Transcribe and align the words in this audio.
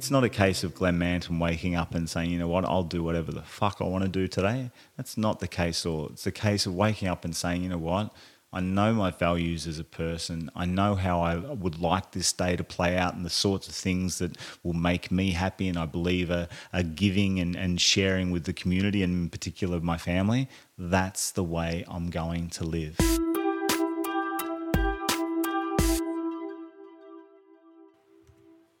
it's 0.00 0.10
not 0.10 0.24
a 0.24 0.30
case 0.30 0.64
of 0.64 0.74
Glenn 0.74 0.96
Manton 0.96 1.38
waking 1.38 1.74
up 1.74 1.94
and 1.94 2.08
saying, 2.08 2.30
you 2.30 2.38
know 2.38 2.48
what, 2.48 2.64
I'll 2.64 2.82
do 2.82 3.02
whatever 3.02 3.32
the 3.32 3.42
fuck 3.42 3.82
I 3.82 3.84
want 3.84 4.02
to 4.02 4.08
do 4.08 4.26
today. 4.26 4.70
That's 4.96 5.18
not 5.18 5.40
the 5.40 5.46
case. 5.46 5.84
Or 5.84 6.08
it's 6.10 6.24
the 6.24 6.32
case 6.32 6.64
of 6.64 6.74
waking 6.74 7.06
up 7.06 7.22
and 7.22 7.36
saying, 7.36 7.62
you 7.62 7.68
know 7.68 7.76
what, 7.76 8.10
I 8.50 8.60
know 8.60 8.94
my 8.94 9.10
values 9.10 9.66
as 9.66 9.78
a 9.78 9.84
person. 9.84 10.50
I 10.56 10.64
know 10.64 10.94
how 10.94 11.20
I 11.20 11.36
would 11.36 11.82
like 11.82 12.12
this 12.12 12.32
day 12.32 12.56
to 12.56 12.64
play 12.64 12.96
out 12.96 13.12
and 13.12 13.26
the 13.26 13.30
sorts 13.30 13.68
of 13.68 13.74
things 13.74 14.20
that 14.20 14.38
will 14.62 14.72
make 14.72 15.12
me 15.12 15.32
happy 15.32 15.68
and 15.68 15.76
I 15.76 15.84
believe 15.84 16.30
are, 16.30 16.48
are 16.72 16.82
giving 16.82 17.38
and, 17.38 17.54
and 17.54 17.78
sharing 17.78 18.30
with 18.30 18.44
the 18.44 18.54
community 18.54 19.02
and 19.02 19.12
in 19.12 19.28
particular 19.28 19.80
my 19.80 19.98
family. 19.98 20.48
That's 20.78 21.30
the 21.30 21.44
way 21.44 21.84
I'm 21.86 22.08
going 22.08 22.48
to 22.48 22.64
live. 22.64 22.96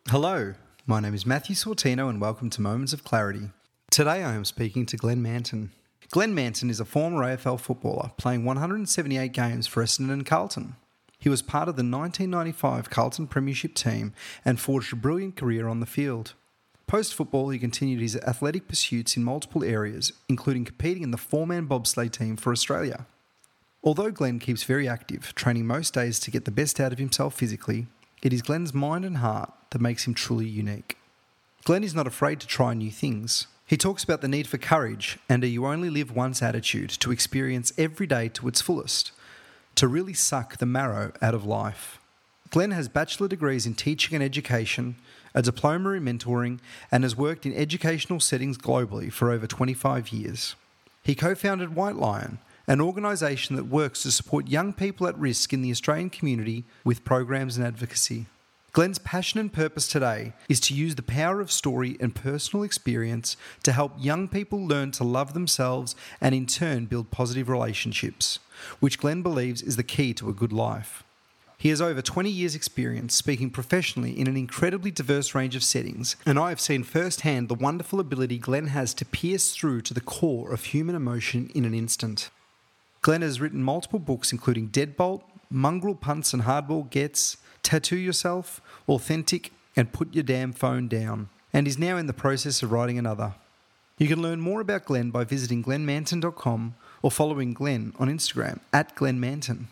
Hello, 0.08 0.54
my 0.86 1.00
name 1.00 1.14
is 1.14 1.26
Matthew 1.26 1.54
Sortino 1.54 2.08
and 2.08 2.20
welcome 2.20 2.48
to 2.50 2.60
Moments 2.60 2.92
of 2.92 3.04
Clarity. 3.04 3.50
Today 3.90 4.22
I 4.24 4.34
am 4.34 4.44
speaking 4.44 4.86
to 4.86 4.96
Glenn 4.96 5.20
Manton. 5.20 5.72
Glenn 6.10 6.34
Manton 6.34 6.70
is 6.70 6.80
a 6.80 6.84
former 6.84 7.22
AFL 7.22 7.60
footballer 7.60 8.10
playing 8.16 8.44
178 8.44 9.32
games 9.32 9.66
for 9.66 9.82
Essendon 9.82 10.10
and 10.10 10.26
Carlton. 10.26 10.76
He 11.18 11.28
was 11.28 11.42
part 11.42 11.68
of 11.68 11.76
the 11.76 11.82
1995 11.82 12.88
Carlton 12.88 13.26
Premiership 13.26 13.74
team 13.74 14.14
and 14.44 14.58
forged 14.58 14.92
a 14.92 14.96
brilliant 14.96 15.36
career 15.36 15.68
on 15.68 15.80
the 15.80 15.86
field. 15.86 16.32
Post 16.86 17.14
football, 17.14 17.50
he 17.50 17.58
continued 17.58 18.00
his 18.00 18.16
athletic 18.16 18.66
pursuits 18.66 19.16
in 19.16 19.22
multiple 19.22 19.62
areas, 19.62 20.12
including 20.28 20.64
competing 20.64 21.02
in 21.02 21.10
the 21.10 21.18
four 21.18 21.46
man 21.46 21.68
bobsleigh 21.68 22.10
team 22.10 22.36
for 22.36 22.52
Australia. 22.52 23.06
Although 23.84 24.10
Glenn 24.10 24.38
keeps 24.38 24.64
very 24.64 24.88
active, 24.88 25.34
training 25.34 25.66
most 25.66 25.94
days 25.94 26.18
to 26.20 26.30
get 26.30 26.46
the 26.46 26.50
best 26.50 26.80
out 26.80 26.92
of 26.92 26.98
himself 26.98 27.34
physically, 27.34 27.86
it 28.22 28.32
is 28.32 28.42
Glenn's 28.42 28.74
mind 28.74 29.04
and 29.04 29.18
heart 29.18 29.52
that 29.70 29.80
makes 29.80 30.06
him 30.06 30.14
truly 30.14 30.46
unique. 30.46 30.96
Glenn 31.64 31.84
is 31.84 31.94
not 31.94 32.06
afraid 32.06 32.40
to 32.40 32.46
try 32.46 32.74
new 32.74 32.90
things. 32.90 33.46
He 33.66 33.76
talks 33.76 34.02
about 34.02 34.20
the 34.20 34.28
need 34.28 34.46
for 34.46 34.58
courage 34.58 35.18
and 35.28 35.44
a 35.44 35.48
you 35.48 35.66
only 35.66 35.90
live 35.90 36.14
once 36.14 36.42
attitude 36.42 36.90
to 36.90 37.12
experience 37.12 37.72
every 37.78 38.06
day 38.06 38.28
to 38.30 38.48
its 38.48 38.60
fullest, 38.60 39.12
to 39.76 39.86
really 39.86 40.14
suck 40.14 40.56
the 40.56 40.66
marrow 40.66 41.12
out 41.22 41.34
of 41.34 41.44
life. 41.44 41.98
Glenn 42.50 42.72
has 42.72 42.88
bachelor 42.88 43.28
degrees 43.28 43.66
in 43.66 43.74
teaching 43.74 44.14
and 44.16 44.24
education, 44.24 44.96
a 45.34 45.42
diploma 45.42 45.90
in 45.90 46.04
mentoring, 46.04 46.58
and 46.90 47.04
has 47.04 47.14
worked 47.14 47.46
in 47.46 47.54
educational 47.54 48.18
settings 48.18 48.58
globally 48.58 49.12
for 49.12 49.30
over 49.30 49.46
25 49.46 50.08
years. 50.08 50.56
He 51.04 51.14
co 51.14 51.36
founded 51.36 51.76
White 51.76 51.94
Lion, 51.94 52.38
an 52.66 52.80
organisation 52.80 53.54
that 53.56 53.64
works 53.64 54.02
to 54.02 54.10
support 54.10 54.48
young 54.48 54.72
people 54.72 55.06
at 55.06 55.18
risk 55.18 55.52
in 55.52 55.62
the 55.62 55.70
Australian 55.70 56.10
community 56.10 56.64
with 56.84 57.04
programs 57.04 57.56
and 57.56 57.64
advocacy. 57.64 58.26
Glenn's 58.72 58.98
passion 58.98 59.40
and 59.40 59.52
purpose 59.52 59.88
today 59.88 60.32
is 60.48 60.60
to 60.60 60.74
use 60.74 60.94
the 60.94 61.02
power 61.02 61.40
of 61.40 61.50
story 61.50 61.96
and 61.98 62.14
personal 62.14 62.62
experience 62.62 63.36
to 63.64 63.72
help 63.72 63.92
young 63.98 64.28
people 64.28 64.64
learn 64.64 64.92
to 64.92 65.02
love 65.02 65.34
themselves 65.34 65.96
and 66.20 66.36
in 66.36 66.46
turn 66.46 66.86
build 66.86 67.10
positive 67.10 67.48
relationships, 67.48 68.38
which 68.78 69.00
Glenn 69.00 69.22
believes 69.22 69.60
is 69.60 69.74
the 69.74 69.82
key 69.82 70.14
to 70.14 70.28
a 70.28 70.34
good 70.34 70.52
life. 70.52 71.02
He 71.58 71.70
has 71.70 71.82
over 71.82 72.00
20 72.00 72.30
years' 72.30 72.54
experience 72.54 73.12
speaking 73.14 73.50
professionally 73.50 74.18
in 74.18 74.28
an 74.28 74.36
incredibly 74.36 74.92
diverse 74.92 75.34
range 75.34 75.56
of 75.56 75.64
settings, 75.64 76.14
and 76.24 76.38
I 76.38 76.50
have 76.50 76.60
seen 76.60 76.84
firsthand 76.84 77.48
the 77.48 77.54
wonderful 77.54 77.98
ability 77.98 78.38
Glenn 78.38 78.68
has 78.68 78.94
to 78.94 79.04
pierce 79.04 79.52
through 79.52 79.80
to 79.82 79.94
the 79.94 80.00
core 80.00 80.52
of 80.52 80.66
human 80.66 80.94
emotion 80.94 81.50
in 81.56 81.64
an 81.64 81.74
instant. 81.74 82.30
Glenn 83.02 83.22
has 83.22 83.40
written 83.40 83.64
multiple 83.64 83.98
books, 83.98 84.30
including 84.30 84.68
Deadbolt, 84.68 85.22
Mongrel 85.50 85.96
Punts 85.96 86.32
and 86.32 86.44
Hardball 86.44 86.88
Gets, 86.88 87.36
Tattoo 87.62 87.96
Yourself, 87.96 88.60
Authentic, 88.88 89.52
and 89.76 89.92
Put 89.92 90.14
Your 90.14 90.24
Damn 90.24 90.52
Phone 90.52 90.88
Down, 90.88 91.28
and 91.52 91.66
is 91.66 91.78
now 91.78 91.96
in 91.96 92.06
the 92.06 92.12
process 92.12 92.62
of 92.62 92.72
writing 92.72 92.98
another. 92.98 93.34
You 93.98 94.08
can 94.08 94.22
learn 94.22 94.40
more 94.40 94.60
about 94.60 94.86
Glenn 94.86 95.10
by 95.10 95.24
visiting 95.24 95.62
glennmanton.com 95.62 96.74
or 97.02 97.10
following 97.10 97.52
Glenn 97.52 97.92
on 97.98 98.08
Instagram 98.08 98.60
at 98.72 98.96
glennmanton. 98.96 99.66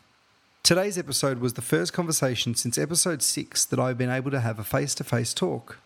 Today's 0.63 0.99
episode 0.99 1.39
was 1.39 1.55
the 1.55 1.63
first 1.63 1.93
conversation 1.93 2.55
since 2.55 2.77
episode 2.77 3.23
6 3.23 3.65
that 3.65 3.79
I've 3.79 3.97
been 3.97 4.11
able 4.11 4.31
to 4.31 4.41
have 4.41 4.59
a 4.59 4.65
face 4.65 4.95
to 4.97 5.05
face 5.05 5.33
talk. 5.33 5.79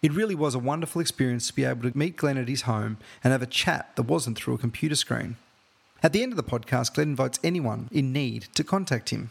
It 0.00 0.12
really 0.12 0.34
was 0.34 0.54
a 0.54 0.60
wonderful 0.60 1.00
experience 1.00 1.48
to 1.48 1.54
be 1.54 1.64
able 1.64 1.90
to 1.90 1.98
meet 1.98 2.16
Glenn 2.16 2.38
at 2.38 2.48
his 2.48 2.62
home 2.62 2.98
and 3.24 3.32
have 3.32 3.42
a 3.42 3.46
chat 3.46 3.96
that 3.96 4.04
wasn't 4.04 4.38
through 4.38 4.54
a 4.54 4.58
computer 4.58 4.94
screen. 4.94 5.36
At 6.02 6.12
the 6.12 6.22
end 6.22 6.32
of 6.32 6.36
the 6.36 6.42
podcast, 6.42 6.94
Glenn 6.94 7.08
invites 7.08 7.40
anyone 7.42 7.88
in 7.90 8.12
need 8.12 8.46
to 8.54 8.64
contact 8.64 9.10
him. 9.10 9.30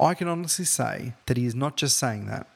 I 0.00 0.14
can 0.14 0.28
honestly 0.28 0.64
say 0.64 1.14
that 1.26 1.36
he 1.36 1.46
is 1.46 1.54
not 1.54 1.76
just 1.76 1.96
saying 1.96 2.26
that. 2.26 2.48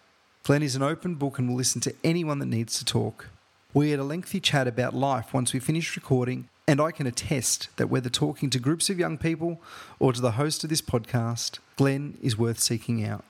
Glenn 0.50 0.64
is 0.64 0.74
an 0.74 0.82
open 0.82 1.14
book 1.14 1.38
and 1.38 1.48
will 1.48 1.54
listen 1.54 1.80
to 1.82 1.94
anyone 2.02 2.40
that 2.40 2.46
needs 2.46 2.76
to 2.76 2.84
talk. 2.84 3.28
We 3.72 3.90
had 3.90 4.00
a 4.00 4.02
lengthy 4.02 4.40
chat 4.40 4.66
about 4.66 4.96
life 4.96 5.32
once 5.32 5.52
we 5.52 5.60
finished 5.60 5.94
recording, 5.94 6.48
and 6.66 6.80
I 6.80 6.90
can 6.90 7.06
attest 7.06 7.68
that 7.76 7.86
whether 7.86 8.10
talking 8.10 8.50
to 8.50 8.58
groups 8.58 8.90
of 8.90 8.98
young 8.98 9.16
people 9.16 9.62
or 10.00 10.12
to 10.12 10.20
the 10.20 10.32
host 10.32 10.64
of 10.64 10.70
this 10.70 10.82
podcast, 10.82 11.60
Glenn 11.76 12.18
is 12.20 12.36
worth 12.36 12.58
seeking 12.58 13.04
out. 13.04 13.24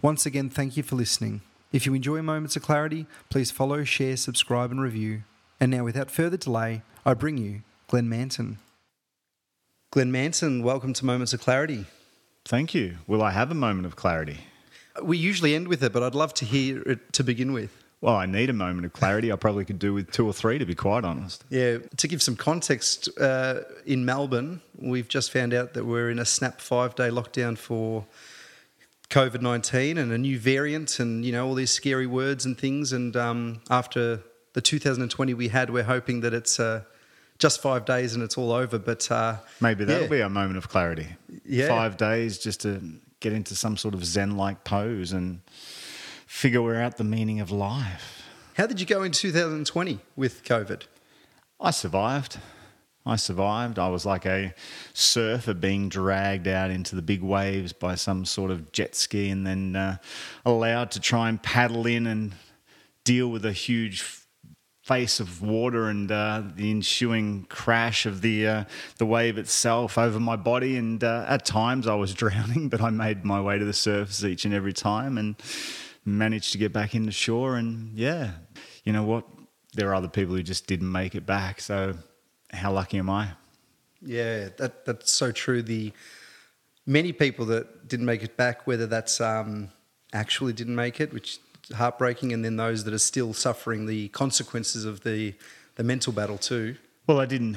Once 0.00 0.24
again, 0.24 0.48
thank 0.48 0.76
you 0.76 0.84
for 0.84 0.94
listening. 0.94 1.40
If 1.72 1.86
you 1.86 1.94
enjoy 1.94 2.22
Moments 2.22 2.54
of 2.54 2.62
Clarity, 2.62 3.06
please 3.30 3.50
follow, 3.50 3.82
share, 3.82 4.16
subscribe, 4.16 4.70
and 4.70 4.80
review. 4.80 5.24
And 5.58 5.72
now, 5.72 5.82
without 5.82 6.08
further 6.08 6.36
delay, 6.36 6.82
I 7.04 7.14
bring 7.14 7.36
you 7.36 7.62
Glenn 7.88 8.08
Manton. 8.08 8.58
Glenn 9.90 10.12
Manton, 10.12 10.62
welcome 10.62 10.92
to 10.92 11.04
Moments 11.04 11.32
of 11.32 11.40
Clarity. 11.40 11.86
Thank 12.44 12.74
you. 12.74 12.98
Will 13.08 13.24
I 13.24 13.32
have 13.32 13.50
a 13.50 13.54
moment 13.54 13.86
of 13.86 13.96
clarity? 13.96 14.44
We 15.02 15.16
usually 15.16 15.54
end 15.54 15.68
with 15.68 15.82
it, 15.82 15.92
but 15.92 16.02
I'd 16.02 16.14
love 16.14 16.34
to 16.34 16.44
hear 16.44 16.82
it 16.82 17.12
to 17.14 17.24
begin 17.24 17.52
with. 17.52 17.76
Well, 18.00 18.16
I 18.16 18.24
need 18.24 18.48
a 18.48 18.54
moment 18.54 18.86
of 18.86 18.94
clarity. 18.94 19.30
I 19.30 19.36
probably 19.36 19.66
could 19.66 19.78
do 19.78 19.92
with 19.92 20.10
two 20.10 20.26
or 20.26 20.32
three, 20.32 20.58
to 20.58 20.64
be 20.64 20.74
quite 20.74 21.04
honest. 21.04 21.44
Yeah, 21.50 21.78
to 21.98 22.08
give 22.08 22.22
some 22.22 22.34
context, 22.34 23.10
uh, 23.20 23.60
in 23.84 24.06
Melbourne, 24.06 24.62
we've 24.78 25.08
just 25.08 25.30
found 25.30 25.52
out 25.52 25.74
that 25.74 25.84
we're 25.84 26.10
in 26.10 26.18
a 26.18 26.24
snap 26.24 26.62
five 26.62 26.94
day 26.94 27.10
lockdown 27.10 27.58
for 27.58 28.06
COVID 29.10 29.42
19 29.42 29.98
and 29.98 30.12
a 30.12 30.18
new 30.18 30.38
variant, 30.38 30.98
and 30.98 31.24
you 31.24 31.32
know, 31.32 31.46
all 31.46 31.54
these 31.54 31.70
scary 31.70 32.06
words 32.06 32.46
and 32.46 32.56
things. 32.56 32.94
And 32.94 33.14
um, 33.16 33.60
after 33.68 34.22
the 34.54 34.62
2020 34.62 35.34
we 35.34 35.48
had, 35.48 35.70
we're 35.70 35.82
hoping 35.84 36.20
that 36.20 36.34
it's. 36.34 36.58
Uh, 36.58 36.82
just 37.38 37.62
five 37.62 37.86
days 37.86 38.14
and 38.14 38.22
it's 38.22 38.36
all 38.36 38.52
over. 38.52 38.78
But 38.78 39.10
uh, 39.10 39.36
maybe 39.60 39.84
that'll 39.84 40.02
yeah. 40.02 40.08
be 40.08 40.20
a 40.20 40.28
moment 40.28 40.58
of 40.58 40.68
clarity. 40.68 41.06
Yeah, 41.44 41.68
five 41.68 41.96
days 41.96 42.38
just 42.38 42.60
to 42.60 42.82
get 43.20 43.32
into 43.32 43.54
some 43.54 43.76
sort 43.76 43.94
of 43.94 44.04
zen-like 44.04 44.64
pose 44.64 45.12
and 45.12 45.40
figure 46.26 46.74
out 46.76 46.96
the 46.96 47.04
meaning 47.04 47.40
of 47.40 47.50
life. 47.50 48.22
How 48.54 48.66
did 48.66 48.80
you 48.80 48.86
go 48.86 49.02
in 49.02 49.12
2020 49.12 50.00
with 50.16 50.44
COVID? 50.44 50.82
I 51.60 51.70
survived. 51.70 52.38
I 53.06 53.16
survived. 53.16 53.78
I 53.78 53.88
was 53.88 54.04
like 54.04 54.26
a 54.26 54.54
surfer 54.92 55.54
being 55.54 55.88
dragged 55.88 56.46
out 56.46 56.70
into 56.70 56.94
the 56.94 57.02
big 57.02 57.22
waves 57.22 57.72
by 57.72 57.94
some 57.94 58.24
sort 58.24 58.50
of 58.50 58.72
jet 58.72 58.94
ski 58.94 59.30
and 59.30 59.46
then 59.46 59.76
uh, 59.76 59.96
allowed 60.44 60.90
to 60.92 61.00
try 61.00 61.28
and 61.28 61.42
paddle 61.42 61.86
in 61.86 62.06
and 62.06 62.32
deal 63.04 63.28
with 63.28 63.44
a 63.44 63.52
huge 63.52 64.02
face 64.90 65.20
of 65.20 65.40
water 65.40 65.86
and 65.86 66.10
uh, 66.10 66.42
the 66.56 66.68
ensuing 66.68 67.44
crash 67.44 68.06
of 68.06 68.22
the 68.22 68.44
uh, 68.44 68.64
the 68.98 69.06
wave 69.06 69.38
itself 69.38 69.96
over 69.96 70.18
my 70.18 70.34
body. 70.34 70.76
And 70.76 71.04
uh, 71.04 71.24
at 71.28 71.44
times 71.44 71.86
I 71.86 71.94
was 71.94 72.12
drowning, 72.22 72.68
but 72.68 72.80
I 72.80 72.90
made 72.90 73.24
my 73.24 73.40
way 73.40 73.56
to 73.56 73.64
the 73.64 73.72
surface 73.72 74.24
each 74.24 74.44
and 74.44 74.52
every 74.52 74.72
time 74.72 75.16
and 75.16 75.36
managed 76.04 76.50
to 76.52 76.58
get 76.58 76.72
back 76.72 76.96
into 76.96 77.12
shore. 77.12 77.54
And 77.54 77.96
yeah, 77.96 78.32
you 78.82 78.92
know 78.92 79.04
what? 79.04 79.24
There 79.74 79.88
are 79.90 79.94
other 79.94 80.08
people 80.08 80.34
who 80.34 80.42
just 80.42 80.66
didn't 80.66 80.90
make 80.90 81.14
it 81.14 81.24
back. 81.24 81.60
So 81.60 81.94
how 82.50 82.72
lucky 82.72 82.98
am 82.98 83.08
I? 83.08 83.28
Yeah, 84.02 84.48
that 84.58 84.84
that's 84.86 85.12
so 85.12 85.30
true. 85.30 85.62
The 85.62 85.92
many 86.84 87.12
people 87.12 87.46
that 87.46 87.86
didn't 87.86 88.06
make 88.06 88.24
it 88.24 88.36
back, 88.36 88.66
whether 88.66 88.88
that's 88.88 89.20
um, 89.20 89.70
actually 90.12 90.52
didn't 90.52 90.74
make 90.74 91.00
it, 91.00 91.12
which 91.12 91.38
heartbreaking, 91.74 92.32
and 92.32 92.44
then 92.44 92.56
those 92.56 92.84
that 92.84 92.94
are 92.94 92.98
still 92.98 93.32
suffering 93.32 93.86
the 93.86 94.08
consequences 94.08 94.84
of 94.84 95.02
the 95.02 95.34
the 95.76 95.84
mental 95.84 96.12
battle 96.12 96.38
too. 96.38 96.76
Well, 97.06 97.20
I 97.20 97.26
didn't, 97.26 97.56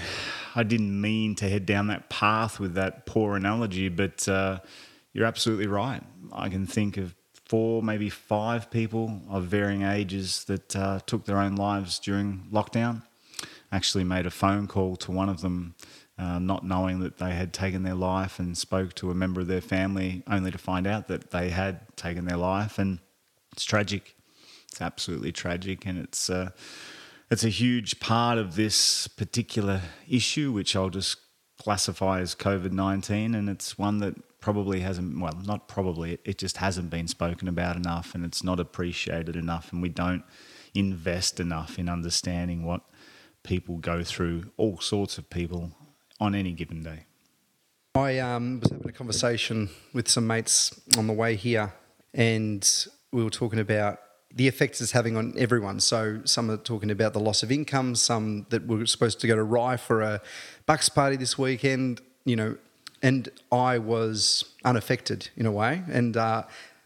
I 0.56 0.63
didn't 0.63 1.00
mean 1.00 1.36
to 1.36 1.48
head 1.48 1.65
down 1.65 1.88
that 1.88 2.10
path 2.10 2.60
with 2.60 2.74
that 2.75 3.06
poor 3.06 3.36
analogy, 3.36 3.89
but 3.89 4.27
uh, 4.27 4.60
you're 5.12 5.25
absolutely 5.25 5.68
right. 5.68 6.01
I 6.31 6.50
can 6.50 6.65
think 6.65 6.98
of 6.98 7.13
four, 7.45 7.83
maybe 7.83 8.10
five 8.10 8.71
people 8.71 9.21
of 9.30 9.44
varying 9.44 9.83
ages 9.83 10.45
that 10.45 10.75
uh, 10.75 11.00
took 11.06 11.25
their 11.25 11.38
own 11.38 11.56
lives 11.56 12.00
during 12.00 12.48
lockdown. 12.51 13.04
Actually, 13.71 14.04
made 14.04 14.25
a 14.25 14.31
phone 14.31 14.68
call 14.68 14.95
to 14.95 15.12
one 15.12 15.30
of 15.30 15.42
them, 15.42 15.75
uh, 16.18 16.39
not 16.39 16.66
knowing 16.66 17.00
that 17.01 17.18
they 17.18 17.33
had 17.33 17.54
taken 17.54 17.83
their 17.83 17.94
life, 17.94 18.39
and 18.39 18.57
spoke 18.57 18.94
to 18.95 19.12
a 19.12 19.16
member 19.16 19.42
of 19.42 19.48
their 19.48 19.62
family, 19.62 20.24
only 20.27 20.50
to 20.50 20.57
find 20.57 20.88
out 20.88 21.07
that 21.09 21.31
they 21.31 21.50
had 21.50 21.81
taken 21.95 22.25
their 22.25 22.38
life. 22.38 22.80
And 22.80 23.00
it's 23.54 23.64
tragic. 23.64 24.16
It's 24.70 24.82
absolutely 24.82 25.32
tragic, 25.32 25.86
and 25.86 25.98
it's 26.00 26.30
uh, 26.30 26.50
it's 27.32 27.44
a 27.44 27.50
huge 27.50 28.00
part 28.00 28.38
of 28.38 28.56
this 28.56 29.08
particular 29.08 29.82
issue, 30.10 30.52
which 30.52 30.76
I'll 30.76 30.90
just 30.90 31.18
classify 31.58 32.20
as 32.20 32.36
COVID 32.36 32.72
nineteen, 32.72 33.36
and 33.36 33.50
it's 33.50 33.78
one 33.78 34.00
that 34.00 34.16
probably 34.40 34.82
hasn't 34.82 35.18
well, 35.22 35.40
not 35.46 35.70
probably, 35.70 36.20
it 36.26 36.38
just 36.38 36.58
hasn't 36.58 36.90
been 36.90 37.08
spoken 37.08 37.48
about 37.48 37.78
enough, 37.78 38.14
and 38.14 38.26
it's 38.26 38.44
not 38.44 38.60
appreciated 38.60 39.38
enough, 39.38 39.72
and 39.72 39.82
we 39.82 39.88
don't 39.88 40.24
invest 40.74 41.40
enough 41.40 41.80
in 41.80 41.88
understanding 41.88 42.66
what 42.66 42.82
people 43.44 43.78
go 43.78 44.04
through, 44.04 44.52
all 44.58 44.80
sorts 44.80 45.18
of 45.18 45.30
people, 45.30 45.72
on 46.20 46.36
any 46.36 46.52
given 46.52 46.84
day. 46.84 47.06
I 47.96 48.20
um, 48.20 48.60
was 48.60 48.72
having 48.72 48.90
a 48.90 48.92
conversation 48.92 49.70
with 49.94 50.10
some 50.10 50.26
mates 50.28 50.82
on 50.98 51.08
the 51.08 51.14
way 51.14 51.36
here, 51.36 51.74
and 52.14 52.88
we 53.13 53.24
were 53.24 53.30
talking 53.30 53.60
about 53.60 54.00
the 54.36 54.48
effects 54.48 54.81
it's 54.81 54.92
having 54.92 55.15
on 55.15 55.33
everyone. 55.38 55.80
So 55.80 56.21
some 56.25 56.50
are 56.50 56.57
talking 56.57 56.89
about 56.89 57.13
the 57.13 57.19
loss 57.19 57.44
of 57.44 57.51
income, 57.51 57.95
some 57.95 58.48
that 58.50 58.65
were 58.68 58.86
supposed 58.88 59.19
to 59.21 59.27
go 59.27 59.36
to 59.36 59.44
Rye 59.44 59.77
for 59.77 60.01
a 60.01 60.21
Bucks 60.65 60.89
party 60.89 61.15
this 61.15 61.38
weekend, 61.38 62.01
you 62.25 62.36
know, 62.36 62.57
and 63.04 63.30
I 63.51 63.77
was 63.77 64.44
unaffected 64.65 65.30
in 65.38 65.45
a 65.45 65.51
way. 65.51 65.83
And 65.92 66.18
uh, 66.18 66.44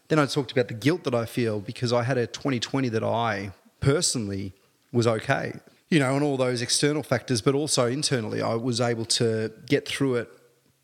then 0.08 0.18
I 0.18 0.26
talked 0.26 0.52
about 0.52 0.68
the 0.68 0.74
guilt 0.74 1.04
that 1.04 1.14
I 1.14 1.24
feel 1.24 1.60
because 1.60 1.92
I 1.92 2.02
had 2.02 2.18
a 2.18 2.26
2020 2.26 2.90
that 2.90 3.02
I 3.02 3.52
personally 3.80 4.52
was 4.92 5.06
okay, 5.06 5.54
you 5.88 5.98
know, 5.98 6.14
and 6.14 6.22
all 6.22 6.36
those 6.36 6.60
external 6.60 7.02
factors, 7.02 7.40
but 7.40 7.54
also 7.54 7.86
internally, 7.86 8.42
I 8.42 8.54
was 8.54 8.80
able 8.80 9.06
to 9.06 9.52
get 9.66 9.88
through 9.88 10.16
it 10.16 10.30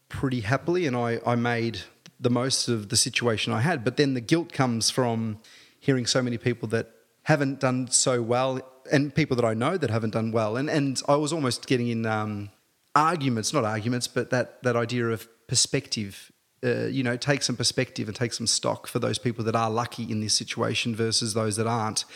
pretty 0.08 0.40
happily 0.40 0.86
and 0.86 0.96
I, 0.96 1.20
I 1.26 1.34
made 1.34 1.80
the 2.20 2.30
most 2.30 2.68
of 2.68 2.88
the 2.88 2.96
situation 2.96 3.52
I 3.52 3.60
had. 3.60 3.84
But 3.84 3.96
then 3.96 4.14
the 4.14 4.20
guilt 4.20 4.52
comes 4.52 4.90
from 4.90 5.38
hearing 5.78 6.06
so 6.06 6.22
many 6.22 6.38
people 6.38 6.68
that 6.68 6.90
haven't 7.24 7.60
done 7.60 7.88
so 7.90 8.22
well 8.22 8.60
and 8.90 9.14
people 9.14 9.36
that 9.36 9.44
I 9.44 9.54
know 9.54 9.76
that 9.76 9.90
haven't 9.90 10.10
done 10.10 10.32
well. 10.32 10.56
And, 10.56 10.68
and 10.68 11.00
I 11.08 11.16
was 11.16 11.32
almost 11.32 11.66
getting 11.66 11.88
in 11.88 12.06
um, 12.06 12.50
arguments, 12.94 13.52
not 13.52 13.64
arguments, 13.64 14.06
but 14.06 14.30
that, 14.30 14.62
that 14.62 14.76
idea 14.76 15.08
of 15.08 15.28
perspective. 15.46 16.30
Uh, 16.64 16.86
you 16.86 17.02
know, 17.02 17.14
take 17.14 17.42
some 17.42 17.56
perspective 17.56 18.08
and 18.08 18.16
take 18.16 18.32
some 18.32 18.46
stock 18.46 18.86
for 18.86 18.98
those 18.98 19.18
people 19.18 19.44
that 19.44 19.54
are 19.54 19.70
lucky 19.70 20.10
in 20.10 20.20
this 20.20 20.32
situation 20.32 20.96
versus 20.96 21.34
those 21.34 21.56
that 21.56 21.66
aren't. 21.66 22.06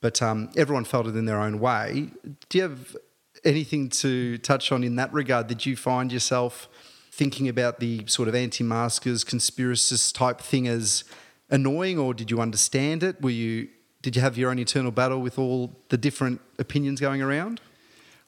But 0.00 0.22
um, 0.22 0.50
everyone 0.56 0.84
felt 0.84 1.08
it 1.08 1.16
in 1.16 1.24
their 1.24 1.40
own 1.40 1.58
way. 1.58 2.10
Do 2.48 2.58
you 2.58 2.62
have 2.62 2.96
anything 3.44 3.88
to 3.88 4.38
touch 4.38 4.70
on 4.70 4.84
in 4.84 4.96
that 4.96 5.12
regard? 5.12 5.48
Did 5.48 5.66
you 5.66 5.76
find 5.76 6.12
yourself 6.12 6.68
thinking 7.12 7.46
about 7.48 7.78
the 7.78 8.04
sort 8.06 8.26
of 8.26 8.34
anti-maskers, 8.34 9.22
conspiracist 9.22 10.14
type 10.14 10.40
thing 10.40 10.66
as 10.66 11.04
annoying, 11.50 11.98
or 11.98 12.14
did 12.14 12.30
you 12.30 12.40
understand 12.40 13.02
it? 13.02 13.20
Were 13.20 13.30
you 13.30 13.68
did 14.00 14.16
you 14.16 14.22
have 14.22 14.36
your 14.36 14.50
own 14.50 14.58
internal 14.58 14.90
battle 14.90 15.20
with 15.20 15.38
all 15.38 15.78
the 15.90 15.96
different 15.96 16.40
opinions 16.58 17.00
going 17.00 17.22
around? 17.22 17.60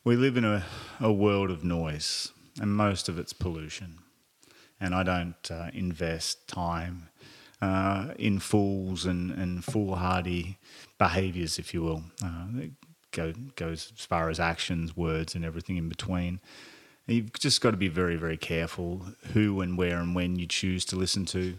We 0.04 0.14
live 0.14 0.36
in 0.36 0.44
a, 0.44 0.64
a 1.00 1.12
world 1.12 1.50
of 1.50 1.64
noise, 1.64 2.30
and 2.60 2.76
most 2.76 3.08
of 3.08 3.18
it's 3.18 3.32
pollution. 3.32 3.98
And 4.78 4.94
I 4.94 5.02
don't 5.02 5.50
uh, 5.50 5.70
invest 5.72 6.46
time 6.46 7.08
uh, 7.60 8.12
in 8.18 8.38
fools 8.38 9.04
and, 9.04 9.32
and 9.32 9.64
foolhardy 9.64 10.58
behaviours, 10.96 11.58
if 11.58 11.74
you 11.74 11.82
will. 11.82 12.04
Uh, 12.22 12.46
it 12.58 12.70
go, 13.10 13.32
goes 13.56 13.92
as 13.98 14.04
far 14.04 14.30
as 14.30 14.38
actions, 14.38 14.96
words, 14.96 15.34
and 15.34 15.44
everything 15.44 15.76
in 15.76 15.88
between. 15.88 16.38
You've 17.06 17.34
just 17.34 17.60
got 17.60 17.72
to 17.72 17.76
be 17.76 17.88
very, 17.88 18.16
very 18.16 18.38
careful 18.38 19.06
who 19.32 19.60
and 19.60 19.76
where 19.76 19.98
and 19.98 20.14
when 20.14 20.36
you 20.36 20.46
choose 20.46 20.86
to 20.86 20.96
listen 20.96 21.26
to. 21.26 21.56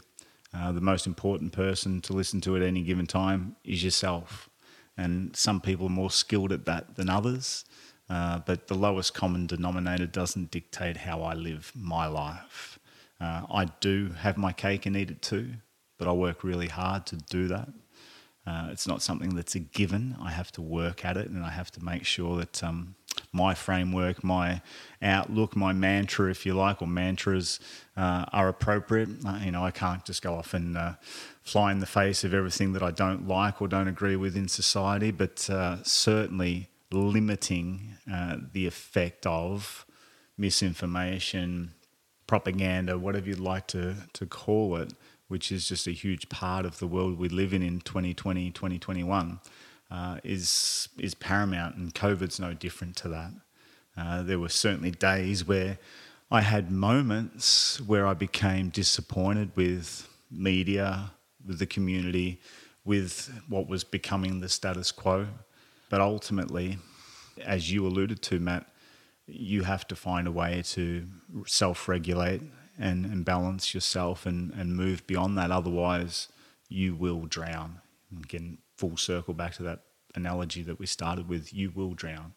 Uh, 0.52 0.72
the 0.72 0.82
most 0.82 1.06
important 1.06 1.52
person 1.52 2.02
to 2.02 2.14
listen 2.14 2.42
to 2.42 2.56
at 2.56 2.64
any 2.64 2.82
given 2.82 3.06
time 3.06 3.56
is 3.64 3.84
yourself. 3.84 4.50
And 4.98 5.36
some 5.36 5.62
people 5.62 5.86
are 5.86 5.90
more 5.90 6.10
skilled 6.10 6.52
at 6.52 6.66
that 6.66 6.96
than 6.96 7.10
others. 7.10 7.64
Uh, 8.10 8.40
but 8.40 8.68
the 8.68 8.76
lowest 8.76 9.14
common 9.14 9.46
denominator 9.46 10.08
doesn't 10.08 10.50
dictate 10.50 10.98
how 10.98 11.22
I 11.22 11.34
live 11.34 11.72
my 11.76 12.08
life. 12.08 12.80
Uh, 13.22 13.44
I 13.52 13.66
do 13.82 14.12
have 14.18 14.38
my 14.38 14.52
cake 14.52 14.86
and 14.88 14.98
eat 14.98 15.12
it 15.12 15.22
too, 15.22 15.54
but 16.00 16.08
I 16.08 16.12
work 16.12 16.44
really 16.44 16.68
hard 16.68 17.06
to 17.08 17.18
do 17.18 17.48
that. 17.50 17.70
Uh, 18.48 18.70
it's 18.72 18.88
not 18.88 19.02
something 19.02 19.36
that's 19.36 19.56
a 19.56 19.60
given. 19.60 20.16
I 20.22 20.32
have 20.32 20.52
to 20.54 20.62
work 20.62 21.04
at 21.04 21.18
it 21.18 21.30
and 21.30 21.44
I 21.44 21.50
have 21.50 21.72
to 21.72 21.84
make 21.84 22.06
sure 22.06 22.38
that 22.38 22.64
um, 22.64 22.96
my 23.36 23.54
framework, 23.54 24.24
my 24.24 24.62
outlook, 25.02 25.56
my 25.56 25.74
mantra, 25.74 26.32
if 26.32 26.46
you 26.46 26.54
like, 26.54 26.82
or 26.82 26.88
mantras 26.88 27.60
uh, 27.98 28.26
are 28.32 28.48
appropriate. 28.48 29.10
Uh, 29.26 29.40
you 29.44 29.52
know, 29.52 29.64
I 29.64 29.72
can't 29.72 30.04
just 30.06 30.22
go 30.22 30.36
off 30.36 30.54
and 30.54 30.78
uh, 30.78 30.94
fly 31.44 31.72
in 31.72 31.80
the 31.80 31.86
face 31.86 32.24
of 32.24 32.34
everything 32.34 32.72
that 32.74 32.82
I 32.82 32.92
don't 32.92 33.28
like 33.28 33.62
or 33.62 33.68
don't 33.68 33.90
agree 33.90 34.16
with 34.16 34.38
in 34.38 34.48
society, 34.48 35.12
but 35.12 35.50
uh, 35.50 35.84
certainly 35.84 36.70
limiting 36.92 37.98
uh, 38.12 38.38
the 38.54 38.66
effect 38.66 39.26
of 39.26 39.86
misinformation, 40.38 41.74
propaganda, 42.28 42.98
whatever 42.98 43.28
you'd 43.28 43.40
like 43.40 43.68
to, 43.68 43.96
to 44.14 44.26
call 44.26 44.78
it, 44.78 44.94
which 45.28 45.52
is 45.52 45.68
just 45.68 45.88
a 45.88 45.92
huge 45.92 46.30
part 46.30 46.66
of 46.66 46.80
the 46.80 46.88
world 46.88 47.20
we 47.20 47.28
live 47.28 47.54
in 47.54 47.62
in 47.62 47.82
2020, 47.82 48.52
2021 48.52 49.40
uh, 49.92 50.20
is 50.24 50.90
is 50.98 51.14
paramount, 51.14 51.76
and 51.76 51.94
COVID's 51.94 52.40
no 52.40 52.54
different 52.54 52.96
to 52.98 53.10
that. 53.10 53.32
Uh, 53.98 54.24
there 54.24 54.40
were 54.40 54.50
certainly 54.50 54.92
days 54.92 55.48
where 55.48 55.78
I 56.32 56.42
had 56.42 56.72
moments 56.72 57.80
where 57.82 58.08
I 58.08 58.14
became 58.14 58.70
disappointed 58.70 59.52
with 59.56 60.10
media, 60.32 61.12
with 61.46 61.60
the 61.60 61.68
community, 61.68 62.42
with 62.84 63.32
what 63.48 63.68
was 63.68 63.84
becoming 63.84 64.40
the 64.40 64.50
status 64.50 64.92
quo. 64.92 65.28
But 65.90 66.02
ultimately, 66.02 66.78
as 67.44 67.72
you 67.72 67.86
alluded 67.86 68.22
to, 68.24 68.40
Matt, 68.40 68.68
you 69.28 69.64
have 69.64 69.88
to 69.88 69.96
find 69.96 70.28
a 70.28 70.32
way 70.32 70.62
to 70.66 71.08
self 71.46 71.88
regulate 71.88 72.42
and, 72.78 73.06
and 73.06 73.24
balance 73.24 73.74
yourself 73.74 74.26
and, 74.26 74.52
and 74.54 74.76
move 74.76 75.06
beyond 75.08 75.38
that. 75.38 75.52
Otherwise, 75.52 76.28
you 76.70 76.96
will 76.96 77.22
drown. 77.22 77.82
Again, 78.24 78.58
full 78.76 78.98
circle 78.98 79.34
back 79.34 79.54
to 79.56 79.64
that 79.64 79.82
analogy 80.16 80.62
that 80.64 80.80
we 80.80 80.86
started 80.86 81.28
with 81.28 81.54
you 81.54 81.72
will 81.72 81.94
drown. 81.94 82.34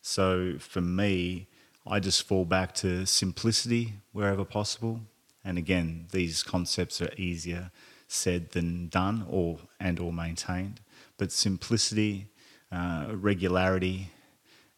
So 0.00 0.54
for 0.58 0.80
me, 0.80 1.48
I 1.86 2.00
just 2.00 2.26
fall 2.26 2.44
back 2.44 2.74
to 2.76 3.06
simplicity 3.06 3.94
wherever 4.12 4.44
possible. 4.44 5.00
And 5.44 5.58
again, 5.58 6.06
these 6.12 6.42
concepts 6.42 7.00
are 7.02 7.12
easier 7.16 7.70
said 8.08 8.50
than 8.50 8.88
done 8.88 9.26
or 9.28 9.58
and 9.80 9.98
or 9.98 10.12
maintained. 10.12 10.80
But 11.16 11.32
simplicity, 11.32 12.26
uh, 12.70 13.06
regularity, 13.14 14.10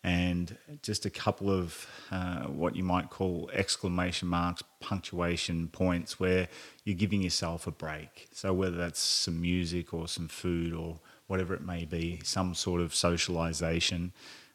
and 0.04 0.58
just 0.82 1.06
a 1.06 1.10
couple 1.10 1.50
of 1.50 1.86
uh, 2.10 2.42
what 2.42 2.76
you 2.76 2.84
might 2.84 3.08
call 3.08 3.50
exclamation 3.54 4.28
marks, 4.28 4.62
punctuation 4.78 5.68
points 5.68 6.20
where 6.20 6.46
you're 6.84 6.94
giving 6.94 7.22
yourself 7.22 7.66
a 7.66 7.70
break. 7.70 8.28
So 8.30 8.52
whether 8.52 8.76
that's 8.76 9.00
some 9.00 9.40
music 9.40 9.94
or 9.94 10.06
some 10.06 10.28
food 10.28 10.74
or 10.74 11.00
whatever 11.26 11.54
it 11.54 11.62
may 11.62 11.86
be, 11.86 12.20
some 12.22 12.54
sort 12.54 12.82
of 12.82 12.94
socialization. 12.94 14.12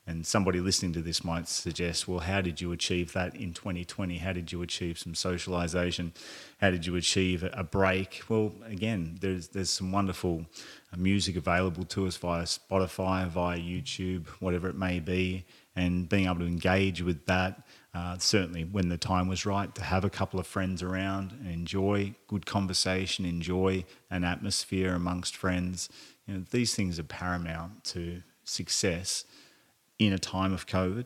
And 0.09 0.25
somebody 0.25 0.59
listening 0.59 0.91
to 0.93 1.03
this 1.03 1.23
might 1.23 1.47
suggest, 1.47 2.07
well, 2.07 2.17
how 2.17 2.41
did 2.41 2.59
you 2.59 2.71
achieve 2.71 3.13
that 3.13 3.35
in 3.35 3.53
2020? 3.53 4.17
How 4.17 4.33
did 4.33 4.51
you 4.51 4.63
achieve 4.63 4.97
some 4.97 5.13
socialization? 5.13 6.13
How 6.57 6.71
did 6.71 6.87
you 6.87 6.95
achieve 6.95 7.47
a 7.53 7.63
break? 7.63 8.23
Well, 8.27 8.51
again, 8.65 9.19
there's 9.21 9.49
there's 9.49 9.69
some 9.69 9.91
wonderful 9.91 10.47
uh, 10.91 10.97
music 10.97 11.35
available 11.35 11.83
to 11.83 12.07
us 12.07 12.17
via 12.17 12.45
Spotify, 12.45 13.27
via 13.27 13.59
YouTube, 13.59 14.25
whatever 14.39 14.67
it 14.67 14.75
may 14.75 14.99
be, 14.99 15.45
and 15.75 16.09
being 16.09 16.25
able 16.25 16.39
to 16.39 16.47
engage 16.47 17.03
with 17.03 17.27
that. 17.27 17.67
Uh, 17.93 18.17
certainly, 18.17 18.63
when 18.63 18.89
the 18.89 18.97
time 18.97 19.27
was 19.27 19.45
right, 19.45 19.75
to 19.75 19.83
have 19.83 20.03
a 20.03 20.09
couple 20.09 20.39
of 20.39 20.47
friends 20.47 20.81
around 20.81 21.33
and 21.33 21.51
enjoy 21.51 22.15
good 22.27 22.47
conversation, 22.47 23.25
enjoy 23.25 23.85
an 24.09 24.23
atmosphere 24.23 24.95
amongst 24.95 25.37
friends. 25.37 25.87
You 26.25 26.33
know, 26.33 26.45
these 26.49 26.73
things 26.73 26.97
are 26.97 27.03
paramount 27.03 27.83
to 27.83 28.23
success 28.43 29.25
in 29.99 30.13
a 30.13 30.17
time 30.17 30.53
of 30.53 30.65
COVID 30.65 31.05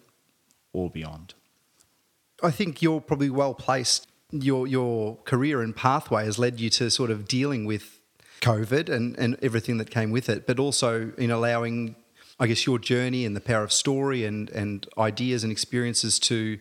or 0.71 0.89
beyond. 0.89 1.33
I 2.41 2.51
think 2.51 2.81
you're 2.81 3.01
probably 3.01 3.29
well 3.29 3.53
placed. 3.53 4.07
Your 4.31 4.65
your 4.67 5.17
career 5.25 5.61
and 5.61 5.75
pathway 5.75 6.25
has 6.25 6.39
led 6.39 6.59
you 6.59 6.69
to 6.71 6.89
sort 6.89 7.11
of 7.11 7.27
dealing 7.27 7.65
with 7.65 7.99
COVID 8.41 8.89
and, 8.89 9.17
and 9.17 9.37
everything 9.41 9.77
that 9.77 9.89
came 9.89 10.11
with 10.11 10.29
it, 10.29 10.45
but 10.45 10.59
also 10.59 11.13
in 11.17 11.31
allowing, 11.31 11.95
I 12.39 12.47
guess, 12.47 12.65
your 12.65 12.77
journey 12.77 13.25
and 13.25 13.35
the 13.35 13.41
power 13.41 13.63
of 13.63 13.71
story 13.71 14.25
and, 14.25 14.49
and 14.49 14.85
ideas 14.97 15.43
and 15.43 15.51
experiences 15.51 16.19
to 16.19 16.59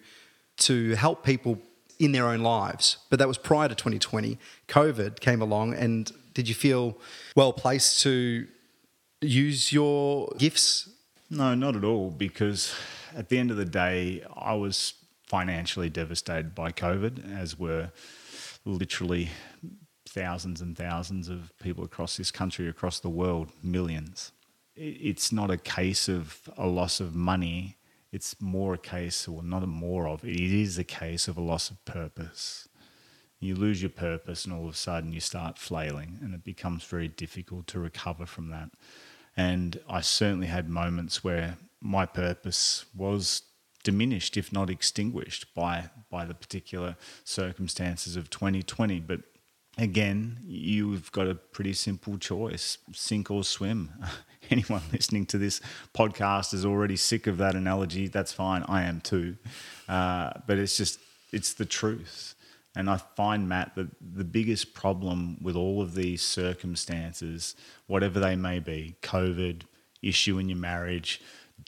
to 0.59 0.95
help 0.95 1.25
people 1.25 1.59
in 1.99 2.13
their 2.13 2.27
own 2.27 2.41
lives. 2.41 2.99
But 3.11 3.19
that 3.19 3.29
was 3.29 3.39
prior 3.39 3.69
to 3.69 3.75
2020. 3.75 4.39
COVID 4.69 5.21
came 5.21 5.43
along, 5.43 5.75
and 5.75 6.13
did 6.35 6.49
you 6.49 6.55
feel 6.55 6.97
well 7.35 7.53
placed 7.53 8.01
to 8.03 8.47
use 9.21 9.73
your 9.73 10.33
gifts? 10.39 10.89
No, 11.33 11.55
not 11.55 11.77
at 11.77 11.83
all, 11.83 12.11
because 12.11 12.75
at 13.17 13.31
the 13.31 13.39
end 13.39 13.51
of 13.51 13.57
the 13.57 13.65
day, 13.65 14.23
I 14.37 14.53
was 14.53 14.93
financially 15.27 15.89
devastated 15.89 16.55
by 16.55 16.73
COVID, 16.73 17.35
as 17.35 17.59
were 17.59 17.91
literally 18.67 19.31
thousands 20.07 20.61
and 20.61 20.77
thousands 20.77 21.31
of 21.31 21.51
people 21.59 21.85
across 21.85 22.19
this 22.19 22.31
country, 22.31 22.69
across 22.69 23.01
the 23.01 23.09
world, 23.09 23.49
millions. 23.63 24.33
It's 24.77 25.33
not 25.33 25.51
a 25.51 25.57
case 25.57 26.07
of 26.07 26.39
a 26.59 26.67
loss 26.67 27.01
of 27.01 27.15
money. 27.15 27.79
It's 28.13 28.39
more 28.39 28.75
a 28.75 28.79
case, 28.79 29.27
or 29.27 29.43
not 29.43 29.63
a 29.63 29.67
more 29.67 30.07
of, 30.07 30.27
it 30.27 30.39
is 30.39 30.77
a 30.77 30.85
case 30.85 31.29
of 31.29 31.39
a 31.39 31.43
loss 31.43 31.71
of 31.71 31.83
purpose 31.87 32.69
you 33.41 33.57
lose 33.57 33.83
your 33.83 33.91
purpose 33.91 34.45
and 34.45 34.55
all 34.55 34.69
of 34.69 34.75
a 34.75 34.77
sudden 34.77 35.13
you 35.13 35.19
start 35.19 35.59
flailing 35.59 36.17
and 36.23 36.33
it 36.33 36.45
becomes 36.45 36.85
very 36.85 37.09
difficult 37.09 37.67
to 37.67 37.81
recover 37.81 38.25
from 38.25 38.51
that 38.51 38.71
And 39.37 39.81
I 39.89 40.01
certainly 40.01 40.49
had 40.49 40.69
moments 40.69 41.25
where 41.25 41.57
my 41.81 42.07
purpose 42.07 42.85
was 42.95 43.43
diminished, 43.83 44.37
if 44.37 44.53
not 44.53 44.71
extinguished, 44.71 45.55
by 45.55 45.91
by 46.11 46.25
the 46.25 46.35
particular 46.35 46.97
circumstances 47.25 48.17
of 48.17 48.31
2020. 48.31 49.01
But 49.01 49.21
again, 49.79 50.39
you've 50.45 51.11
got 51.13 51.27
a 51.27 51.35
pretty 51.35 51.73
simple 51.73 52.19
choice: 52.19 52.79
sink 52.93 53.31
or 53.31 53.45
swim. 53.45 53.91
Anyone 54.51 54.83
listening 54.93 55.25
to 55.27 55.39
this 55.39 55.61
podcast 55.95 56.53
is 56.53 56.65
already 56.67 56.97
sick 56.97 57.27
of 57.27 57.39
that 57.39 57.55
analogy. 57.55 58.09
That's 58.09 58.33
fine. 58.33 58.65
I 58.69 58.83
am 58.83 59.01
too. 59.01 59.37
Uh, 59.89 60.33
but 60.47 60.59
it's 60.59 60.77
just 60.77 60.99
it's 61.33 61.55
the 61.55 61.65
truth. 61.65 62.35
And 62.75 62.89
I 62.89 62.97
find, 62.97 63.49
Matt, 63.49 63.75
that 63.75 63.89
the 64.01 64.25
biggest 64.25 64.73
problem 64.73 65.39
with 65.43 65.57
all 65.57 65.83
of 65.83 65.95
these 65.95 66.23
circumstances, 66.23 67.55
whatever 67.87 68.19
they 68.19 68.35
may 68.35 68.61
be 68.61 68.97
COVID, 69.03 69.63
issue 70.01 70.39
in 70.39 70.49
your 70.49 70.59
marriage, 70.59 71.21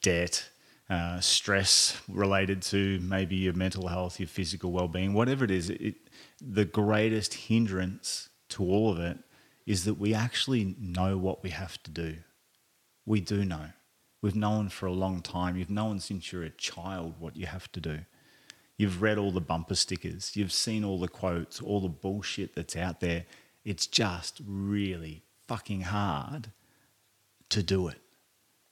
debt, 0.03 0.49
uh, 0.89 1.21
stress 1.21 2.01
related 2.09 2.63
to 2.63 2.99
maybe 3.01 3.37
your 3.37 3.53
mental 3.55 3.89
health, 3.89 4.19
your 4.19 4.27
physical 4.27 4.73
well 4.73 4.89
being, 4.89 5.13
whatever 5.13 5.45
it 5.45 5.51
is, 5.51 5.71
it, 5.71 5.95
the 6.41 6.65
greatest 6.65 7.35
hindrance 7.35 8.29
to 8.51 8.63
all 8.63 8.91
of 8.91 8.99
it 8.99 9.19
is 9.67 9.85
that 9.85 9.95
we 9.95 10.13
actually 10.13 10.77
know 10.79 11.17
what 11.17 11.43
we 11.43 11.51
have 11.51 11.83
to 11.83 11.91
do. 11.91 12.17
We 13.07 13.21
do 13.21 13.45
know. 13.45 13.71
We've 14.21 14.35
known 14.35 14.69
for 14.69 14.87
a 14.87 14.93
long 14.93 15.21
time. 15.21 15.57
You've 15.57 15.71
known 15.71 16.01
since 16.01 16.33
you're 16.33 16.45
a 16.45 16.51
child 16.51 17.15
what 17.19 17.37
you 17.37 17.47
have 17.47 17.71
to 17.73 17.81
do. 17.81 18.01
You've 18.77 19.03
read 19.03 19.19
all 19.19 19.31
the 19.31 19.41
bumper 19.41 19.77
stickers, 19.77 20.37
you've 20.37 20.53
seen 20.53 20.85
all 20.85 20.99
the 20.99 21.09
quotes, 21.09 21.61
all 21.61 21.81
the 21.81 21.89
bullshit 21.89 22.55
that's 22.55 22.77
out 22.77 23.01
there. 23.01 23.25
It's 23.65 23.87
just 23.87 24.41
really 24.47 25.23
fucking 25.47 25.83
hard 25.83 26.51
to 27.51 27.63
do 27.63 27.89
it. 27.89 27.99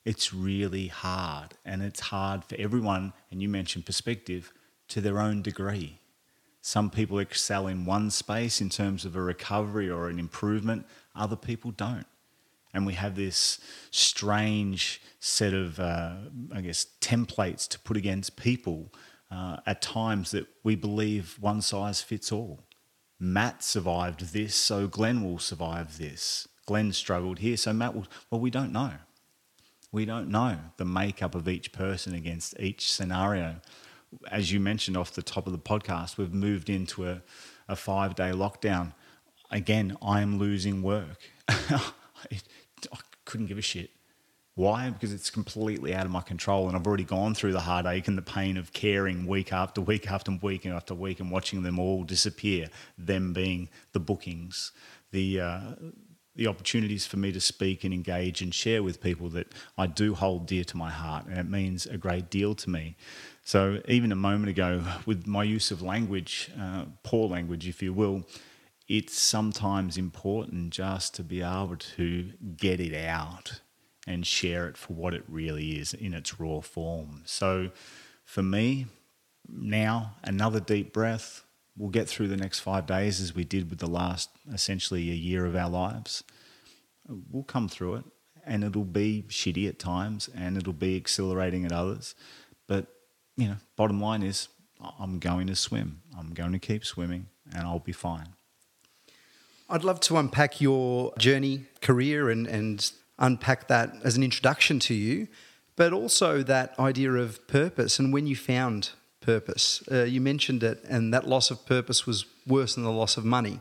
It's 0.04 0.34
really 0.34 0.88
hard, 0.88 1.54
and 1.64 1.82
it's 1.82 2.00
hard 2.00 2.44
for 2.44 2.56
everyone, 2.58 3.12
and 3.30 3.40
you 3.40 3.48
mentioned 3.48 3.86
perspective, 3.86 4.52
to 4.88 5.00
their 5.00 5.20
own 5.20 5.42
degree. 5.42 6.00
Some 6.60 6.90
people 6.90 7.18
excel 7.18 7.68
in 7.68 7.84
one 7.84 8.10
space 8.10 8.60
in 8.60 8.68
terms 8.68 9.04
of 9.04 9.14
a 9.14 9.22
recovery 9.22 9.88
or 9.88 10.08
an 10.08 10.18
improvement, 10.18 10.86
other 11.14 11.36
people 11.36 11.70
don't. 11.70 12.06
And 12.74 12.86
we 12.86 12.94
have 12.94 13.16
this 13.16 13.60
strange 13.90 15.00
set 15.20 15.54
of, 15.54 15.78
uh, 15.78 16.14
I 16.52 16.60
guess, 16.62 16.86
templates 17.00 17.68
to 17.68 17.78
put 17.78 17.96
against 17.96 18.36
people 18.36 18.92
uh, 19.32 19.56
at 19.64 19.80
times 19.80 20.30
that 20.32 20.46
we 20.62 20.76
believe 20.76 21.38
one 21.40 21.62
size 21.62 22.02
fits 22.02 22.30
all. 22.30 22.64
Matt 23.18 23.62
survived 23.62 24.32
this, 24.32 24.54
so 24.54 24.86
Glenn 24.86 25.24
will 25.24 25.38
survive 25.38 25.96
this. 25.96 26.48
Glenn 26.66 26.92
struggled 26.92 27.38
here, 27.38 27.56
so 27.56 27.72
Matt 27.72 27.94
will. 27.94 28.06
Well, 28.30 28.40
we 28.40 28.50
don't 28.50 28.72
know. 28.72 28.92
We 29.90 30.04
don't 30.04 30.28
know 30.28 30.58
the 30.76 30.84
makeup 30.84 31.34
of 31.34 31.48
each 31.48 31.72
person 31.72 32.14
against 32.14 32.58
each 32.60 32.92
scenario. 32.92 33.56
As 34.30 34.52
you 34.52 34.60
mentioned 34.60 34.96
off 34.96 35.12
the 35.12 35.22
top 35.22 35.46
of 35.46 35.52
the 35.52 35.58
podcast, 35.58 36.18
we've 36.18 36.34
moved 36.34 36.68
into 36.68 37.08
a, 37.08 37.22
a 37.68 37.76
five 37.76 38.14
day 38.14 38.32
lockdown. 38.32 38.92
Again, 39.50 39.96
I 40.02 40.20
am 40.20 40.38
losing 40.38 40.82
work. 40.82 41.30
I 41.48 41.90
couldn't 43.24 43.46
give 43.46 43.58
a 43.58 43.62
shit. 43.62 43.90
Why? 44.54 44.90
Because 44.90 45.14
it's 45.14 45.30
completely 45.30 45.94
out 45.94 46.04
of 46.04 46.12
my 46.12 46.20
control, 46.20 46.68
and 46.68 46.76
I've 46.76 46.86
already 46.86 47.04
gone 47.04 47.34
through 47.34 47.52
the 47.52 47.60
heartache 47.60 48.06
and 48.06 48.18
the 48.18 48.22
pain 48.22 48.58
of 48.58 48.72
caring 48.74 49.26
week 49.26 49.50
after 49.50 49.80
week 49.80 50.10
after 50.10 50.30
week 50.42 50.66
after 50.66 50.94
week 50.94 51.20
and 51.20 51.30
watching 51.30 51.62
them 51.62 51.78
all 51.78 52.04
disappear. 52.04 52.68
Them 52.98 53.32
being 53.32 53.70
the 53.92 54.00
bookings, 54.00 54.72
the 55.10 55.40
uh, 55.40 55.60
the 56.34 56.46
opportunities 56.46 57.06
for 57.06 57.18
me 57.18 57.32
to 57.32 57.40
speak 57.40 57.84
and 57.84 57.92
engage 57.92 58.40
and 58.40 58.54
share 58.54 58.82
with 58.82 59.02
people 59.02 59.28
that 59.30 59.52
I 59.76 59.86
do 59.86 60.14
hold 60.14 60.46
dear 60.46 60.64
to 60.64 60.76
my 60.76 60.90
heart, 60.90 61.26
and 61.26 61.38
it 61.38 61.48
means 61.48 61.86
a 61.86 61.96
great 61.96 62.30
deal 62.30 62.54
to 62.54 62.70
me. 62.70 62.96
So 63.44 63.80
even 63.88 64.12
a 64.12 64.16
moment 64.16 64.50
ago, 64.50 64.82
with 65.06 65.26
my 65.26 65.44
use 65.44 65.70
of 65.70 65.82
language, 65.82 66.50
uh, 66.58 66.84
poor 67.02 67.28
language, 67.28 67.68
if 67.68 67.82
you 67.82 67.92
will, 67.92 68.24
it's 68.88 69.18
sometimes 69.18 69.96
important 69.96 70.70
just 70.70 71.14
to 71.14 71.22
be 71.22 71.42
able 71.42 71.76
to 71.96 72.32
get 72.56 72.80
it 72.80 72.94
out 72.94 73.60
and 74.06 74.26
share 74.26 74.68
it 74.68 74.76
for 74.76 74.94
what 74.94 75.14
it 75.14 75.24
really 75.28 75.78
is 75.78 75.94
in 75.94 76.14
its 76.14 76.40
raw 76.40 76.60
form. 76.60 77.22
So 77.24 77.70
for 78.24 78.42
me, 78.42 78.86
now 79.48 80.14
another 80.24 80.60
deep 80.60 80.92
breath. 80.92 81.44
We'll 81.76 81.90
get 81.90 82.08
through 82.08 82.28
the 82.28 82.36
next 82.36 82.60
five 82.60 82.86
days 82.86 83.20
as 83.20 83.34
we 83.34 83.44
did 83.44 83.70
with 83.70 83.78
the 83.78 83.88
last 83.88 84.30
essentially 84.52 85.10
a 85.10 85.14
year 85.14 85.46
of 85.46 85.56
our 85.56 85.70
lives. 85.70 86.22
We'll 87.08 87.44
come 87.44 87.68
through 87.68 87.96
it 87.96 88.04
and 88.44 88.64
it'll 88.64 88.84
be 88.84 89.24
shitty 89.28 89.68
at 89.68 89.78
times 89.78 90.28
and 90.34 90.56
it'll 90.56 90.72
be 90.72 90.96
exhilarating 90.96 91.64
at 91.64 91.72
others. 91.72 92.14
But, 92.66 92.86
you 93.36 93.48
know, 93.48 93.56
bottom 93.76 94.00
line 94.00 94.22
is 94.22 94.48
I'm 94.98 95.18
going 95.18 95.46
to 95.46 95.56
swim. 95.56 96.02
I'm 96.18 96.34
going 96.34 96.52
to 96.52 96.58
keep 96.58 96.84
swimming 96.84 97.26
and 97.52 97.62
I'll 97.62 97.78
be 97.78 97.92
fine. 97.92 98.34
I'd 99.68 99.84
love 99.84 100.00
to 100.00 100.18
unpack 100.18 100.60
your 100.60 101.14
journey, 101.16 101.64
career, 101.80 102.28
and, 102.28 102.46
and 102.46 102.92
unpack 103.22 103.68
that 103.68 103.94
as 104.04 104.16
an 104.16 104.22
introduction 104.22 104.78
to 104.80 104.94
you, 104.94 105.28
but 105.76 105.92
also 105.92 106.42
that 106.42 106.78
idea 106.78 107.12
of 107.12 107.46
purpose 107.46 107.98
and 107.98 108.12
when 108.12 108.26
you 108.26 108.36
found 108.36 108.90
purpose. 109.20 109.82
Uh, 109.90 110.02
you 110.02 110.20
mentioned 110.20 110.62
it, 110.62 110.84
and 110.88 111.14
that 111.14 111.26
loss 111.26 111.50
of 111.50 111.64
purpose 111.64 112.06
was 112.06 112.26
worse 112.46 112.74
than 112.74 112.84
the 112.84 112.90
loss 112.90 113.16
of 113.16 113.24
money. 113.24 113.60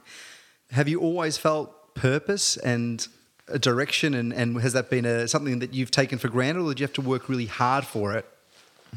Have 0.71 0.89
you 0.89 0.99
always 0.99 1.37
felt 1.37 1.93
purpose 1.93 2.57
and 2.57 3.07
a 3.47 3.59
direction, 3.59 4.13
and, 4.13 4.33
and 4.33 4.59
has 4.61 4.73
that 4.73 4.89
been 4.89 5.05
a, 5.05 5.27
something 5.27 5.59
that 5.59 5.73
you've 5.73 5.91
taken 5.91 6.17
for 6.17 6.29
granted, 6.29 6.61
or 6.61 6.69
did 6.69 6.79
you 6.79 6.85
have 6.85 6.93
to 6.93 7.01
work 7.01 7.29
really 7.29 7.45
hard 7.45 7.85
for 7.85 8.13
it? 8.13 8.25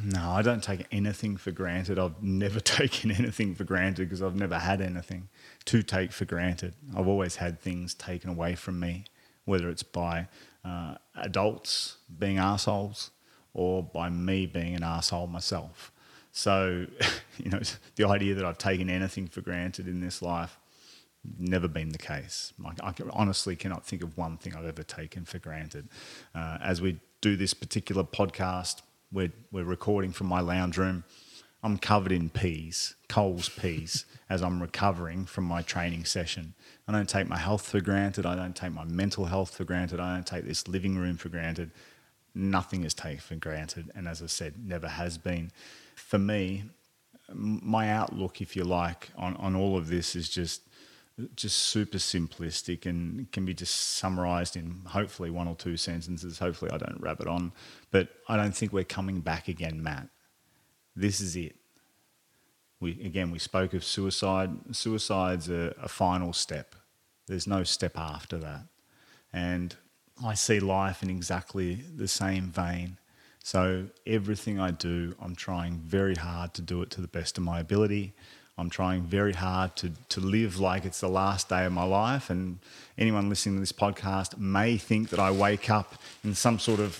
No, 0.02 0.30
I 0.30 0.42
don't 0.42 0.62
take 0.62 0.87
anything 0.90 1.37
for 1.37 1.50
granted. 1.50 1.99
I've 1.99 2.21
never 2.23 2.61
taken 2.78 3.11
anything 3.11 3.54
for 3.54 3.64
granted 3.64 4.09
because 4.09 4.23
I've 4.23 4.35
never 4.35 4.59
had 4.59 4.80
anything 4.80 5.28
to 5.66 5.83
take 5.83 6.12
for 6.12 6.25
granted. 6.25 6.75
I've 6.97 7.06
always 7.06 7.37
had 7.37 7.61
things 7.61 7.94
taken 7.94 8.30
away 8.30 8.54
from 8.54 8.80
me 8.80 9.04
whether 9.44 9.68
it's 9.68 9.83
by 9.83 10.28
uh, 10.64 10.94
adults 11.16 11.97
being 12.18 12.38
assholes 12.38 13.11
or 13.52 13.83
by 13.83 14.09
me 14.09 14.47
being 14.47 14.75
an 14.75 14.83
asshole 14.83 15.26
myself. 15.26 15.92
So, 16.33 16.87
you 17.38 17.50
know, 17.50 17.61
the 17.97 18.06
idea 18.06 18.35
that 18.35 18.44
I've 18.44 18.59
taken 18.59 18.90
anything 18.90 19.28
for 19.28 19.40
granted 19.40 19.87
in 19.87 20.00
this 20.00 20.21
life, 20.21 20.59
never 21.38 21.68
been 21.68 21.90
the 21.90 21.99
case. 21.99 22.52
I, 22.83 22.92
honestly 23.11 23.56
cannot 23.56 23.87
think 23.87 24.02
of 24.02 24.18
one 24.18 24.37
thing 24.37 24.54
I've 24.54 24.66
ever 24.66 24.83
taken 24.83 25.25
for 25.25 25.38
granted. 25.38 25.88
Uh, 26.35 26.59
as 26.62 26.83
we 26.83 26.99
do 27.21 27.37
this 27.37 27.54
particular 27.54 28.04
podcast, 28.04 28.83
we're, 29.12 29.33
we're 29.50 29.64
recording 29.64 30.12
from 30.12 30.26
my 30.26 30.40
lounge 30.40 30.76
room. 30.76 31.04
I'm 31.62 31.78
covered 31.78 32.12
in 32.12 32.28
peas, 32.28 32.94
Coles 33.09 33.49
peas, 33.49 34.04
as 34.28 34.42
I'm 34.42 34.61
recovering 34.61 35.25
from 35.25 35.44
my 35.44 35.62
training 35.62 36.04
session. 36.04 36.54
I 36.87 36.93
don't 36.93 37.09
take 37.09 37.29
my 37.29 37.38
health 37.38 37.67
for 37.67 37.81
granted. 37.81 38.26
I 38.26 38.35
don't 38.35 38.55
take 38.55 38.73
my 38.73 38.85
mental 38.85 39.25
health 39.25 39.57
for 39.57 39.64
granted. 39.64 40.00
I 40.00 40.14
don't 40.14 40.26
take 40.26 40.45
this 40.45 40.69
living 40.69 40.99
room 40.99 41.17
for 41.17 41.29
granted. 41.29 41.71
Nothing 42.35 42.85
is 42.85 42.93
taken 42.95 43.21
for 43.21 43.37
granted. 43.37 43.91
And 43.95 44.07
as 44.07 44.23
I 44.23 44.26
said, 44.26 44.55
never 44.67 44.88
has 44.88 45.17
been. 45.17 45.50
For 45.97 46.19
me, 46.19 46.64
my 47.33 47.91
outlook, 47.91 48.43
if 48.43 48.55
you 48.55 48.64
like, 48.64 49.09
on, 49.17 49.37
on 49.37 49.57
all 49.57 49.76
of 49.76 49.88
this 49.88 50.14
is 50.14 50.29
just 50.29 50.62
just 51.37 51.57
super 51.59 51.99
simplistic 51.99 52.87
and 52.87 53.31
can 53.31 53.45
be 53.45 53.55
just 53.55 53.73
summarized 53.73 54.57
in 54.57 54.83
hopefully 54.85 55.31
one 55.31 55.47
or 55.47 55.55
two 55.55 55.76
sentences. 55.76 56.41
Hopefully, 56.41 56.73
I 56.73 56.76
don't 56.76 57.00
rabbit 57.00 57.29
on, 57.29 57.53
but 57.93 58.09
I 58.29 58.37
don't 58.37 58.55
think 58.55 58.73
we're 58.73 58.83
coming 58.83 59.21
back 59.21 59.47
again, 59.47 59.81
Matt. 59.81 60.09
This 60.97 61.21
is 61.21 61.37
it 61.37 61.55
we 62.81 62.93
again 63.04 63.31
we 63.31 63.38
spoke 63.38 63.75
of 63.75 63.85
suicide. 63.85 64.50
Suicide's 64.73 65.49
a, 65.49 65.75
a 65.83 65.88
final 65.88 66.33
step. 66.33 66.75
There's 67.26 67.47
no 67.47 67.64
step 67.64 67.97
after 67.97 68.37
that, 68.38 68.66
and 69.33 69.75
I 70.25 70.35
see 70.35 70.61
life 70.61 71.02
in 71.02 71.11
exactly 71.11 71.85
the 71.97 72.09
same 72.09 72.50
vein. 72.50 72.99
So 73.43 73.87
everything 74.07 74.59
I 74.59 74.71
do, 74.71 75.14
I'm 75.21 75.35
trying 75.35 75.75
very 75.85 76.14
hard 76.14 76.54
to 76.54 76.62
do 76.62 76.81
it 76.83 76.90
to 76.93 77.00
the 77.00 77.09
best 77.09 77.37
of 77.37 77.45
my 77.45 77.61
ability. 77.61 78.14
I'm 78.57 78.71
trying 78.71 79.02
very 79.02 79.33
hard 79.33 79.75
to, 79.76 79.90
to 80.11 80.21
live 80.21 80.61
like 80.61 80.85
it's 80.85 81.00
the 81.00 81.09
last 81.09 81.49
day 81.49 81.64
of 81.64 81.73
my 81.73 81.83
life. 81.83 82.31
And 82.31 82.59
anyone 82.97 83.28
listening 83.28 83.57
to 83.57 83.61
this 83.61 83.73
podcast 83.73 84.38
may 84.38 84.78
think 84.78 85.11
that 85.11 85.19
I 85.19 85.31
wake 85.31 85.69
up 85.69 85.97
in 86.23 86.35
some 86.35 86.59
sort 86.59 86.81
of 86.81 86.95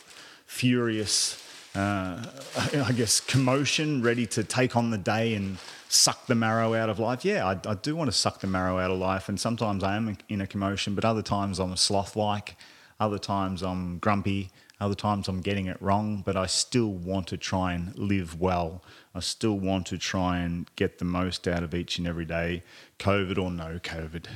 furious 0.47 1.44
uh, 1.75 2.23
I 2.85 2.93
guess, 2.93 3.21
commotion, 3.21 4.03
ready 4.03 4.27
to 4.27 4.45
take 4.45 4.77
on 4.77 4.91
the 4.91 4.99
day 4.99 5.35
and 5.35 5.59
suck 5.89 6.27
the 6.27 6.35
marrow 6.35 6.75
out 6.75 6.89
of 6.89 6.99
life. 6.99 7.25
Yeah, 7.25 7.47
I, 7.47 7.71
I, 7.71 7.75
do 7.75 7.97
want 7.97 8.09
to 8.09 8.17
suck 8.17 8.41
the 8.41 8.47
marrow 8.47 8.79
out 8.79 8.91
of 8.91 8.99
life, 8.99 9.29
and 9.29 9.39
sometimes 9.39 9.83
I 9.83 9.97
am 9.97 10.17
in 10.29 10.41
a 10.41 10.47
commotion, 10.47 10.95
but 10.95 11.05
other 11.05 11.23
times 11.23 11.59
I'm 11.59 11.73
a 11.73 11.77
sloth-like. 11.77 12.57
Other 13.01 13.19
times 13.19 13.63
I'm 13.63 13.99
grumpy. 13.99 14.51
Other 14.81 14.95
times 14.95 15.29
I'm 15.29 15.41
getting 15.41 15.67
it 15.67 15.81
wrong, 15.81 16.23
but 16.25 16.37
I 16.37 16.47
still 16.47 16.93
want 16.93 17.29
to 17.29 17.37
try 17.37 17.73
and 17.75 17.97
live 17.99 18.41
well. 18.41 18.83
I 19.15 19.21
still 19.21 19.59
want 19.59 19.87
to 19.87 19.99
try 19.99 20.39
and 20.39 20.69
get 20.77 20.99
the 20.99 21.05
most 21.05 21.47
out 21.47 21.63
of 21.63 21.75
each 21.75 21.99
and 21.99 22.07
every 22.07 22.25
day, 22.25 22.63
COVID 22.99 23.39
or 23.39 23.51
no 23.51 23.79
COVID. 23.83 24.27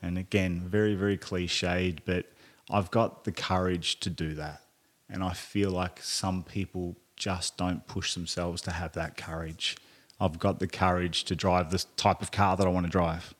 And 0.00 0.16
again, 0.16 0.62
very, 0.66 0.94
very 0.94 1.18
cliched, 1.18 2.00
but 2.04 2.26
I've 2.70 2.90
got 2.90 3.24
the 3.24 3.32
courage 3.32 3.98
to 4.00 4.10
do 4.10 4.34
that. 4.34 4.62
And 5.10 5.22
I 5.22 5.32
feel 5.32 5.70
like 5.70 6.00
some 6.02 6.42
people 6.42 6.96
just 7.16 7.56
don't 7.56 7.86
push 7.86 8.14
themselves 8.14 8.62
to 8.62 8.70
have 8.70 8.92
that 8.92 9.16
courage. 9.16 9.76
I've 10.20 10.38
got 10.38 10.58
the 10.58 10.66
courage 10.66 11.24
to 11.24 11.36
drive 11.36 11.70
the 11.70 11.84
type 11.96 12.22
of 12.22 12.30
car 12.30 12.56
that 12.56 12.66
I 12.66 12.70
want 12.70 12.86
to 12.86 12.92
drive, 12.92 13.34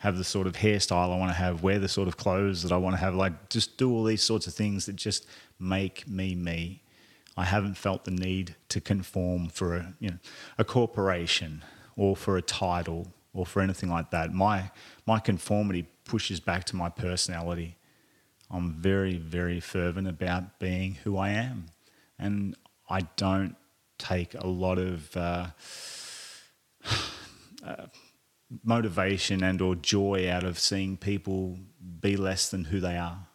have 0.00 0.16
the 0.16 0.24
sort 0.24 0.46
of 0.46 0.56
hairstyle 0.56 1.12
I 1.12 1.16
want 1.16 1.30
to 1.30 1.36
have, 1.36 1.62
wear 1.62 1.78
the 1.78 1.88
sort 1.88 2.08
of 2.08 2.16
clothes 2.16 2.62
that 2.62 2.72
I 2.72 2.76
want 2.76 2.94
to 2.94 3.00
have, 3.00 3.14
like 3.14 3.48
just 3.50 3.76
do 3.76 3.90
all 3.92 4.04
these 4.04 4.22
sorts 4.22 4.46
of 4.46 4.54
things 4.54 4.86
that 4.86 4.96
just 4.96 5.26
make 5.58 6.08
me 6.08 6.34
me. 6.34 6.82
I 7.36 7.44
haven't 7.44 7.76
felt 7.76 8.04
the 8.04 8.10
need 8.10 8.56
to 8.68 8.80
conform 8.80 9.48
for 9.48 9.76
a, 9.76 9.94
you 10.00 10.10
know, 10.10 10.18
a 10.58 10.64
corporation 10.64 11.62
or 11.96 12.16
for 12.16 12.36
a 12.36 12.42
title 12.42 13.08
or 13.32 13.46
for 13.46 13.62
anything 13.62 13.88
like 13.88 14.10
that. 14.10 14.32
My 14.34 14.70
my 15.06 15.18
conformity 15.18 15.86
pushes 16.04 16.40
back 16.40 16.64
to 16.64 16.76
my 16.76 16.88
personality. 16.88 17.76
I'm 18.52 18.72
very, 18.74 19.16
very 19.16 19.60
fervent 19.60 20.06
about 20.06 20.58
being 20.58 20.94
who 21.04 21.16
I 21.16 21.30
am. 21.30 21.66
And 22.18 22.54
I 22.88 23.00
don't 23.16 23.56
take 23.98 24.34
a 24.34 24.46
lot 24.46 24.78
of 24.78 25.16
uh, 25.16 25.46
uh, 27.66 27.86
motivation 28.62 29.42
and 29.42 29.62
or 29.62 29.74
joy 29.74 30.30
out 30.30 30.44
of 30.44 30.58
seeing 30.58 30.96
people 30.96 31.58
be 32.00 32.16
less 32.16 32.50
than 32.50 32.64
who 32.64 32.80
they 32.80 32.96
are. 32.96 33.26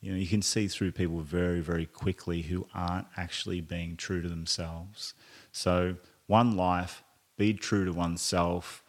You 0.00 0.12
know, 0.12 0.18
you 0.18 0.26
can 0.26 0.40
see 0.40 0.66
through 0.66 0.92
people 0.92 1.20
very, 1.20 1.60
very 1.60 1.84
quickly 1.84 2.42
who 2.42 2.66
aren't 2.74 3.06
actually 3.18 3.60
being 3.60 3.96
true 3.96 4.22
to 4.22 4.28
themselves. 4.28 5.12
So, 5.52 5.96
one 6.26 6.56
life, 6.56 7.02
be 7.36 7.52
true 7.52 7.84
to 7.84 7.92
oneself, 7.92 8.82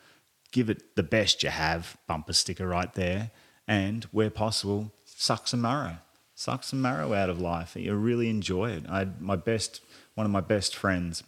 give 0.51 0.69
it 0.69 0.95
the 0.95 1.03
best 1.03 1.43
you 1.43 1.49
have, 1.49 1.97
bumper 2.07 2.33
sticker 2.33 2.67
right 2.67 2.93
there, 2.93 3.31
and 3.67 4.05
where 4.05 4.29
possible, 4.29 4.93
suck 5.21 5.47
some 5.47 5.61
marrow. 5.61 5.97
Suck 6.33 6.63
some 6.63 6.81
marrow 6.81 7.13
out 7.13 7.29
of 7.29 7.39
life. 7.39 7.75
You 7.75 7.93
really 7.93 8.29
enjoy 8.29 8.71
it. 8.71 8.85
I 8.89 9.07
my 9.19 9.35
best, 9.35 9.81
one 10.15 10.25
of 10.25 10.31
my 10.31 10.41
best 10.41 10.75
friends. 10.75 11.23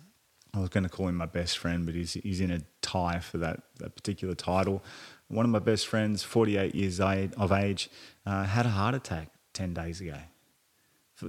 I 0.56 0.60
was 0.60 0.70
going 0.70 0.84
to 0.84 0.90
call 0.90 1.08
him 1.08 1.16
my 1.16 1.26
best 1.28 1.58
friend, 1.58 1.86
but 1.86 1.94
he's 1.94 2.14
he's 2.14 2.42
in 2.42 2.52
a 2.52 2.62
tie 2.82 3.20
for 3.20 3.38
that 3.40 3.62
that 3.78 3.96
particular 3.96 4.34
title. 4.34 4.84
One 5.28 5.46
of 5.46 5.52
my 5.52 5.60
best 5.60 5.88
friends, 5.88 6.24
48 6.24 6.76
years 6.76 7.00
of 7.00 7.52
age, 7.52 7.90
uh, 8.26 8.44
had 8.44 8.66
a 8.66 8.70
heart 8.70 8.94
attack 8.94 9.30
10 9.54 9.74
days 9.74 10.00
ago 10.00 10.18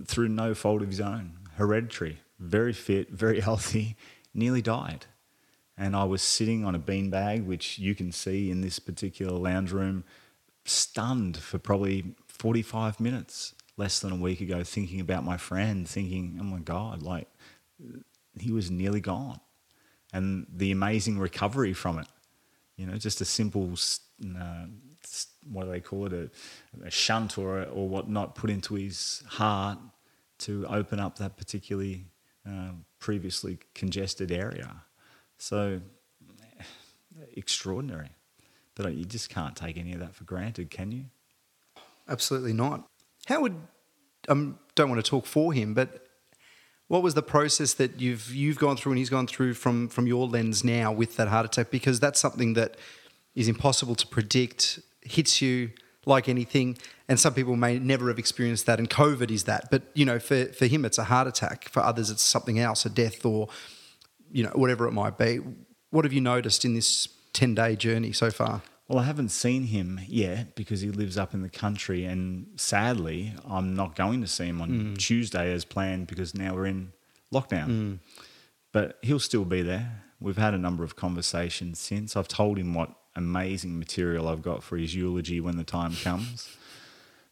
through 0.07 0.29
no 0.29 0.55
fault 0.55 0.83
of 0.83 0.89
his 0.89 1.01
own. 1.01 1.39
Hereditary, 1.57 2.19
very 2.39 2.73
fit, 2.73 3.11
very 3.11 3.41
healthy, 3.49 3.97
nearly 4.35 4.61
died. 4.61 5.07
And 5.77 5.97
I 5.97 6.05
was 6.05 6.23
sitting 6.23 6.65
on 6.65 6.75
a 6.75 6.79
beanbag, 6.79 7.47
which 7.47 7.79
you 7.79 7.95
can 7.95 8.13
see 8.13 8.51
in 8.51 8.61
this 8.61 8.79
particular 8.79 9.37
lounge 9.39 9.73
room, 9.73 10.05
stunned 10.65 11.37
for 11.37 11.59
probably 11.59 12.15
45 12.39 13.01
minutes 13.01 13.55
less 13.77 14.01
than 14.01 14.13
a 14.13 14.17
week 14.17 14.41
ago, 14.41 14.63
thinking 14.63 15.01
about 15.01 15.25
my 15.25 15.37
friend, 15.37 15.89
thinking, 15.89 16.39
oh 16.41 16.45
my 16.45 16.59
God, 16.59 17.03
like 17.03 17.29
he 18.39 18.53
was 18.53 18.71
nearly 18.71 19.01
gone. 19.01 19.41
And 20.13 20.47
the 20.55 20.71
amazing 20.71 21.19
recovery 21.19 21.73
from 21.73 21.99
it. 21.99 22.07
You 22.77 22.87
know, 22.87 22.97
just 22.97 23.21
a 23.21 23.25
simple, 23.25 23.75
uh, 24.39 24.67
what 25.51 25.65
do 25.65 25.71
they 25.71 25.81
call 25.81 26.07
it, 26.07 26.13
a, 26.13 26.87
a 26.87 26.91
shunt 26.91 27.39
or, 27.39 27.65
or 27.65 27.89
whatnot 27.89 28.35
put 28.35 28.51
into 28.51 28.75
his 28.75 29.23
heart 29.27 29.79
to 30.39 30.67
open 30.69 31.01
up 31.01 31.19
that 31.19 31.37
particularly 31.37 32.07
uh, 32.49 32.71
previously 32.99 33.59
congested 33.75 34.31
area. 34.31 34.83
So 35.39 35.81
extraordinary. 37.37 38.11
But 38.75 38.95
you 38.95 39.05
just 39.05 39.31
can't 39.31 39.55
take 39.55 39.77
any 39.77 39.93
of 39.93 40.01
that 40.01 40.15
for 40.15 40.25
granted, 40.25 40.71
can 40.71 40.91
you? 40.91 41.05
Absolutely 42.09 42.53
not. 42.53 42.87
How 43.27 43.41
would 43.41 43.57
I 44.29 44.33
um, 44.33 44.59
don't 44.75 44.91
want 44.91 45.05
to 45.05 45.09
talk 45.09 45.27
for 45.27 45.53
him, 45.53 45.75
but 45.75 46.07
what 46.89 47.03
was 47.03 47.15
the 47.15 47.23
process 47.23 47.75
that 47.75 48.01
you've 48.01 48.35
you've 48.35 48.59
gone 48.59 48.77
through 48.77 48.93
and 48.93 48.99
he's 48.99 49.11
gone 49.11 49.27
through 49.27 49.55
from 49.55 49.89
from 49.89 50.07
your 50.07 50.27
lens 50.27 50.65
now 50.65 50.93
with 50.93 51.17
that 51.17 51.29
heart 51.29 51.47
attack? 51.47 51.71
Because 51.71 52.01
that's 52.01 52.21
something 52.21 52.55
that 52.55 52.77
is 53.35 53.49
impossible 53.49 53.95
to 53.97 54.07
predict, 54.07 54.81
hits 55.03 55.41
you 55.41 55.71
like 56.07 56.29
anything, 56.29 56.77
and 57.09 57.19
some 57.19 57.33
people 57.33 57.57
may 57.57 57.79
never 57.79 58.09
have 58.09 58.19
experienced 58.19 58.67
that. 58.67 58.79
And 58.79 58.91
COVID 58.91 59.31
is 59.31 59.45
that, 59.45 59.71
but 59.71 59.83
you 59.95 60.05
know, 60.05 60.19
for 60.19 60.47
for 60.47 60.67
him, 60.67 60.85
it's 60.85 60.99
a 60.99 61.05
heart 61.05 61.27
attack. 61.27 61.69
For 61.71 61.83
others, 61.83 62.11
it's 62.11 62.23
something 62.23 62.59
else, 62.59 62.85
a 62.85 62.91
death 62.91 63.25
or 63.25 63.49
you 64.35 64.43
know, 64.43 64.51
whatever 64.55 64.87
it 64.87 64.93
might 64.93 65.17
be. 65.17 65.39
What 65.91 66.05
have 66.05 66.13
you 66.13 66.21
noticed 66.21 66.65
in 66.65 66.75
this 66.75 67.09
10 67.33 67.55
day 67.55 67.77
journey 67.77 68.13
so 68.13 68.31
far? 68.31 68.63
Well, 68.89 68.99
I 68.99 69.05
haven't 69.05 69.31
seen 69.31 69.65
him 69.65 70.01
yet 70.07 70.55
because 70.55 70.83
he 70.83 70.91
lives 70.91 71.17
up 71.17 71.33
in 71.33 71.41
the 71.41 71.49
country. 71.49 72.05
And 72.05 72.49
sadly, 72.57 73.33
I'm 73.49 73.75
not 73.75 73.97
going 73.97 74.21
to 74.21 74.27
see 74.27 74.47
him 74.47 74.61
on 74.61 74.71
mm. 74.71 74.99
Tuesday 74.99 75.53
as 75.53 75.65
planned 75.65 76.07
because 76.07 76.35
now 76.35 76.55
we're 76.55 76.67
in 76.67 76.93
lockdown. 77.33 77.69
Mm. 77.69 77.99
But 78.73 78.99
he'll 79.03 79.21
still 79.21 79.47
be 79.47 79.63
there. 79.63 80.03
We've 80.21 80.37
had 80.37 80.53
a 80.53 80.59
number 80.59 80.85
of 80.85 80.97
conversations 80.97 81.79
since. 81.79 82.17
I've 82.17 82.29
told 82.29 82.59
him 82.59 82.75
what 82.75 82.91
amazing 83.17 83.79
material 83.79 84.29
I've 84.29 84.43
got 84.43 84.63
for 84.63 84.77
his 84.77 84.95
eulogy 84.95 85.41
when 85.41 85.57
the 85.57 85.65
time 85.65 85.95
comes. 85.97 86.55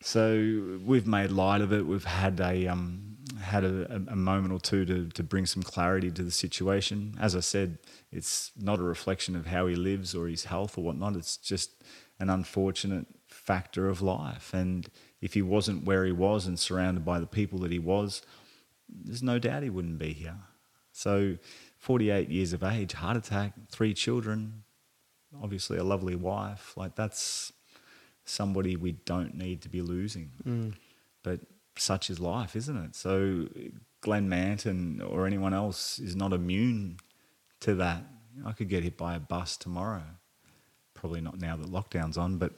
So 0.00 0.78
we've 0.84 1.06
made 1.06 1.30
light 1.30 1.60
of 1.60 1.72
it. 1.72 1.86
We've 1.86 2.04
had 2.04 2.40
a 2.40 2.66
um, 2.66 3.16
had 3.40 3.64
a, 3.64 4.02
a, 4.08 4.16
moment 4.16 4.52
or 4.52 4.58
two 4.58 4.84
to, 4.84 5.08
to 5.10 5.22
bring 5.22 5.46
some 5.46 5.62
clarity 5.62 6.10
to 6.10 6.22
the 6.22 6.30
situation. 6.30 7.16
As 7.20 7.36
I 7.36 7.40
said, 7.40 7.78
it's 8.12 8.52
not 8.56 8.78
a 8.78 8.82
reflection 8.82 9.34
of 9.34 9.46
how 9.46 9.66
he 9.66 9.74
lives 9.74 10.14
or 10.14 10.28
his 10.28 10.44
health 10.44 10.76
or 10.76 10.84
whatnot. 10.84 11.16
It's 11.16 11.38
just 11.38 11.82
an 12.20 12.28
unfortunate 12.28 13.06
factor 13.26 13.88
of 13.88 14.02
life. 14.02 14.52
And 14.52 14.88
if 15.20 15.34
he 15.34 15.40
wasn't 15.40 15.84
where 15.84 16.04
he 16.04 16.12
was 16.12 16.46
and 16.46 16.58
surrounded 16.58 17.04
by 17.04 17.18
the 17.18 17.26
people 17.26 17.58
that 17.60 17.72
he 17.72 17.78
was, 17.78 18.22
there's 18.88 19.22
no 19.22 19.38
doubt 19.38 19.62
he 19.62 19.70
wouldn't 19.70 19.98
be 19.98 20.12
here. 20.12 20.36
So, 20.92 21.38
48 21.78 22.28
years 22.28 22.52
of 22.52 22.62
age, 22.62 22.92
heart 22.92 23.16
attack, 23.16 23.54
three 23.70 23.94
children, 23.94 24.62
obviously 25.42 25.78
a 25.78 25.84
lovely 25.84 26.14
wife. 26.14 26.74
Like 26.76 26.94
that's 26.94 27.52
somebody 28.24 28.76
we 28.76 28.92
don't 28.92 29.34
need 29.34 29.62
to 29.62 29.68
be 29.68 29.80
losing. 29.80 30.30
Mm. 30.46 30.74
But 31.22 31.40
such 31.76 32.10
is 32.10 32.20
life, 32.20 32.54
isn't 32.54 32.76
it? 32.76 32.94
So 32.94 33.48
Glenn 34.00 34.28
Manton 34.28 35.00
or 35.00 35.26
anyone 35.26 35.54
else 35.54 35.98
is 35.98 36.14
not 36.14 36.32
immune 36.32 36.98
to 37.62 37.74
that. 37.76 38.04
I 38.44 38.52
could 38.52 38.68
get 38.68 38.82
hit 38.82 38.96
by 38.96 39.14
a 39.14 39.20
bus 39.20 39.56
tomorrow. 39.56 40.02
Probably 40.94 41.20
not 41.20 41.40
now 41.40 41.56
that 41.56 41.70
lockdown's 41.70 42.16
on, 42.16 42.38
but 42.38 42.52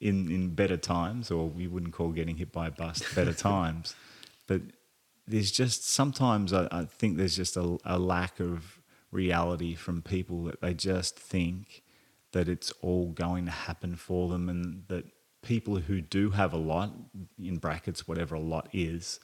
in, 0.00 0.30
in 0.30 0.54
better 0.54 0.76
times, 0.76 1.30
or 1.30 1.48
we 1.48 1.66
wouldn't 1.66 1.92
call 1.92 2.10
getting 2.10 2.36
hit 2.36 2.52
by 2.52 2.68
a 2.68 2.70
bus 2.70 3.02
better 3.14 3.32
times. 3.32 3.94
But 4.46 4.62
there's 5.26 5.50
just 5.50 5.88
sometimes 5.88 6.52
I, 6.52 6.68
I 6.70 6.84
think 6.84 7.16
there's 7.16 7.36
just 7.36 7.56
a, 7.56 7.78
a 7.84 7.98
lack 7.98 8.40
of 8.40 8.80
reality 9.12 9.74
from 9.74 10.02
people 10.02 10.44
that 10.44 10.60
they 10.60 10.74
just 10.74 11.18
think 11.18 11.82
that 12.32 12.48
it's 12.48 12.72
all 12.80 13.08
going 13.08 13.44
to 13.44 13.50
happen 13.50 13.96
for 13.96 14.28
them 14.28 14.48
and 14.48 14.84
that 14.88 15.04
people 15.42 15.76
who 15.76 16.00
do 16.00 16.30
have 16.30 16.52
a 16.52 16.58
lot, 16.58 16.92
in 17.38 17.58
brackets, 17.58 18.06
whatever 18.06 18.34
a 18.34 18.40
lot 18.40 18.68
is, 18.72 19.20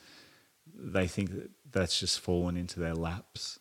they 0.75 1.07
think 1.07 1.31
that 1.31 1.51
that's 1.71 2.01
just 2.01 2.21
fallen 2.21 2.57
into 2.57 2.81
their 2.81 2.95
laps. 2.95 3.61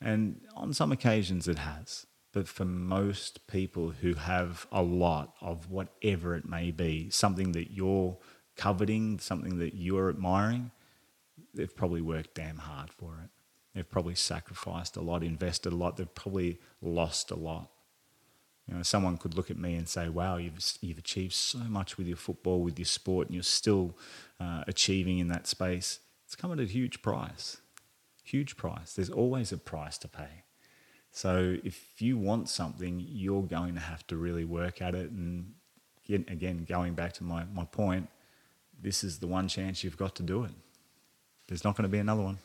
And 0.00 0.40
on 0.54 0.72
some 0.72 0.92
occasions 0.92 1.48
it 1.48 1.58
has. 1.58 2.06
But 2.32 2.48
for 2.48 2.66
most 2.66 3.46
people 3.46 3.90
who 4.02 4.14
have 4.14 4.66
a 4.70 4.82
lot 4.82 5.34
of 5.40 5.70
whatever 5.70 6.34
it 6.34 6.46
may 6.46 6.70
be, 6.70 7.08
something 7.08 7.52
that 7.52 7.70
you're 7.70 8.18
coveting, 8.56 9.18
something 9.18 9.58
that 9.58 9.74
you're 9.74 10.10
admiring, 10.10 10.70
they've 11.54 11.74
probably 11.74 12.02
worked 12.02 12.34
damn 12.34 12.58
hard 12.58 12.90
for 12.90 13.20
it. 13.24 13.30
They've 13.74 13.88
probably 13.88 14.14
sacrificed 14.14 14.96
a 14.96 15.00
lot, 15.02 15.22
invested 15.22 15.72
a 15.72 15.76
lot, 15.76 15.96
they've 15.96 16.14
probably 16.14 16.58
lost 16.80 17.30
a 17.30 17.36
lot. 17.36 17.70
You 18.66 18.74
know, 18.74 18.82
someone 18.82 19.16
could 19.16 19.34
look 19.34 19.50
at 19.50 19.58
me 19.58 19.74
and 19.74 19.88
say, 19.88 20.08
"Wow, 20.08 20.38
you've 20.38 20.58
you've 20.80 20.98
achieved 20.98 21.34
so 21.34 21.58
much 21.58 21.96
with 21.96 22.06
your 22.06 22.16
football, 22.16 22.62
with 22.62 22.78
your 22.78 22.86
sport, 22.86 23.28
and 23.28 23.34
you're 23.34 23.44
still 23.44 23.96
uh, 24.40 24.64
achieving 24.66 25.18
in 25.18 25.28
that 25.28 25.46
space." 25.46 26.00
It's 26.24 26.34
come 26.34 26.52
at 26.52 26.58
a 26.58 26.64
huge 26.64 27.00
price, 27.02 27.58
huge 28.26 28.56
price. 28.56 28.94
There's 28.94 29.10
always 29.10 29.52
a 29.52 29.58
price 29.58 29.98
to 29.98 30.08
pay. 30.08 30.42
So 31.12 31.56
if 31.64 32.02
you 32.02 32.18
want 32.18 32.48
something, 32.48 33.04
you're 33.08 33.42
going 33.42 33.74
to 33.74 33.80
have 33.80 34.06
to 34.08 34.16
really 34.16 34.44
work 34.44 34.82
at 34.82 34.94
it. 34.94 35.10
And 35.10 35.54
again, 36.08 36.66
going 36.68 36.94
back 36.94 37.12
to 37.14 37.24
my, 37.24 37.44
my 37.54 37.64
point, 37.64 38.08
this 38.82 39.02
is 39.02 39.18
the 39.18 39.26
one 39.26 39.48
chance 39.48 39.82
you've 39.82 39.96
got 39.96 40.14
to 40.16 40.22
do 40.22 40.44
it. 40.44 40.50
There's 41.48 41.64
not 41.64 41.76
going 41.76 41.84
to 41.84 41.88
be 41.88 41.98
another 41.98 42.22
one. 42.22 42.38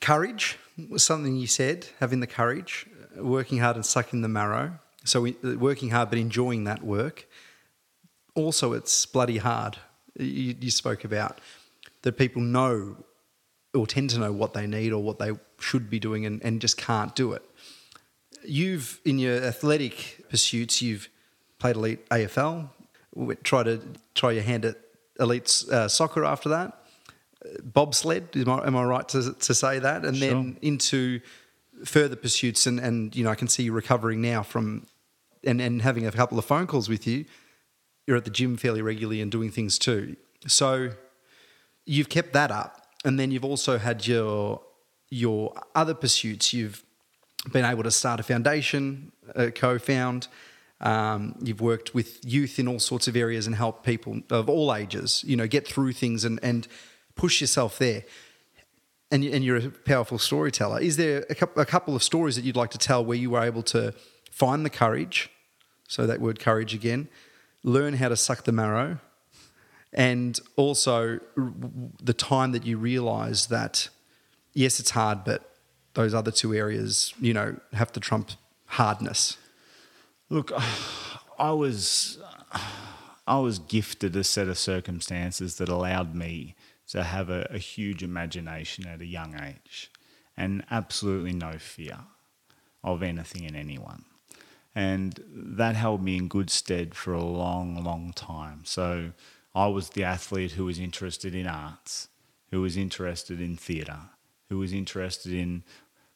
Courage 0.00 0.58
was 0.88 1.02
something 1.02 1.36
you 1.36 1.46
said, 1.46 1.86
having 2.00 2.20
the 2.20 2.26
courage 2.26 2.86
uh, 3.18 3.24
working 3.24 3.58
hard 3.58 3.76
and 3.76 3.84
sucking 3.84 4.22
the 4.22 4.28
marrow. 4.28 4.78
So 5.04 5.20
we, 5.22 5.36
uh, 5.44 5.58
working 5.58 5.90
hard 5.90 6.10
but 6.10 6.18
enjoying 6.18 6.64
that 6.64 6.82
work. 6.82 7.26
Also, 8.34 8.72
it's 8.72 9.04
bloody 9.06 9.38
hard. 9.38 9.76
You, 10.16 10.54
you 10.58 10.70
spoke 10.70 11.04
about 11.04 11.40
that 12.02 12.16
people 12.16 12.42
know 12.42 12.96
or 13.74 13.86
tend 13.86 14.10
to 14.10 14.18
know 14.18 14.32
what 14.32 14.54
they 14.54 14.66
need 14.66 14.92
or 14.92 15.02
what 15.02 15.18
they 15.18 15.32
should 15.58 15.90
be 15.90 15.98
doing 15.98 16.26
and, 16.26 16.42
and 16.44 16.60
just 16.60 16.76
can't 16.76 17.14
do 17.14 17.32
it. 17.32 17.42
You've, 18.44 19.00
in 19.04 19.18
your 19.18 19.42
athletic 19.42 20.24
pursuits, 20.28 20.82
you've 20.82 21.08
played 21.58 21.76
elite 21.76 22.08
AFL, 22.10 22.68
try 23.42 23.62
to 23.62 23.80
try 24.14 24.32
your 24.32 24.42
hand 24.42 24.64
at 24.64 24.76
elite 25.18 25.64
uh, 25.70 25.88
soccer 25.88 26.24
after 26.24 26.48
that, 26.50 26.78
bobsled. 27.62 28.36
Am 28.36 28.48
I, 28.48 28.66
am 28.66 28.76
I 28.76 28.84
right 28.84 29.08
to, 29.10 29.32
to 29.32 29.54
say 29.54 29.78
that? 29.78 30.04
And 30.04 30.16
then 30.16 30.58
into 30.62 31.20
further 31.84 32.16
pursuits, 32.16 32.66
and, 32.66 32.78
and 32.80 33.14
you 33.14 33.24
know 33.24 33.30
I 33.30 33.34
can 33.34 33.48
see 33.48 33.64
you 33.64 33.72
recovering 33.72 34.20
now 34.20 34.42
from, 34.42 34.86
and 35.42 35.60
and 35.60 35.82
having 35.82 36.06
a 36.06 36.12
couple 36.12 36.38
of 36.38 36.44
phone 36.44 36.66
calls 36.66 36.88
with 36.88 37.06
you. 37.06 37.24
You're 38.06 38.16
at 38.16 38.24
the 38.24 38.30
gym 38.30 38.56
fairly 38.56 38.82
regularly 38.82 39.20
and 39.22 39.32
doing 39.32 39.50
things 39.50 39.78
too. 39.78 40.16
So 40.46 40.90
you've 41.86 42.10
kept 42.10 42.32
that 42.34 42.50
up, 42.50 42.83
and 43.04 43.18
then 43.18 43.30
you've 43.30 43.44
also 43.44 43.78
had 43.78 44.06
your 44.06 44.60
your 45.10 45.52
other 45.74 45.94
pursuits. 45.94 46.52
You've 46.52 46.84
been 47.52 47.64
able 47.64 47.82
to 47.82 47.90
start 47.90 48.20
a 48.20 48.22
foundation, 48.22 49.12
uh, 49.36 49.50
co-found. 49.54 50.28
Um, 50.80 51.36
you've 51.42 51.60
worked 51.60 51.94
with 51.94 52.20
youth 52.24 52.58
in 52.58 52.66
all 52.66 52.78
sorts 52.78 53.06
of 53.06 53.16
areas 53.16 53.46
and 53.46 53.54
helped 53.54 53.84
people 53.84 54.20
of 54.30 54.48
all 54.48 54.74
ages, 54.74 55.22
you 55.26 55.36
know, 55.36 55.46
get 55.46 55.66
through 55.66 55.92
things 55.92 56.24
and, 56.24 56.40
and 56.42 56.66
push 57.14 57.40
yourself 57.40 57.78
there. 57.78 58.04
And, 59.10 59.22
and 59.24 59.44
you're 59.44 59.56
a 59.56 59.70
powerful 59.70 60.18
storyteller. 60.18 60.80
Is 60.80 60.96
there 60.96 61.24
a 61.30 61.34
couple, 61.34 61.62
a 61.62 61.66
couple 61.66 61.94
of 61.94 62.02
stories 62.02 62.36
that 62.36 62.44
you'd 62.44 62.56
like 62.56 62.70
to 62.70 62.78
tell 62.78 63.04
where 63.04 63.16
you 63.16 63.30
were 63.30 63.42
able 63.42 63.62
to 63.64 63.94
find 64.30 64.64
the 64.64 64.70
courage? 64.70 65.30
So 65.86 66.06
that 66.06 66.20
word 66.20 66.40
courage 66.40 66.74
again. 66.74 67.08
Learn 67.62 67.94
how 67.94 68.08
to 68.08 68.16
suck 68.16 68.44
the 68.44 68.52
marrow, 68.52 68.98
and 69.94 70.40
also 70.56 71.20
the 72.02 72.12
time 72.12 72.52
that 72.52 72.66
you 72.66 72.76
realize 72.76 73.46
that 73.46 73.88
yes, 74.52 74.80
it's 74.80 74.90
hard, 74.90 75.24
but 75.24 75.54
those 75.94 76.14
other 76.14 76.30
two 76.30 76.54
areas, 76.54 77.14
you 77.20 77.32
know, 77.32 77.56
have 77.72 77.92
to 77.92 78.00
trump 78.00 78.32
hardness. 78.66 79.36
Look, 80.28 80.52
I 81.38 81.52
was 81.52 82.18
I 83.26 83.38
was 83.38 83.58
gifted 83.58 84.16
a 84.16 84.24
set 84.24 84.48
of 84.48 84.58
circumstances 84.58 85.56
that 85.56 85.68
allowed 85.68 86.14
me 86.14 86.56
to 86.88 87.02
have 87.04 87.30
a, 87.30 87.46
a 87.50 87.58
huge 87.58 88.02
imagination 88.02 88.86
at 88.86 89.00
a 89.00 89.06
young 89.06 89.40
age, 89.40 89.90
and 90.36 90.64
absolutely 90.70 91.32
no 91.32 91.58
fear 91.58 91.98
of 92.82 93.02
anything 93.02 93.46
and 93.46 93.56
anyone. 93.56 94.04
And 94.74 95.20
that 95.32 95.76
held 95.76 96.02
me 96.02 96.16
in 96.16 96.26
good 96.26 96.50
stead 96.50 96.96
for 96.96 97.12
a 97.12 97.22
long, 97.22 97.82
long 97.84 98.12
time. 98.12 98.62
So 98.64 99.12
I 99.54 99.66
was 99.68 99.90
the 99.90 100.04
athlete 100.04 100.52
who 100.52 100.64
was 100.64 100.78
interested 100.78 101.34
in 101.34 101.46
arts, 101.46 102.08
who 102.50 102.60
was 102.60 102.76
interested 102.76 103.40
in 103.40 103.56
theatre, 103.56 104.00
who 104.48 104.58
was 104.58 104.72
interested 104.72 105.32
in 105.32 105.62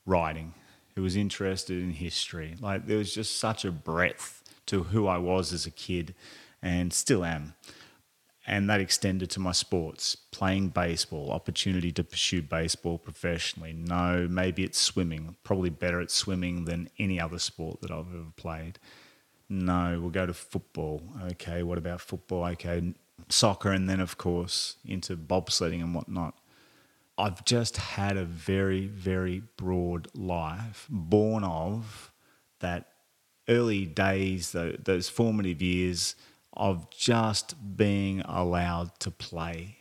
writing, 0.05 0.55
who 0.97 1.03
was 1.03 1.17
interested 1.17 1.81
in 1.81 1.93
history. 1.93 2.57
Like 2.61 2.87
there 2.87 2.99
was 2.99 3.15
just 3.15 3.39
such 3.39 3.65
a 3.65 3.71
breadth 3.71 4.43
to 4.67 4.85
who 4.85 5.07
I 5.07 5.19
was 5.19 5.53
as 5.53 5.67
a 5.67 5.71
kid 5.71 6.15
and 6.63 6.93
still 6.93 7.25
am. 7.25 7.55
And 8.47 8.69
that 8.71 8.81
extended 8.81 9.31
to 9.31 9.41
my 9.41 9.53
sports, 9.53 10.17
playing 10.17 10.69
baseball, 10.69 11.31
opportunity 11.31 11.93
to 11.93 12.03
pursue 12.03 12.41
baseball 12.41 12.97
professionally. 12.97 13.75
No, 13.75 14.27
maybe 14.29 14.65
it's 14.65 14.79
swimming, 14.79 15.37
probably 15.45 15.69
better 15.69 16.01
at 16.01 16.11
swimming 16.11 16.65
than 16.65 16.89
any 16.99 17.21
other 17.21 17.39
sport 17.39 17.83
that 17.83 17.91
I've 17.91 18.13
ever 18.13 18.33
played. 18.37 18.79
No, 19.51 19.99
we'll 20.01 20.11
go 20.11 20.25
to 20.25 20.33
football. 20.33 21.03
Okay, 21.33 21.63
what 21.63 21.77
about 21.77 22.01
football? 22.01 22.45
Okay, 22.47 22.95
soccer, 23.29 23.71
and 23.71 23.89
then, 23.89 24.01
of 24.01 24.19
course, 24.19 24.77
into 24.85 25.17
bobsledding 25.17 25.81
and 25.81 25.95
whatnot. 25.95 26.35
I've 27.17 27.45
just 27.45 27.77
had 27.77 28.17
a 28.17 28.25
very, 28.25 28.87
very 28.87 29.43
broad 29.57 30.09
life, 30.15 30.87
born 30.89 31.43
of 31.43 32.13
that 32.61 32.93
early 33.49 33.87
days, 33.87 34.53
those 34.53 35.09
formative 35.09 35.61
years 35.61 36.15
of 36.53 36.91
just 36.91 37.77
being 37.77 38.21
allowed 38.21 38.99
to 39.01 39.11
play. 39.11 39.79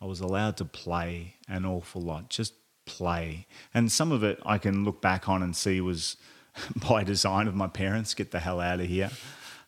I 0.00 0.06
was 0.06 0.20
allowed 0.20 0.56
to 0.58 0.64
play 0.64 1.36
an 1.48 1.64
awful 1.64 2.02
lot, 2.02 2.28
just 2.28 2.54
play. 2.84 3.46
And 3.72 3.90
some 3.90 4.12
of 4.12 4.22
it 4.22 4.40
I 4.44 4.58
can 4.58 4.84
look 4.84 5.00
back 5.00 5.28
on 5.28 5.42
and 5.42 5.54
see 5.54 5.80
was 5.80 6.16
by 6.88 7.04
design 7.04 7.48
of 7.48 7.54
my 7.54 7.68
parents 7.68 8.14
get 8.14 8.30
the 8.30 8.40
hell 8.40 8.60
out 8.60 8.80
of 8.80 8.86
here. 8.86 9.10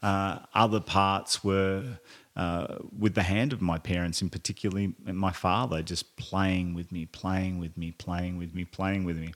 Uh, 0.02 0.38
other 0.54 0.80
parts 0.80 1.42
were 1.42 1.98
uh, 2.38 2.76
with 2.96 3.16
the 3.16 3.24
hand 3.24 3.52
of 3.52 3.60
my 3.60 3.78
parents, 3.78 4.22
in 4.22 4.30
particularly 4.30 4.94
my 5.04 5.32
father, 5.32 5.82
just 5.82 6.16
playing 6.16 6.72
with 6.72 6.92
me, 6.92 7.04
playing 7.04 7.58
with 7.58 7.76
me, 7.76 7.90
playing 7.90 8.38
with 8.38 8.54
me, 8.54 8.64
playing 8.64 9.02
with 9.02 9.18
me. 9.18 9.34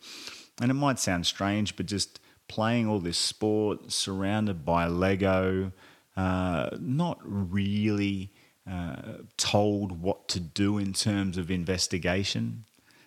And 0.60 0.70
it 0.70 0.74
might 0.74 1.00
sound 1.00 1.26
strange, 1.26 1.74
but 1.74 1.86
just 1.86 2.20
playing 2.46 2.86
all 2.86 3.00
this 3.00 3.18
sport, 3.18 3.90
surrounded 3.90 4.64
by 4.64 4.86
Lego, 4.86 5.72
uh, 6.16 6.70
not 6.78 7.18
really 7.24 8.30
uh, 8.70 9.14
told 9.36 10.00
what 10.00 10.28
to 10.28 10.38
do 10.38 10.78
in 10.78 10.92
terms 10.92 11.36
of 11.36 11.50
investigation. 11.50 12.66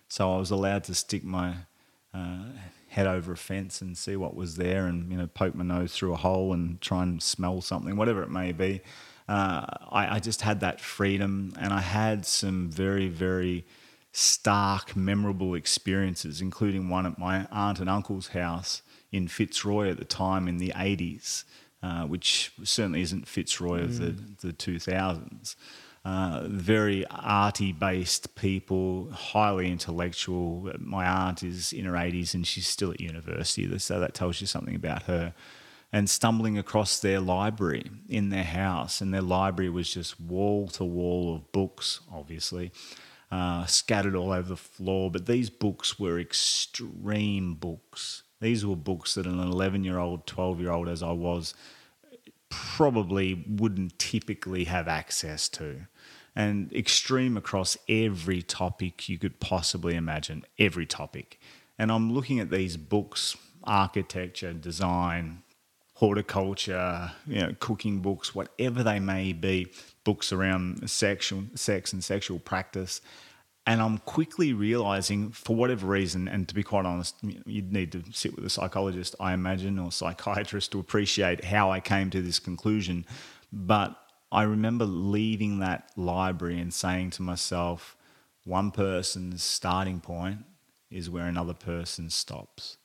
So 0.10 0.34
I 0.34 0.38
was 0.38 0.52
allowed 0.52 0.84
to 0.86 0.94
stick 0.94 1.24
my 1.24 1.54
uh, 2.14 2.48
head 2.90 3.08
over 3.08 3.32
a 3.32 3.38
fence 3.38 3.80
and 3.80 3.98
see 3.98 4.18
what 4.18 4.36
was 4.36 4.58
there, 4.58 4.88
and 4.88 5.10
you 5.10 5.18
know, 5.18 5.28
poke 5.28 5.56
my 5.56 5.64
nose 5.64 5.96
through 5.96 6.12
a 6.12 6.18
hole 6.18 6.52
and 6.52 6.82
try 6.82 7.04
and 7.04 7.24
smell 7.24 7.62
something, 7.62 7.96
whatever 7.96 8.24
it 8.24 8.30
may 8.30 8.52
be 8.52 8.82
uh, 9.28 9.66
I, 9.92 10.16
I, 10.16 10.20
just 10.20 10.42
had 10.42 10.60
that 10.60 10.80
freedom 10.80 11.54
and 11.60 11.74
I 11.74 11.82
had 11.82 12.26
some 12.28 12.70
very, 12.70 13.08
very 13.08 13.66
stark, 14.12 14.96
memorable 14.96 15.56
experiences, 15.56 16.42
including 16.42 16.90
one 16.90 17.08
at 17.08 17.18
my 17.18 17.48
aunt 17.52 17.80
and 17.80 17.90
uncle's 17.90 18.30
house 18.30 18.84
in 19.12 19.28
Fitzroy 19.28 19.90
at 19.90 19.98
the 19.98 20.06
time 20.06 20.48
in 20.48 20.58
the 20.58 20.72
80s, 20.76 21.44
uh, 21.82 22.04
which 22.04 22.52
certainly 22.64 23.02
isn't 23.02 23.28
Fitzroy 23.28 23.80
mm. 23.80 23.84
of 23.84 23.98
the, 23.98 24.12
mm. 24.12 24.40
the 24.42 24.54
2000s. 24.54 25.56
Uh, 26.06 26.44
very 26.48 27.04
arty 27.08 27.72
based 27.72 28.36
people, 28.36 29.10
highly 29.12 29.72
intellectual. 29.72 30.72
My 30.78 31.08
aunt 31.08 31.42
is 31.42 31.74
in 31.74 31.86
her 31.86 31.94
80s 31.94 32.36
and 32.36 32.46
she's 32.46 32.68
still 32.68 32.92
at 32.92 33.02
university, 33.02 33.80
so 33.80 34.00
that 34.00 34.14
tells 34.14 34.40
you 34.40 34.46
something 34.46 34.76
about 34.76 35.04
her 35.04 35.34
and 35.96 36.10
stumbling 36.10 36.58
across 36.58 37.00
their 37.00 37.22
library 37.22 37.90
in 38.10 38.28
their 38.28 38.44
house. 38.44 39.00
And 39.00 39.14
their 39.14 39.22
library 39.22 39.70
was 39.70 39.90
just 39.90 40.20
wall 40.20 40.68
to 40.72 40.84
wall 40.84 41.34
of 41.34 41.50
books, 41.54 42.02
obviously, 42.12 42.74
uh, 43.32 43.66
scattered 43.66 44.14
all 44.14 44.34
over 44.34 44.50
the 44.50 44.58
floor. 44.58 45.10
But 45.10 45.26
these 45.26 45.50
books 45.50 45.98
were 45.98 46.20
extreme 46.20 47.54
books. 47.54 48.24
These 48.42 48.66
were 48.66 48.76
books 48.76 49.14
that 49.14 49.26
an 49.26 49.40
11 49.40 49.86
year 49.86 49.98
old, 49.98 50.28
12 50.28 50.60
year 50.60 50.72
old, 50.72 50.90
as 50.90 51.02
I 51.02 51.14
was, 51.14 51.54
probably 52.50 53.46
wouldn't 53.48 53.98
typically 53.98 54.66
have 54.66 54.90
access 54.90 55.48
to. 55.48 55.88
And 56.36 56.74
extreme 56.74 57.38
across 57.38 57.78
every 57.88 58.42
topic 58.42 59.08
you 59.08 59.18
could 59.18 59.40
possibly 59.40 59.96
imagine, 59.96 60.44
every 60.60 60.86
topic. 60.86 61.40
And 61.80 61.90
I'm 61.90 62.12
looking 62.12 62.42
at 62.42 62.52
these 62.52 62.76
books 62.76 63.38
architecture, 63.64 64.52
design, 64.52 65.42
horticulture, 65.96 67.12
you 67.26 67.40
know, 67.40 67.56
cooking 67.60 68.00
books, 68.00 68.36
whatever 68.36 68.84
they 68.84 69.00
may 69.00 69.34
be, 69.34 69.68
books 70.04 70.32
around 70.32 70.90
sexual, 70.90 71.44
sex 71.56 71.94
and 71.94 72.04
sexual 72.04 72.38
practice. 72.38 73.02
And 73.66 73.82
I'm 73.82 73.98
quickly 74.00 74.54
realizing, 74.54 75.32
for 75.32 75.56
whatever 75.56 75.88
reason, 75.88 76.28
and 76.28 76.48
to 76.48 76.54
be 76.54 76.64
quite 76.64 76.86
honest, 76.86 77.16
you'd 77.46 77.72
need 77.72 77.92
to 77.94 78.04
sit 78.12 78.36
with 78.36 78.46
a 78.46 78.50
psychologist, 78.50 79.16
I 79.20 79.34
imagine, 79.34 79.80
or 79.80 79.92
psychiatrist 79.92 80.72
to 80.74 80.80
appreciate 80.80 81.46
how 81.46 81.72
I 81.72 81.80
came 81.80 82.10
to 82.12 82.22
this 82.22 82.40
conclusion. 82.40 83.06
But 83.52 83.96
I 84.32 84.44
remember 84.44 84.86
leaving 84.86 85.60
that 85.60 85.90
library 85.96 86.60
and 86.60 86.74
saying 86.74 87.12
to 87.12 87.24
myself, 87.24 87.96
one 88.44 88.70
person's 88.70 89.44
starting 89.44 90.02
point 90.02 90.40
is 90.92 91.10
where 91.10 91.26
another 91.26 91.54
person 91.54 92.10
stops. 92.10 92.78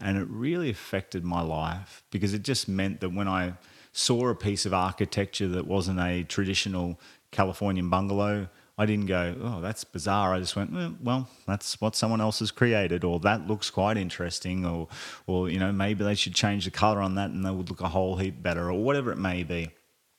And 0.00 0.18
it 0.18 0.26
really 0.28 0.70
affected 0.70 1.24
my 1.24 1.40
life 1.40 2.02
because 2.10 2.34
it 2.34 2.42
just 2.42 2.68
meant 2.68 3.00
that 3.00 3.10
when 3.10 3.28
I 3.28 3.54
saw 3.92 4.28
a 4.28 4.34
piece 4.34 4.66
of 4.66 4.74
architecture 4.74 5.48
that 5.48 5.66
wasn't 5.66 6.00
a 6.00 6.24
traditional 6.24 6.98
Californian 7.30 7.88
bungalow, 7.90 8.48
I 8.76 8.86
didn't 8.86 9.06
go, 9.06 9.36
oh, 9.40 9.60
that's 9.60 9.84
bizarre. 9.84 10.34
I 10.34 10.40
just 10.40 10.56
went, 10.56 10.72
well, 11.00 11.28
that's 11.46 11.80
what 11.80 11.94
someone 11.94 12.20
else 12.20 12.40
has 12.40 12.50
created, 12.50 13.04
or 13.04 13.20
that 13.20 13.46
looks 13.46 13.70
quite 13.70 13.96
interesting, 13.96 14.66
or, 14.66 14.88
or 15.28 15.48
you 15.48 15.60
know, 15.60 15.70
maybe 15.70 16.02
they 16.02 16.16
should 16.16 16.34
change 16.34 16.64
the 16.64 16.72
color 16.72 17.00
on 17.00 17.14
that 17.14 17.30
and 17.30 17.46
they 17.46 17.52
would 17.52 17.70
look 17.70 17.80
a 17.80 17.88
whole 17.88 18.16
heap 18.16 18.42
better, 18.42 18.68
or 18.68 18.82
whatever 18.82 19.12
it 19.12 19.18
may 19.18 19.44
be. 19.44 19.70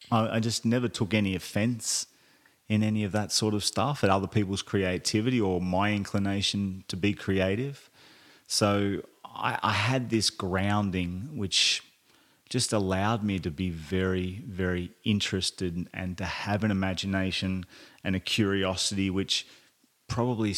I, 0.09 0.37
I 0.37 0.39
just 0.39 0.63
never 0.63 0.87
took 0.87 1.13
any 1.13 1.35
offense 1.35 2.07
in 2.69 2.81
any 2.81 3.03
of 3.03 3.11
that 3.11 3.33
sort 3.33 3.53
of 3.53 3.63
stuff 3.63 4.05
at 4.05 4.09
other 4.09 4.27
people's 4.27 4.61
creativity 4.61 5.41
or 5.41 5.59
my 5.59 5.91
inclination 5.91 6.85
to 6.87 6.95
be 6.95 7.13
creative. 7.13 7.89
So 8.47 9.01
I, 9.35 9.59
I 9.61 9.73
had 9.73 10.09
this 10.09 10.29
grounding 10.29 11.29
which 11.33 11.83
just 12.49 12.73
allowed 12.73 13.23
me 13.23 13.39
to 13.39 13.51
be 13.51 13.69
very, 13.69 14.43
very 14.47 14.91
interested 15.03 15.87
and 15.93 16.17
to 16.17 16.25
have 16.25 16.63
an 16.63 16.71
imagination 16.71 17.65
and 18.03 18.15
a 18.15 18.19
curiosity 18.19 19.09
which 19.09 19.47
probably 20.07 20.55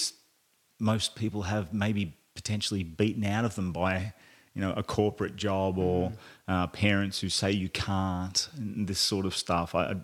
most 0.80 1.16
people 1.16 1.44
have 1.44 1.74
maybe 1.74 2.16
potentially 2.36 2.84
beaten 2.84 3.24
out 3.24 3.46
of 3.46 3.56
them 3.56 3.72
by 3.72 4.14
you 4.58 4.62
know, 4.62 4.74
a 4.76 4.82
corporate 4.82 5.36
job 5.36 5.78
or 5.78 6.12
uh, 6.48 6.66
parents 6.66 7.20
who 7.20 7.30
say 7.30 7.52
you 7.52 7.70
can't, 7.70 8.50
and 8.58 8.88
this 8.88 9.00
sort 9.00 9.28
of 9.28 9.38
stuff. 9.38 9.76
I, 9.76 9.98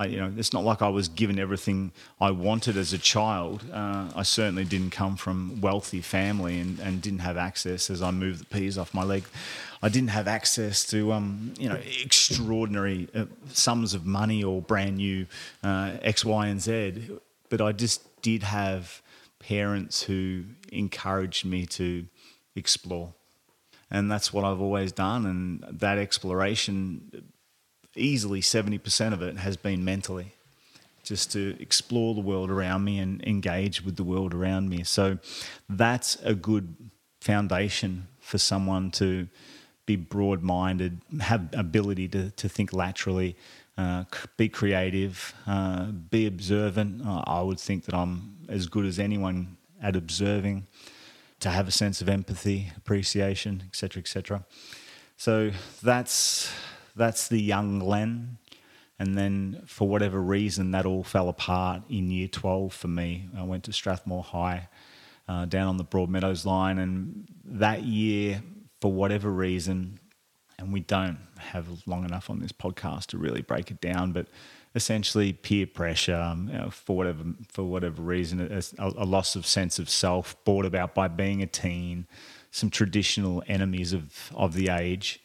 I, 0.00 0.06
you 0.06 0.16
know, 0.16 0.32
it's 0.38 0.54
not 0.54 0.64
like 0.64 0.80
I 0.80 0.88
was 0.88 1.08
given 1.08 1.38
everything 1.38 1.92
I 2.20 2.30
wanted 2.30 2.78
as 2.78 2.94
a 2.94 2.98
child. 2.98 3.64
Uh, 3.70 4.10
I 4.16 4.22
certainly 4.22 4.64
didn't 4.64 4.90
come 4.90 5.14
from 5.16 5.60
wealthy 5.60 6.00
family 6.00 6.58
and, 6.58 6.78
and 6.80 7.02
didn't 7.02 7.18
have 7.18 7.36
access 7.36 7.90
as 7.90 8.00
I 8.00 8.10
moved 8.10 8.40
the 8.40 8.46
peas 8.46 8.78
off 8.78 8.94
my 8.94 9.04
leg. 9.04 9.24
I 9.82 9.90
didn't 9.90 10.08
have 10.08 10.26
access 10.26 10.86
to, 10.86 11.12
um, 11.12 11.52
you 11.58 11.68
know, 11.68 11.78
extraordinary 12.02 13.08
uh, 13.14 13.26
sums 13.52 13.92
of 13.92 14.06
money 14.06 14.42
or 14.42 14.62
brand 14.62 14.96
new 14.96 15.26
uh, 15.62 15.92
X, 16.00 16.24
Y, 16.24 16.46
and 16.46 16.62
Z. 16.62 17.18
But 17.50 17.60
I 17.60 17.72
just 17.72 18.22
did 18.22 18.42
have 18.42 19.02
parents 19.38 20.02
who 20.02 20.44
encouraged 20.72 21.44
me 21.44 21.66
to 21.66 22.06
explore 22.56 23.12
and 23.90 24.10
that's 24.10 24.32
what 24.32 24.44
I've 24.44 24.60
always 24.60 24.92
done. 24.92 25.26
And 25.26 25.80
that 25.80 25.98
exploration, 25.98 27.24
easily 28.00 28.40
seventy 28.40 28.78
percent 28.78 29.14
of 29.14 29.22
it 29.22 29.36
has 29.36 29.56
been 29.56 29.84
mentally, 29.84 30.34
just 31.04 31.32
to 31.32 31.56
explore 31.60 32.14
the 32.14 32.20
world 32.20 32.50
around 32.50 32.84
me 32.84 32.98
and 32.98 33.22
engage 33.24 33.84
with 33.84 33.96
the 33.96 34.04
world 34.04 34.34
around 34.34 34.68
me. 34.68 34.84
So 34.84 35.18
that's 35.68 36.16
a 36.24 36.34
good 36.34 36.74
foundation 37.20 38.06
for 38.20 38.38
someone 38.38 38.90
to 38.92 39.28
be 39.86 39.96
broad-minded, 39.96 41.00
have 41.20 41.48
ability 41.52 42.08
to 42.08 42.30
to 42.30 42.48
think 42.48 42.72
laterally. 42.72 43.36
Uh, 43.78 44.04
be 44.36 44.46
creative, 44.46 45.32
uh, 45.46 45.86
be 45.86 46.26
observant. 46.26 47.00
Uh, 47.06 47.22
I 47.26 47.40
would 47.40 47.58
think 47.58 47.86
that 47.86 47.94
I'm 47.94 48.36
as 48.46 48.66
good 48.66 48.84
as 48.84 48.98
anyone 48.98 49.56
at 49.80 49.96
observing 49.96 50.66
to 51.38 51.48
have 51.48 51.66
a 51.66 51.70
sense 51.70 52.02
of 52.02 52.08
empathy, 52.08 52.72
appreciation, 52.76 53.62
etc., 53.66 54.00
etc. 54.00 54.44
So 55.16 55.52
that's 55.82 56.52
that's 56.94 57.28
the 57.28 57.40
young 57.40 57.78
Glenn. 57.78 58.38
And 58.98 59.16
then, 59.16 59.62
for 59.66 59.88
whatever 59.88 60.20
reason, 60.20 60.72
that 60.72 60.84
all 60.84 61.02
fell 61.02 61.28
apart 61.30 61.82
in 61.88 62.10
year 62.10 62.28
12 62.28 62.72
for 62.72 62.88
me. 62.88 63.28
I 63.36 63.44
went 63.44 63.64
to 63.64 63.72
Strathmore 63.72 64.22
High 64.22 64.68
uh, 65.26 65.46
down 65.46 65.68
on 65.68 65.76
the 65.78 65.84
Broadmeadows 65.84 66.44
line. 66.44 66.78
And 66.78 67.26
that 67.44 67.84
year, 67.84 68.42
for 68.80 68.92
whatever 68.92 69.30
reason, 69.30 69.98
and 70.58 70.72
we 70.72 70.80
don't 70.80 71.18
have 71.38 71.66
long 71.86 72.04
enough 72.04 72.28
on 72.28 72.40
this 72.40 72.52
podcast 72.52 73.06
to 73.06 73.18
really 73.18 73.40
break 73.40 73.70
it 73.70 73.80
down, 73.80 74.12
but 74.12 74.26
essentially 74.74 75.32
peer 75.32 75.66
pressure 75.66 76.14
um, 76.14 76.48
you 76.48 76.58
know, 76.58 76.70
for 76.70 76.96
whatever 76.96 77.24
for 77.48 77.64
whatever 77.64 78.02
reason, 78.02 78.40
a, 78.40 78.62
a, 78.78 79.04
loss 79.04 79.34
of 79.34 79.46
sense 79.46 79.78
of 79.78 79.88
self 79.88 80.36
brought 80.44 80.64
about 80.64 80.94
by 80.94 81.08
being 81.08 81.42
a 81.42 81.46
teen, 81.46 82.06
some 82.50 82.70
traditional 82.70 83.42
enemies 83.46 83.92
of 83.92 84.30
of 84.34 84.54
the 84.54 84.68
age. 84.68 85.20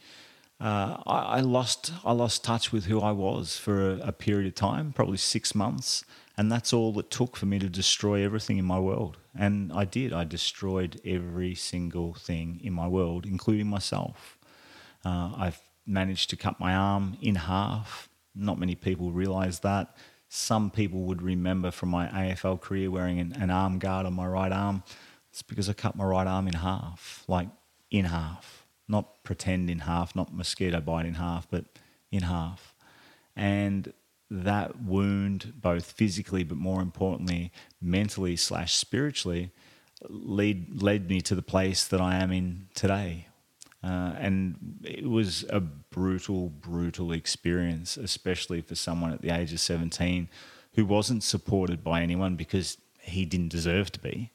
Uh, 0.60 0.98
I, 1.06 1.20
I, 1.20 1.40
lost 1.42 1.92
I 2.06 2.14
lost 2.14 2.44
touch 2.44 2.72
with 2.72 2.86
who 2.86 3.02
I 3.02 3.12
was 3.12 3.58
for 3.58 3.92
a, 3.92 4.08
a, 4.08 4.12
period 4.14 4.48
of 4.48 4.56
time, 4.56 4.94
probably 4.94 5.18
six 5.18 5.54
months, 5.54 6.06
and 6.38 6.50
that's 6.50 6.72
all 6.72 6.98
it 6.98 7.12
took 7.12 7.36
for 7.36 7.46
me 7.46 7.60
to 7.60 7.68
destroy 7.68 8.24
everything 8.24 8.58
in 8.58 8.64
my 8.64 8.80
world. 8.80 9.18
And 9.38 9.74
I 9.74 9.84
did. 9.84 10.14
I 10.14 10.24
destroyed 10.24 11.02
every 11.04 11.56
single 11.56 12.14
thing 12.14 12.62
in 12.64 12.72
my 12.72 12.88
world, 12.88 13.26
including 13.26 13.68
myself. 13.68 14.38
Uh, 15.04 15.34
I've 15.38 15.60
managed 15.86 16.30
to 16.30 16.38
cut 16.38 16.58
my 16.58 16.74
arm 16.74 17.18
in 17.22 17.36
half 17.36 18.10
not 18.36 18.60
many 18.60 18.76
people 18.76 19.12
realise 19.12 19.60
that. 19.60 19.96
Some 20.28 20.70
people 20.70 21.02
would 21.04 21.22
remember 21.22 21.72
from 21.72 21.90
my 21.90 22.08
AFL 22.08 22.60
career 22.60 22.92
wearing 22.92 23.20
an, 23.20 23.34
an 23.34 23.50
arm 23.50 23.80
guard 23.80 24.06
on 24.06 24.14
my 24.14 24.28
right 24.28 24.52
arm. 24.52 24.84
It's 25.32 25.42
because 25.42 25.70
I 25.70 25.74
cut 25.74 25.96
my 25.96 26.04
right 26.04 26.28
arm 26.28 26.48
in 26.48 26.56
half, 26.56 27.24
like 27.28 27.48
in 27.90 28.06
half. 28.06 28.65
Not 28.88 29.24
pretend 29.24 29.70
in 29.70 29.80
half, 29.80 30.16
not 30.16 30.34
mosquito 30.34 30.80
bite 30.80 31.06
in 31.06 31.16
half, 31.16 31.48
but 31.50 31.66
in 32.12 32.24
half. 32.24 32.76
And 33.36 33.94
that 34.30 34.82
wound, 34.82 35.54
both 35.62 35.92
physically 35.92 36.44
but 36.44 36.58
more 36.58 36.82
importantly, 36.82 37.52
mentally 37.82 38.36
slash 38.36 38.76
spiritually, 38.76 39.52
lead 40.10 40.82
led 40.82 41.10
me 41.10 41.22
to 41.22 41.36
the 41.36 41.42
place 41.42 41.88
that 41.88 42.02
I 42.02 42.16
am 42.16 42.32
in 42.32 42.68
today, 42.74 43.28
uh, 43.84 44.14
and 44.18 44.80
it 44.84 45.08
was 45.08 45.46
a 45.50 45.60
brutal, 45.60 46.50
brutal 46.50 47.12
experience, 47.12 47.98
especially 47.98 48.62
for 48.62 48.74
someone 48.74 49.14
at 49.14 49.22
the 49.22 49.30
age 49.30 49.54
of 49.54 49.60
17 49.60 50.28
who 50.74 50.86
wasn't 50.86 51.24
supported 51.24 51.84
by 51.84 52.02
anyone 52.02 52.36
because 52.36 52.78
he 53.00 53.26
didn't 53.26 53.50
deserve 53.50 53.92
to 53.92 54.00
be. 54.00 54.32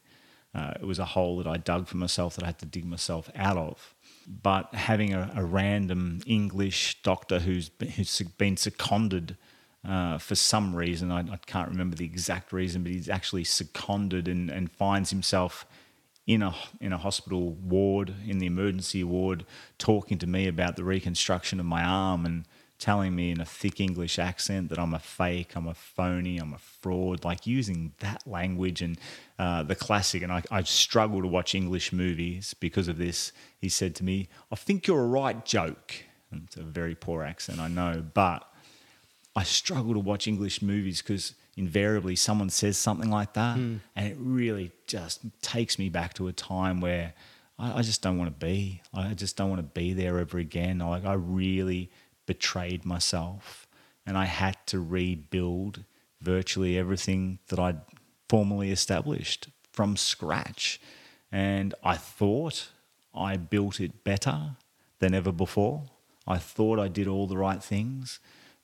Uh, 0.54 0.74
it 0.80 0.86
was 0.86 0.98
a 0.98 1.04
hole 1.04 1.38
that 1.38 1.46
I 1.46 1.56
dug 1.56 1.88
for 1.88 1.96
myself 1.96 2.36
that 2.36 2.44
I 2.44 2.46
had 2.46 2.58
to 2.60 2.66
dig 2.66 2.84
myself 2.84 3.28
out 3.34 3.56
of. 3.56 3.94
But 4.42 4.74
having 4.74 5.12
a, 5.12 5.32
a 5.34 5.44
random 5.44 6.20
English 6.26 7.02
doctor 7.02 7.40
who's 7.40 7.68
been, 7.68 7.88
who's 7.90 8.20
been 8.38 8.56
seconded 8.56 9.36
uh, 9.86 10.18
for 10.18 10.34
some 10.34 10.76
reason, 10.76 11.10
I, 11.10 11.20
I, 11.20 11.38
can't 11.46 11.68
remember 11.68 11.96
the 11.96 12.04
exact 12.04 12.52
reason, 12.52 12.82
but 12.82 12.92
he's 12.92 13.08
actually 13.08 13.44
seconded 13.44 14.28
and, 14.28 14.50
and 14.50 14.70
finds 14.70 15.08
himself 15.10 15.66
in 16.26 16.42
a 16.42 16.54
in 16.80 16.92
a 16.92 16.98
hospital 16.98 17.52
ward 17.54 18.14
in 18.26 18.38
the 18.38 18.46
emergency 18.46 19.02
ward 19.02 19.44
talking 19.78 20.18
to 20.18 20.26
me 20.26 20.46
about 20.46 20.76
the 20.76 20.84
reconstruction 20.84 21.58
of 21.58 21.66
my 21.66 21.82
arm 21.82 22.26
and 22.26 22.44
telling 22.80 23.14
me 23.14 23.30
in 23.30 23.40
a 23.40 23.44
thick 23.44 23.80
English 23.80 24.18
accent 24.18 24.70
that 24.70 24.78
I'm 24.78 24.94
a 24.94 24.98
fake, 24.98 25.52
I'm 25.54 25.68
a 25.68 25.74
phony, 25.74 26.38
I'm 26.38 26.54
a 26.54 26.58
fraud, 26.58 27.24
like 27.24 27.46
using 27.46 27.92
that 28.00 28.26
language 28.26 28.82
and 28.82 28.98
uh, 29.38 29.62
the 29.62 29.76
classic. 29.76 30.22
And 30.22 30.32
I, 30.32 30.42
I 30.50 30.62
struggle 30.62 31.20
to 31.22 31.28
watch 31.28 31.54
English 31.54 31.92
movies 31.92 32.54
because 32.54 32.88
of 32.88 32.98
this. 32.98 33.32
He 33.58 33.68
said 33.68 33.94
to 33.96 34.04
me, 34.04 34.28
I 34.50 34.56
think 34.56 34.86
you're 34.86 35.04
a 35.04 35.06
right 35.06 35.44
joke. 35.44 35.94
And 36.32 36.44
it's 36.46 36.56
a 36.56 36.62
very 36.62 36.94
poor 36.94 37.22
accent, 37.22 37.60
I 37.60 37.68
know, 37.68 38.04
but 38.14 38.50
I 39.34 39.42
struggle 39.44 39.94
to 39.94 40.00
watch 40.00 40.26
English 40.26 40.60
movies 40.62 41.02
because 41.02 41.34
invariably 41.56 42.16
someone 42.16 42.50
says 42.50 42.78
something 42.78 43.10
like 43.10 43.34
that, 43.34 43.56
mm. 43.56 43.80
and 43.94 44.06
it 44.06 44.16
really 44.18 44.72
just 44.86 45.20
takes 45.42 45.78
me 45.78 45.88
back 45.88 46.14
to 46.14 46.28
a 46.28 46.32
time 46.32 46.80
where 46.80 47.14
I, 47.58 47.78
I 47.78 47.82
just 47.82 48.02
don't 48.02 48.18
want 48.18 48.38
to 48.38 48.46
be. 48.46 48.80
I 48.92 49.14
just 49.14 49.36
don't 49.36 49.50
want 49.50 49.60
to 49.60 49.80
be 49.80 49.92
there 49.92 50.18
ever 50.18 50.38
again. 50.38 50.78
Like 50.78 51.04
I 51.04 51.12
really 51.14 51.90
betrayed 52.30 52.84
myself, 52.84 53.66
and 54.06 54.16
I 54.16 54.26
had 54.26 54.56
to 54.66 54.78
rebuild 54.78 55.82
virtually 56.20 56.78
everything 56.78 57.40
that 57.48 57.58
I'd 57.58 57.80
formally 58.28 58.70
established 58.70 59.48
from 59.72 59.96
scratch. 59.96 60.80
And 61.32 61.74
I 61.82 61.96
thought 61.96 62.68
I 63.12 63.36
built 63.36 63.80
it 63.80 64.04
better 64.04 64.54
than 65.00 65.12
ever 65.12 65.32
before. 65.32 65.86
I 66.24 66.38
thought 66.38 66.78
I 66.78 66.86
did 66.86 67.08
all 67.08 67.26
the 67.26 67.36
right 67.36 67.60
things. 67.60 68.20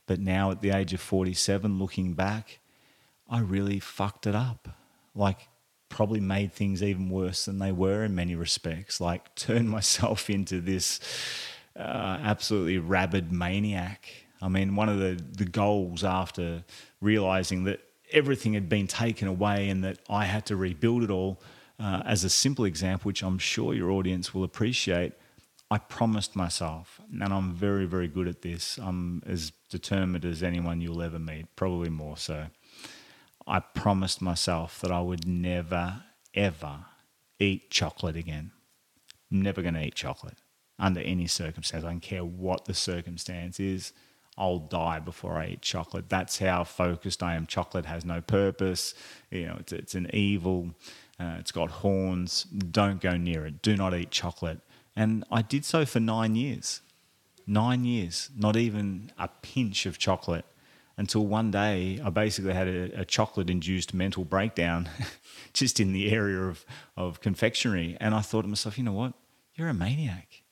But 0.06 0.20
now, 0.20 0.52
at 0.52 0.60
the 0.60 0.70
age 0.70 0.92
of 0.92 1.00
47, 1.00 1.76
looking 1.76 2.12
back, 2.12 2.60
I 3.28 3.40
really 3.40 3.80
fucked 3.80 4.28
it 4.28 4.36
up. 4.36 4.68
Like, 5.12 5.48
probably 5.88 6.20
made 6.20 6.52
things 6.52 6.84
even 6.84 7.10
worse 7.10 7.46
than 7.46 7.58
they 7.58 7.72
were 7.72 8.04
in 8.04 8.14
many 8.14 8.36
respects. 8.36 9.00
Like, 9.00 9.34
turned 9.34 9.68
myself 9.68 10.30
into 10.30 10.60
this 10.60 11.00
uh, 11.78 12.18
absolutely 12.22 12.78
rabid 12.78 13.32
maniac. 13.32 14.08
I 14.40 14.48
mean, 14.48 14.76
one 14.76 14.88
of 14.88 14.98
the, 14.98 15.22
the 15.32 15.44
goals 15.44 16.04
after 16.04 16.64
realizing 17.00 17.64
that 17.64 17.80
everything 18.12 18.54
had 18.54 18.68
been 18.68 18.86
taken 18.86 19.28
away 19.28 19.68
and 19.68 19.82
that 19.84 19.98
I 20.08 20.24
had 20.24 20.46
to 20.46 20.56
rebuild 20.56 21.02
it 21.02 21.10
all, 21.10 21.40
uh, 21.78 22.02
as 22.04 22.24
a 22.24 22.30
simple 22.30 22.64
example, 22.64 23.08
which 23.08 23.22
I'm 23.22 23.38
sure 23.38 23.74
your 23.74 23.90
audience 23.90 24.34
will 24.34 24.44
appreciate, 24.44 25.12
I 25.70 25.78
promised 25.78 26.36
myself, 26.36 27.00
and 27.10 27.32
I'm 27.32 27.52
very, 27.52 27.86
very 27.86 28.06
good 28.06 28.28
at 28.28 28.42
this. 28.42 28.78
I'm 28.78 29.22
as 29.26 29.52
determined 29.68 30.24
as 30.24 30.42
anyone 30.42 30.80
you'll 30.80 31.02
ever 31.02 31.18
meet, 31.18 31.46
probably 31.56 31.90
more 31.90 32.16
so. 32.16 32.46
I 33.46 33.60
promised 33.60 34.22
myself 34.22 34.80
that 34.80 34.92
I 34.92 35.00
would 35.00 35.26
never, 35.26 36.04
ever 36.34 36.84
eat 37.40 37.70
chocolate 37.70 38.16
again. 38.16 38.52
I'm 39.30 39.42
never 39.42 39.60
going 39.60 39.74
to 39.74 39.84
eat 39.84 39.94
chocolate 39.94 40.38
under 40.78 41.00
any 41.00 41.26
circumstance. 41.26 41.84
I 41.84 41.88
don't 41.88 42.00
care 42.00 42.24
what 42.24 42.64
the 42.64 42.74
circumstance 42.74 43.60
is. 43.60 43.92
I'll 44.38 44.58
die 44.58 44.98
before 44.98 45.34
I 45.38 45.48
eat 45.48 45.62
chocolate. 45.62 46.08
That's 46.08 46.38
how 46.38 46.64
focused 46.64 47.22
I 47.22 47.36
am. 47.36 47.46
Chocolate 47.46 47.86
has 47.86 48.04
no 48.04 48.20
purpose. 48.20 48.94
You 49.30 49.46
know, 49.46 49.56
it's, 49.60 49.72
it's 49.72 49.94
an 49.94 50.10
evil. 50.12 50.74
Uh, 51.18 51.36
it's 51.38 51.52
got 51.52 51.70
horns. 51.70 52.44
Don't 52.44 53.00
go 53.00 53.16
near 53.16 53.46
it. 53.46 53.62
Do 53.62 53.76
not 53.76 53.94
eat 53.94 54.10
chocolate. 54.10 54.60
And 54.94 55.24
I 55.30 55.42
did 55.42 55.64
so 55.64 55.86
for 55.86 56.00
nine 56.00 56.34
years. 56.34 56.82
Nine 57.46 57.84
years. 57.84 58.30
Not 58.36 58.56
even 58.56 59.10
a 59.18 59.28
pinch 59.28 59.86
of 59.86 59.98
chocolate 59.98 60.44
until 60.98 61.26
one 61.26 61.50
day 61.50 62.00
I 62.02 62.10
basically 62.10 62.54
had 62.54 62.68
a, 62.68 63.00
a 63.00 63.04
chocolate 63.04 63.48
induced 63.48 63.94
mental 63.94 64.24
breakdown 64.24 64.88
just 65.54 65.80
in 65.80 65.92
the 65.92 66.10
area 66.10 66.42
of, 66.42 66.66
of 66.96 67.20
confectionery. 67.20 67.96
And 68.00 68.14
I 68.14 68.20
thought 68.20 68.42
to 68.42 68.48
myself, 68.48 68.76
you 68.76 68.84
know 68.84 68.92
what? 68.92 69.14
You're 69.54 69.68
a 69.68 69.74
maniac. 69.74 70.42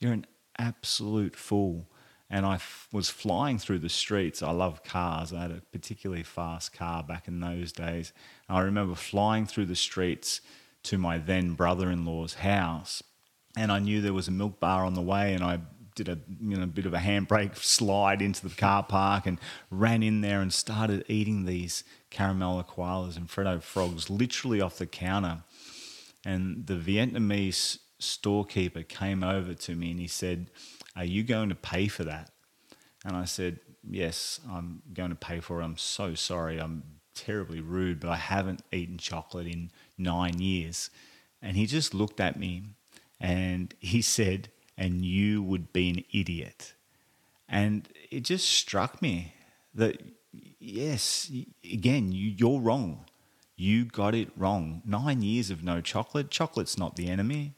You're 0.00 0.12
an 0.12 0.26
absolute 0.58 1.36
fool. 1.36 1.86
And 2.32 2.46
I 2.46 2.54
f- 2.54 2.88
was 2.92 3.10
flying 3.10 3.58
through 3.58 3.80
the 3.80 3.88
streets. 3.88 4.42
I 4.42 4.52
love 4.52 4.84
cars. 4.84 5.32
I 5.32 5.42
had 5.42 5.50
a 5.50 5.62
particularly 5.72 6.22
fast 6.22 6.72
car 6.72 7.02
back 7.02 7.26
in 7.26 7.40
those 7.40 7.72
days. 7.72 8.12
And 8.48 8.56
I 8.56 8.60
remember 8.60 8.94
flying 8.94 9.46
through 9.46 9.66
the 9.66 9.76
streets 9.76 10.40
to 10.84 10.96
my 10.96 11.18
then 11.18 11.54
brother 11.54 11.90
in 11.90 12.04
law's 12.04 12.34
house 12.34 13.02
and 13.56 13.72
I 13.72 13.78
knew 13.78 14.00
there 14.00 14.12
was 14.12 14.28
a 14.28 14.32
milk 14.32 14.60
bar 14.60 14.84
on 14.84 14.94
the 14.94 15.02
way, 15.02 15.34
and 15.34 15.42
I 15.42 15.60
did 15.94 16.08
a 16.08 16.18
you 16.40 16.56
know 16.56 16.66
bit 16.66 16.86
of 16.86 16.94
a 16.94 16.98
handbrake 16.98 17.56
slide 17.62 18.22
into 18.22 18.48
the 18.48 18.54
car 18.54 18.82
park 18.82 19.26
and 19.26 19.38
ran 19.70 20.02
in 20.02 20.20
there 20.20 20.40
and 20.40 20.52
started 20.52 21.04
eating 21.08 21.44
these 21.44 21.84
caramel 22.10 22.62
koalas 22.64 23.16
and 23.16 23.28
Freddo 23.28 23.62
frogs 23.62 24.08
literally 24.08 24.60
off 24.60 24.78
the 24.78 24.86
counter. 24.86 25.42
And 26.24 26.66
the 26.66 26.74
Vietnamese 26.74 27.78
storekeeper 28.00 28.82
came 28.82 29.22
over 29.22 29.54
to 29.54 29.74
me 29.74 29.92
and 29.92 30.00
he 30.00 30.08
said, 30.08 30.50
"Are 30.96 31.04
you 31.04 31.22
going 31.22 31.48
to 31.48 31.54
pay 31.54 31.88
for 31.88 32.04
that?" 32.04 32.30
And 33.04 33.16
I 33.16 33.24
said, 33.24 33.60
"Yes, 33.88 34.40
I'm 34.50 34.82
going 34.92 35.10
to 35.10 35.16
pay 35.16 35.40
for 35.40 35.60
it. 35.60 35.64
I'm 35.64 35.76
so 35.76 36.14
sorry. 36.14 36.58
I'm 36.58 36.82
terribly 37.14 37.60
rude, 37.60 38.00
but 38.00 38.10
I 38.10 38.16
haven't 38.16 38.62
eaten 38.72 38.98
chocolate 38.98 39.46
in 39.46 39.70
nine 39.98 40.40
years." 40.40 40.90
And 41.42 41.56
he 41.56 41.66
just 41.66 41.94
looked 41.94 42.20
at 42.20 42.38
me 42.38 42.64
and 43.20 43.74
he 43.78 44.02
said, 44.16 44.50
and 44.80 45.04
you 45.04 45.42
would 45.42 45.72
be 45.74 45.90
an 45.90 46.04
idiot. 46.10 46.72
And 47.48 47.86
it 48.10 48.20
just 48.20 48.48
struck 48.48 49.02
me 49.02 49.34
that, 49.74 50.00
yes, 50.58 51.30
again, 51.70 52.12
you, 52.12 52.30
you're 52.30 52.60
wrong. 52.60 53.04
You 53.56 53.84
got 53.84 54.14
it 54.14 54.30
wrong. 54.36 54.80
Nine 54.86 55.20
years 55.20 55.50
of 55.50 55.62
no 55.62 55.82
chocolate. 55.82 56.30
Chocolate's 56.30 56.78
not 56.78 56.96
the 56.96 57.08
enemy. 57.08 57.52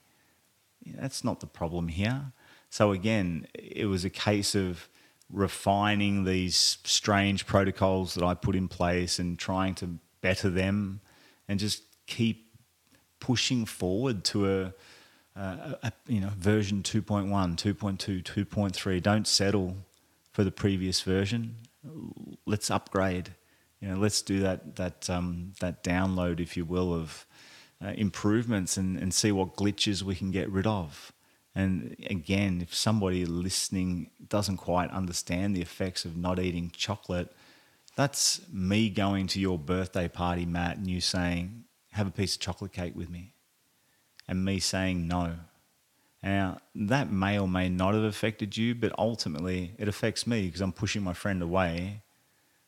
That's 0.86 1.24
not 1.24 1.40
the 1.40 1.46
problem 1.46 1.88
here. 1.88 2.32
So, 2.70 2.92
again, 2.92 3.46
it 3.54 3.86
was 3.86 4.04
a 4.04 4.10
case 4.10 4.54
of 4.54 4.88
refining 5.30 6.24
these 6.24 6.78
strange 6.84 7.46
protocols 7.46 8.14
that 8.14 8.24
I 8.24 8.34
put 8.34 8.54
in 8.54 8.68
place 8.68 9.18
and 9.18 9.38
trying 9.38 9.74
to 9.76 9.98
better 10.20 10.50
them 10.50 11.00
and 11.48 11.58
just 11.58 11.82
keep 12.06 12.52
pushing 13.18 13.64
forward 13.64 14.24
to 14.24 14.50
a, 14.50 14.74
uh, 15.36 15.74
a, 15.82 15.92
you 16.06 16.20
know 16.20 16.30
version 16.36 16.82
2.1 16.82 17.28
2.2 17.30 18.22
2.3 18.22 19.02
don't 19.02 19.26
settle 19.26 19.76
for 20.32 20.44
the 20.44 20.50
previous 20.50 21.00
version. 21.02 21.56
Let's 22.46 22.70
upgrade. 22.70 23.34
You 23.80 23.88
know 23.88 23.96
let's 23.96 24.22
do 24.22 24.40
that 24.40 24.76
that 24.76 25.08
um, 25.08 25.52
that 25.60 25.82
download 25.82 26.40
if 26.40 26.56
you 26.56 26.64
will 26.64 26.92
of 26.92 27.26
uh, 27.84 27.92
improvements 27.96 28.76
and, 28.76 28.96
and 28.98 29.12
see 29.12 29.32
what 29.32 29.56
glitches 29.56 30.02
we 30.02 30.14
can 30.14 30.30
get 30.30 30.50
rid 30.50 30.66
of 30.66 31.12
and 31.54 31.96
again 32.08 32.60
if 32.62 32.74
somebody 32.74 33.24
listening 33.24 34.10
doesn't 34.28 34.56
quite 34.56 34.90
understand 34.90 35.54
the 35.54 35.62
effects 35.62 36.04
of 36.04 36.16
not 36.16 36.38
eating 36.38 36.70
chocolate 36.74 37.32
that's 37.96 38.40
me 38.50 38.88
going 38.88 39.26
to 39.26 39.40
your 39.40 39.58
birthday 39.58 40.08
party 40.08 40.46
matt 40.46 40.76
and 40.76 40.88
you 40.88 41.00
saying 41.00 41.64
have 41.92 42.06
a 42.06 42.10
piece 42.10 42.34
of 42.34 42.40
chocolate 42.40 42.72
cake 42.72 42.96
with 42.96 43.10
me 43.10 43.34
and 44.28 44.44
me 44.44 44.58
saying 44.58 45.06
no. 45.06 45.34
Now, 46.22 46.60
that 46.74 47.10
may 47.10 47.38
or 47.38 47.48
may 47.48 47.68
not 47.68 47.94
have 47.94 48.04
affected 48.04 48.56
you, 48.56 48.74
but 48.74 48.92
ultimately 48.96 49.74
it 49.78 49.88
affects 49.88 50.26
me 50.26 50.46
because 50.46 50.60
I'm 50.60 50.72
pushing 50.72 51.02
my 51.02 51.12
friend 51.12 51.42
away 51.42 52.02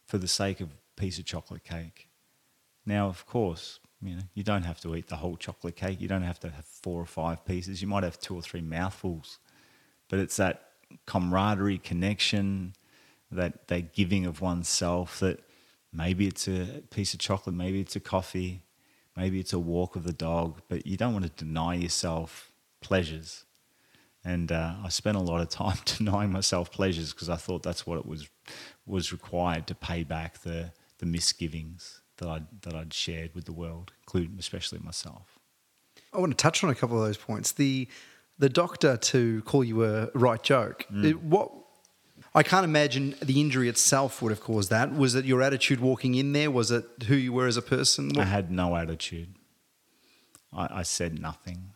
for 0.06 0.18
the 0.18 0.28
sake 0.28 0.60
of 0.60 0.68
a 0.70 1.00
piece 1.00 1.18
of 1.18 1.24
chocolate 1.24 1.64
cake. 1.64 2.08
Now, 2.84 3.06
of 3.06 3.24
course, 3.26 3.78
you 4.04 4.16
know, 4.16 4.22
you 4.34 4.42
don't 4.42 4.62
have 4.62 4.80
to 4.82 4.94
eat 4.94 5.08
the 5.08 5.16
whole 5.16 5.36
chocolate 5.36 5.76
cake. 5.76 6.00
You 6.00 6.08
don't 6.08 6.22
have 6.22 6.40
to 6.40 6.50
have 6.50 6.64
four 6.64 7.00
or 7.00 7.06
five 7.06 7.44
pieces. 7.44 7.82
You 7.82 7.88
might 7.88 8.04
have 8.04 8.20
two 8.20 8.36
or 8.36 8.42
three 8.42 8.60
mouthfuls. 8.60 9.38
But 10.08 10.18
it's 10.18 10.36
that 10.36 10.68
camaraderie, 11.06 11.78
connection, 11.78 12.74
that, 13.30 13.68
that 13.68 13.94
giving 13.94 14.26
of 14.26 14.40
oneself 14.40 15.18
that 15.20 15.40
maybe 15.92 16.26
it's 16.26 16.46
a 16.46 16.82
piece 16.90 17.14
of 17.14 17.20
chocolate, 17.20 17.56
maybe 17.56 17.80
it's 17.80 17.96
a 17.96 18.00
coffee, 18.00 18.64
Maybe 19.16 19.38
it's 19.38 19.52
a 19.52 19.58
walk 19.58 19.94
with 19.94 20.04
the 20.04 20.12
dog, 20.12 20.60
but 20.68 20.86
you 20.86 20.96
don't 20.96 21.12
want 21.12 21.24
to 21.24 21.44
deny 21.44 21.74
yourself 21.74 22.52
pleasures. 22.80 23.44
And 24.24 24.50
uh, 24.50 24.74
I 24.82 24.88
spent 24.88 25.16
a 25.16 25.20
lot 25.20 25.40
of 25.40 25.50
time 25.50 25.78
denying 25.84 26.32
myself 26.32 26.72
pleasures 26.72 27.12
because 27.12 27.28
I 27.28 27.36
thought 27.36 27.62
that's 27.62 27.86
what 27.86 27.98
it 27.98 28.06
was 28.06 28.28
was 28.86 29.12
required 29.12 29.66
to 29.66 29.74
pay 29.74 30.04
back 30.04 30.42
the 30.42 30.72
the 30.98 31.06
misgivings 31.06 32.00
that 32.24 32.30
I 32.30 32.42
that 32.62 32.74
I'd 32.74 32.92
shared 32.92 33.34
with 33.34 33.44
the 33.44 33.52
world, 33.52 33.92
including 34.02 34.36
especially 34.38 34.78
myself. 34.78 35.38
I 36.12 36.18
want 36.18 36.32
to 36.32 36.42
touch 36.42 36.64
on 36.64 36.70
a 36.70 36.74
couple 36.74 37.00
of 37.00 37.06
those 37.06 37.16
points. 37.16 37.52
The 37.52 37.88
the 38.38 38.48
doctor 38.48 38.96
to 38.96 39.42
call 39.42 39.62
you 39.62 39.84
a 39.84 40.10
right 40.14 40.42
joke. 40.42 40.86
Mm. 40.92 41.04
It, 41.04 41.22
what 41.22 41.50
I 42.34 42.42
can't 42.42 42.64
imagine 42.64 43.14
the 43.22 43.40
injury 43.40 43.68
itself 43.68 44.20
would 44.22 44.30
have 44.30 44.40
caused 44.40 44.70
that. 44.70 44.92
Was 44.94 45.14
it 45.14 45.24
your 45.24 45.42
attitude 45.42 45.80
walking 45.80 46.14
in 46.14 46.32
there? 46.32 46.50
Was 46.50 46.70
it 46.70 46.84
who 47.06 47.14
you 47.14 47.32
were 47.32 47.46
as 47.46 47.56
a 47.56 47.62
person? 47.62 48.08
What? 48.08 48.18
I 48.18 48.24
had 48.24 48.50
no 48.50 48.74
attitude. 48.76 49.36
I, 50.52 50.80
I, 50.80 50.82
said 50.82 51.20
nothing. 51.20 51.70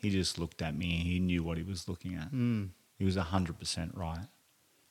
He 0.00 0.10
just 0.10 0.38
looked 0.38 0.62
at 0.62 0.76
me. 0.76 0.98
He 0.98 1.18
knew 1.18 1.42
what 1.42 1.56
he 1.56 1.64
was 1.64 1.88
looking 1.88 2.14
at. 2.14 2.32
Mm. 2.32 2.70
He 2.98 3.04
was 3.04 3.16
100% 3.16 3.96
right. 3.96 4.26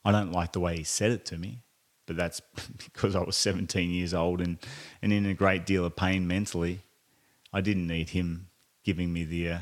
I 0.04 0.12
don't 0.12 0.32
like 0.32 0.52
the 0.52 0.60
way 0.60 0.76
he 0.76 0.84
said 0.84 1.10
it 1.10 1.24
to 1.26 1.38
me, 1.38 1.62
but 2.06 2.16
that's 2.16 2.40
because 2.84 3.14
I 3.14 3.22
was 3.22 3.36
17 3.36 3.90
years 3.90 4.14
old 4.14 4.40
and, 4.40 4.58
and 5.02 5.12
in 5.12 5.26
a 5.26 5.34
great 5.34 5.66
deal 5.66 5.84
of 5.84 5.96
pain 5.96 6.26
mentally. 6.26 6.80
I 7.52 7.60
didn't 7.60 7.86
need 7.86 8.10
him 8.10 8.48
giving 8.84 9.12
me 9.12 9.24
the, 9.24 9.50
uh, 9.50 9.58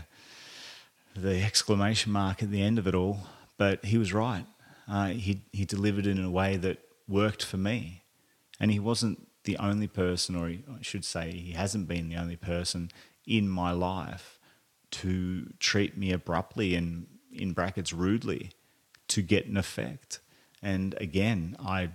the 1.17 1.43
exclamation 1.43 2.13
mark 2.13 2.43
at 2.43 2.51
the 2.51 2.63
end 2.63 2.79
of 2.79 2.87
it 2.87 2.95
all, 2.95 3.21
but 3.57 3.85
he 3.85 3.99
was 3.99 4.13
right 4.13 4.47
uh, 4.89 5.09
he 5.09 5.43
he 5.53 5.65
delivered 5.65 6.07
it 6.07 6.19
in 6.19 6.25
a 6.25 6.31
way 6.31 6.57
that 6.57 6.79
worked 7.09 7.45
for 7.45 7.57
me, 7.57 8.03
and 8.61 8.71
he 8.71 8.79
wasn't 8.79 9.29
the 9.45 9.57
only 9.59 9.87
person, 9.87 10.37
or 10.37 10.49
he, 10.49 10.63
I 10.69 10.83
should 10.83 11.05
say, 11.05 11.33
he 11.33 11.53
hasn't 11.53 11.89
been 11.89 12.09
the 12.09 12.17
only 12.17 12.37
person 12.37 12.91
in 13.27 13.49
my 13.49 13.73
life 13.73 14.39
to 14.91 15.53
treat 15.59 15.97
me 15.97 16.13
abruptly 16.13 16.75
and 16.75 17.07
in 17.33 17.53
brackets 17.53 17.93
rudely 17.93 18.53
to 19.09 19.23
get 19.23 19.47
an 19.47 19.57
effect. 19.57 20.21
And 20.63 20.95
again, 20.99 21.57
I 21.59 21.91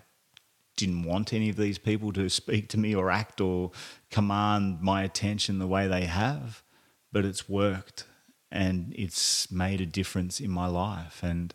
didn't 0.79 1.03
want 1.03 1.33
any 1.33 1.49
of 1.49 1.57
these 1.57 1.77
people 1.77 2.13
to 2.13 2.29
speak 2.29 2.69
to 2.69 2.79
me 2.79 2.95
or 2.95 3.11
act 3.11 3.41
or 3.41 3.71
command 4.09 4.81
my 4.81 5.03
attention 5.03 5.59
the 5.59 5.67
way 5.67 5.87
they 5.87 6.05
have, 6.05 6.63
but 7.11 7.25
it's 7.25 7.49
worked 7.49 8.05
and 8.49 8.93
it's 8.97 9.51
made 9.51 9.81
a 9.81 9.85
difference 9.85 10.39
in 10.39 10.49
my 10.49 10.67
life. 10.67 11.21
And 11.21 11.53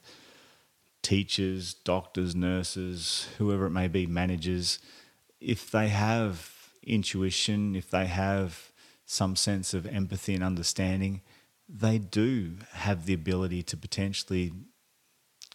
teachers, 1.02 1.72
doctors, 1.72 2.36
nurses, 2.36 3.28
whoever 3.38 3.66
it 3.66 3.70
may 3.70 3.88
be, 3.88 4.06
managers, 4.06 4.78
if 5.40 5.70
they 5.70 5.88
have 5.88 6.70
intuition, 6.82 7.74
if 7.74 7.88
they 7.88 8.06
have 8.06 8.72
some 9.06 9.36
sense 9.36 9.72
of 9.72 9.86
empathy 9.86 10.34
and 10.34 10.44
understanding, 10.44 11.22
they 11.66 11.96
do 11.96 12.56
have 12.72 13.06
the 13.06 13.14
ability 13.14 13.62
to 13.62 13.76
potentially 13.76 14.52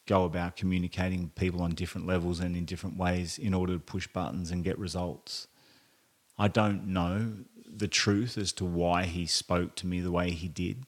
go 0.09 0.23
about 0.23 0.55
communicating 0.55 1.21
with 1.21 1.35
people 1.35 1.61
on 1.61 1.75
different 1.75 2.07
levels 2.07 2.39
and 2.39 2.55
in 2.55 2.65
different 2.65 2.97
ways 2.97 3.37
in 3.37 3.53
order 3.53 3.73
to 3.73 3.79
push 3.79 4.07
buttons 4.07 4.49
and 4.49 4.63
get 4.63 4.77
results. 4.79 5.47
I 6.37 6.47
don't 6.47 6.87
know 6.87 7.33
the 7.71 7.87
truth 7.87 8.35
as 8.35 8.51
to 8.53 8.65
why 8.65 9.03
he 9.03 9.27
spoke 9.27 9.75
to 9.75 9.87
me 9.87 9.99
the 9.99 10.11
way 10.11 10.31
he 10.31 10.47
did. 10.47 10.83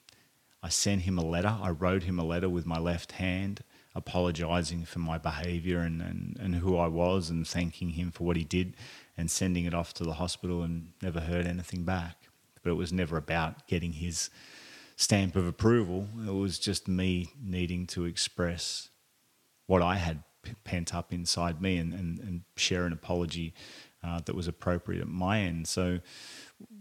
I 0.63 0.69
sent 0.69 1.03
him 1.03 1.19
a 1.19 1.23
letter. 1.23 1.55
I 1.61 1.69
wrote 1.69 2.03
him 2.03 2.17
a 2.17 2.23
letter 2.23 2.49
with 2.49 2.65
my 2.65 2.79
left 2.79 3.13
hand 3.13 3.63
apologizing 3.93 4.85
for 4.85 4.99
my 4.99 5.17
behavior 5.17 5.81
and, 5.81 6.01
and, 6.01 6.37
and 6.39 6.55
who 6.55 6.77
I 6.77 6.87
was 6.87 7.29
and 7.29 7.47
thanking 7.47 7.91
him 7.91 8.09
for 8.09 8.23
what 8.23 8.37
he 8.37 8.43
did 8.43 8.75
and 9.17 9.29
sending 9.29 9.65
it 9.65 9.73
off 9.73 9.93
to 9.95 10.03
the 10.03 10.13
hospital 10.13 10.63
and 10.63 10.93
never 11.01 11.19
heard 11.19 11.45
anything 11.45 11.83
back. 11.83 12.15
But 12.63 12.71
it 12.71 12.75
was 12.75 12.93
never 12.93 13.17
about 13.17 13.67
getting 13.67 13.93
his 13.93 14.31
stamp 14.95 15.35
of 15.35 15.45
approval. 15.45 16.07
It 16.25 16.33
was 16.33 16.57
just 16.57 16.87
me 16.87 17.33
needing 17.43 17.85
to 17.87 18.05
express 18.05 18.90
what 19.71 19.81
I 19.81 19.95
had 19.95 20.21
pent 20.65 20.93
up 20.93 21.13
inside 21.13 21.61
me 21.61 21.77
and, 21.77 21.93
and, 21.93 22.19
and 22.19 22.41
share 22.57 22.85
an 22.85 22.91
apology 22.91 23.53
uh, 24.03 24.19
that 24.25 24.35
was 24.35 24.45
appropriate 24.45 24.99
at 24.99 25.07
my 25.07 25.39
end. 25.39 25.65
So 25.65 25.99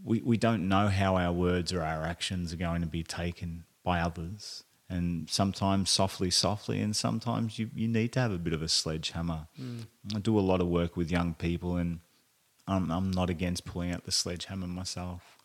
we, 0.02 0.20
we 0.22 0.36
don't 0.36 0.68
know 0.68 0.88
how 0.88 1.14
our 1.14 1.32
words 1.32 1.72
or 1.72 1.82
our 1.82 2.02
actions 2.02 2.52
are 2.52 2.56
going 2.56 2.80
to 2.80 2.88
be 2.88 3.04
taken 3.04 3.62
by 3.84 4.00
others 4.00 4.64
and 4.88 5.30
sometimes 5.30 5.88
softly, 5.88 6.30
softly, 6.30 6.80
and 6.80 6.96
sometimes 6.96 7.60
you, 7.60 7.70
you 7.76 7.86
need 7.86 8.12
to 8.14 8.20
have 8.20 8.32
a 8.32 8.38
bit 8.38 8.52
of 8.52 8.60
a 8.60 8.68
sledgehammer. 8.68 9.46
Mm. 9.62 9.86
I 10.16 10.18
do 10.18 10.36
a 10.36 10.40
lot 10.40 10.60
of 10.60 10.66
work 10.66 10.96
with 10.96 11.12
young 11.12 11.34
people, 11.34 11.76
and 11.76 12.00
I'm, 12.66 12.90
I'm 12.90 13.12
not 13.12 13.30
against 13.30 13.64
pulling 13.64 13.92
out 13.92 14.04
the 14.04 14.10
sledgehammer 14.10 14.66
myself. 14.66 15.38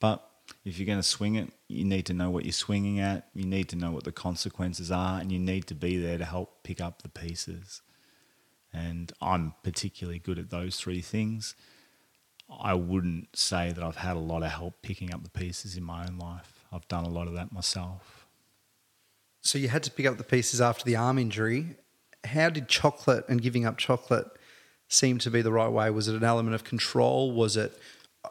But 0.00 0.25
if 0.66 0.80
you're 0.80 0.86
going 0.86 0.98
to 0.98 1.02
swing 1.02 1.36
it, 1.36 1.52
you 1.68 1.84
need 1.84 2.06
to 2.06 2.12
know 2.12 2.28
what 2.28 2.44
you're 2.44 2.52
swinging 2.52 2.98
at, 2.98 3.28
you 3.34 3.46
need 3.46 3.68
to 3.68 3.76
know 3.76 3.92
what 3.92 4.02
the 4.02 4.10
consequences 4.10 4.90
are, 4.90 5.20
and 5.20 5.30
you 5.30 5.38
need 5.38 5.68
to 5.68 5.74
be 5.76 5.96
there 5.96 6.18
to 6.18 6.24
help 6.24 6.64
pick 6.64 6.80
up 6.80 7.02
the 7.02 7.08
pieces. 7.08 7.82
And 8.72 9.12
I'm 9.22 9.54
particularly 9.62 10.18
good 10.18 10.40
at 10.40 10.50
those 10.50 10.76
three 10.76 11.00
things. 11.00 11.54
I 12.60 12.74
wouldn't 12.74 13.36
say 13.36 13.70
that 13.70 13.82
I've 13.82 13.96
had 13.96 14.16
a 14.16 14.20
lot 14.20 14.42
of 14.42 14.50
help 14.50 14.82
picking 14.82 15.14
up 15.14 15.22
the 15.22 15.30
pieces 15.30 15.76
in 15.76 15.84
my 15.84 16.04
own 16.04 16.18
life. 16.18 16.64
I've 16.72 16.88
done 16.88 17.04
a 17.04 17.10
lot 17.10 17.28
of 17.28 17.34
that 17.34 17.52
myself. 17.52 18.26
So 19.42 19.58
you 19.58 19.68
had 19.68 19.84
to 19.84 19.90
pick 19.92 20.04
up 20.04 20.18
the 20.18 20.24
pieces 20.24 20.60
after 20.60 20.84
the 20.84 20.96
arm 20.96 21.16
injury. 21.16 21.76
How 22.24 22.50
did 22.50 22.68
chocolate 22.68 23.24
and 23.28 23.40
giving 23.40 23.64
up 23.64 23.78
chocolate 23.78 24.26
seem 24.88 25.18
to 25.18 25.30
be 25.30 25.42
the 25.42 25.52
right 25.52 25.70
way? 25.70 25.90
Was 25.90 26.08
it 26.08 26.16
an 26.16 26.24
element 26.24 26.56
of 26.56 26.64
control? 26.64 27.30
Was 27.30 27.56
it 27.56 27.78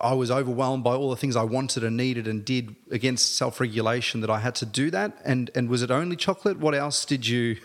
I 0.02 0.14
was 0.14 0.30
overwhelmed 0.32 0.84
by 0.84 0.96
all 0.96 1.10
the 1.10 1.16
things 1.16 1.36
I 1.36 1.44
wanted 1.44 1.84
and 1.84 1.96
needed 1.98 2.28
and 2.28 2.44
did 2.46 2.76
against 2.92 3.36
self 3.36 3.60
regulation 3.60 4.22
that 4.22 4.30
I 4.30 4.40
had 4.40 4.56
to 4.56 4.66
do 4.66 4.92
that. 4.92 5.18
And 5.24 5.52
and 5.56 5.70
was 5.70 5.82
it 5.82 5.92
only 5.92 6.16
chocolate? 6.16 6.58
What 6.60 6.76
else 6.76 7.06
did 7.06 7.28
you 7.28 7.58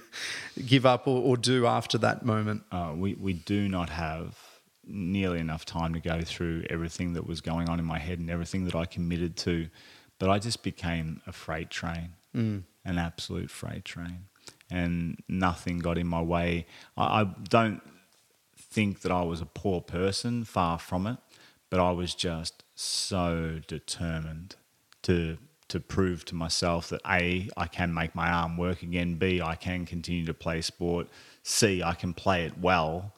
give 0.66 0.84
up 0.86 1.06
or, 1.06 1.22
or 1.22 1.36
do 1.36 1.66
after 1.66 1.98
that 1.98 2.24
moment? 2.24 2.62
Uh, 2.70 2.92
we 2.96 3.14
we 3.14 3.32
do 3.32 3.68
not 3.68 3.90
have 3.90 4.38
nearly 4.86 5.38
enough 5.38 5.64
time 5.64 5.94
to 5.94 6.00
go 6.00 6.20
through 6.22 6.64
everything 6.68 7.12
that 7.12 7.26
was 7.26 7.40
going 7.40 7.68
on 7.68 7.78
in 7.78 7.84
my 7.84 7.98
head 7.98 8.18
and 8.18 8.28
everything 8.30 8.64
that 8.64 8.74
I 8.74 8.86
committed 8.86 9.36
to, 9.38 9.68
but 10.18 10.28
I 10.28 10.38
just 10.38 10.62
became 10.62 11.20
a 11.26 11.32
freight 11.32 11.70
train, 11.70 12.10
Mm. 12.34 12.62
an 12.84 12.98
absolute 12.98 13.50
freight 13.50 13.84
train, 13.84 14.24
and 14.70 15.22
nothing 15.28 15.78
got 15.78 15.96
in 15.98 16.06
my 16.08 16.22
way. 16.22 16.66
I, 16.96 17.20
I 17.20 17.24
don't 17.48 17.80
think 18.58 19.00
that 19.02 19.12
I 19.12 19.22
was 19.22 19.40
a 19.40 19.46
poor 19.46 19.80
person, 19.80 20.44
far 20.44 20.78
from 20.78 21.06
it, 21.06 21.18
but 21.70 21.80
I 21.80 21.92
was 21.92 22.14
just 22.14 22.64
so 22.74 23.60
determined 23.66 24.56
to 25.02 25.38
to 25.68 25.78
prove 25.78 26.24
to 26.24 26.34
myself 26.34 26.88
that 26.88 27.00
a 27.06 27.48
I 27.56 27.66
can 27.68 27.94
make 27.94 28.14
my 28.14 28.28
arm 28.28 28.56
work 28.56 28.82
again, 28.82 29.14
b 29.14 29.40
I 29.40 29.54
can 29.54 29.86
continue 29.86 30.26
to 30.26 30.34
play 30.34 30.60
sport, 30.60 31.08
c 31.44 31.82
I 31.82 31.94
can 31.94 32.12
play 32.12 32.44
it 32.44 32.58
well, 32.58 33.14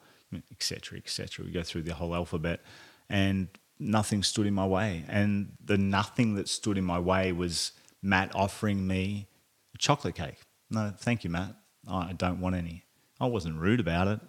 etc. 0.51 0.99
etc. 0.99 1.45
We 1.45 1.51
go 1.51 1.63
through 1.63 1.83
the 1.83 1.95
whole 1.95 2.13
alphabet, 2.13 2.61
and 3.09 3.47
nothing 3.79 4.21
stood 4.23 4.45
in 4.45 4.53
my 4.53 4.67
way. 4.67 5.03
And 5.07 5.53
the 5.63 5.77
nothing 5.77 6.35
that 6.35 6.47
stood 6.47 6.77
in 6.77 6.83
my 6.83 6.99
way 6.99 7.31
was 7.31 7.71
Matt 8.01 8.31
offering 8.35 8.85
me 8.85 9.27
a 9.73 9.77
chocolate 9.79 10.15
cake. 10.15 10.41
No, 10.69 10.93
thank 10.95 11.23
you, 11.23 11.29
Matt. 11.29 11.55
I 11.87 12.13
don't 12.13 12.39
want 12.39 12.55
any. 12.55 12.85
I 13.19 13.25
wasn't 13.25 13.59
rude 13.59 13.79
about 13.79 14.07
it. 14.07 14.19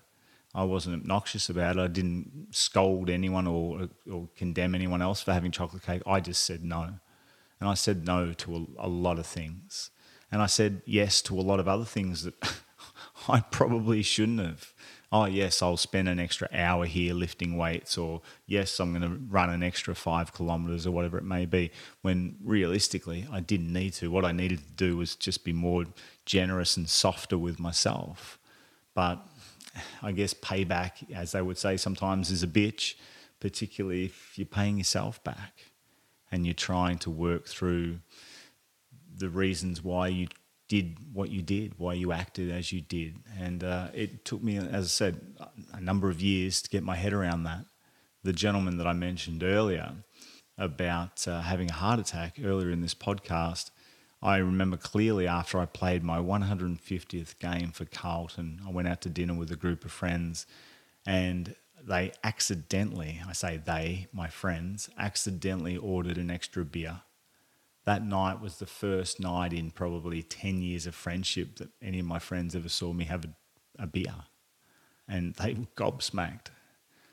I 0.55 0.63
wasn't 0.65 0.95
obnoxious 0.95 1.49
about 1.49 1.77
it. 1.77 1.81
I 1.81 1.89
didn't 1.89 2.49
scold 2.53 3.11
anyone 3.11 3.47
or, 3.47 3.89
or 4.11 4.29
condemn 4.37 4.75
anyone 4.75 5.03
else 5.03 5.21
for 5.21 5.33
having 5.33 5.51
chocolate 5.51 5.83
cake. 5.83 6.03
I 6.07 6.21
just 6.21 6.45
said 6.45 6.65
no. 6.65 6.91
And 7.61 7.69
I 7.69 7.75
said 7.75 8.07
no 8.07 8.33
to 8.33 8.57
a, 8.79 8.87
a 8.87 8.89
lot 8.89 9.19
of 9.19 9.27
things. 9.27 9.91
And 10.31 10.41
I 10.43 10.47
said 10.47 10.83
yes 10.85 11.23
to 11.23 11.39
a 11.39 11.43
lot 11.43 11.61
of 11.61 11.67
other 11.67 11.85
things 11.85 12.25
that 12.25 12.35
I 13.29 13.41
probably 13.41 14.03
shouldn't 14.03 14.41
have. 14.41 14.73
Oh, 15.11 15.27
yes, 15.27 15.63
I'll 15.63 15.77
spend 15.77 16.09
an 16.09 16.19
extra 16.19 16.49
hour 16.53 16.87
here 16.87 17.15
lifting 17.15 17.57
weights, 17.57 17.97
or 17.97 18.21
yes, 18.47 18.81
I'm 18.81 18.91
going 18.99 19.09
to 19.09 19.21
run 19.29 19.49
an 19.49 19.63
extra 19.63 19.95
five 19.95 20.33
kilometers, 20.33 20.89
or 20.89 20.91
whatever 20.91 21.19
it 21.19 21.25
may 21.25 21.47
be. 21.47 21.71
When 22.03 22.35
realistically, 22.43 23.25
I 23.31 23.39
didn't 23.39 23.73
need 23.73 23.93
to. 23.95 24.11
What 24.11 24.25
I 24.25 24.33
needed 24.33 24.59
to 24.59 24.73
do 24.73 24.97
was 24.97 25.15
just 25.15 25.45
be 25.45 25.53
more 25.53 25.85
generous 26.27 26.77
and 26.77 26.89
softer 26.89 27.39
with 27.39 27.61
myself. 27.61 28.41
But 28.95 29.25
I 30.03 30.13
guess 30.13 30.35
payback, 30.35 31.11
as 31.15 31.33
they 31.33 31.43
would 31.43 31.59
say 31.59 31.77
sometimes, 31.77 32.31
is 32.31 32.43
a 32.43 32.49
bitch, 32.49 32.95
particularly 33.41 34.07
if 34.07 34.39
you're 34.39 34.47
paying 34.47 34.79
yourself 34.79 35.23
back 35.25 35.65
and 36.31 36.47
you're 36.47 36.55
trying 36.55 36.99
to 36.99 37.11
work 37.11 37.47
through 37.47 38.01
the 39.17 39.29
reasons 39.29 39.83
why 39.83 40.09
you 40.09 40.29
did 40.69 40.97
what 41.13 41.31
you 41.31 41.43
did, 41.43 41.79
why 41.79 41.93
you 41.93 42.13
acted 42.13 42.51
as 42.51 42.73
you 42.73 42.81
did. 42.81 43.17
And 43.39 43.63
uh, 43.63 43.89
it 43.95 44.25
took 44.25 44.43
me, 44.43 44.57
as 44.57 44.85
I 44.87 44.89
said, 44.89 45.21
a 45.73 45.81
number 45.81 46.09
of 46.09 46.21
years 46.21 46.63
to 46.63 46.71
get 46.71 46.83
my 46.83 46.97
head 46.97 47.13
around 47.13 47.45
that. 47.45 47.67
The 48.23 48.33
gentleman 48.33 48.79
that 48.79 48.87
I 48.87 48.95
mentioned 48.95 49.43
earlier 49.43 49.93
about 50.57 51.27
uh, 51.29 51.43
having 51.43 51.69
a 51.69 51.75
heart 51.75 52.01
attack 52.01 52.39
earlier 52.43 52.71
in 52.71 52.81
this 52.81 52.95
podcast, 52.95 53.71
I 54.25 54.39
remember 54.39 54.79
clearly 54.79 55.29
after 55.29 55.59
I 55.59 55.67
played 55.67 56.03
my 56.03 56.19
150th 56.19 57.39
game 57.39 57.73
for 57.73 57.85
Carlton, 57.85 58.63
I 58.67 58.71
went 58.71 58.89
out 58.89 59.03
to 59.03 59.11
dinner 59.11 59.35
with 59.35 59.53
a 59.53 59.57
group 59.57 59.85
of 59.85 59.93
friends 59.93 60.47
and 61.07 61.55
they 61.87 62.13
accidentally, 62.25 63.21
I 63.29 63.35
say 63.35 63.59
they, 63.59 64.07
my 64.15 64.29
friends, 64.29 64.89
accidentally 64.99 65.77
ordered 65.77 66.17
an 66.17 66.31
extra 66.31 66.65
beer. 66.65 67.03
That 67.85 68.03
night 68.03 68.41
was 68.41 68.57
the 68.57 68.67
first 68.67 69.21
night 69.21 69.53
in 69.53 69.71
probably 69.71 70.23
10 70.23 70.63
years 70.63 70.87
of 70.87 70.95
friendship 70.95 71.57
that 71.57 71.69
any 71.83 72.01
of 72.01 72.07
my 72.07 72.19
friends 72.19 72.57
ever 72.57 72.71
saw 72.71 72.95
me 72.95 73.05
have 73.05 73.27
a, 73.27 73.83
a 73.83 73.87
beer. 73.87 74.15
And 75.07 75.35
they 75.35 75.53
were 75.53 75.67
gobsmacked. 75.77 76.47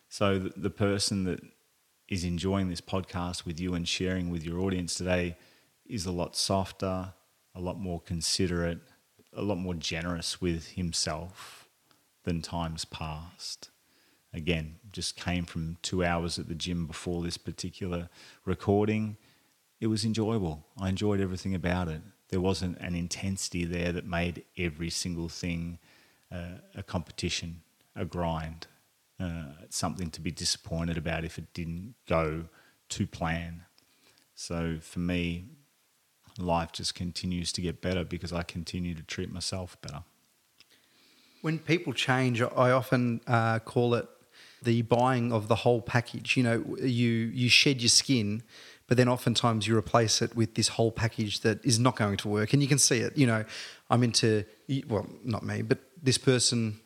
So 0.07 0.39
the, 0.39 0.53
the 0.55 0.70
person 0.70 1.26
that 1.26 1.41
is 2.07 2.24
enjoying 2.24 2.70
this 2.70 2.80
podcast 2.80 3.43
with 3.43 3.59
you 3.59 3.74
and 3.74 3.86
sharing 3.86 4.30
with 4.30 4.45
your 4.45 4.62
audience 4.62 4.95
today 4.95 5.36
is 5.91 6.05
a 6.05 6.11
lot 6.11 6.35
softer, 6.35 7.13
a 7.53 7.59
lot 7.59 7.79
more 7.79 7.99
considerate, 7.99 8.79
a 9.33 9.41
lot 9.41 9.57
more 9.57 9.73
generous 9.73 10.41
with 10.41 10.69
himself 10.69 11.67
than 12.23 12.41
times 12.41 12.85
past. 12.85 13.69
Again, 14.33 14.75
just 14.91 15.17
came 15.17 15.43
from 15.43 15.77
two 15.81 16.03
hours 16.03 16.39
at 16.39 16.47
the 16.47 16.55
gym 16.55 16.87
before 16.87 17.21
this 17.21 17.37
particular 17.37 18.09
recording. 18.45 19.17
It 19.81 19.87
was 19.87 20.05
enjoyable. 20.05 20.65
I 20.79 20.87
enjoyed 20.87 21.19
everything 21.19 21.53
about 21.53 21.89
it. 21.89 22.01
There 22.29 22.39
wasn't 22.39 22.77
an 22.77 22.95
intensity 22.95 23.65
there 23.65 23.91
that 23.91 24.05
made 24.05 24.45
every 24.57 24.89
single 24.89 25.27
thing 25.27 25.79
uh, 26.31 26.59
a 26.75 26.83
competition, 26.83 27.61
a 27.93 28.05
grind, 28.05 28.67
uh, 29.19 29.47
something 29.69 30.09
to 30.11 30.21
be 30.21 30.31
disappointed 30.31 30.97
about 30.97 31.25
if 31.25 31.37
it 31.37 31.53
didn't 31.53 31.95
go 32.07 32.45
to 32.89 33.05
plan. 33.05 33.65
So 34.33 34.77
for 34.79 34.99
me, 34.99 35.45
life 36.41 36.71
just 36.71 36.95
continues 36.95 37.51
to 37.53 37.61
get 37.61 37.81
better 37.81 38.03
because 38.03 38.33
I 38.33 38.43
continue 38.43 38.93
to 38.95 39.03
treat 39.03 39.31
myself 39.31 39.77
better. 39.81 40.03
When 41.41 41.59
people 41.59 41.93
change, 41.93 42.41
I 42.41 42.71
often 42.71 43.21
uh, 43.27 43.59
call 43.59 43.95
it 43.95 44.07
the 44.61 44.83
buying 44.83 45.31
of 45.31 45.47
the 45.47 45.55
whole 45.55 45.81
package. 45.81 46.37
You 46.37 46.43
know, 46.43 46.77
you 46.81 47.09
you 47.33 47.49
shed 47.49 47.81
your 47.81 47.89
skin, 47.89 48.43
but 48.87 48.97
then 48.97 49.07
oftentimes 49.07 49.67
you 49.67 49.75
replace 49.75 50.21
it 50.21 50.35
with 50.35 50.55
this 50.55 50.69
whole 50.69 50.91
package 50.91 51.39
that 51.41 51.63
is 51.65 51.79
not 51.79 51.95
going 51.95 52.17
to 52.17 52.27
work, 52.27 52.53
and 52.53 52.61
you 52.61 52.67
can 52.67 52.77
see 52.77 52.99
it. 52.99 53.17
You 53.17 53.27
know, 53.27 53.45
I'm 53.89 54.03
into 54.03 54.45
well, 54.87 55.07
not 55.23 55.43
me, 55.43 55.61
but 55.63 55.79
this 56.01 56.17
person, 56.17 56.79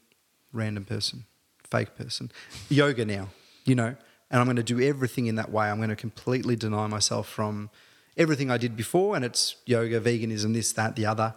random 0.54 0.86
person, 0.86 1.26
fake 1.70 1.96
person, 1.96 2.32
yoga 2.70 3.06
now. 3.06 3.30
You 3.66 3.76
know, 3.76 3.96
and 4.32 4.40
I'm 4.40 4.46
going 4.46 4.56
to 4.58 4.64
do 4.64 4.80
everything 4.80 5.28
in 5.28 5.36
that 5.36 5.52
way. 5.52 5.70
I'm 5.70 5.78
going 5.78 5.90
to 5.90 5.96
completely 5.96 6.56
deny 6.56 6.88
myself 6.88 7.28
from 7.28 7.70
everything 8.18 8.50
I 8.50 8.58
did 8.58 8.76
before, 8.76 9.16
and 9.16 9.26
it's 9.26 9.56
yoga, 9.66 10.00
veganism, 10.00 10.54
this, 10.54 10.72
that, 10.74 10.96
the 10.96 11.06
other, 11.06 11.36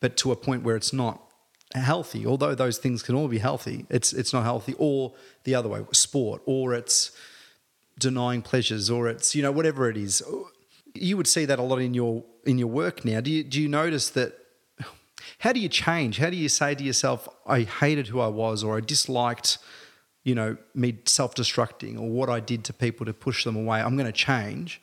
but 0.00 0.16
to 0.18 0.32
a 0.32 0.36
point 0.36 0.62
where 0.62 0.76
it's 0.76 0.92
not 0.92 1.22
healthy. 1.74 2.26
Although 2.26 2.54
those 2.54 2.78
things 2.78 3.02
can 3.02 3.14
all 3.14 3.28
be 3.28 3.38
healthy, 3.38 3.86
it's 3.90 4.12
it's 4.12 4.32
not 4.32 4.44
healthy. 4.44 4.74
Or 4.78 5.14
the 5.44 5.54
other 5.54 5.68
way, 5.68 5.80
sport, 5.92 6.42
or 6.46 6.74
it's 6.74 7.12
denying 7.98 8.42
pleasures, 8.42 8.90
or 8.90 9.08
it's 9.08 9.34
you 9.34 9.42
know 9.42 9.52
whatever 9.52 9.88
it 9.90 9.96
is. 9.96 10.22
You 10.94 11.16
would 11.16 11.26
see 11.26 11.44
that 11.44 11.58
a 11.58 11.62
lot 11.62 11.78
in 11.78 11.94
your 11.94 12.24
in 12.44 12.58
your 12.58 12.68
work 12.68 13.04
now. 13.04 13.20
Do 13.20 13.30
you 13.30 13.42
do 13.42 13.60
you 13.60 13.68
notice 13.68 14.10
that? 14.10 14.38
How 15.40 15.52
do 15.52 15.60
you 15.60 15.68
change? 15.68 16.18
How 16.18 16.30
do 16.30 16.36
you 16.36 16.48
say 16.48 16.74
to 16.74 16.84
yourself, 16.84 17.28
"I 17.46 17.62
hated 17.62 18.08
who 18.08 18.20
I 18.20 18.28
was," 18.28 18.64
or 18.64 18.76
"I 18.76 18.80
disliked"? 18.80 19.58
You 20.24 20.34
know, 20.34 20.56
me 20.74 20.98
self-destructing 21.04 22.00
or 22.00 22.08
what 22.08 22.28
I 22.28 22.40
did 22.40 22.64
to 22.64 22.72
people 22.72 23.06
to 23.06 23.12
push 23.12 23.44
them 23.44 23.54
away. 23.54 23.80
I'm 23.80 23.96
going 23.96 24.12
to 24.12 24.12
change, 24.12 24.80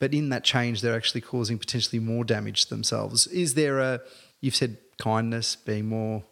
but 0.00 0.14
in 0.14 0.30
that 0.30 0.42
change, 0.42 0.80
they're 0.80 0.96
actually 0.96 1.20
causing 1.20 1.58
potentially 1.58 2.00
more 2.00 2.24
damage 2.24 2.64
to 2.64 2.70
themselves. 2.70 3.28
Is 3.28 3.54
there 3.54 3.78
a? 3.78 4.00
You've 4.40 4.56
said 4.56 4.78
kindness, 4.98 5.54
being 5.54 5.86
more, 5.86 6.24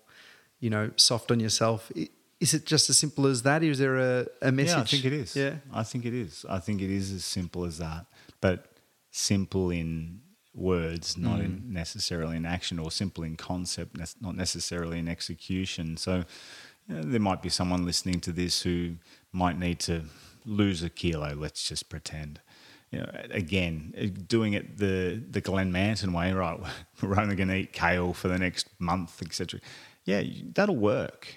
you 0.59 0.71
know, 0.71 0.91
soft 0.97 1.31
on 1.31 1.39
yourself. 1.39 1.93
Is 2.41 2.55
it 2.55 2.65
just 2.65 2.89
as 2.89 2.97
simple 2.97 3.27
as 3.27 3.43
that? 3.43 3.63
Is 3.63 3.79
there 3.79 3.97
a, 3.97 4.27
a 4.41 4.51
message? 4.51 4.75
Yeah, 4.75 4.81
I 4.81 4.85
think 4.85 5.05
it 5.05 5.13
is. 5.13 5.37
Yeah. 5.37 5.55
I 5.73 5.83
think 5.83 6.07
it 6.07 6.15
is. 6.15 6.47
I 6.49 6.59
think 6.59 6.81
it 6.81 6.91
is 6.91 7.13
as 7.13 7.25
simple 7.25 7.65
as 7.67 7.79
that. 7.79 8.07
But 8.41 8.73
simple 9.11 9.71
in 9.71 10.23
words, 10.55 11.19
not 11.19 11.41
in 11.41 11.61
mm. 11.61 11.69
necessarily 11.69 12.37
in 12.37 12.47
action, 12.47 12.79
or 12.79 12.91
simple 12.91 13.23
in 13.23 13.37
concept, 13.37 13.99
not 14.21 14.35
necessarily 14.35 14.99
in 14.99 15.09
execution. 15.09 15.99
So 15.99 16.25
you 16.89 16.95
know, 16.95 17.03
there 17.03 17.21
might 17.21 17.43
be 17.43 17.51
someone 17.51 17.85
listening 17.85 18.21
to 18.21 18.33
this 18.33 18.63
who 18.63 18.95
might 19.31 19.59
need 19.59 19.79
to 19.81 20.05
lose 20.47 20.83
a 20.83 20.89
kilo. 20.89 21.35
Let's 21.35 21.69
just 21.69 21.91
pretend. 21.91 22.41
You 22.91 23.01
know, 23.01 23.11
again, 23.31 23.95
uh, 24.01 24.07
doing 24.27 24.55
it 24.55 24.79
the 24.79 25.23
the 25.31 25.41
Glenn 25.41 25.73
Manton 25.73 26.13
way, 26.13 26.33
right? 26.33 26.59
We're 27.03 27.21
only 27.21 27.37
going 27.37 27.49
to 27.49 27.57
eat 27.57 27.73
kale 27.73 28.15
for 28.15 28.29
the 28.29 28.39
next 28.39 28.69
month, 28.79 29.23
etc. 29.23 29.61
Yeah, 30.05 30.23
that'll 30.55 30.77
work, 30.77 31.37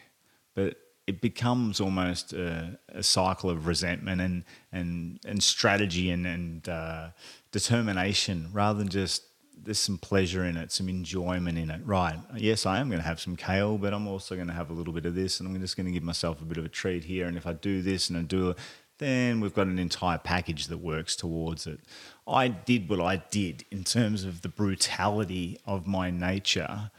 but 0.55 0.77
it 1.07 1.19
becomes 1.19 1.81
almost 1.81 2.31
a, 2.31 2.79
a 2.89 3.03
cycle 3.03 3.49
of 3.49 3.67
resentment 3.67 4.21
and 4.21 4.45
and 4.71 5.19
and 5.25 5.43
strategy 5.43 6.09
and 6.09 6.25
and 6.25 6.69
uh, 6.69 7.09
determination 7.51 8.49
rather 8.53 8.79
than 8.79 8.87
just 8.87 9.23
there's 9.63 9.79
some 9.79 9.97
pleasure 9.97 10.43
in 10.45 10.57
it, 10.57 10.71
some 10.71 10.89
enjoyment 10.89 11.57
in 11.57 11.69
it. 11.69 11.81
Right? 11.85 12.17
Yes, 12.35 12.65
I 12.65 12.79
am 12.79 12.89
going 12.89 13.01
to 13.01 13.07
have 13.07 13.19
some 13.19 13.35
kale, 13.35 13.77
but 13.77 13.93
I'm 13.93 14.07
also 14.07 14.35
going 14.35 14.47
to 14.47 14.53
have 14.53 14.69
a 14.69 14.73
little 14.73 14.93
bit 14.93 15.05
of 15.05 15.15
this, 15.15 15.39
and 15.39 15.47
I'm 15.47 15.61
just 15.61 15.77
going 15.77 15.85
to 15.85 15.91
give 15.91 16.03
myself 16.03 16.41
a 16.41 16.45
bit 16.45 16.57
of 16.57 16.65
a 16.65 16.69
treat 16.69 17.03
here. 17.03 17.27
And 17.27 17.37
if 17.37 17.45
I 17.45 17.53
do 17.53 17.81
this 17.81 18.09
and 18.09 18.17
I 18.17 18.21
do, 18.21 18.55
then 19.01 19.41
we've 19.41 19.55
got 19.55 19.65
an 19.65 19.79
entire 19.79 20.19
package 20.19 20.67
that 20.67 20.77
works 20.77 21.15
towards 21.15 21.65
it. 21.65 21.79
I 22.27 22.49
did 22.49 22.87
what 22.87 23.01
I 23.01 23.23
did 23.31 23.65
in 23.71 23.83
terms 23.83 24.23
of 24.23 24.43
the 24.43 24.47
brutality 24.47 25.57
of 25.65 25.87
my 25.87 26.11
nature 26.11 26.91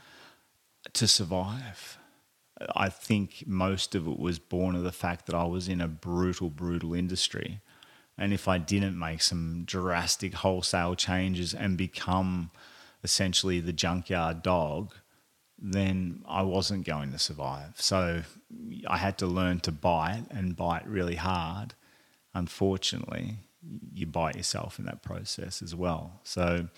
to 0.94 1.07
survive. 1.07 1.98
I 2.74 2.88
think 2.88 3.44
most 3.46 3.94
of 3.94 4.09
it 4.09 4.18
was 4.18 4.40
born 4.40 4.74
of 4.74 4.82
the 4.82 4.90
fact 4.90 5.26
that 5.26 5.36
I 5.36 5.44
was 5.44 5.68
in 5.68 5.80
a 5.80 5.86
brutal, 5.86 6.50
brutal 6.50 6.92
industry. 6.92 7.61
And 8.18 8.32
if 8.32 8.48
I 8.48 8.59
didn't 8.59 8.98
make 8.98 9.22
some 9.22 9.62
drastic 9.64 10.34
wholesale 10.34 10.96
changes 10.96 11.55
and 11.55 11.78
become 11.78 12.50
essentially 13.05 13.61
the 13.61 13.72
junkyard 13.72 14.42
dog, 14.42 14.92
then 15.57 16.24
I 16.26 16.42
wasn't 16.42 16.84
going 16.84 17.12
to 17.12 17.18
survive. 17.18 17.80
So 17.80 18.22
I 18.88 18.96
had 18.96 19.18
to 19.18 19.26
learn 19.28 19.61
to 19.61 19.70
bite 19.70 20.24
and 20.30 20.57
bite 20.57 20.86
really 20.86 21.14
hard. 21.14 21.74
Unfortunately, 22.34 23.36
you 23.94 24.06
bite 24.06 24.36
yourself 24.36 24.78
in 24.78 24.84
that 24.86 25.02
process 25.02 25.62
as 25.62 25.74
well. 25.74 26.20
So 26.24 26.68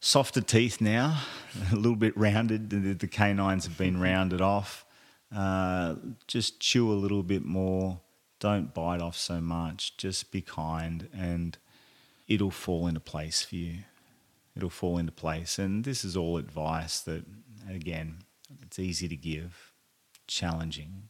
softer 0.00 0.40
teeth 0.40 0.80
now, 0.80 1.20
a 1.72 1.76
little 1.76 1.96
bit 1.96 2.16
rounded. 2.16 2.70
The, 2.70 2.94
the 2.94 3.08
canines 3.08 3.64
have 3.64 3.78
been 3.78 4.00
rounded 4.00 4.40
off. 4.40 4.84
Uh, 5.34 5.96
just 6.26 6.60
chew 6.60 6.92
a 6.92 6.94
little 6.94 7.22
bit 7.22 7.44
more. 7.44 8.00
Don't 8.40 8.74
bite 8.74 9.00
off 9.00 9.16
so 9.16 9.40
much. 9.40 9.96
Just 9.96 10.30
be 10.30 10.40
kind, 10.42 11.08
and 11.14 11.56
it'll 12.28 12.50
fall 12.50 12.86
into 12.86 13.00
place 13.00 13.42
for 13.42 13.56
you. 13.56 13.78
It'll 14.56 14.70
fall 14.70 14.98
into 14.98 15.12
place. 15.12 15.58
And 15.58 15.84
this 15.84 16.04
is 16.04 16.16
all 16.16 16.36
advice 16.36 17.00
that, 17.00 17.24
again, 17.68 18.18
it's 18.62 18.78
easy 18.78 19.08
to 19.08 19.16
give, 19.16 19.72
challenging 20.26 21.08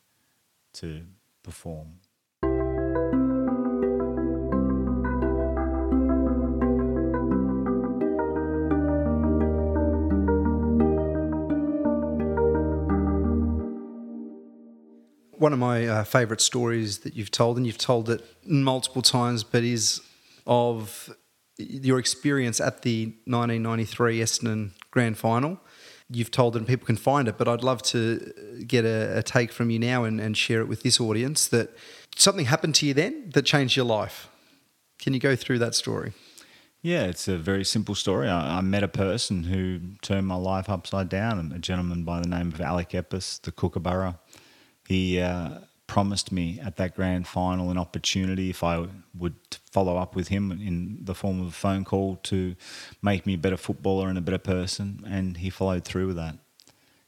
to 0.75 1.03
perform. 1.43 1.99
One 15.45 15.53
of 15.53 15.59
my 15.59 15.87
uh, 15.87 16.05
favourite 16.05 16.41
stories 16.41 17.01
that 17.01 17.15
you've 17.17 17.31
told, 17.31 17.59
and 17.59 17.67
you've 17.67 17.77
told 17.77 18.09
it 18.09 18.25
multiple 18.47 19.03
times, 19.03 19.45
but 19.45 19.63
is 19.63 20.01
of 20.47 21.15
your 21.59 21.99
experience 21.99 22.63
at 22.63 22.81
the 22.81 23.09
1993 23.27 24.21
Essendon 24.21 24.71
Grand 24.91 25.19
Final. 25.19 25.61
You've 26.09 26.31
told 26.31 26.57
it, 26.57 26.61
and 26.61 26.67
people 26.67 26.87
can 26.87 26.97
find 26.97 27.29
it, 27.29 27.37
but 27.37 27.47
I'd 27.47 27.63
love 27.63 27.83
to 27.83 28.33
get 28.67 28.87
a, 28.87 29.19
a 29.19 29.23
take 29.23 29.53
from 29.53 29.69
you 29.69 29.79
now 29.79 30.05
and, 30.05 30.19
and 30.19 30.35
share 30.35 30.63
it 30.63 30.67
with 30.67 30.83
this 30.83 30.99
audience 30.99 31.47
that 31.49 31.77
something 32.17 32.47
happened 32.47 32.77
to 32.77 32.87
you 32.87 32.95
then 32.95 33.29
that 33.35 33.43
changed 33.43 33.77
your 33.77 33.85
life. 33.85 34.31
Can 34.99 35.13
you 35.13 35.21
go 35.21 35.37
through 35.37 35.59
that 35.59 35.75
story? 35.75 36.15
Yeah, 36.81 37.03
it's 37.03 37.29
a 37.29 37.37
very 37.37 37.67
simple 37.67 37.95
story. 37.95 38.31
I, 38.31 38.57
I, 38.57 38.61
met 38.63 38.83
a 38.83 38.89
person 38.89 39.43
who 39.43 39.81
turned 40.01 40.27
my 40.27 40.37
life 40.37 40.71
upside 40.71 41.11
down, 41.11 41.53
a 41.55 41.59
gentleman 41.59 42.03
by 42.03 42.23
the 42.23 42.29
name 42.29 42.49
of 42.49 42.63
Alec 42.63 42.95
Epis, 42.95 43.43
the 43.43 43.53
Kookaburra 43.53 44.19
he 44.89 45.21
uh, 45.21 45.61
promised 45.87 46.33
me 46.33 46.61
at 46.61 46.77
that 46.77 46.95
grand 46.95 47.27
final 47.27 47.71
an 47.71 47.79
opportunity 47.79 48.51
if 48.51 48.65
I 48.65 48.87
would 49.17 49.37
follow 49.71 49.97
up 49.97 50.17
with 50.17 50.29
him 50.29 50.51
in 50.53 50.99
the 51.03 51.15
form 51.15 51.41
of 51.41 51.49
a 51.49 51.53
phone 51.53 51.85
call 51.85 52.17
to 52.25 52.57
make 53.03 53.27
me 53.27 53.35
a 53.35 53.39
better 53.39 53.57
footballer 53.57 54.09
and 54.09 54.19
a 54.19 54.23
better 54.23 54.39
person, 54.39 55.05
and 55.07 55.37
he 55.37 55.51
followed 55.51 55.85
through 55.85 56.09
with 56.09 56.17
that. 56.17 56.37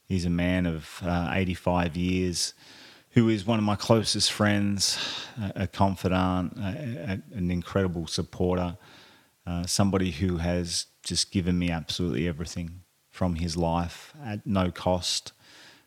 He's 0.05 0.25
a 0.25 0.31
man 0.31 0.67
of 0.67 1.01
uh, 1.05 1.31
85 1.33 1.97
years 1.97 2.55
who 3.11 3.29
is 3.29 3.47
one 3.47 3.59
of 3.59 3.65
my 3.65 3.77
closest 3.77 4.31
friends, 4.31 4.99
a, 5.41 5.63
a 5.63 5.67
confidant, 5.67 6.57
a, 6.59 7.23
a, 7.33 7.37
an 7.37 7.51
incredible 7.51 8.07
supporter, 8.07 8.77
uh, 9.47 9.65
somebody 9.65 10.11
who 10.11 10.37
has 10.37 10.87
just 11.03 11.33
given 11.33 11.59
me 11.59 11.71
absolutely 11.71 12.29
everything 12.29 12.83
from 13.11 13.37
his 13.37 13.57
life 13.57 14.13
at 14.23 14.47
no 14.47 14.71
cost. 14.71 15.33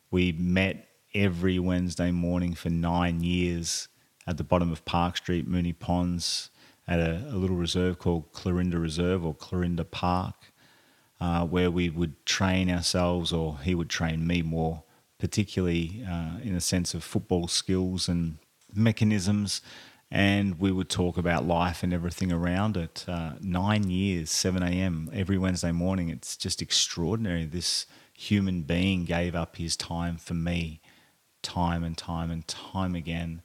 We 0.10 0.32
met 0.32 0.89
every 1.14 1.60
Wednesday 1.60 2.12
morning 2.12 2.53
for 2.53 2.70
nine 2.70 3.22
years 3.22 3.88
at 4.28 4.38
the 4.38 4.43
bottom 4.43 4.72
of 4.72 4.86
Park 4.86 5.18
Street, 5.18 5.49
Moonee 5.49 5.78
Ponds, 5.78 6.49
at 6.88 6.99
a, 6.99 7.24
a 7.32 7.38
little 7.38 7.55
reserve 7.55 7.99
called 7.99 8.32
Clarinda 8.32 8.80
Reserve 8.80 9.26
or 9.26 9.34
Clarinda 9.34 9.84
Park, 9.84 10.36
uh, 11.22 11.45
where 11.45 11.72
we 11.72 11.89
would 11.89 12.26
train 12.26 12.70
ourselves, 12.70 13.32
or 13.34 13.60
he 13.60 13.76
would 13.76 13.89
train 13.89 14.26
me 14.26 14.41
more, 14.41 14.84
particularly 15.20 16.03
uh, 16.10 16.39
in 16.43 16.55
a 16.55 16.62
sense 16.62 16.93
of 16.93 17.03
football 17.03 17.47
skills 17.47 18.07
and 18.07 18.38
mechanisms. 18.74 19.62
And 20.12 20.60
we 20.60 20.72
would 20.72 20.89
talk 20.89 21.18
about 21.18 21.45
life 21.45 21.84
and 21.84 21.93
everything 21.93 22.32
around 22.32 22.78
it. 22.78 23.05
Uh, 23.07 23.34
nine 23.41 23.91
years, 23.91 24.32
7 24.32 24.64
a.m. 24.64 25.10
every 25.14 25.38
Wednesday 25.38 25.72
morning. 25.72 26.10
It's 26.10 26.36
just 26.36 26.64
extraordinary. 26.64 27.45
This 27.45 27.86
human 28.14 28.64
being 28.64 29.05
gave 29.05 29.36
up 29.36 29.57
his 29.57 29.78
time 29.78 30.18
for 30.18 30.34
me 30.34 30.79
time 31.42 31.84
and 31.84 31.98
time 31.98 32.32
and 32.32 32.48
time 32.48 32.96
again. 32.96 33.42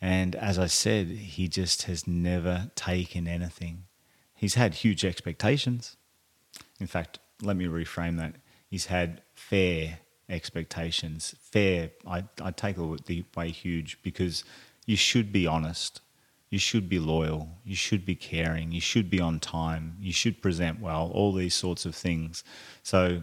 And 0.00 0.34
as 0.34 0.58
I 0.58 0.66
said, 0.66 1.08
he 1.08 1.48
just 1.48 1.84
has 1.84 2.06
never 2.06 2.70
taken 2.74 3.26
anything. 3.26 3.84
He's 4.34 4.54
had 4.54 4.74
huge 4.74 5.04
expectations. 5.04 5.96
In 6.78 6.86
fact, 6.86 7.18
let 7.42 7.56
me 7.56 7.66
reframe 7.66 8.18
that. 8.18 8.36
He's 8.68 8.86
had 8.86 9.22
fair 9.34 10.00
expectations. 10.28 11.34
Fair, 11.40 11.90
I, 12.06 12.24
I 12.42 12.50
take 12.50 12.76
the 12.76 13.24
way 13.36 13.50
huge 13.50 13.98
because 14.02 14.44
you 14.86 14.96
should 14.96 15.32
be 15.32 15.46
honest. 15.46 16.00
You 16.50 16.58
should 16.58 16.88
be 16.88 16.98
loyal. 16.98 17.48
You 17.64 17.74
should 17.74 18.04
be 18.04 18.14
caring. 18.14 18.72
You 18.72 18.80
should 18.80 19.10
be 19.10 19.20
on 19.20 19.40
time. 19.40 19.96
You 20.00 20.12
should 20.12 20.40
present 20.42 20.80
well, 20.80 21.10
all 21.12 21.32
these 21.32 21.54
sorts 21.54 21.84
of 21.84 21.94
things. 21.94 22.44
So 22.82 23.22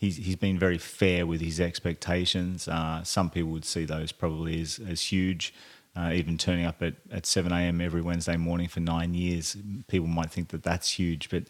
he's 0.00 0.16
he's 0.16 0.36
been 0.36 0.58
very 0.58 0.78
fair 0.78 1.26
with 1.26 1.40
his 1.40 1.60
expectations. 1.60 2.66
Uh, 2.66 3.04
some 3.04 3.30
people 3.30 3.50
would 3.50 3.64
see 3.64 3.84
those 3.84 4.10
probably 4.10 4.60
as 4.60 4.80
as 4.88 5.02
huge. 5.02 5.54
Uh, 5.96 6.12
even 6.14 6.38
turning 6.38 6.64
up 6.64 6.80
at, 6.82 6.94
at 7.10 7.26
7 7.26 7.50
a.m. 7.50 7.80
every 7.80 8.00
Wednesday 8.00 8.36
morning 8.36 8.68
for 8.68 8.78
nine 8.78 9.12
years, 9.12 9.56
people 9.88 10.06
might 10.06 10.30
think 10.30 10.48
that 10.50 10.62
that's 10.62 10.92
huge. 11.00 11.28
But 11.28 11.44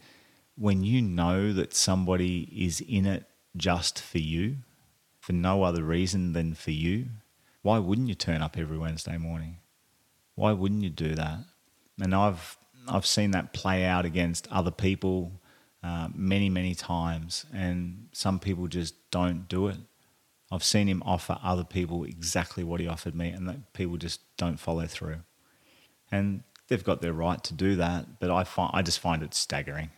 when 0.56 0.82
you 0.82 1.02
know 1.02 1.52
that 1.52 1.74
somebody 1.74 2.48
is 2.56 2.80
in 2.80 3.04
it 3.04 3.24
just 3.54 4.00
for 4.00 4.16
you, 4.16 4.56
for 5.18 5.34
no 5.34 5.62
other 5.62 5.82
reason 5.82 6.32
than 6.32 6.54
for 6.54 6.70
you, 6.70 7.08
why 7.60 7.78
wouldn't 7.78 8.08
you 8.08 8.14
turn 8.14 8.40
up 8.40 8.56
every 8.56 8.78
Wednesday 8.78 9.18
morning? 9.18 9.58
Why 10.36 10.52
wouldn't 10.52 10.82
you 10.82 10.90
do 10.90 11.14
that? 11.14 11.40
And 12.00 12.14
I've 12.14 12.56
I've 12.88 13.06
seen 13.06 13.32
that 13.32 13.52
play 13.52 13.84
out 13.84 14.06
against 14.06 14.48
other 14.50 14.70
people 14.70 15.32
uh, 15.82 16.08
many, 16.14 16.50
many 16.50 16.74
times, 16.74 17.46
and 17.52 18.08
some 18.12 18.38
people 18.38 18.66
just 18.66 18.94
don't 19.10 19.48
do 19.48 19.68
it. 19.68 19.78
I've 20.52 20.64
seen 20.64 20.88
him 20.88 21.02
offer 21.06 21.38
other 21.42 21.64
people 21.64 22.04
exactly 22.04 22.64
what 22.64 22.80
he 22.80 22.88
offered 22.88 23.14
me, 23.14 23.30
and 23.30 23.64
people 23.72 23.96
just 23.96 24.20
don't 24.36 24.58
follow 24.58 24.86
through. 24.86 25.20
And 26.10 26.42
they've 26.68 26.84
got 26.84 27.00
their 27.00 27.12
right 27.12 27.42
to 27.44 27.54
do 27.54 27.76
that, 27.76 28.18
but 28.18 28.30
I 28.30 28.44
find 28.44 28.70
I 28.74 28.82
just 28.82 28.98
find 28.98 29.22
it 29.22 29.32
staggering. 29.32 29.90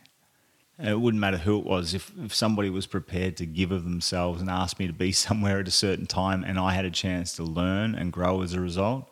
It 0.79 1.01
wouldn't 1.01 1.21
matter 1.21 1.37
who 1.39 1.59
it 1.59 1.65
was. 1.65 1.95
If, 1.95 2.13
if 2.19 2.35
somebody 2.35 2.71
was 2.71 2.87
prepared 2.87 3.37
to 3.37 3.47
give 3.47 3.71
of 3.71 3.85
themselves 3.85 4.41
and 4.41 4.51
ask 4.51 4.79
me 4.79 4.87
to 4.87 4.93
be 4.93 5.13
somewhere 5.27 5.61
at 5.61 5.69
a 5.69 5.73
certain 5.73 6.07
time, 6.07 6.45
and 6.45 6.59
I 6.59 6.73
had 6.73 6.85
a 6.85 6.91
chance 6.91 7.35
to 7.37 7.45
learn 7.45 7.95
and 7.95 8.13
grow 8.13 8.43
as 8.43 8.53
a 8.53 8.61
result, 8.61 9.09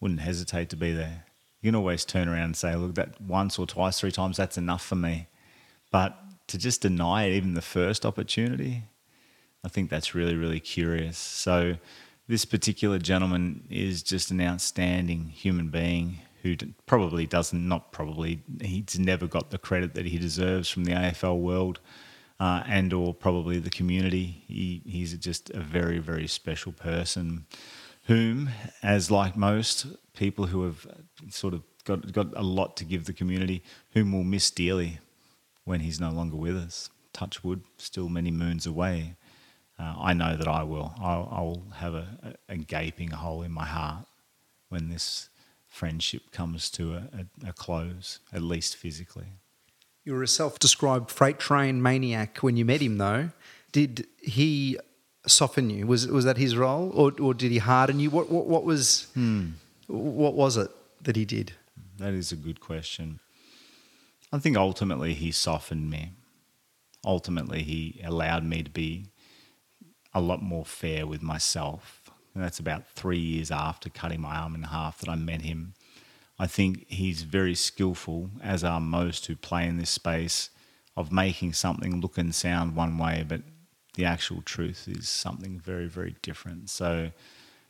wouldn't 0.00 0.20
hesitate 0.20 0.68
to 0.70 0.76
be 0.76 0.92
there. 0.92 1.24
You 1.60 1.68
can 1.68 1.76
always 1.76 2.04
turn 2.04 2.28
around 2.28 2.44
and 2.44 2.56
say, 2.56 2.74
"Look, 2.74 2.94
that 2.96 3.20
once 3.20 3.58
or 3.58 3.66
twice, 3.66 4.00
three 4.00 4.12
times, 4.12 4.36
that's 4.36 4.58
enough 4.58 4.84
for 4.84 4.96
me." 4.96 5.26
But 5.90 6.16
to 6.48 6.58
just 6.58 6.82
deny 6.82 7.24
it 7.24 7.32
even 7.32 7.54
the 7.54 7.62
first 7.62 8.06
opportunity, 8.06 8.84
I 9.64 9.68
think 9.68 9.90
that's 9.90 10.14
really, 10.14 10.36
really 10.36 10.60
curious. 10.60 11.18
So, 11.18 11.76
this 12.28 12.44
particular 12.44 12.98
gentleman 12.98 13.66
is 13.70 14.02
just 14.02 14.30
an 14.30 14.40
outstanding 14.40 15.28
human 15.28 15.68
being 15.68 16.18
who 16.42 16.56
probably 16.86 17.26
doesn't, 17.26 17.68
not 17.68 17.92
probably, 17.92 18.42
he's 18.60 18.98
never 18.98 19.26
got 19.26 19.50
the 19.50 19.58
credit 19.58 19.94
that 19.94 20.06
he 20.06 20.18
deserves 20.18 20.68
from 20.68 20.84
the 20.84 20.92
AFL 20.92 21.38
world 21.38 21.80
uh, 22.38 22.62
and 22.66 22.92
or 22.92 23.14
probably 23.14 23.58
the 23.58 23.70
community. 23.70 24.44
He, 24.46 24.82
he's 24.84 25.16
just 25.18 25.50
a 25.50 25.60
very, 25.60 25.98
very 25.98 26.26
special 26.26 26.72
person 26.72 27.46
whom, 28.04 28.50
as 28.82 29.10
like 29.10 29.36
most 29.36 29.86
people 30.14 30.46
who 30.46 30.64
have 30.64 30.86
sort 31.28 31.54
of 31.54 31.62
got, 31.84 32.12
got 32.12 32.28
a 32.36 32.42
lot 32.42 32.76
to 32.76 32.84
give 32.84 33.04
the 33.04 33.12
community, 33.12 33.62
whom 33.92 34.12
we'll 34.12 34.22
miss 34.22 34.50
dearly 34.50 35.00
when 35.66 35.80
he's 35.80 36.00
no 36.00 36.10
longer 36.10 36.36
with 36.36 36.56
us. 36.56 36.88
Touch 37.12 37.44
wood, 37.44 37.62
still 37.76 38.08
many 38.08 38.30
moons 38.30 38.66
away. 38.66 39.16
Uh, 39.78 39.94
I 39.98 40.14
know 40.14 40.36
that 40.36 40.48
I 40.48 40.62
will. 40.62 40.94
I'll, 40.98 41.28
I'll 41.30 41.62
have 41.74 41.94
a, 41.94 42.06
a, 42.48 42.56
gaping 42.56 43.10
hole 43.10 43.42
in 43.42 43.52
my 43.52 43.66
heart 43.66 44.06
when 44.70 44.88
this 44.88 45.28
friendship 45.68 46.30
comes 46.30 46.70
to 46.70 46.94
a, 46.94 47.08
a, 47.44 47.48
a 47.50 47.52
close, 47.52 48.20
at 48.32 48.40
least 48.40 48.76
physically. 48.76 49.26
You 50.04 50.14
were 50.14 50.22
a 50.22 50.28
self 50.28 50.58
described 50.58 51.10
freight 51.10 51.38
train 51.38 51.82
maniac 51.82 52.38
when 52.38 52.56
you 52.56 52.64
met 52.64 52.80
him, 52.80 52.96
though. 52.96 53.30
Did 53.72 54.06
he 54.22 54.78
soften 55.26 55.68
you? 55.68 55.86
Was, 55.86 56.06
was 56.06 56.24
that 56.24 56.38
his 56.38 56.56
role? 56.56 56.90
Or, 56.94 57.12
or 57.20 57.34
did 57.34 57.50
he 57.50 57.58
harden 57.58 57.98
you? 58.00 58.08
What, 58.08 58.30
what, 58.30 58.46
what 58.46 58.64
was, 58.64 59.08
hmm. 59.14 59.48
what 59.88 60.34
was 60.34 60.56
it 60.56 60.70
that 61.02 61.16
he 61.16 61.24
did? 61.24 61.52
That 61.98 62.14
is 62.14 62.32
a 62.32 62.36
good 62.36 62.60
question. 62.60 63.20
I 64.32 64.38
think 64.38 64.56
ultimately 64.56 65.14
he 65.14 65.30
softened 65.30 65.90
me. 65.90 66.12
Ultimately, 67.04 67.62
he 67.62 68.00
allowed 68.04 68.44
me 68.44 68.62
to 68.62 68.70
be 68.70 69.06
a 70.12 70.20
lot 70.20 70.42
more 70.42 70.64
fair 70.64 71.06
with 71.06 71.22
myself. 71.22 72.10
And 72.34 72.42
that's 72.42 72.58
about 72.58 72.88
three 72.88 73.18
years 73.18 73.50
after 73.50 73.88
cutting 73.88 74.20
my 74.20 74.36
arm 74.36 74.54
in 74.54 74.64
half 74.64 74.98
that 74.98 75.08
I 75.08 75.14
met 75.14 75.42
him. 75.42 75.74
I 76.38 76.46
think 76.46 76.86
he's 76.88 77.22
very 77.22 77.54
skillful, 77.54 78.30
as 78.42 78.64
are 78.64 78.80
most 78.80 79.26
who 79.26 79.36
play 79.36 79.66
in 79.66 79.78
this 79.78 79.90
space, 79.90 80.50
of 80.96 81.12
making 81.12 81.52
something 81.52 82.00
look 82.00 82.18
and 82.18 82.34
sound 82.34 82.74
one 82.74 82.98
way, 82.98 83.24
but 83.26 83.42
the 83.94 84.04
actual 84.04 84.42
truth 84.42 84.86
is 84.88 85.08
something 85.08 85.58
very, 85.58 85.86
very 85.86 86.16
different. 86.22 86.68
So, 86.68 87.10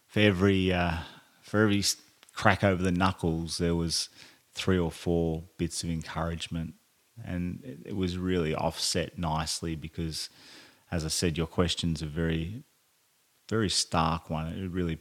for 0.09 0.21
every 0.21 0.73
uh, 0.73 0.99
for 1.43 1.63
every 1.63 1.85
crack 2.33 2.65
over 2.65 2.83
the 2.83 2.93
knuckles, 2.93 3.59
there 3.59 3.75
was 3.75 4.09
three 4.57 4.79
or 4.79 4.91
four 4.91 5.45
bits 5.59 5.85
of 5.85 5.91
encouragement, 5.91 6.75
and 7.23 7.61
it, 7.85 7.95
was 7.95 8.17
really 8.17 8.55
offset 8.55 9.19
nicely 9.19 9.77
because, 9.77 10.31
as 10.91 11.05
I 11.05 11.09
said, 11.09 11.37
your 11.37 11.47
questions 11.47 12.03
are 12.03 12.07
very, 12.07 12.65
very 13.51 13.69
stark 13.69 14.31
one. 14.31 14.47
It 14.49 14.71
really 14.71 14.99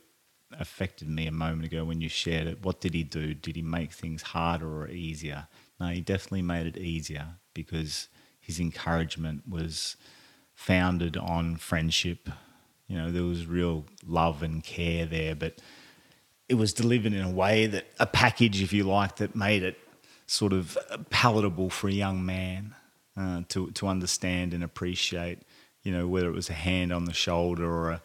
affected 0.59 1.09
me 1.09 1.25
a 1.25 1.31
moment 1.31 1.65
ago 1.65 1.85
when 1.85 2.01
you 2.01 2.09
shared 2.09 2.47
it. 2.47 2.63
What 2.65 2.81
did 2.81 2.93
he 2.93 3.03
do? 3.03 3.33
Did 3.33 3.55
he 3.55 3.61
make 3.61 3.93
things 3.93 4.21
harder 4.21 4.67
or 4.67 4.89
easier? 4.89 5.47
No, 5.79 5.87
he 5.87 6.01
definitely 6.01 6.41
made 6.41 6.67
it 6.67 6.77
easier 6.77 7.25
because 7.53 8.09
his 8.41 8.59
encouragement 8.59 9.47
was 9.47 9.95
founded 10.53 11.15
on 11.15 11.55
friendship. 11.55 12.29
You 12.87 12.97
know, 12.97 13.09
there 13.09 13.23
was 13.23 13.45
real 13.45 13.85
love 14.05 14.43
and 14.43 14.61
care 14.61 15.05
there, 15.05 15.33
but 15.33 15.61
it 16.47 16.55
was 16.55 16.73
delivered 16.73 17.13
in 17.13 17.21
a 17.21 17.29
way 17.29 17.65
that 17.67 17.85
a 17.99 18.05
package, 18.05 18.61
if 18.61 18.71
you 18.71 18.83
like, 18.83 19.17
that 19.17 19.35
made 19.35 19.63
it 19.63 19.77
sort 20.27 20.53
of 20.53 20.77
palatable 21.09 21.69
for 21.69 21.87
a 21.87 21.93
young 21.93 22.25
man 22.25 22.75
uh, 23.17 23.41
to 23.49 23.71
to 23.71 23.87
understand 23.87 24.53
and 24.53 24.63
appreciate. 24.63 25.39
You 25.83 25.91
know, 25.91 26.07
whether 26.07 26.27
it 26.27 26.35
was 26.35 26.49
a 26.49 26.53
hand 26.53 26.91
on 26.91 27.05
the 27.05 27.13
shoulder 27.13 27.65
or 27.65 27.91
a 27.91 28.01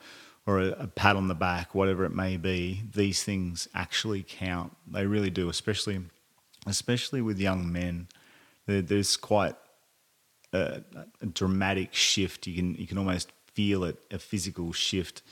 or 0.46 0.60
a, 0.60 0.68
a, 0.70 0.86
pat 0.86 1.16
on 1.16 1.28
the 1.28 1.34
back, 1.34 1.74
whatever 1.74 2.04
it 2.04 2.14
may 2.14 2.36
be, 2.36 2.82
these 2.94 3.22
things 3.22 3.68
actually 3.74 4.24
count. 4.26 4.74
They 4.90 5.06
really 5.06 5.30
do, 5.30 5.48
especially 5.48 6.00
especially 6.66 7.20
with 7.20 7.38
young 7.38 7.70
men. 7.70 8.08
There, 8.66 8.82
there's 8.82 9.16
quite 9.16 9.54
a, 10.52 10.82
a, 11.20 11.26
dramatic 11.26 11.94
shift. 11.94 12.46
You 12.46 12.54
can 12.54 12.74
you 12.74 12.86
can 12.86 12.98
almost 12.98 13.32
feel 13.54 13.84
it, 13.84 13.98
a 14.10 14.18
physical 14.18 14.72
shift 14.72 15.22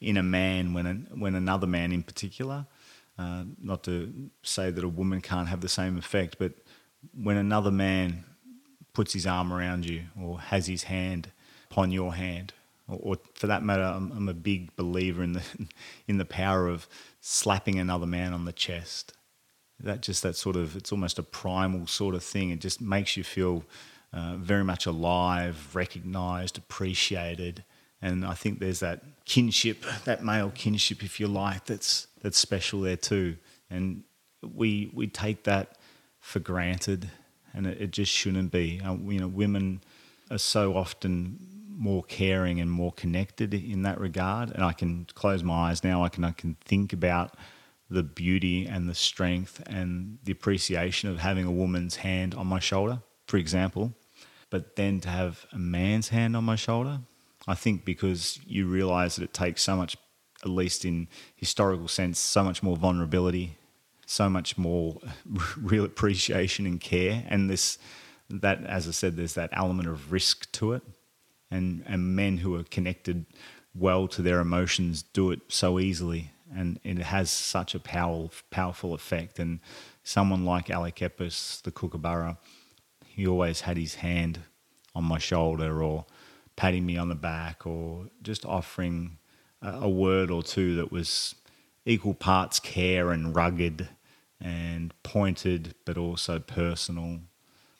in 0.00 0.16
a 0.16 0.22
man 0.22 0.72
when 0.72 1.08
when 1.16 1.34
another 1.34 1.66
man 1.66 1.92
in 1.92 2.02
particular. 2.02 2.66
Uh, 3.18 3.42
not 3.60 3.82
to 3.82 4.30
say 4.44 4.70
that 4.70 4.84
a 4.84 4.88
woman 4.88 5.20
can't 5.20 5.48
have 5.48 5.60
the 5.60 5.68
same 5.68 5.98
effect, 5.98 6.36
but 6.38 6.52
when 7.20 7.36
another 7.36 7.72
man 7.72 8.24
puts 8.92 9.12
his 9.12 9.26
arm 9.26 9.52
around 9.52 9.84
you 9.84 10.02
or 10.20 10.40
has 10.40 10.66
his 10.66 10.84
hand 10.84 11.30
upon 11.68 11.90
your 11.90 12.14
hand, 12.14 12.52
or, 12.86 12.98
or 13.02 13.16
for 13.34 13.48
that 13.48 13.62
matter, 13.64 13.82
I'm, 13.82 14.12
I'm, 14.12 14.28
a 14.28 14.34
big 14.34 14.74
believer 14.76 15.22
in 15.22 15.32
the 15.32 15.42
in 16.06 16.18
the 16.18 16.24
power 16.24 16.68
of 16.68 16.86
slapping 17.20 17.78
another 17.78 18.06
man 18.06 18.32
on 18.32 18.44
the 18.44 18.52
chest. 18.52 19.12
That 19.80 20.00
just 20.00 20.22
that 20.22 20.36
sort 20.36 20.56
of 20.56 20.76
it's 20.76 20.92
almost 20.92 21.18
a 21.18 21.22
primal 21.22 21.86
sort 21.86 22.14
of 22.14 22.22
thing. 22.22 22.50
It 22.50 22.60
just 22.60 22.80
makes 22.80 23.16
you 23.16 23.24
feel 23.24 23.64
uh, 24.12 24.36
very 24.36 24.64
much 24.64 24.86
alive, 24.86 25.74
recognised, 25.74 26.56
appreciated, 26.56 27.64
and 28.00 28.24
I 28.24 28.34
think 28.34 28.60
there's 28.60 28.80
that 28.80 29.02
kinship, 29.24 29.84
that 30.04 30.24
male 30.24 30.50
kinship, 30.54 31.02
if 31.02 31.18
you 31.18 31.28
like, 31.28 31.66
that's 31.66 32.06
that's 32.22 32.38
special 32.38 32.80
there 32.80 32.96
too. 32.96 33.36
And 33.70 34.04
we 34.42 34.90
we 34.94 35.06
take 35.06 35.44
that 35.44 35.76
for 36.20 36.38
granted, 36.38 37.10
and 37.52 37.66
it, 37.66 37.80
it 37.80 37.90
just 37.90 38.12
shouldn't 38.12 38.52
be. 38.52 38.80
Uh, 38.84 38.94
you 38.94 39.18
know, 39.18 39.28
women 39.28 39.80
are 40.30 40.38
so 40.38 40.76
often 40.76 41.38
more 41.78 42.02
caring 42.04 42.60
and 42.60 42.70
more 42.70 42.92
connected 42.92 43.54
in 43.54 43.82
that 43.82 44.00
regard. 44.00 44.50
And 44.50 44.64
I 44.64 44.72
can 44.72 45.06
close 45.14 45.42
my 45.42 45.70
eyes 45.70 45.84
now. 45.84 46.02
I 46.04 46.08
can 46.08 46.24
I 46.24 46.32
can 46.32 46.56
think 46.64 46.92
about 46.92 47.34
the 47.90 48.02
beauty 48.02 48.66
and 48.66 48.88
the 48.88 48.94
strength 48.94 49.62
and 49.66 50.18
the 50.24 50.32
appreciation 50.32 51.08
of 51.08 51.18
having 51.18 51.46
a 51.46 51.50
woman's 51.50 51.96
hand 51.96 52.34
on 52.34 52.46
my 52.46 52.58
shoulder, 52.58 53.00
for 53.26 53.38
example. 53.38 53.94
But 54.50 54.76
then 54.76 55.00
to 55.00 55.08
have 55.08 55.46
a 55.52 55.58
man's 55.58 56.08
hand 56.08 56.36
on 56.36 56.44
my 56.44 56.56
shoulder, 56.56 57.00
I 57.48 57.54
think 57.54 57.86
because 57.86 58.38
you 58.46 58.66
realize 58.66 59.16
that 59.16 59.24
it 59.24 59.32
takes 59.32 59.62
so 59.62 59.74
much, 59.74 59.96
at 60.44 60.50
least 60.50 60.84
in 60.84 61.08
historical 61.34 61.88
sense, 61.88 62.18
so 62.18 62.44
much 62.44 62.62
more 62.62 62.76
vulnerability, 62.76 63.56
so 64.04 64.28
much 64.28 64.58
more 64.58 65.00
real 65.56 65.86
appreciation 65.86 66.66
and 66.66 66.78
care. 66.78 67.24
And 67.26 67.48
this, 67.48 67.78
that, 68.28 68.62
as 68.64 68.86
I 68.86 68.90
said, 68.90 69.16
there's 69.16 69.32
that 69.34 69.48
element 69.54 69.88
of 69.88 70.12
risk 70.12 70.52
to 70.52 70.74
it. 70.74 70.82
And 71.50 71.82
and 71.86 72.14
men 72.14 72.36
who 72.36 72.54
are 72.56 72.64
connected 72.64 73.24
well 73.74 74.06
to 74.08 74.20
their 74.20 74.40
emotions 74.40 75.02
do 75.02 75.30
it 75.30 75.40
so 75.48 75.80
easily. 75.80 76.32
And 76.54 76.78
it 76.84 76.98
has 76.98 77.30
such 77.30 77.74
a 77.74 77.80
powerful 77.80 78.30
powerful 78.50 78.92
effect. 78.92 79.38
And 79.38 79.60
someone 80.04 80.44
like 80.44 80.68
Alec 80.68 80.96
Epis, 80.96 81.62
the 81.62 81.70
Kookaburra, 81.70 82.36
he 83.06 83.26
always 83.26 83.62
had 83.62 83.78
his 83.78 83.94
hand 83.96 84.40
on 84.94 85.04
my 85.04 85.16
shoulder 85.16 85.82
or 85.82 86.04
patting 86.58 86.84
me 86.84 86.96
on 86.96 87.08
the 87.08 87.14
back 87.14 87.64
or 87.68 88.06
just 88.20 88.44
offering 88.44 89.16
a, 89.62 89.68
a 89.82 89.88
word 89.88 90.28
or 90.28 90.42
two 90.42 90.74
that 90.74 90.90
was 90.90 91.36
equal 91.86 92.14
parts 92.14 92.58
care 92.58 93.12
and 93.12 93.36
rugged 93.36 93.88
and 94.40 94.92
pointed 95.04 95.76
but 95.84 95.96
also 95.96 96.40
personal. 96.40 97.20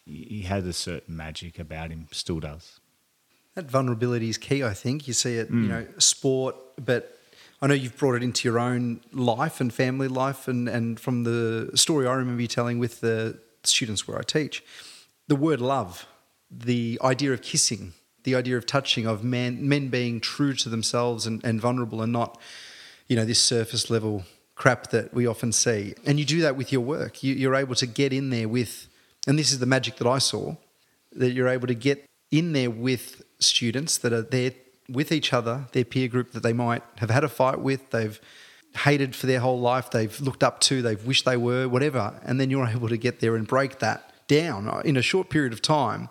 He 0.07 0.43
had 0.43 0.63
a 0.65 0.73
certain 0.73 1.17
magic 1.17 1.59
about 1.59 1.91
him, 1.91 2.07
still 2.13 2.39
does. 2.39 2.79
That 3.57 3.69
vulnerability 3.69 4.29
is 4.29 4.39
key, 4.39 4.63
I 4.63 4.75
think. 4.75 5.09
You 5.09 5.13
see 5.13 5.39
it, 5.39 5.51
mm. 5.51 5.65
you 5.65 5.69
know, 5.69 5.87
sport, 5.99 6.55
but 6.83 7.19
I 7.61 7.67
know 7.67 7.75
you've 7.75 7.97
brought 7.97 8.15
it 8.15 8.23
into 8.23 8.47
your 8.47 8.61
own 8.61 9.01
life 9.13 9.61
and 9.61 9.75
family 9.75 10.07
life. 10.07 10.47
And, 10.47 10.69
and 10.69 11.01
from 11.01 11.25
the 11.25 11.73
story 11.75 12.07
I 12.07 12.15
remember 12.15 12.43
you 12.43 12.49
telling 12.49 12.79
with 12.79 13.01
the 13.01 13.41
students 13.65 14.07
where 14.07 14.17
I 14.17 14.23
teach, 14.23 14.63
the 15.27 15.35
word 15.35 15.61
love, 15.61 16.07
the 16.49 17.01
idea 17.03 17.33
of 17.33 17.43
kissing, 17.43 17.95
the 18.25 18.35
idea 18.35 18.57
of 18.57 18.67
touching, 18.67 19.07
of 19.07 19.25
men, 19.25 19.69
men 19.69 19.89
being 19.89 20.21
true 20.21 20.55
to 20.55 20.69
themselves 20.69 21.27
and, 21.27 21.43
and 21.45 21.61
vulnerable 21.61 22.03
and 22.03 22.13
not, 22.13 22.39
you 23.07 23.17
know, 23.17 23.25
this 23.25 23.41
surface 23.41 23.91
level 23.91 24.25
crap 24.55 24.91
that 24.91 25.15
we 25.15 25.27
often 25.27 25.53
see. 25.53 25.95
And 26.05 26.19
you 26.19 26.25
do 26.25 26.41
that 26.43 26.57
with 26.57 26.73
your 26.73 26.81
work. 26.81 27.23
You, 27.23 27.35
you're 27.35 27.55
able 27.55 27.77
to 27.77 27.87
get 27.87 28.13
in 28.13 28.31
there 28.31 28.49
with, 28.49 28.89
and 29.27 29.39
this 29.39 29.53
is 29.53 29.61
the 29.61 29.67
magic 29.67 29.97
that 29.97 30.07
I 30.07 30.19
saw, 30.19 30.57
that 31.13 31.31
you're 31.31 31.49
able 31.49 31.69
to 31.69 31.75
get 31.75 32.05
in 32.31 32.53
there 32.53 32.71
with 32.71 33.23
students 33.39 33.97
that 33.99 34.13
are 34.13 34.23
there 34.23 34.53
with 34.89 35.13
each 35.13 35.33
other, 35.33 35.67
their 35.73 35.85
peer 35.85 36.09
group 36.09 36.33
that 36.33 36.43
they 36.43 36.53
might 36.53 36.83
have 36.97 37.11
had 37.11 37.25
a 37.25 37.29
fight 37.29 37.61
with, 37.61 37.91
they've 37.91 38.21
hated 38.77 39.15
for 39.15 39.27
their 39.27 39.41
whole 39.41 39.61
life, 39.61 39.91
they've 39.91 40.21
looked 40.21 40.43
up 40.43 40.61
to, 40.61 40.83
they've 40.83 41.05
wished 41.05 41.25
they 41.25 41.37
were, 41.37 41.69
whatever. 41.69 42.21
And 42.25 42.41
then 42.41 42.51
you're 42.51 42.67
able 42.69 42.89
to 42.89 42.97
get 42.97 43.21
there 43.21 43.37
and 43.37 43.47
break 43.47 43.79
that 43.79 44.13
down 44.29 44.83
in 44.85 44.97
a 44.97 45.03
short 45.03 45.31
period 45.31 45.53
of 45.53 45.63
time. 45.63 46.09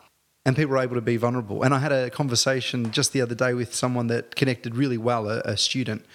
And 0.47 0.55
people 0.55 0.75
are 0.75 0.79
able 0.79 0.95
to 0.95 1.01
be 1.01 1.17
vulnerable. 1.17 1.61
And 1.63 1.73
I 1.73 1.79
had 1.79 1.91
a 1.91 2.09
conversation 2.09 2.91
just 2.91 3.11
the 3.11 3.19
other 3.19 3.35
day 3.35 3.53
with 3.53 3.75
someone 3.75 4.07
that 4.07 4.37
connected 4.37 4.77
really 4.77 4.97
well, 4.97 5.29
a, 5.29 5.41
a 5.41 5.57
student. 5.57 6.05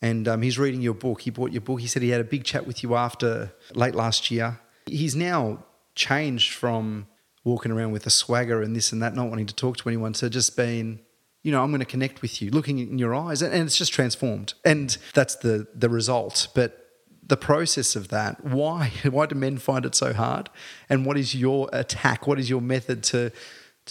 And 0.00 0.26
um, 0.26 0.40
he's 0.40 0.58
reading 0.58 0.80
your 0.80 0.94
book. 0.94 1.20
He 1.20 1.30
bought 1.30 1.52
your 1.52 1.60
book. 1.60 1.78
He 1.80 1.86
said 1.86 2.00
he 2.00 2.08
had 2.08 2.22
a 2.22 2.24
big 2.24 2.42
chat 2.42 2.66
with 2.66 2.82
you 2.82 2.96
after 2.96 3.52
late 3.74 3.94
last 3.94 4.30
year. 4.30 4.58
He's 4.86 5.14
now 5.14 5.64
changed 5.94 6.54
from 6.54 7.06
walking 7.44 7.70
around 7.70 7.92
with 7.92 8.06
a 8.06 8.10
swagger 8.10 8.62
and 8.62 8.74
this 8.74 8.92
and 8.92 9.02
that, 9.02 9.14
not 9.14 9.28
wanting 9.28 9.46
to 9.48 9.54
talk 9.54 9.76
to 9.76 9.88
anyone. 9.90 10.14
So 10.14 10.30
just 10.30 10.56
being, 10.56 11.00
you 11.42 11.52
know, 11.52 11.62
I'm 11.62 11.70
going 11.70 11.80
to 11.80 11.84
connect 11.84 12.22
with 12.22 12.40
you, 12.40 12.50
looking 12.50 12.78
in 12.78 12.98
your 12.98 13.14
eyes, 13.14 13.42
and, 13.42 13.52
it's 13.54 13.76
just 13.76 13.92
transformed. 13.92 14.54
And 14.64 14.96
that's 15.12 15.36
the 15.36 15.66
the 15.74 15.90
result. 15.90 16.48
But 16.54 16.78
the 17.26 17.36
process 17.36 17.94
of 17.94 18.08
that, 18.08 18.42
why 18.42 18.90
why 19.10 19.26
do 19.26 19.34
men 19.34 19.58
find 19.58 19.84
it 19.84 19.94
so 19.94 20.14
hard? 20.14 20.48
And 20.88 21.04
what 21.04 21.18
is 21.18 21.34
your 21.34 21.68
attack? 21.74 22.26
What 22.26 22.38
is 22.38 22.48
your 22.48 22.62
method 22.62 23.02
to 23.04 23.32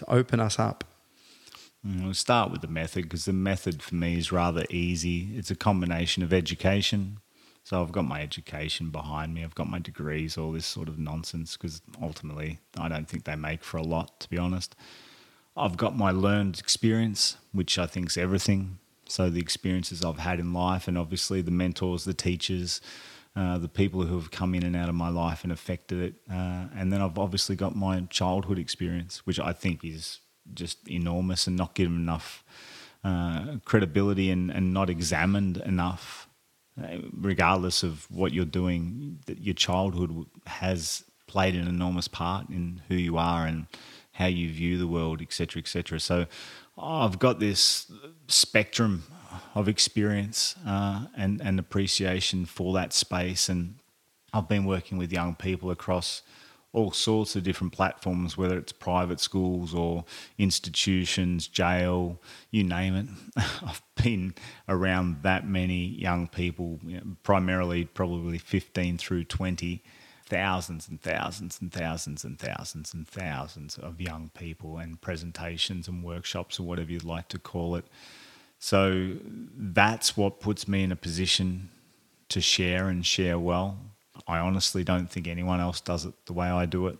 to 0.01 0.13
open 0.13 0.39
us 0.39 0.59
up? 0.59 0.83
Mm, 1.85 2.03
we'll 2.03 2.13
start 2.13 2.51
with 2.51 2.61
the 2.61 2.67
method 2.67 3.03
because 3.03 3.25
the 3.25 3.33
method 3.33 3.81
for 3.81 3.95
me 3.95 4.17
is 4.17 4.31
rather 4.31 4.65
easy. 4.69 5.29
It's 5.35 5.51
a 5.51 5.55
combination 5.55 6.23
of 6.23 6.33
education, 6.33 7.19
so 7.63 7.81
I've 7.81 7.91
got 7.91 8.05
my 8.05 8.21
education 8.21 8.89
behind 8.89 9.33
me. 9.33 9.43
I've 9.43 9.55
got 9.55 9.69
my 9.69 9.79
degrees, 9.79 10.37
all 10.37 10.51
this 10.51 10.65
sort 10.65 10.87
of 10.87 10.99
nonsense, 10.99 11.57
because 11.57 11.81
ultimately 12.01 12.59
I 12.77 12.87
don't 12.89 13.07
think 13.07 13.23
they 13.23 13.35
make 13.35 13.63
for 13.63 13.77
a 13.77 13.83
lot, 13.83 14.19
to 14.21 14.29
be 14.29 14.37
honest. 14.37 14.75
I've 15.55 15.77
got 15.77 15.97
my 15.97 16.11
learned 16.11 16.59
experience, 16.59 17.37
which 17.51 17.77
I 17.77 17.85
think 17.85 18.09
is 18.09 18.17
everything. 18.17 18.77
So 19.07 19.29
the 19.29 19.41
experiences 19.41 20.05
I've 20.05 20.19
had 20.19 20.39
in 20.39 20.53
life, 20.53 20.87
and 20.87 20.97
obviously 20.97 21.41
the 21.41 21.51
mentors, 21.51 22.05
the 22.05 22.13
teachers, 22.13 22.79
uh, 23.35 23.57
the 23.57 23.69
people 23.69 24.03
who 24.03 24.15
have 24.15 24.31
come 24.31 24.53
in 24.53 24.63
and 24.63 24.75
out 24.75 24.89
of 24.89 24.95
my 24.95 25.09
life 25.09 25.43
and 25.43 25.51
affected 25.51 25.99
it. 26.01 26.15
Uh, 26.29 26.65
and 26.75 26.91
then 26.91 27.01
I've 27.01 27.17
obviously 27.17 27.55
got 27.55 27.75
my 27.75 28.01
childhood 28.09 28.59
experience, 28.59 29.25
which 29.25 29.39
I 29.39 29.53
think 29.53 29.83
is 29.83 30.19
just 30.53 30.87
enormous 30.87 31.47
and 31.47 31.55
not 31.55 31.75
given 31.75 31.95
enough 31.95 32.43
uh, 33.03 33.57
credibility 33.65 34.29
and, 34.29 34.51
and 34.51 34.73
not 34.73 34.89
examined 34.89 35.57
enough 35.57 36.27
regardless 37.13 37.83
of 37.83 38.09
what 38.09 38.33
you're 38.33 38.45
doing, 38.45 39.19
your 39.37 39.53
childhood 39.53 40.25
has 40.47 41.03
played 41.27 41.55
an 41.55 41.67
enormous 41.67 42.07
part 42.07 42.49
in 42.49 42.81
who 42.87 42.95
you 42.95 43.17
are 43.17 43.45
and 43.45 43.67
how 44.13 44.25
you 44.25 44.49
view 44.49 44.77
the 44.77 44.87
world, 44.87 45.21
etc., 45.21 45.61
etc. 45.61 45.99
So 45.99 46.25
I've 46.77 47.19
got 47.19 47.39
this 47.39 47.91
spectrum 48.27 49.03
of 49.55 49.67
experience 49.67 50.55
uh, 50.65 51.05
and 51.15 51.41
and 51.41 51.59
appreciation 51.59 52.45
for 52.45 52.73
that 52.73 52.93
space, 52.93 53.49
and 53.49 53.75
I've 54.33 54.47
been 54.47 54.65
working 54.65 54.97
with 54.97 55.11
young 55.11 55.35
people 55.35 55.71
across 55.71 56.21
all 56.73 56.91
sorts 56.91 57.35
of 57.35 57.43
different 57.43 57.73
platforms, 57.73 58.37
whether 58.37 58.57
it's 58.57 58.71
private 58.71 59.19
schools 59.19 59.73
or 59.73 60.05
institutions, 60.37 61.47
jail, 61.47 62.17
you 62.49 62.63
name 62.63 62.95
it. 62.95 63.07
I've 63.65 63.81
been 64.01 64.33
around 64.69 65.23
that 65.23 65.45
many 65.45 65.85
young 65.85 66.27
people, 66.27 66.79
you 66.85 66.95
know, 66.95 67.03
primarily 67.23 67.83
probably 67.83 68.37
15 68.37 68.97
through 68.97 69.25
20, 69.25 69.83
thousands 70.31 70.87
and 70.87 71.01
thousands 71.01 71.59
and 71.59 71.73
thousands 71.73 72.23
and 72.23 72.39
thousands 72.39 72.93
and 72.93 73.05
thousands 73.05 73.77
of 73.77 73.99
young 73.99 74.31
people 74.33 74.77
and 74.77 75.01
presentations 75.01 75.89
and 75.89 76.05
workshops 76.05 76.57
or 76.57 76.63
whatever 76.63 76.89
you'd 76.89 77.03
like 77.03 77.27
to 77.27 77.37
call 77.37 77.75
it. 77.75 77.83
So 78.63 79.17
that's 79.57 80.15
what 80.15 80.39
puts 80.39 80.67
me 80.67 80.83
in 80.83 80.91
a 80.93 80.95
position 80.95 81.69
to 82.29 82.39
share 82.39 82.87
and 82.87 83.05
share 83.05 83.37
well 83.37 83.77
I 84.27 84.39
honestly 84.39 84.83
don't 84.83 85.09
think 85.09 85.27
anyone 85.27 85.59
else 85.59 85.81
does 85.81 86.05
it 86.05 86.13
the 86.25 86.33
way 86.33 86.47
I 86.47 86.65
do 86.65 86.87
it. 86.87 86.97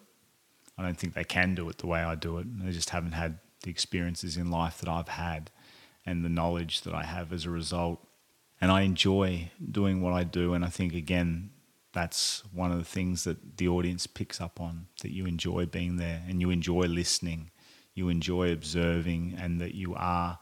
I 0.78 0.84
don't 0.84 0.98
think 0.98 1.14
they 1.14 1.24
can 1.24 1.56
do 1.56 1.70
it 1.70 1.78
the 1.78 1.88
way 1.88 2.02
I 2.02 2.16
do 2.16 2.38
it. 2.38 2.48
They 2.64 2.72
just 2.72 2.90
haven't 2.90 3.14
had 3.14 3.40
the 3.64 3.70
experiences 3.70 4.38
in 4.38 4.50
life 4.50 4.80
that 4.80 4.90
I've 4.90 5.08
had 5.08 5.52
and 6.06 6.26
the 6.26 6.30
knowledge 6.30 6.82
that 6.82 6.94
I 6.94 7.04
have 7.04 7.32
as 7.32 7.46
a 7.46 7.50
result. 7.50 8.06
And 8.60 8.72
I 8.72 8.82
enjoy 8.82 9.52
doing 9.72 10.02
what 10.02 10.14
I 10.14 10.24
do. 10.24 10.54
And 10.54 10.66
I 10.66 10.70
think, 10.70 10.94
again, 10.94 11.52
that's 11.94 12.44
one 12.54 12.72
of 12.72 12.78
the 12.78 12.86
things 12.86 13.24
that 13.26 13.58
the 13.58 13.68
audience 13.68 14.08
picks 14.08 14.40
up 14.40 14.60
on 14.60 14.88
that 15.02 15.12
you 15.12 15.26
enjoy 15.26 15.66
being 15.66 15.98
there 15.98 16.24
and 16.28 16.42
you 16.42 16.50
enjoy 16.50 16.84
listening, 16.84 17.52
you 17.94 18.10
enjoy 18.10 18.52
observing, 18.52 19.38
and 19.40 19.60
that 19.60 19.76
you 19.76 19.94
are 19.96 20.40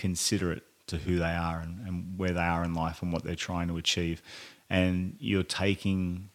considerate 0.00 0.64
to 0.86 0.96
who 0.96 1.18
they 1.18 1.34
are 1.48 1.60
and, 1.60 1.86
and 1.86 2.18
where 2.18 2.32
they 2.32 2.40
are 2.40 2.64
in 2.64 2.74
life 2.74 3.02
and 3.02 3.12
what 3.12 3.22
they're 3.22 3.34
trying 3.50 3.68
to 3.68 3.76
achieve 3.76 4.22
and 4.70 5.16
you're 5.18 5.42
taking 5.42 6.30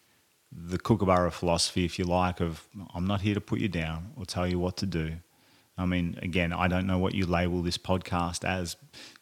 the 0.52 0.78
Kookaburra 0.78 1.32
philosophy, 1.32 1.84
if 1.84 1.98
you 1.98 2.04
like, 2.04 2.40
of 2.40 2.68
I'm 2.94 3.06
not 3.06 3.22
here 3.22 3.34
to 3.34 3.40
put 3.40 3.58
you 3.58 3.68
down 3.68 4.12
or 4.16 4.24
tell 4.24 4.46
you 4.46 4.58
what 4.58 4.76
to 4.78 4.86
do. 4.86 5.16
I 5.78 5.84
mean, 5.84 6.18
again, 6.22 6.52
I 6.52 6.68
don't 6.68 6.86
know 6.86 6.98
what 6.98 7.14
you 7.14 7.26
label 7.26 7.62
this 7.62 7.76
podcast 7.76 8.44
as 8.44 8.76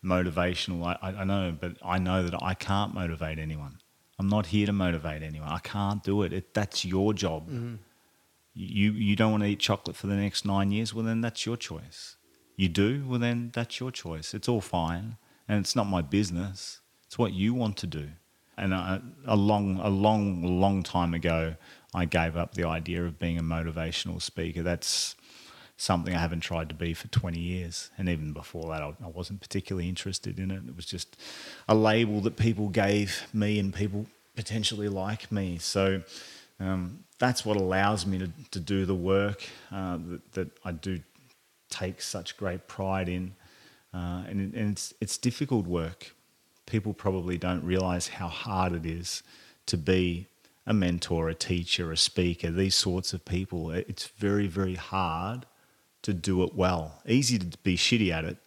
motivational. 0.05 0.97
I, 1.03 1.09
I 1.09 1.24
know, 1.24 1.57
but 1.59 1.76
I 1.84 1.99
know 1.99 2.22
that 2.22 2.40
I 2.42 2.55
can't 2.55 2.95
motivate 2.95 3.38
anyone. 3.38 3.78
I'm 4.18 4.28
not 4.28 4.47
here 4.47 4.66
to 4.66 4.72
motivate 4.72 5.22
anyone. 5.22 5.49
I 5.49 5.59
can't 5.59 6.03
do 6.05 6.22
it. 6.22 6.32
it 6.32 6.55
that's 6.55 6.84
your 6.84 7.12
job. 7.14 7.49
Mm-hmm. 7.49 7.76
You 8.57 8.92
you 8.92 9.16
don't 9.16 9.32
want 9.32 9.42
to 9.42 9.49
eat 9.49 9.59
chocolate 9.59 9.97
for 9.97 10.07
the 10.07 10.14
next 10.14 10.45
nine 10.45 10.70
years. 10.70 10.95
Well, 10.95 11.05
then 11.05 11.20
that's 11.20 11.45
your 11.45 11.57
choice. 11.57 12.16
You 12.57 12.69
do. 12.69 13.05
Well, 13.07 13.19
then 13.19 13.51
that's 13.55 13.81
your 13.81 13.91
choice. 13.91 14.35
It's 14.35 14.49
all 14.49 14.61
fine, 14.61 15.17
and 15.49 15.61
it's 15.61 15.75
not 15.75 15.85
my 15.85 16.03
business. 16.03 16.81
It's 17.07 17.19
what 17.19 17.33
you 17.33 17.55
want 17.55 17.77
to 17.79 17.87
do. 17.87 18.09
And 18.57 18.73
a, 18.73 19.03
long, 19.35 19.81
a 19.81 19.89
long, 19.89 20.61
long 20.61 20.85
time 20.85 21.13
ago, 21.13 21.57
I 21.93 22.05
gave 22.05 22.37
up 22.37 22.55
the 22.55 22.65
idea 22.65 23.05
of 23.05 23.19
being 23.19 23.37
a 23.37 23.43
motivational 23.43 24.23
speaker. 24.23 24.63
That's 24.63 25.17
something 25.77 26.15
I 26.15 26.19
haven't 26.19 26.41
tried 26.41 26.69
to 26.69 26.75
be 26.75 26.95
for 26.95 27.09
20 27.09 27.39
years. 27.39 27.91
And 27.99 28.09
even 28.09 28.33
before 28.33 28.71
that, 28.71 28.83
I, 28.83 29.09
wasn't 29.09 29.41
particularly 29.41 29.89
interested 29.89 30.39
in 30.39 30.51
it. 30.51 30.63
It 30.69 30.77
was 30.77 30.87
just 30.87 31.17
a 31.69 31.75
label 31.75 32.21
that 32.23 32.37
people 32.37 32.69
gave 32.69 33.27
me 33.33 33.59
and 33.59 33.75
people 33.75 34.07
potentially 34.37 34.89
like 34.89 35.31
me. 35.33 35.59
So 35.59 36.03
um, 36.61 37.05
that's 37.19 37.45
what 37.45 37.57
allows 37.57 38.07
me 38.07 38.19
to, 38.19 38.31
to 38.53 38.61
do 38.61 38.87
the 38.87 38.95
work 38.95 39.49
uh, 39.73 39.99
that, 40.09 40.33
that, 40.33 40.49
I 40.65 40.73
do 40.73 41.01
take 41.75 42.03
such 42.03 42.37
great 42.37 42.68
pride 42.68 43.09
in. 43.09 43.35
Uh, 43.93 44.25
and, 44.29 44.55
and 44.55 44.72
it's, 44.72 44.93
it's 45.01 45.18
difficult 45.18 45.66
work 45.66 46.14
people 46.66 46.95
probably 46.95 47.39
don't 47.39 47.64
realize 47.64 48.09
how 48.09 48.29
hard 48.29 48.72
it 48.72 48.87
is 48.87 49.22
to 49.66 49.77
be 49.77 50.27
a 50.66 50.72
mentor, 50.72 51.29
a 51.29 51.35
teacher, 51.35 51.93
a 51.93 51.97
speaker, 51.97 52.51
these 52.51 52.75
sorts 52.75 53.12
of 53.12 53.25
people. 53.25 53.70
It's 53.70 54.07
very, 54.07 54.47
very 54.47 54.77
hard 54.77 55.47
to 56.03 56.14
do 56.14 56.43
it 56.43 56.55
well. 56.55 57.03
Easy 57.07 57.39
to 57.39 57.59
be 57.59 57.77
shitty 57.77 58.11
at 58.11 58.25
it, 58.25 58.39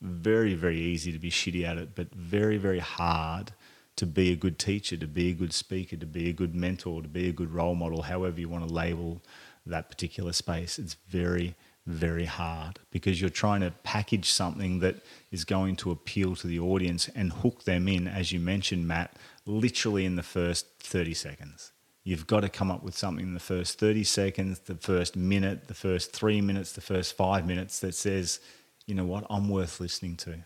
very, 0.00 0.54
very 0.54 0.78
easy 0.78 1.12
to 1.12 1.18
be 1.18 1.30
shitty 1.30 1.64
at 1.64 1.76
it, 1.76 1.94
but 1.94 2.14
very, 2.14 2.56
very 2.56 2.78
hard 2.78 3.52
to 3.96 4.06
be 4.06 4.32
a 4.32 4.36
good 4.36 4.58
teacher, 4.58 4.96
to 4.96 5.06
be 5.06 5.30
a 5.30 5.34
good 5.34 5.54
speaker, 5.54 5.96
to 5.96 6.06
be 6.06 6.28
a 6.28 6.32
good 6.32 6.54
mentor, 6.54 7.02
to 7.02 7.08
be 7.08 7.28
a 7.28 7.32
good 7.32 7.50
role 7.50 7.74
model, 7.74 8.02
however 8.02 8.38
you 8.38 8.48
want 8.48 8.66
to 8.66 8.72
label 8.72 9.22
that 9.64 9.88
particular 9.88 10.32
space. 10.32 10.78
It's 10.78 10.96
very, 11.08 11.54
very 11.86 12.24
hard 12.24 12.80
because 12.90 13.20
you're 13.20 13.30
trying 13.30 13.60
to 13.60 13.70
package 13.84 14.30
something 14.30 14.80
that 14.80 14.96
is 15.30 15.44
going 15.44 15.76
to 15.76 15.92
appeal 15.92 16.34
to 16.36 16.46
the 16.46 16.58
audience 16.58 17.08
and 17.14 17.32
hook 17.32 17.64
them 17.64 17.86
in, 17.86 18.08
as 18.08 18.32
you 18.32 18.40
mentioned, 18.40 18.86
Matt, 18.86 19.16
literally 19.46 20.04
in 20.04 20.16
the 20.16 20.22
first 20.22 20.66
30 20.80 21.14
seconds. 21.14 21.72
You've 22.02 22.26
got 22.26 22.40
to 22.40 22.48
come 22.48 22.70
up 22.70 22.82
with 22.82 22.96
something 22.96 23.24
in 23.24 23.34
the 23.34 23.40
first 23.40 23.78
30 23.78 24.04
seconds, 24.04 24.60
the 24.60 24.74
first 24.74 25.16
minute, 25.16 25.68
the 25.68 25.74
first 25.74 26.12
three 26.12 26.40
minutes, 26.40 26.72
the 26.72 26.80
first 26.80 27.16
five 27.16 27.46
minutes 27.46 27.80
that 27.80 27.94
says, 27.94 28.40
you 28.86 28.94
know 28.94 29.04
what, 29.04 29.26
I'm 29.30 29.48
worth 29.48 29.80
listening 29.80 30.16
to. 30.18 30.36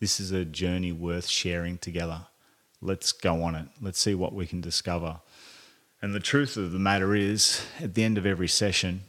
This 0.00 0.20
is 0.20 0.32
a 0.32 0.44
journey 0.44 0.92
worth 0.92 1.26
sharing 1.26 1.78
together. 1.78 2.26
Let's 2.80 3.12
go 3.12 3.42
on 3.42 3.54
it. 3.54 3.68
Let's 3.80 4.00
see 4.00 4.14
what 4.14 4.34
we 4.34 4.46
can 4.46 4.60
discover. 4.60 5.20
And 6.02 6.14
the 6.14 6.20
truth 6.20 6.56
of 6.56 6.72
the 6.72 6.78
matter 6.78 7.14
is, 7.14 7.64
at 7.80 7.94
the 7.94 8.02
end 8.02 8.18
of 8.18 8.26
every 8.26 8.48
session, 8.48 9.02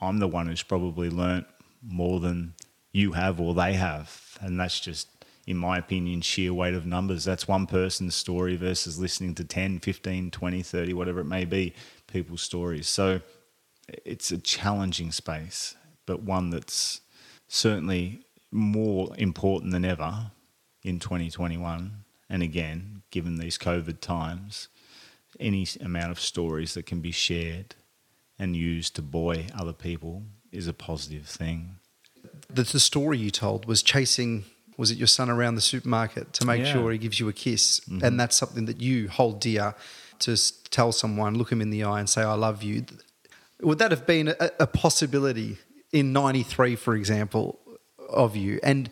I'm 0.00 0.18
the 0.18 0.28
one 0.28 0.46
who's 0.46 0.62
probably 0.62 1.10
learnt 1.10 1.46
more 1.82 2.20
than 2.20 2.54
you 2.92 3.12
have 3.12 3.40
or 3.40 3.54
they 3.54 3.74
have. 3.74 4.38
And 4.40 4.58
that's 4.58 4.80
just, 4.80 5.08
in 5.46 5.56
my 5.56 5.78
opinion, 5.78 6.20
sheer 6.20 6.52
weight 6.52 6.74
of 6.74 6.86
numbers. 6.86 7.24
That's 7.24 7.48
one 7.48 7.66
person's 7.66 8.14
story 8.14 8.56
versus 8.56 8.98
listening 8.98 9.34
to 9.36 9.44
10, 9.44 9.80
15, 9.80 10.30
20, 10.30 10.62
30, 10.62 10.92
whatever 10.94 11.20
it 11.20 11.24
may 11.24 11.44
be, 11.44 11.74
people's 12.06 12.42
stories. 12.42 12.88
So 12.88 13.20
it's 14.04 14.30
a 14.32 14.38
challenging 14.38 15.12
space, 15.12 15.76
but 16.06 16.22
one 16.22 16.50
that's 16.50 17.00
certainly 17.48 18.26
more 18.50 19.14
important 19.18 19.72
than 19.72 19.84
ever 19.84 20.30
in 20.82 20.98
2021. 20.98 22.04
And 22.28 22.42
again, 22.42 23.02
given 23.10 23.36
these 23.36 23.58
COVID 23.58 24.00
times, 24.00 24.68
any 25.38 25.66
amount 25.80 26.10
of 26.10 26.20
stories 26.20 26.74
that 26.74 26.86
can 26.86 27.00
be 27.00 27.10
shared 27.10 27.74
and 28.38 28.56
used 28.56 28.94
to 28.96 29.02
buoy 29.02 29.46
other 29.58 29.72
people 29.72 30.22
is 30.52 30.66
a 30.66 30.72
positive 30.72 31.26
thing. 31.26 31.76
The, 32.48 32.62
the 32.62 32.80
story 32.80 33.18
you 33.18 33.30
told 33.30 33.66
was 33.66 33.82
chasing 33.82 34.44
was 34.76 34.90
it 34.90 34.98
your 34.98 35.06
son 35.06 35.30
around 35.30 35.54
the 35.54 35.60
supermarket 35.62 36.34
to 36.34 36.44
make 36.44 36.62
yeah. 36.62 36.72
sure 36.72 36.92
he 36.92 36.98
gives 36.98 37.18
you 37.18 37.28
a 37.28 37.32
kiss? 37.32 37.80
Mm-hmm. 37.80 38.04
and 38.04 38.20
that's 38.20 38.36
something 38.36 38.66
that 38.66 38.80
you 38.80 39.08
hold 39.08 39.40
dear 39.40 39.74
to 40.18 40.36
tell 40.70 40.92
someone 40.92 41.36
look 41.36 41.50
him 41.50 41.60
in 41.60 41.70
the 41.70 41.84
eye 41.84 41.98
and 41.98 42.08
say 42.08 42.22
i 42.22 42.34
love 42.34 42.62
you. 42.62 42.84
Would 43.62 43.78
that 43.78 43.90
have 43.90 44.06
been 44.06 44.28
a, 44.28 44.50
a 44.60 44.66
possibility 44.66 45.56
in 45.92 46.12
93 46.12 46.76
for 46.76 46.94
example 46.94 47.58
of 48.10 48.36
you? 48.36 48.60
And 48.62 48.90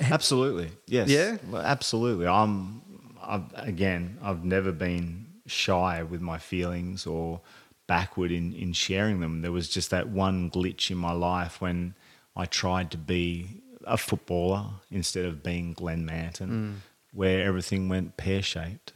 absolutely. 0.00 0.70
Yes. 0.86 1.08
Yeah? 1.08 1.36
Absolutely. 1.54 2.26
I'm 2.26 2.82
I've, 3.22 3.44
again 3.54 4.16
i've 4.22 4.44
never 4.44 4.72
been 4.72 5.26
shy 5.44 6.02
with 6.02 6.22
my 6.22 6.38
feelings 6.38 7.06
or 7.06 7.40
backward 7.88 8.30
in, 8.30 8.52
in 8.52 8.72
sharing 8.72 9.18
them. 9.18 9.42
There 9.42 9.50
was 9.50 9.68
just 9.68 9.90
that 9.90 10.08
one 10.08 10.48
glitch 10.50 10.92
in 10.92 10.96
my 10.96 11.10
life 11.10 11.60
when 11.60 11.94
I 12.36 12.44
tried 12.44 12.92
to 12.92 12.96
be 12.96 13.62
a 13.84 13.96
footballer 13.96 14.66
instead 14.92 15.24
of 15.24 15.42
being 15.42 15.72
Glenn 15.72 16.04
Manton, 16.04 16.50
mm. 16.50 16.74
where 17.12 17.44
everything 17.44 17.88
went 17.88 18.16
pear 18.16 18.42
shaped 18.42 18.92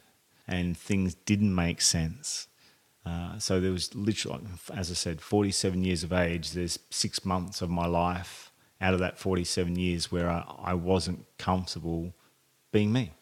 and 0.46 0.76
things 0.76 1.14
didn't 1.14 1.52
make 1.52 1.80
sense. 1.80 2.46
Uh, 3.04 3.38
so 3.38 3.58
there 3.58 3.72
was 3.72 3.94
literally, 3.94 4.42
as 4.72 4.90
I 4.90 4.94
said, 4.94 5.20
47 5.20 5.82
years 5.82 6.04
of 6.04 6.12
age. 6.12 6.52
There's 6.52 6.78
six 6.90 7.24
months 7.24 7.62
of 7.62 7.70
my 7.70 7.86
life 7.86 8.52
out 8.80 8.94
of 8.94 9.00
that 9.00 9.18
47 9.18 9.76
years 9.76 10.12
where 10.12 10.30
I, 10.30 10.44
I 10.62 10.74
wasn't 10.74 11.24
comfortable 11.38 12.12
being 12.70 12.92
me. 12.92 13.12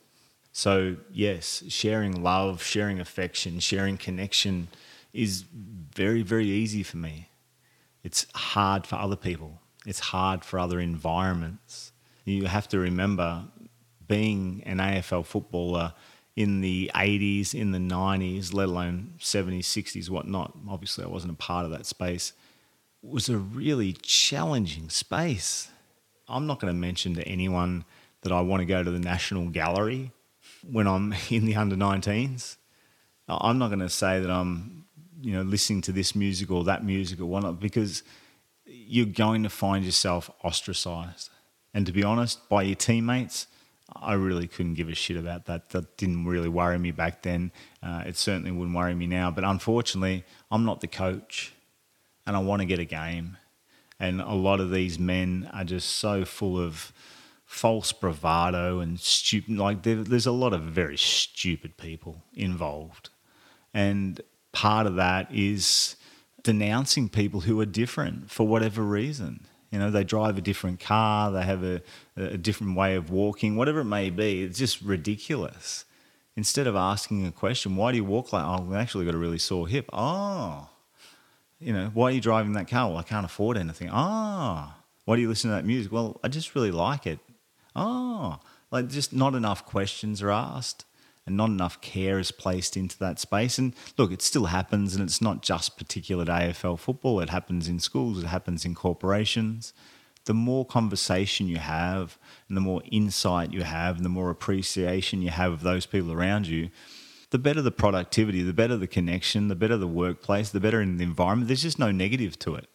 So, 0.53 0.97
yes, 1.13 1.63
sharing 1.69 2.23
love, 2.23 2.63
sharing 2.63 2.99
affection, 2.99 3.61
sharing 3.61 3.97
connection 3.97 4.69
is 5.13 5.45
very, 5.53 6.23
very 6.23 6.47
easy 6.47 6.83
for 6.83 6.97
me. 6.97 7.29
It's 8.03 8.27
hard 8.35 8.87
for 8.87 8.97
other 8.97 9.17
people, 9.17 9.61
it's 9.87 10.01
hard 10.01 10.45
for 10.45 10.59
other 10.59 10.81
environments. 10.81 11.93
You 12.25 12.47
have 12.47 12.69
to 12.69 12.79
remember 12.79 13.45
being 14.07 14.63
an 14.67 14.79
AFL 14.79 15.25
footballer 15.25 15.95
in 16.37 16.61
the 16.61 16.91
80s, 16.95 17.55
in 17.55 17.73
the 17.73 17.79
90s, 17.79 18.53
let 18.55 18.69
alone 18.69 19.15
70s, 19.19 19.61
60s, 19.61 20.09
whatnot. 20.09 20.57
Obviously, 20.69 21.05
I 21.05 21.09
wasn't 21.09 21.33
a 21.33 21.37
part 21.37 21.65
of 21.65 21.71
that 21.73 21.87
space. 21.87 22.33
It 23.03 23.11
was 23.11 23.29
a 23.29 23.39
really 23.39 23.95
challenging 23.95 24.91
space. 24.91 25.69
I'm 26.29 26.47
not 26.47 26.61
going 26.61 26.73
to 26.73 26.79
mention 26.79 27.15
to 27.15 27.23
anyone 27.27 27.85
that 28.23 28.33
I 28.33 28.41
want 28.43 28.61
to 28.61 28.67
go 28.67 28.83
to 28.83 28.91
the 28.91 28.99
National 28.99 29.49
Gallery 29.49 30.13
when 30.69 30.87
I'm 30.87 31.15
in 31.31 31.47
the 31.47 31.57
under 31.57 31.77
19s. 31.77 32.57
I'm 33.29 33.59
not 33.59 33.69
going 33.69 33.81
to 33.81 33.89
say 33.89 34.21
that 34.21 34.31
I'm 34.31 34.80
you 35.21 35.33
know, 35.33 35.43
listening 35.43 35.83
to 35.83 35.93
this 35.93 36.15
music 36.15 36.51
or 36.51 36.65
that 36.65 36.85
music 36.85 37.21
or 37.21 37.27
whatnot, 37.27 37.61
because 37.61 38.03
you're 38.65 39.07
going 39.07 39.43
to 39.43 39.51
find 39.51 39.85
yourself 39.85 40.31
ostracized. 40.43 41.31
And 41.75 41.87
to 41.87 41.93
be 41.93 42.03
honest, 42.03 42.49
by 42.49 42.63
your 42.63 42.77
teammates, 42.77 43.47
I 43.95 44.15
really 44.15 44.47
couldn't 44.47 44.75
give 44.75 44.89
a 44.89 44.95
shit 44.95 45.17
about 45.17 45.47
that. 45.47 45.71
That 45.71 45.97
didn't 45.97 46.27
really 46.27 46.49
worry 46.49 46.79
me 46.79 46.91
back 46.91 47.23
then. 47.23 47.53
Uh, 47.83 48.05
it 48.07 48.17
certainly 48.17 48.51
wouldn't 48.51 48.77
worry 48.77 48.95
me 48.95 49.07
now. 49.07 49.31
But 49.31 49.45
unfortunately, 49.45 50.25
I'm 50.51 50.65
not 50.65 50.81
the 50.81 50.87
coach 50.87 51.53
and 52.27 52.37
I 52.37 52.41
want 52.41 52.61
to 52.61 52.67
get 52.67 52.79
a 52.79 52.85
game. 52.85 53.37
And 53.99 54.21
a 54.21 54.35
lot 54.35 54.61
of 54.61 54.71
these 54.71 54.99
men 54.99 55.51
are 55.53 55.65
just 55.65 55.91
so 55.91 56.25
full 56.25 56.59
of 56.59 56.93
false 57.51 57.93
bravado 57.93 58.79
and 58.79 59.01
stupid. 59.01 59.59
Like 59.59 59.83
there's 59.83 60.27
a 60.27 60.33
lot 60.33 60.53
of 60.53 60.63
very 60.63 60.97
stupid 60.97 61.77
people 61.77 62.23
involved, 62.33 63.11
and 63.75 64.21
part 64.53 64.87
of 64.87 64.97
that 64.97 65.29
is 65.33 65.97
denouncing 66.43 67.09
people 67.09 67.41
who 67.41 67.61
are 67.61 67.67
different 67.67 68.31
for 68.31 68.47
whatever 68.47 68.83
reason. 68.83 69.47
You 69.71 69.79
know, 69.79 69.91
they 69.91 70.03
drive 70.03 70.37
a 70.37 70.41
different 70.41 70.81
car, 70.81 71.31
they 71.31 71.43
have 71.43 71.63
a, 71.63 71.81
a 72.17 72.37
different 72.37 72.77
way 72.77 72.97
of 72.97 73.11
walking, 73.11 73.57
whatever 73.57 73.81
it 73.81 73.85
may 73.85 74.11
be. 74.11 74.43
It's 74.43 74.59
just 74.59 74.83
ridiculous. 74.83 75.85
Instead 76.37 76.67
of 76.67 76.75
asking 76.75 77.27
a 77.27 77.33
question, 77.33 77.77
why 77.77 77.93
do 77.93 77.99
you 77.99 78.05
walk 78.05 78.33
like? 78.33 78.45
Oh, 78.45 78.73
I 78.73 78.81
actually 78.81 79.05
got 79.05 79.15
a 79.15 79.19
really 79.19 79.39
sore 79.39 79.69
hip. 79.69 79.89
Oh, 79.93 80.69
you 81.59 81.73
know, 81.73 81.91
why 81.93 82.07
are 82.07 82.11
you 82.13 82.21
driving 82.21 82.53
that 82.55 82.69
car? 82.69 82.89
Well, 82.89 82.99
I 82.99 83.03
can't 83.03 83.27
afford 83.27 83.57
anything. 83.57 83.91
Ah, 83.93 84.75
oh, 84.77 84.83
why 85.05 85.17
do 85.17 85.23
you 85.23 85.29
listen 85.29 85.51
to 85.51 85.57
that 85.57 85.67
music? 85.67 85.93
Well, 85.93 86.19
I 86.25 86.29
just 86.29 86.55
really 86.55 86.71
like 86.71 87.07
it. 87.07 87.19
Oh, 87.77 88.41
like 88.71 88.89
just 88.89 89.13
not 89.13 89.35
enough 89.35 89.67
questions 89.67 90.23
are 90.23 90.31
asked 90.31 90.85
and 91.27 91.37
not 91.37 91.51
enough 91.51 91.81
care 91.81 92.19
is 92.19 92.33
placed 92.33 92.77
into 92.77 92.99
that 92.99 93.19
space. 93.19 93.59
And 93.59 93.75
look, 93.97 94.13
it 94.13 94.23
still 94.23 94.47
happens, 94.47 94.95
and 94.95 95.05
it's 95.05 95.21
not 95.21 95.43
just 95.43 95.77
particular 95.77 96.25
to 96.25 96.33
AFL 96.33 96.79
football. 96.79 97.21
It 97.21 97.31
happens 97.31 97.69
in 97.69 97.79
schools, 97.81 98.23
it 98.23 98.27
happens 98.27 98.65
in 98.65 98.75
corporations. 98.75 99.73
The 100.27 100.35
more 100.35 100.67
conversation 100.67 101.49
you 101.49 101.57
have, 101.59 102.19
and 102.49 102.57
the 102.57 102.61
more 102.61 102.83
insight 102.91 103.53
you 103.53 103.63
have, 103.63 103.97
and 103.97 104.05
the 104.05 104.11
more 104.11 104.31
appreciation 104.31 105.23
you 105.23 105.31
have 105.31 105.53
of 105.53 105.63
those 105.63 105.87
people 105.87 106.13
around 106.13 106.47
you, 106.47 106.71
the 107.31 107.39
better 107.39 107.63
the 107.63 107.71
productivity, 107.71 108.43
the 108.43 108.53
better 108.53 108.77
the 108.77 108.87
connection, 108.87 109.49
the 109.49 109.55
better 109.55 109.77
the 109.77 109.87
workplace, 109.87 110.51
the 110.51 110.61
better 110.61 110.81
in 110.81 110.99
the 110.99 111.05
environment. 111.05 111.49
There's 111.49 111.63
just 111.63 111.79
no 111.79 111.91
negative 111.91 112.39
to 112.41 112.57
it. 112.57 112.69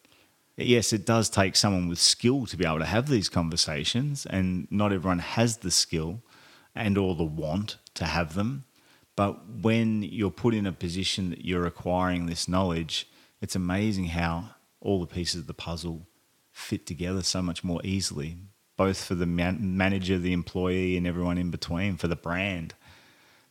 Yes, 0.58 0.94
it 0.94 1.06
does 1.06 1.30
take 1.30 1.56
someone 1.58 1.90
with 1.90 2.00
skill 2.00 2.46
to 2.46 2.56
be 2.56 2.66
able 2.66 2.80
to 2.80 2.86
have 2.86 3.10
these 3.10 3.28
conversations, 3.28 4.26
and 4.26 4.68
not 4.72 4.94
everyone 4.94 5.20
has 5.20 5.58
the 5.58 5.72
skill 5.72 6.22
and 6.76 6.98
or 6.98 7.16
the 7.16 7.24
want 7.24 7.78
to 7.96 8.06
have 8.06 8.36
them. 8.36 8.66
But 9.16 9.48
when 9.62 10.04
you're 10.04 10.32
put 10.32 10.54
in 10.54 10.68
a 10.68 10.74
position 10.74 11.30
that 11.30 11.46
you're 11.46 11.66
acquiring 11.66 12.26
this 12.26 12.48
knowledge, 12.48 13.08
it's 13.42 13.56
amazing 13.56 14.06
how 14.06 14.50
all 14.82 15.00
the 15.00 15.08
pieces 15.08 15.42
of 15.42 15.48
the 15.48 15.54
puzzle 15.54 16.08
fit 16.52 16.86
together 16.86 17.22
so 17.22 17.42
much 17.42 17.64
more 17.64 17.82
easily, 17.84 18.38
both 18.78 19.04
for 19.04 19.16
the 19.16 19.26
man- 19.26 19.78
manager, 19.78 20.18
the 20.18 20.34
employee, 20.34 20.98
and 20.98 21.08
everyone 21.08 21.38
in 21.38 21.52
between, 21.52 21.96
for 21.98 22.08
the 22.08 22.16
brand. 22.16 22.74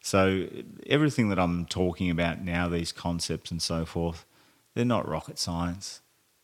So, 0.01 0.49
everything 0.87 1.31
that 1.31 1.39
I'm 1.39 1.65
talking 1.65 2.11
about 2.11 2.43
now, 2.43 2.69
these 2.69 2.93
concepts 2.93 3.51
and 3.51 3.63
so 3.63 3.87
forth, 3.87 4.27
they're 4.75 4.85
not 4.85 5.09
rocket 5.09 5.39
science. 5.39 6.03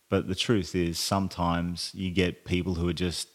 But 0.09 0.27
the 0.27 0.35
truth 0.35 0.75
is, 0.75 0.99
sometimes 0.99 1.91
you 1.93 2.11
get 2.11 2.43
people 2.43 2.75
who 2.75 2.89
are 2.89 2.93
just 2.93 3.29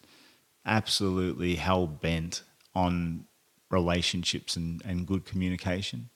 absolutely 0.64 1.54
hell 1.54 1.86
bent 1.86 2.42
on 2.74 3.24
relationships 3.70 4.56
and, 4.56 4.82
and 4.84 5.06
good 5.06 5.24
communication. 5.24 6.10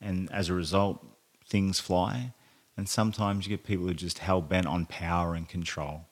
And 0.00 0.30
as 0.32 0.48
a 0.48 0.54
result, 0.54 1.04
things 1.46 1.80
fly. 1.80 2.32
And 2.76 2.88
sometimes 2.88 3.46
you 3.46 3.56
get 3.56 3.64
people 3.64 3.86
who 3.86 3.92
are 3.92 3.94
just 3.94 4.18
hell 4.18 4.42
bent 4.42 4.66
on 4.66 4.86
power 4.86 5.34
and 5.34 5.48
control. 5.48 6.06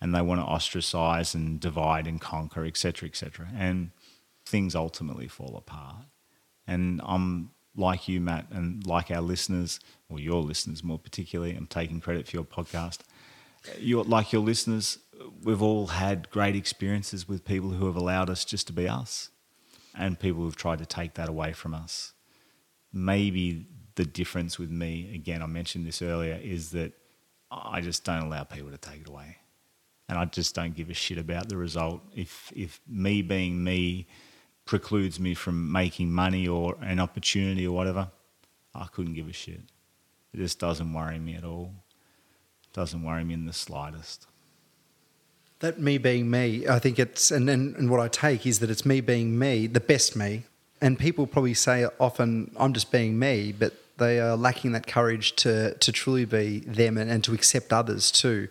And 0.00 0.14
they 0.14 0.22
want 0.22 0.40
to 0.40 0.46
ostracize 0.46 1.34
and 1.34 1.60
divide 1.60 2.06
and 2.06 2.20
conquer, 2.20 2.64
etc., 2.64 3.08
etc. 3.08 3.48
And 3.56 3.90
things 4.46 4.74
ultimately 4.74 5.28
fall 5.28 5.56
apart. 5.56 6.06
And 6.66 7.00
I'm 7.04 7.50
like 7.76 8.08
you, 8.08 8.20
Matt, 8.20 8.46
and 8.50 8.86
like 8.86 9.10
our 9.10 9.20
listeners, 9.20 9.80
or 10.08 10.18
your 10.18 10.42
listeners 10.42 10.82
more 10.82 10.98
particularly, 10.98 11.54
I'm 11.54 11.66
taking 11.66 12.00
credit 12.00 12.28
for 12.28 12.36
your 12.36 12.44
podcast. 12.44 13.00
You're, 13.78 14.04
like 14.04 14.32
your 14.32 14.42
listeners, 14.42 14.98
we've 15.42 15.62
all 15.62 15.88
had 15.88 16.30
great 16.30 16.56
experiences 16.56 17.28
with 17.28 17.44
people 17.44 17.70
who 17.70 17.86
have 17.86 17.96
allowed 17.96 18.30
us 18.30 18.44
just 18.44 18.66
to 18.68 18.72
be 18.72 18.88
us 18.88 19.30
and 19.98 20.18
people 20.18 20.42
who've 20.42 20.56
tried 20.56 20.78
to 20.78 20.86
take 20.86 21.14
that 21.14 21.28
away 21.28 21.52
from 21.52 21.74
us. 21.74 22.12
Maybe 22.92 23.66
the 23.96 24.04
difference 24.04 24.58
with 24.58 24.70
me, 24.70 25.12
again, 25.14 25.42
I 25.42 25.46
mentioned 25.46 25.86
this 25.86 26.00
earlier, 26.00 26.38
is 26.40 26.70
that 26.70 26.92
I 27.50 27.80
just 27.80 28.04
don't 28.04 28.22
allow 28.22 28.44
people 28.44 28.70
to 28.70 28.78
take 28.78 29.00
it 29.00 29.08
away. 29.08 29.38
And 30.08 30.16
I 30.16 30.24
just 30.24 30.54
don't 30.54 30.74
give 30.74 30.88
a 30.88 30.94
shit 30.94 31.18
about 31.18 31.48
the 31.48 31.56
result. 31.56 32.00
If, 32.14 32.52
if 32.54 32.80
me 32.88 33.22
being 33.22 33.62
me 33.62 34.06
precludes 34.64 35.18
me 35.18 35.34
from 35.34 35.70
making 35.72 36.12
money 36.12 36.46
or 36.46 36.76
an 36.80 37.00
opportunity 37.00 37.66
or 37.66 37.74
whatever, 37.74 38.08
I 38.74 38.86
couldn't 38.86 39.14
give 39.14 39.28
a 39.28 39.32
shit. 39.32 39.60
It 40.32 40.36
just 40.36 40.60
doesn't 40.60 40.92
worry 40.92 41.18
me 41.18 41.34
at 41.34 41.44
all. 41.44 41.74
It 42.62 42.72
doesn't 42.72 43.02
worry 43.02 43.24
me 43.24 43.34
in 43.34 43.46
the 43.46 43.52
slightest. 43.52 44.27
That 45.60 45.80
me 45.80 45.98
being 45.98 46.30
me, 46.30 46.68
I 46.68 46.78
think 46.78 46.98
it's, 46.98 47.30
and, 47.30 47.50
and, 47.50 47.74
and 47.76 47.90
what 47.90 48.00
I 48.00 48.08
take 48.08 48.46
is 48.46 48.60
that 48.60 48.70
it's 48.70 48.86
me 48.86 49.00
being 49.00 49.38
me, 49.38 49.66
the 49.66 49.80
best 49.80 50.14
me. 50.14 50.44
And 50.80 50.98
people 50.98 51.26
probably 51.26 51.54
say 51.54 51.86
often, 51.98 52.52
I'm 52.56 52.72
just 52.72 52.92
being 52.92 53.18
me, 53.18 53.52
but 53.52 53.74
they 53.96 54.20
are 54.20 54.36
lacking 54.36 54.72
that 54.72 54.86
courage 54.86 55.34
to, 55.36 55.74
to 55.74 55.92
truly 55.92 56.24
be 56.24 56.60
them 56.60 56.96
and, 56.96 57.10
and 57.10 57.24
to 57.24 57.34
accept 57.34 57.72
others 57.72 58.12
too. 58.12 58.48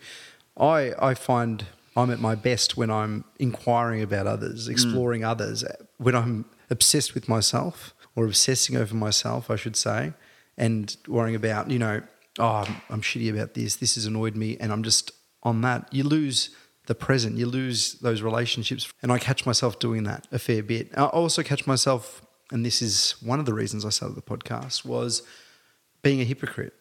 I, 0.58 0.94
I 1.00 1.14
find 1.14 1.66
I'm 1.96 2.12
at 2.12 2.20
my 2.20 2.36
best 2.36 2.78
when 2.78 2.92
I'm 2.92 3.24
inquiring 3.40 4.02
about 4.02 4.28
others, 4.28 4.68
mm. 4.68 4.72
exploring 4.72 5.22
mm. 5.22 5.30
others, 5.30 5.64
when 5.98 6.16
I'm 6.16 6.46
obsessed 6.70 7.16
with 7.16 7.30
myself 7.30 7.94
or 8.16 8.26
obsessing 8.26 8.76
over 8.76 8.96
myself, 8.96 9.50
I 9.50 9.56
should 9.56 9.76
say, 9.76 10.14
and 10.58 10.96
worrying 11.08 11.36
about, 11.36 11.72
you 11.72 11.80
know, 11.80 12.02
oh, 12.40 12.46
I'm, 12.46 12.82
I'm 12.90 13.02
shitty 13.02 13.34
about 13.34 13.54
this, 13.54 13.78
this 13.78 13.96
has 13.96 14.06
annoyed 14.06 14.36
me, 14.36 14.58
and 14.60 14.72
I'm 14.72 14.84
just 14.84 15.12
on 15.44 15.62
that. 15.62 15.92
You 15.94 16.04
lose 16.04 16.50
the 16.88 16.96
present. 16.96 17.38
You 17.38 17.46
lose 17.46 17.94
those 18.00 18.22
relationships. 18.22 18.92
And 19.02 19.12
I 19.12 19.20
catch 19.20 19.46
myself 19.46 19.78
doing 19.80 20.04
that 20.04 20.28
a 20.32 20.40
fair 20.40 20.64
bit. 20.64 20.92
I 20.98 21.06
also 21.06 21.44
catch 21.44 21.68
myself, 21.68 22.26
and 22.52 22.66
this 22.66 22.82
is 22.82 23.16
one 23.22 23.40
of 23.40 23.46
the 23.46 23.54
reasons 23.54 23.86
I 23.86 23.90
started 23.90 24.18
the 24.18 24.22
podcast, 24.22 24.84
was 24.86 25.22
being 26.02 26.22
a 26.22 26.24
hypocrite, 26.24 26.74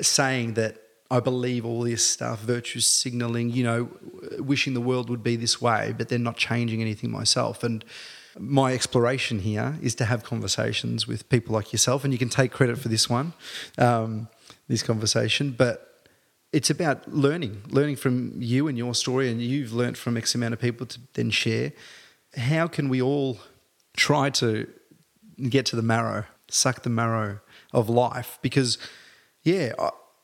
saying 0.00 0.54
that 0.54 0.76
I 1.10 1.20
believe 1.20 1.64
all 1.64 1.82
this 1.82 2.04
stuff, 2.04 2.40
virtue 2.40 2.80
signaling, 2.80 3.50
you 3.50 3.64
know, 3.64 3.88
wishing 4.38 4.74
the 4.74 4.80
world 4.80 5.08
would 5.08 5.22
be 5.22 5.36
this 5.36 5.60
way, 5.60 5.94
but 5.96 6.08
then 6.08 6.22
not 6.22 6.36
changing 6.36 6.82
anything 6.82 7.10
myself. 7.10 7.62
And 7.62 7.84
my 8.38 8.74
exploration 8.74 9.38
here 9.38 9.78
is 9.80 9.94
to 9.94 10.04
have 10.04 10.24
conversations 10.24 11.06
with 11.06 11.28
people 11.28 11.54
like 11.54 11.72
yourself, 11.72 12.04
and 12.04 12.12
you 12.12 12.18
can 12.18 12.28
take 12.28 12.52
credit 12.52 12.78
for 12.78 12.88
this 12.88 13.08
one, 13.08 13.32
um, 13.78 14.28
this 14.68 14.82
conversation. 14.82 15.52
But 15.52 15.95
it's 16.56 16.70
about 16.70 17.06
learning, 17.12 17.62
learning 17.68 17.96
from 17.96 18.32
you 18.40 18.66
and 18.66 18.78
your 18.78 18.94
story, 18.94 19.30
and 19.30 19.42
you've 19.42 19.74
learned 19.74 19.98
from 19.98 20.16
X 20.16 20.34
amount 20.34 20.54
of 20.54 20.58
people 20.58 20.86
to 20.86 20.98
then 21.12 21.28
share. 21.28 21.70
How 22.34 22.66
can 22.66 22.88
we 22.88 23.02
all 23.02 23.40
try 23.94 24.30
to 24.30 24.66
get 25.50 25.66
to 25.66 25.76
the 25.76 25.82
marrow, 25.82 26.24
suck 26.48 26.82
the 26.82 26.88
marrow 26.88 27.40
of 27.74 27.90
life? 27.90 28.38
Because, 28.40 28.78
yeah, 29.42 29.74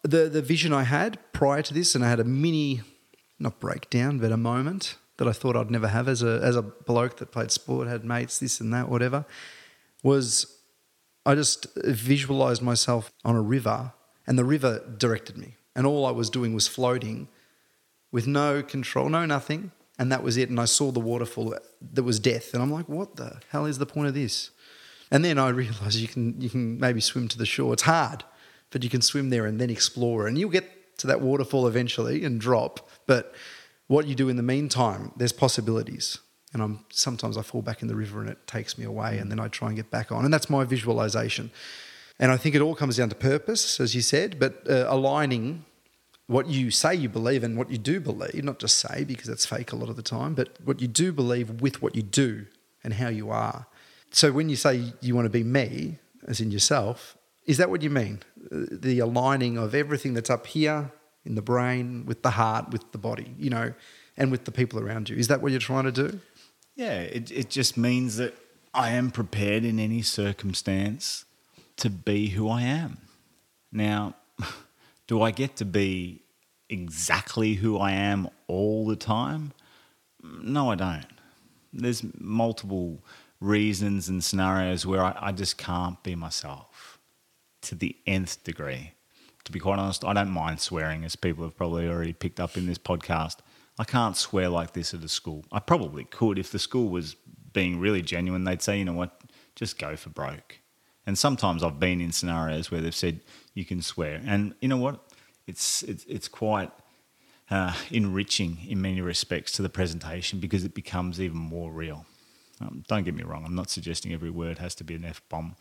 the 0.03 0.31
the 0.31 0.41
vision 0.41 0.73
I 0.73 0.85
had 0.85 1.19
prior 1.35 1.61
to 1.61 1.75
this, 1.75 1.95
and 1.95 2.03
I 2.03 2.09
had 2.09 2.19
a 2.19 2.25
mini, 2.25 2.81
not 3.39 3.61
breakdown, 3.61 4.19
but 4.19 4.33
a 4.33 4.39
moment 4.39 4.97
that 5.19 5.29
I 5.29 5.33
thought 5.33 5.55
I'd 5.55 5.71
never 5.71 5.89
have 5.89 6.09
as 6.09 6.23
a 6.23 6.41
as 6.43 6.57
a 6.57 6.63
bloke 6.63 7.19
that 7.19 7.31
played 7.31 7.51
sport, 7.51 7.89
had 7.89 8.07
mates, 8.07 8.39
this 8.39 8.59
and 8.59 8.73
that, 8.73 8.89
whatever, 8.89 9.27
was 10.03 10.47
I 11.27 11.35
just 11.35 11.67
visualized 11.85 12.63
myself 12.63 13.13
on 13.23 13.37
a 13.37 13.43
river, 13.43 13.93
and 14.27 14.39
the 14.39 14.47
river 14.47 14.81
directed 14.97 15.37
me 15.37 15.57
and 15.75 15.87
all 15.87 16.07
I 16.07 16.11
was 16.11 16.31
doing 16.31 16.55
was 16.55 16.69
floating 16.69 17.29
with 18.11 18.27
no 18.27 18.63
control, 18.63 19.09
no 19.09 19.25
nothing, 19.25 19.73
and 19.99 20.13
that 20.13 20.23
was 20.23 20.37
it. 20.37 20.51
And 20.51 20.61
I 20.61 20.67
saw 20.67 20.91
the 20.91 21.01
waterfall 21.01 21.55
that 21.93 22.03
was 22.03 22.19
death, 22.21 22.55
and 22.55 22.63
I'm 22.63 22.73
like, 22.73 22.89
what 22.89 23.17
the 23.17 23.41
hell 23.51 23.67
is 23.67 23.79
the 23.79 23.87
point 23.87 24.09
of 24.09 24.15
this? 24.15 24.51
And 25.11 25.25
then 25.25 25.39
I 25.39 25.49
realised 25.49 25.99
you 25.99 26.09
can 26.09 26.41
you 26.41 26.51
can 26.51 26.79
maybe 26.79 27.01
swim 27.01 27.29
to 27.29 27.39
the 27.39 27.47
shore. 27.47 27.73
It's 27.73 27.83
hard, 27.83 28.25
but 28.71 28.83
you 28.83 28.91
can 28.91 29.03
swim 29.03 29.31
there 29.31 29.47
and 29.47 29.61
then 29.61 29.71
explore, 29.71 30.27
and 30.27 30.39
you'll 30.39 30.51
get 30.51 30.99
to 30.99 31.07
that 31.07 31.21
waterfall 31.21 31.67
eventually 31.67 32.25
and 32.25 32.41
drop. 32.41 32.89
But 33.07 33.35
what 33.87 34.07
you 34.07 34.15
do 34.15 34.29
in 34.29 34.37
the 34.37 34.43
meantime, 34.43 35.13
there's 35.17 35.33
possibilities. 35.33 36.19
And 36.53 36.63
I'm 36.63 36.85
sometimes 36.91 37.39
I 37.39 37.43
fall 37.43 37.63
back 37.63 37.81
in 37.81 37.89
the 37.89 37.97
river 37.97 38.21
and 38.21 38.29
it 38.29 38.47
takes 38.47 38.77
me 38.77 38.85
away, 38.85 39.19
and 39.19 39.31
then 39.31 39.41
I 39.41 39.49
try 39.49 39.69
and 39.69 39.77
get 39.77 39.91
back 39.91 40.13
on. 40.13 40.25
And 40.25 40.33
that's 40.33 40.51
my 40.51 40.65
visualization. 40.65 41.51
And 42.19 42.31
I 42.31 42.37
think 42.37 42.55
it 42.55 42.61
all 42.61 42.75
comes 42.75 42.97
down 42.97 43.09
to 43.09 43.15
purpose, 43.15 43.81
as 43.81 43.95
you 43.95 44.03
said, 44.03 44.39
but 44.39 44.69
uh, 44.69 44.87
aligning 44.89 45.65
what 46.27 46.47
you 46.47 46.71
say 46.71 46.95
you 46.95 47.09
believe 47.09 47.43
and 47.43 47.57
what 47.57 47.71
you 47.71 47.79
do 47.79 48.01
believe, 48.01 48.43
not 48.45 48.59
just 48.59 48.79
say 48.79 49.05
because 49.05 49.27
that's 49.27 49.47
fake 49.47 49.73
a 49.73 49.77
lot 49.77 49.89
of 49.89 49.97
the 49.97 50.03
time, 50.03 50.35
but 50.35 50.51
what 50.65 50.81
you 50.81 50.89
do 50.89 51.13
believe 51.13 51.61
with 51.61 51.83
what 51.83 51.95
you 51.95 52.03
do 52.03 52.47
and 52.85 52.95
how 52.95 53.09
you 53.09 53.31
are. 53.31 53.67
So 54.11 54.33
when 54.33 54.49
you 54.49 54.57
say 54.57 54.93
you 55.01 55.15
want 55.15 55.27
to 55.27 55.31
be 55.31 55.43
me, 55.43 55.99
as 56.27 56.41
in 56.41 56.51
yourself, 56.51 57.17
is 57.47 57.57
that 57.57 57.71
what 57.71 57.83
you 57.83 57.91
mean? 57.91 58.21
The 58.51 59.01
aligning 59.01 59.59
of 59.59 59.75
everything 59.75 60.15
that's 60.15 60.31
up 60.31 60.47
here 60.47 60.93
in 61.25 61.35
the 61.35 61.43
brain 61.43 62.05
with 62.07 62.23
the 62.23 62.31
heart, 62.31 62.71
with 62.71 62.93
the 62.93 62.99
body, 62.99 63.35
you 63.39 63.51
know, 63.51 63.75
and 64.17 64.31
with 64.31 64.45
the 64.45 64.53
people 64.53 64.79
around 64.79 65.09
you. 65.09 65.17
Is 65.17 65.29
that 65.29 65.43
what 65.43 65.51
you're 65.51 65.61
trying 65.61 65.85
to 65.85 65.93
do? 65.93 66.21
Yeah, 66.77 67.01
it, 67.01 67.31
it 67.31 67.51
just 67.51 67.77
means 67.77 68.17
that 68.17 68.35
I 68.73 68.91
am 68.91 69.11
prepared 69.11 69.65
in 69.65 69.79
any 69.79 70.03
circumstance 70.03 71.25
to 71.79 71.91
be 71.91 72.29
who 72.29 72.49
I 72.49 72.63
am. 72.63 72.99
Now, 73.71 74.15
do 75.07 75.23
I 75.23 75.31
get 75.31 75.57
to 75.57 75.65
be 75.65 76.23
exactly 76.69 77.55
who 77.55 77.79
I 77.79 77.93
am 77.93 78.29
all 78.47 78.87
the 78.87 78.97
time? 78.97 79.53
Mm, 80.25 80.45
no, 80.45 80.71
I 80.71 80.75
don't. 80.75 81.07
There's 81.73 82.05
multiple 82.19 83.03
reasons 83.41 84.09
and 84.09 84.23
scenarios 84.23 84.87
where 84.87 85.03
I, 85.03 85.17
I 85.21 85.33
just 85.33 85.59
can't 85.59 86.03
be 86.03 86.15
myself 86.15 86.99
to 87.63 87.75
the 87.75 87.97
nth 88.07 88.45
degree. 88.45 88.93
To 89.45 89.53
be 89.53 89.59
quite 89.59 89.79
honest, 89.79 90.05
I 90.05 90.13
don't 90.13 90.31
mind 90.31 90.61
swearing, 90.61 91.05
as 91.05 91.17
people 91.17 91.45
have 91.45 91.57
probably 91.57 91.89
already 91.89 92.13
picked 92.13 92.39
up 92.39 92.57
in 92.57 92.67
this 92.67 92.79
podcast. 92.79 93.39
I 93.79 93.85
can't 93.85 94.17
swear 94.17 94.49
like 94.49 94.73
this 94.73 94.95
at 94.95 95.03
a 95.03 95.09
school. 95.09 95.45
I 95.51 95.59
probably 95.59 96.05
could 96.05 96.39
if 96.39 96.53
the 96.53 96.59
school 96.59 96.89
was 96.89 97.17
being 97.53 97.81
really 97.81 98.03
genuine. 98.03 98.45
They'd 98.45 98.63
say, 98.63 98.79
you 98.79 98.85
know 98.85 98.93
what, 98.93 99.21
just 99.57 99.79
go 99.79 99.97
for 99.97 100.11
broke. 100.11 100.59
And 101.07 101.19
sometimes 101.19 101.63
I've 101.63 101.81
been 101.81 102.01
in 102.01 102.13
scenarios 102.13 102.71
where 102.71 102.81
they've 102.81 102.95
said 102.95 103.21
you 103.55 103.65
can 103.65 103.83
swear, 103.83 104.21
and 104.25 104.55
you 104.61 104.69
know 104.69 104.77
what, 104.77 105.01
it's 105.47 105.83
it's, 105.83 106.05
it's 106.05 106.29
quite 106.29 106.71
uh, 107.51 107.75
enriching 107.91 108.59
in 108.69 108.81
many 108.81 109.01
respects 109.01 109.53
to 109.53 109.63
the 109.63 109.69
presentation 109.69 110.39
because 110.39 110.65
it 110.65 110.75
becomes 110.75 111.21
even 111.21 111.39
more 111.39 111.73
real. 111.73 112.07
Um, 112.61 112.85
don't 112.87 113.03
get 113.03 113.15
me 113.15 113.25
wrong, 113.25 113.45
I'm 113.45 113.57
not 113.57 113.71
suggesting 113.71 114.13
every 114.13 114.31
word 114.31 114.59
has 114.59 114.75
to 114.77 114.85
be 114.85 114.95
an 114.95 115.05
F 115.05 115.21
bomb, 115.29 115.57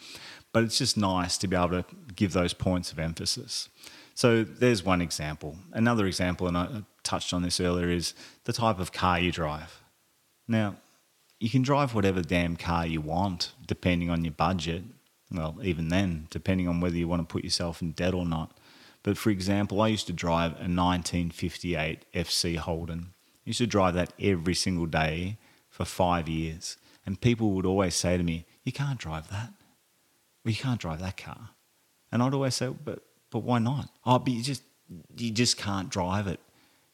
but 0.54 0.64
it's 0.64 0.78
just 0.78 0.96
nice 0.98 1.38
to 1.40 1.48
be 1.48 1.56
able 1.56 1.70
to 1.70 1.86
give 2.16 2.34
those 2.34 2.54
points 2.54 2.92
of 2.92 3.00
emphasis. 3.00 3.70
So 4.14 4.44
there's 4.44 4.84
one 4.84 5.02
example. 5.02 5.58
Another 5.72 6.06
example, 6.06 6.48
and 6.48 6.58
I 6.58 6.84
touched 7.02 7.34
on 7.34 7.42
this 7.42 7.60
earlier, 7.60 7.90
is 7.90 8.14
the 8.44 8.54
type 8.54 8.80
of 8.80 8.92
car 8.92 9.20
you 9.20 9.32
drive. 9.32 9.82
Now, 10.48 10.76
you 11.40 11.50
can 11.50 11.64
drive 11.64 11.96
whatever 11.96 12.22
damn 12.22 12.56
car 12.56 12.86
you 12.86 13.02
want, 13.02 13.54
depending 13.66 14.12
on 14.12 14.24
your 14.24 14.34
budget. 14.34 14.84
Well, 15.32 15.58
even 15.64 15.88
then, 15.88 16.28
depending 16.30 16.68
on 16.68 16.82
whether 16.82 16.98
you 16.98 17.08
want 17.08 17.28
to 17.28 17.32
put 17.32 17.44
yourself 17.44 17.82
in 17.82 17.92
debt 17.92 18.14
or 18.14 18.26
not. 18.26 18.58
But 19.04 19.18
for 19.18 19.30
example, 19.30 19.82
I 19.82 19.88
used 19.88 20.08
to 20.08 20.14
drive 20.14 20.52
a 20.52 20.68
1958 20.68 22.06
FC 22.14 22.58
Holden. 22.58 23.14
I 23.14 23.46
used 23.46 23.60
to 23.60 23.68
drive 23.68 23.94
that 23.96 24.14
every 24.20 24.54
single 24.54 24.86
day 24.86 25.38
for 25.70 25.86
five 25.86 26.28
years. 26.28 26.78
And 27.06 27.20
people 27.20 27.52
would 27.52 27.66
always 27.66 27.96
say 27.96 28.18
to 28.18 28.24
me, 28.24 28.46
You 28.64 28.72
can't 28.72 29.00
drive 29.00 29.30
that. 29.30 29.54
Well, 30.44 30.52
you 30.52 30.58
can't 30.58 30.80
drive 30.80 31.00
that 31.00 31.18
car. 31.18 31.50
And 32.12 32.22
I'd 32.22 32.34
always 32.34 32.56
say, 32.56 32.68
But 32.68 33.04
but 33.32 33.40
why 33.40 33.60
not? 33.60 33.90
Oh, 34.06 34.20
but 34.20 34.34
you 34.34 34.44
just 34.44 34.64
you 35.18 35.32
just 35.32 35.58
can't 35.58 35.90
drive 35.90 36.28
it. 36.28 36.40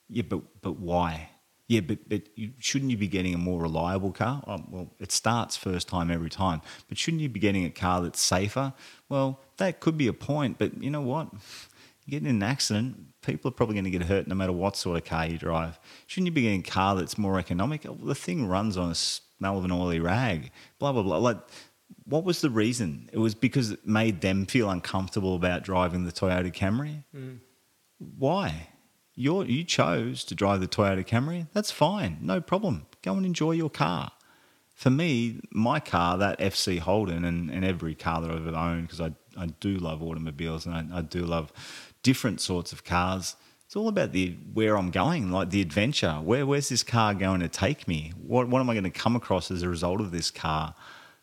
Yeah, 0.07 0.23
but 0.29 0.41
but 0.61 0.79
why? 0.79 1.31
Yeah, 1.67 1.81
but, 1.81 2.07
but 2.07 2.21
you, 2.35 2.51
shouldn't 2.59 2.91
you 2.91 2.97
be 2.97 3.07
getting 3.07 3.33
a 3.33 3.37
more 3.37 3.61
reliable 3.61 4.11
car? 4.11 4.41
Oh, 4.47 4.63
well, 4.69 4.93
it 4.99 5.11
starts 5.11 5.57
first 5.57 5.87
time 5.89 6.09
every 6.09 6.29
time. 6.29 6.61
But 6.87 6.97
shouldn't 6.97 7.21
you 7.21 7.29
be 7.29 7.41
getting 7.41 7.65
a 7.65 7.69
car 7.69 8.01
that's 8.01 8.21
safer? 8.21 8.73
Well, 9.09 9.41
that 9.57 9.81
could 9.81 9.97
be 9.97 10.07
a 10.07 10.13
point. 10.13 10.57
But 10.57 10.81
you 10.81 10.89
know 10.89 11.01
what? 11.01 11.33
You 12.05 12.11
get 12.11 12.21
in 12.21 12.27
an 12.27 12.43
accident, 12.43 13.21
people 13.21 13.49
are 13.49 13.53
probably 13.53 13.75
going 13.75 13.83
to 13.83 13.91
get 13.91 14.03
hurt 14.03 14.27
no 14.27 14.35
matter 14.35 14.53
what 14.53 14.77
sort 14.77 14.95
of 14.95 15.03
car 15.03 15.27
you 15.27 15.37
drive. 15.37 15.77
Shouldn't 16.05 16.27
you 16.27 16.31
be 16.31 16.43
getting 16.43 16.61
a 16.61 16.63
car 16.63 16.95
that's 16.95 17.17
more 17.17 17.37
economic? 17.37 17.83
Well, 17.83 17.95
the 17.95 18.15
thing 18.15 18.47
runs 18.47 18.77
on 18.77 18.91
a 18.91 18.95
smell 18.95 19.57
of 19.57 19.65
an 19.65 19.71
oily 19.71 19.99
rag. 19.99 20.51
Blah 20.79 20.93
blah 20.93 21.03
blah. 21.03 21.17
Like 21.17 21.39
what 22.05 22.23
was 22.23 22.41
the 22.41 22.49
reason? 22.49 23.09
It 23.11 23.17
was 23.17 23.35
because 23.35 23.71
it 23.71 23.85
made 23.85 24.21
them 24.21 24.45
feel 24.45 24.69
uncomfortable 24.69 25.35
about 25.35 25.63
driving 25.63 26.05
the 26.05 26.11
Toyota 26.11 26.53
Camry. 26.53 27.03
Mm. 27.15 27.39
Why? 27.97 28.69
You 29.17 29.43
you 29.43 29.63
chose 29.63 30.23
to 30.25 30.35
drive 30.35 30.61
the 30.61 30.67
Toyota 30.67 31.05
Camry. 31.05 31.47
That's 31.51 31.71
fine, 31.71 32.19
no 32.21 32.39
problem. 32.39 32.85
Go 33.01 33.13
and 33.15 33.25
enjoy 33.25 33.51
your 33.51 33.69
car. 33.69 34.11
For 34.75 34.91
me, 34.91 35.41
my 35.51 35.79
car, 35.79 36.19
that 36.19 36.39
FC 36.39 36.77
Holden, 36.77 37.25
and, 37.25 37.49
and 37.49 37.65
every 37.65 37.95
car 37.95 38.21
that 38.21 38.29
I've 38.29 38.47
ever 38.47 38.55
owned, 38.55 38.83
because 38.83 39.01
I, 39.01 39.11
I 39.35 39.47
do 39.59 39.77
love 39.77 40.03
automobiles 40.03 40.67
and 40.67 40.93
I, 40.93 40.99
I 40.99 41.01
do 41.01 41.21
love 41.25 41.51
different 42.03 42.41
sorts 42.41 42.71
of 42.71 42.83
cars. 42.83 43.35
It's 43.65 43.75
all 43.75 43.87
about 43.87 44.11
the 44.11 44.37
where 44.53 44.77
I'm 44.77 44.91
going, 44.91 45.31
like 45.31 45.49
the 45.49 45.61
adventure. 45.61 46.13
Where 46.13 46.45
where's 46.45 46.69
this 46.69 46.83
car 46.83 47.15
going 47.15 47.39
to 47.39 47.49
take 47.49 47.87
me? 47.87 48.13
What 48.21 48.47
what 48.47 48.59
am 48.59 48.69
I 48.69 48.75
going 48.75 48.83
to 48.83 48.91
come 48.91 49.15
across 49.15 49.49
as 49.49 49.63
a 49.63 49.67
result 49.67 49.99
of 49.99 50.11
this 50.11 50.29
car? 50.29 50.75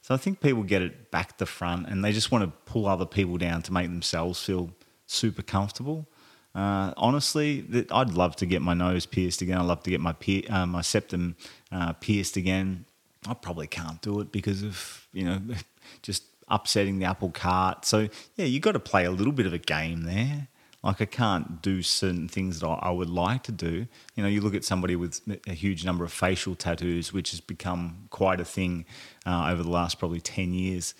So 0.03 0.15
I 0.15 0.19
think 0.19 0.41
people 0.41 0.65
get 0.65 0.83
it 0.83 1.11
back 1.13 1.39
to 1.39 1.47
front 1.47 1.89
and 1.89 2.05
they 2.05 2.13
just 2.13 2.31
want 2.31 2.45
to 2.45 2.71
pull 2.71 2.87
other 2.87 3.07
people 3.07 3.39
down 3.39 3.63
to 3.63 3.73
make 3.73 3.87
themselves 3.87 4.43
feel 4.43 4.71
super 5.07 5.43
comfortable. 5.43 6.09
Uh, 6.55 6.93
honestly, 6.97 7.87
I'd 7.91 8.15
love 8.15 8.37
to 8.37 8.47
get 8.47 8.63
my 8.63 8.75
nose 8.75 9.07
pierced 9.07 9.43
again. 9.43 9.59
I'd 9.59 9.67
love 9.67 9.83
to 9.85 9.91
get 9.91 10.01
my 10.01 10.15
uh, 10.49 10.67
my 10.67 10.83
septum 10.83 11.37
uh, 11.73 11.95
pierced 11.95 12.37
again. 12.37 12.85
I 13.27 13.35
probably 13.35 13.67
can't 13.67 14.01
do 14.03 14.21
it 14.21 14.31
because 14.31 14.63
of 14.63 15.09
you 15.13 15.25
know 15.25 15.41
just 16.03 16.25
upsetting 16.49 16.99
the 16.99 17.07
apple 17.07 17.31
cart. 17.31 17.85
So 17.85 18.09
yeah, 18.37 18.45
you 18.45 18.61
got 18.61 18.73
to 18.73 18.81
play 18.81 19.05
a 19.05 19.11
little 19.11 19.33
bit 19.33 19.47
of 19.47 19.53
a 19.53 19.59
game 19.59 20.03
there. 20.03 20.49
Like 20.85 21.01
I 21.01 21.07
can't 21.07 21.63
do 21.63 21.81
certain 21.81 22.29
things 22.29 22.61
that 22.61 22.69
I 22.69 22.91
would 22.91 23.09
like 23.09 23.43
to 23.45 23.53
do. 23.53 23.87
You 24.15 24.23
know, 24.23 24.29
you 24.29 24.43
look 24.43 24.55
at 24.55 24.65
somebody 24.65 24.97
with 24.97 25.23
a 25.49 25.55
huge 25.55 25.85
number 25.85 26.05
of 26.05 26.13
facial 26.13 26.55
tattoos, 26.55 27.13
which 27.13 27.31
has 27.31 27.41
become 27.41 28.07
quite 28.11 28.39
a 28.39 28.45
thing 28.45 28.85
uh, 29.27 29.49
over 29.51 29.63
the 29.63 29.71
last 29.71 29.99
probably 29.99 30.21
ten 30.21 30.53
years. 30.53 30.95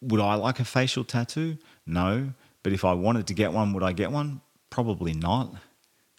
Would 0.00 0.20
I 0.20 0.34
like 0.34 0.58
a 0.58 0.64
facial 0.64 1.04
tattoo? 1.04 1.58
No. 1.86 2.32
But 2.62 2.72
if 2.72 2.84
I 2.84 2.94
wanted 2.94 3.28
to 3.28 3.34
get 3.34 3.52
one, 3.52 3.72
would 3.74 3.84
I 3.84 3.92
get 3.92 4.10
one? 4.10 4.40
Probably 4.76 5.14
not 5.14 5.54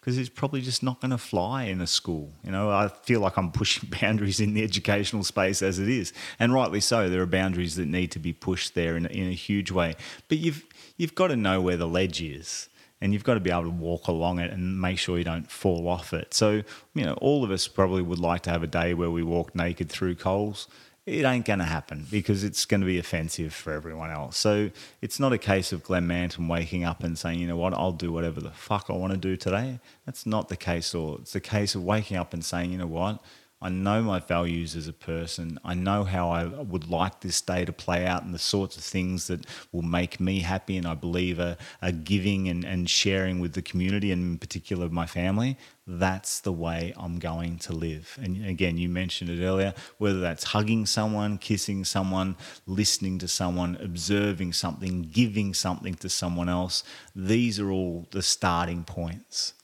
because 0.00 0.18
it's 0.18 0.28
probably 0.28 0.60
just 0.60 0.82
not 0.82 1.00
going 1.00 1.12
to 1.12 1.18
fly 1.18 1.62
in 1.64 1.80
a 1.80 1.86
school. 1.86 2.32
You 2.42 2.50
know, 2.50 2.70
I 2.70 2.88
feel 2.88 3.20
like 3.20 3.36
I'm 3.36 3.52
pushing 3.62 3.88
boundaries 4.00 4.40
in 4.40 4.52
the 4.52 4.64
educational 4.64 5.22
space 5.22 5.62
as 5.62 5.78
it 5.78 5.88
is, 5.88 6.12
and 6.40 6.52
rightly 6.52 6.80
so. 6.80 7.08
There 7.08 7.22
are 7.22 7.26
boundaries 7.26 7.76
that 7.76 7.86
need 7.86 8.10
to 8.10 8.18
be 8.18 8.32
pushed 8.32 8.74
there 8.74 8.96
in, 8.96 9.06
in 9.06 9.28
a 9.28 9.32
huge 9.32 9.70
way. 9.70 9.94
But 10.26 10.38
you've 10.38 10.66
you've 10.96 11.14
got 11.14 11.28
to 11.28 11.36
know 11.36 11.60
where 11.60 11.76
the 11.76 11.86
ledge 11.86 12.20
is 12.20 12.68
and 13.00 13.12
you've 13.12 13.22
got 13.22 13.34
to 13.34 13.40
be 13.40 13.50
able 13.52 13.62
to 13.62 13.70
walk 13.70 14.08
along 14.08 14.40
it 14.40 14.52
and 14.52 14.80
make 14.80 14.98
sure 14.98 15.18
you 15.18 15.22
don't 15.24 15.48
fall 15.48 15.86
off 15.86 16.12
it. 16.12 16.34
So, 16.34 16.64
you 16.94 17.04
know, 17.04 17.14
all 17.20 17.44
of 17.44 17.52
us 17.52 17.68
probably 17.68 18.02
would 18.02 18.18
like 18.18 18.42
to 18.42 18.50
have 18.50 18.64
a 18.64 18.66
day 18.66 18.92
where 18.92 19.10
we 19.10 19.22
walk 19.22 19.54
naked 19.54 19.88
through 19.88 20.16
Coles. 20.16 20.66
It 21.08 21.24
ain't 21.24 21.46
going 21.46 21.60
to 21.60 21.64
happen 21.64 22.06
because 22.10 22.44
it's 22.44 22.66
going 22.66 22.82
to 22.82 22.86
be 22.86 22.98
offensive 22.98 23.54
for 23.54 23.72
everyone 23.72 24.10
else. 24.10 24.36
So 24.36 24.70
it's 25.00 25.18
not 25.18 25.32
a 25.32 25.38
case 25.38 25.72
of 25.72 25.82
Glenn 25.82 26.06
Manton 26.06 26.48
waking 26.48 26.84
up 26.84 27.02
and 27.02 27.18
saying, 27.18 27.38
you 27.38 27.46
know 27.46 27.56
what, 27.56 27.72
I'll 27.72 27.92
do 27.92 28.12
whatever 28.12 28.42
the 28.42 28.50
fuck 28.50 28.86
I 28.90 28.92
want 28.92 29.12
to 29.14 29.18
do 29.18 29.34
today. 29.34 29.80
That's 30.04 30.26
not 30.26 30.48
the 30.48 30.56
case. 30.56 30.94
Or 30.94 31.18
it's 31.20 31.32
the 31.32 31.40
case 31.40 31.74
of 31.74 31.82
waking 31.82 32.18
up 32.18 32.34
and 32.34 32.44
saying, 32.44 32.72
you 32.72 32.78
know 32.78 32.86
what, 32.86 33.22
I 33.60 33.70
know 33.70 34.02
my 34.02 34.20
values 34.20 34.76
as 34.76 34.86
a 34.86 34.92
person. 34.92 35.58
I 35.64 35.74
know 35.74 36.04
how 36.04 36.30
I 36.30 36.44
would 36.44 36.88
like 36.88 37.20
this 37.20 37.40
day 37.40 37.64
to 37.64 37.72
play 37.72 38.06
out 38.06 38.22
and 38.22 38.32
the 38.32 38.38
sorts 38.38 38.76
of 38.76 38.84
things 38.84 39.26
that 39.26 39.46
will 39.72 39.82
make 39.82 40.20
me 40.20 40.40
happy. 40.40 40.76
And 40.76 40.86
I 40.86 40.94
believe 40.94 41.40
are, 41.40 41.56
are 41.82 41.90
giving 41.90 42.48
and, 42.48 42.64
and 42.64 42.88
sharing 42.88 43.40
with 43.40 43.54
the 43.54 43.62
community 43.62 44.12
and 44.12 44.22
in 44.22 44.38
particular 44.38 44.88
my 44.88 45.06
family. 45.06 45.58
That's 45.88 46.38
the 46.38 46.52
way 46.52 46.92
I'm 46.96 47.18
going 47.18 47.58
to 47.60 47.72
live. 47.72 48.16
And 48.22 48.46
again, 48.46 48.78
you 48.78 48.88
mentioned 48.88 49.30
it 49.30 49.44
earlier, 49.44 49.74
whether 49.96 50.20
that's 50.20 50.44
hugging 50.44 50.86
someone, 50.86 51.38
kissing 51.38 51.84
someone, 51.84 52.36
listening 52.66 53.18
to 53.20 53.28
someone, 53.28 53.76
observing 53.80 54.52
something, 54.52 55.02
giving 55.02 55.52
something 55.52 55.94
to 55.94 56.08
someone 56.08 56.48
else, 56.48 56.84
these 57.16 57.58
are 57.58 57.70
all 57.70 58.06
the 58.12 58.22
starting 58.22 58.84
points 58.84 59.54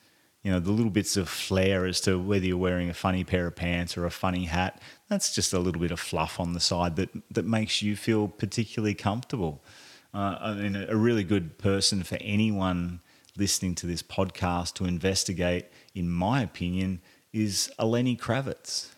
you 0.45 0.51
know, 0.51 0.61
the 0.61 0.71
little 0.71 0.91
bits 0.91 1.17
of 1.17 1.29
flair 1.29 1.87
as 1.87 2.03
to 2.03 2.19
whether 2.19 2.45
you're 2.45 2.59
wearing 2.59 2.91
a 2.91 2.95
funny 2.95 3.25
pair 3.25 3.47
of 3.47 3.57
pants 3.57 3.97
or 3.97 4.05
a 4.05 4.11
funny 4.11 4.45
hat. 4.45 4.81
That's 5.09 5.35
just 5.35 5.55
a 5.55 5.59
little 5.59 5.81
bit 5.81 5.91
of 5.91 5.99
fluff 5.99 6.39
on 6.39 6.53
the 6.53 6.61
side 6.61 6.97
that, 6.97 7.09
that 7.31 7.47
makes 7.47 7.81
you 7.81 7.97
feel 7.97 8.29
particularly 8.29 8.95
comfortable. 8.95 9.65
Uh, 10.13 10.37
I 10.39 10.55
mean, 10.55 10.77
a 10.77 10.95
really 10.95 11.25
good 11.25 11.57
person 11.57 12.03
for 12.03 12.19
anyone 12.21 13.01
listening 13.39 13.75
to 13.77 13.87
this 13.87 14.03
podcast 14.03 14.75
to 14.75 14.85
investigate, 14.85 15.67
in 15.95 16.11
my 16.11 16.43
opinion, 16.43 17.01
is 17.33 17.73
Lenny 17.83 18.15
Kravitz. 18.15 18.91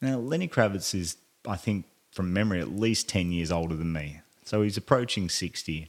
Now, 0.00 0.18
Lenny 0.18 0.46
Kravitz 0.46 0.94
is, 0.94 1.16
I 1.46 1.56
think, 1.56 1.84
from 2.12 2.32
memory, 2.32 2.60
at 2.60 2.70
least 2.70 3.08
10 3.08 3.32
years 3.32 3.50
older 3.50 3.74
than 3.74 3.92
me. 3.92 4.20
So 4.44 4.62
he's 4.62 4.76
approaching 4.76 5.28
60. 5.28 5.88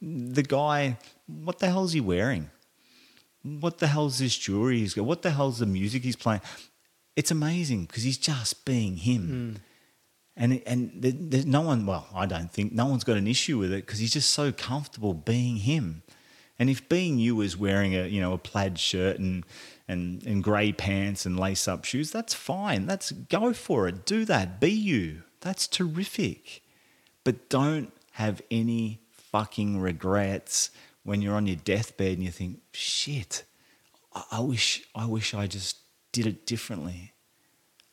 The 0.00 0.42
guy, 0.42 0.96
what 1.26 1.58
the 1.58 1.66
hell 1.66 1.84
is 1.84 1.92
he 1.92 2.00
wearing? 2.00 2.50
What 3.44 3.78
the 3.78 3.86
hell's 3.86 4.18
this 4.18 4.36
jewelry 4.36 4.78
he's 4.78 4.94
got? 4.94 5.04
What 5.04 5.22
the 5.22 5.30
hell's 5.30 5.58
the 5.58 5.66
music 5.66 6.02
he's 6.02 6.16
playing? 6.16 6.40
It's 7.14 7.30
amazing 7.30 7.84
because 7.84 8.02
he's 8.02 8.18
just 8.18 8.64
being 8.64 8.96
him. 8.96 9.56
Mm. 9.56 9.60
And, 10.36 10.62
and 10.66 10.90
there's 10.96 11.46
no 11.46 11.60
one, 11.60 11.86
well, 11.86 12.08
I 12.12 12.26
don't 12.26 12.50
think, 12.50 12.72
no 12.72 12.86
one's 12.86 13.04
got 13.04 13.16
an 13.16 13.28
issue 13.28 13.58
with 13.58 13.72
it 13.72 13.86
because 13.86 14.00
he's 14.00 14.12
just 14.12 14.30
so 14.30 14.50
comfortable 14.50 15.14
being 15.14 15.56
him. 15.58 16.02
And 16.58 16.68
if 16.70 16.88
being 16.88 17.18
you 17.18 17.40
is 17.40 17.56
wearing 17.56 17.94
a, 17.94 18.06
you 18.06 18.20
know, 18.20 18.32
a 18.32 18.38
plaid 18.38 18.78
shirt 18.78 19.18
and, 19.18 19.44
and, 19.86 20.24
and 20.24 20.42
grey 20.42 20.72
pants 20.72 21.24
and 21.26 21.38
lace 21.38 21.68
up 21.68 21.84
shoes, 21.84 22.10
that's 22.10 22.34
fine. 22.34 22.86
That's 22.86 23.12
go 23.12 23.52
for 23.52 23.86
it. 23.86 24.06
Do 24.06 24.24
that. 24.24 24.58
Be 24.60 24.70
you. 24.70 25.22
That's 25.40 25.68
terrific. 25.68 26.62
But 27.22 27.48
don't 27.48 27.92
have 28.12 28.40
any 28.50 29.00
fucking 29.12 29.80
regrets 29.80 30.70
when 31.04 31.22
you're 31.22 31.36
on 31.36 31.46
your 31.46 31.56
deathbed 31.56 32.14
and 32.14 32.24
you 32.24 32.30
think, 32.30 32.60
shit, 32.72 33.44
I, 34.12 34.24
I 34.32 34.40
wish 34.40 34.82
I 34.94 35.06
wish 35.06 35.34
I 35.34 35.46
just 35.46 35.78
did 36.12 36.26
it 36.26 36.46
differently. 36.46 37.12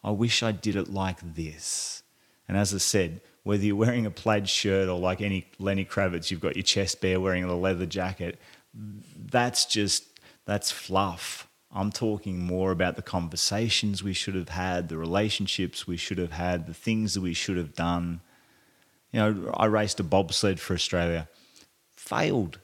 I 0.03 0.11
wish 0.11 0.41
I 0.41 0.51
did 0.51 0.75
it 0.75 0.89
like 0.89 1.19
this. 1.35 2.01
And 2.47 2.57
as 2.57 2.73
I 2.73 2.79
said, 2.79 3.21
whether 3.43 3.63
you're 3.63 3.75
wearing 3.75 4.05
a 4.05 4.11
plaid 4.11 4.49
shirt 4.49 4.89
or 4.89 4.99
like 4.99 5.21
any 5.21 5.47
Lenny 5.59 5.85
Kravitz, 5.85 6.31
you've 6.31 6.41
got 6.41 6.55
your 6.55 6.63
chest 6.63 7.01
bare 7.01 7.19
wearing 7.19 7.43
a 7.43 7.55
leather 7.55 7.85
jacket, 7.85 8.39
that's 8.73 9.65
just, 9.65 10.05
that's 10.45 10.71
fluff. 10.71 11.47
I'm 11.73 11.91
talking 11.91 12.39
more 12.39 12.71
about 12.71 12.95
the 12.95 13.01
conversations 13.01 14.03
we 14.03 14.13
should 14.13 14.35
have 14.35 14.49
had, 14.49 14.89
the 14.89 14.97
relationships 14.97 15.87
we 15.87 15.97
should 15.97 16.17
have 16.17 16.33
had, 16.33 16.67
the 16.67 16.73
things 16.73 17.13
that 17.13 17.21
we 17.21 17.33
should 17.33 17.57
have 17.57 17.73
done. 17.73 18.21
You 19.11 19.19
know, 19.19 19.51
I 19.55 19.65
raced 19.65 19.99
a 19.99 20.03
bobsled 20.03 20.59
for 20.59 20.73
Australia, 20.73 21.29
failed, 21.93 22.59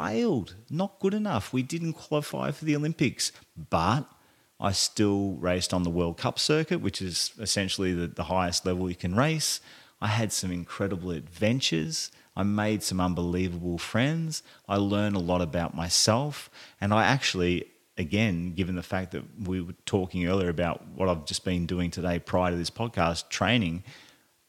failed, 0.00 0.54
not 0.70 0.98
good 1.00 1.14
enough. 1.14 1.52
We 1.52 1.62
didn't 1.62 1.94
qualify 1.94 2.50
for 2.52 2.64
the 2.64 2.76
Olympics, 2.76 3.32
but 3.68 4.10
I 4.58 4.72
still 4.72 5.32
raced 5.34 5.74
on 5.74 5.82
the 5.82 5.90
World 5.90 6.16
Cup 6.16 6.38
circuit, 6.38 6.80
which 6.80 7.02
is 7.02 7.32
essentially 7.38 7.92
the, 7.92 8.06
the 8.06 8.24
highest 8.24 8.64
level 8.66 8.88
you 8.88 8.96
can 8.96 9.14
race. 9.14 9.60
I 10.00 10.08
had 10.08 10.32
some 10.32 10.50
incredible 10.50 11.10
adventures. 11.10 12.10
I 12.36 12.42
made 12.42 12.82
some 12.82 13.00
unbelievable 13.00 13.78
friends. 13.78 14.42
I 14.68 14.76
learned 14.76 15.16
a 15.16 15.20
lot 15.20 15.42
about 15.42 15.74
myself. 15.74 16.50
And 16.80 16.94
I 16.94 17.04
actually, 17.04 17.66
again, 17.98 18.54
given 18.54 18.76
the 18.76 18.82
fact 18.82 19.12
that 19.12 19.24
we 19.46 19.60
were 19.60 19.74
talking 19.84 20.26
earlier 20.26 20.48
about 20.48 20.86
what 20.94 21.08
I've 21.08 21.26
just 21.26 21.44
been 21.44 21.66
doing 21.66 21.90
today 21.90 22.18
prior 22.18 22.50
to 22.50 22.56
this 22.56 22.70
podcast, 22.70 23.28
training, 23.28 23.84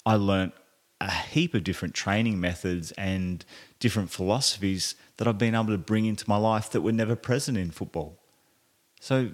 I 0.05 0.15
learned 0.15 0.53
a 1.01 1.11
heap 1.11 1.55
of 1.55 1.63
different 1.63 1.95
training 1.95 2.39
methods 2.39 2.91
and 2.91 3.43
different 3.81 4.11
philosophies 4.11 4.95
that 5.17 5.27
I've 5.27 5.37
been 5.37 5.55
able 5.55 5.67
to 5.67 5.77
bring 5.77 6.05
into 6.05 6.23
my 6.29 6.37
life 6.37 6.69
that 6.69 6.81
were 6.81 6.93
never 6.93 7.17
present 7.17 7.57
in 7.57 7.71
football. 7.71 8.19
So 9.01 9.31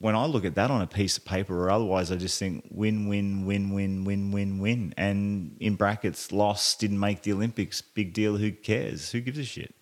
when 0.00 0.16
I 0.16 0.26
look 0.26 0.44
at 0.44 0.56
that 0.56 0.70
on 0.70 0.82
a 0.82 0.86
piece 0.86 1.16
of 1.16 1.24
paper 1.24 1.64
or 1.64 1.70
otherwise, 1.70 2.10
I 2.10 2.16
just 2.16 2.38
think 2.38 2.66
win, 2.70 3.08
win, 3.08 3.46
win, 3.46 3.72
win, 3.72 4.04
win, 4.04 4.32
win, 4.32 4.58
win. 4.58 4.94
And 4.98 5.56
in 5.60 5.76
brackets, 5.76 6.32
lost, 6.32 6.80
didn't 6.80 6.98
make 7.00 7.22
the 7.22 7.32
Olympics, 7.32 7.80
big 7.80 8.12
deal. 8.12 8.36
Who 8.36 8.50
cares? 8.50 9.12
Who 9.12 9.20
gives 9.20 9.38
a 9.38 9.44
shit? 9.44 9.74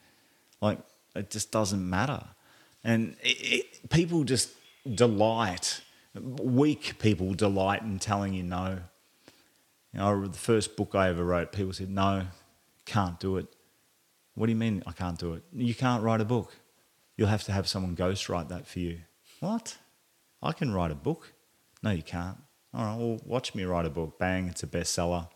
Like, 0.61 0.79
it 1.17 1.31
just 1.31 1.51
doesn't 1.51 1.89
matter. 1.89 2.23
And 2.85 3.17
it, 3.23 3.39
it, 3.41 3.91
people 3.91 4.25
just 4.25 4.51
delight, 4.95 5.81
weak 6.15 6.99
people 6.99 7.33
delight 7.33 7.83
in 7.83 7.99
telling 7.99 8.35
you 8.35 8.43
no. 8.43 8.79
You 9.95 10.01
know, 10.01 10.27
the 10.27 10.39
first 10.39 10.77
book 10.77 10.95
I 10.95 11.09
ever 11.09 11.25
wrote, 11.25 11.51
people 11.53 11.73
said, 11.73 11.91
no, 11.91 12.27
can't 12.85 13.19
do 13.19 13.39
it. 13.39 13.47
What 14.35 14.47
do 14.47 14.53
you 14.53 14.59
mean 14.59 14.83
I 14.87 14.93
can't 14.93 15.19
do 15.19 15.35
it? 15.35 15.43
You 15.53 15.75
can't 15.75 16.03
write 16.03 16.21
a 16.21 16.25
book. 16.25 16.55
You'll 17.17 17.29
have 17.29 17.45
to 17.45 17.53
have 17.53 17.69
someone 17.69 17.97
ghostwrite 17.97 18.49
that 18.49 18.67
for 18.67 18.79
you. 18.79 19.01
What? 19.41 19.77
I 20.43 20.53
can 20.53 20.73
write 20.73 20.91
a 20.91 20.97
book. 20.97 21.33
No, 21.83 21.91
you 21.91 22.03
can't. 22.03 22.39
All 22.75 22.85
right, 22.85 22.97
well, 22.97 23.21
watch 23.25 23.55
me 23.55 23.65
write 23.65 23.85
a 23.85 23.91
book. 23.91 24.19
Bang, 24.19 24.49
it's 24.49 24.63
a 24.63 24.67
bestseller. 24.67 25.29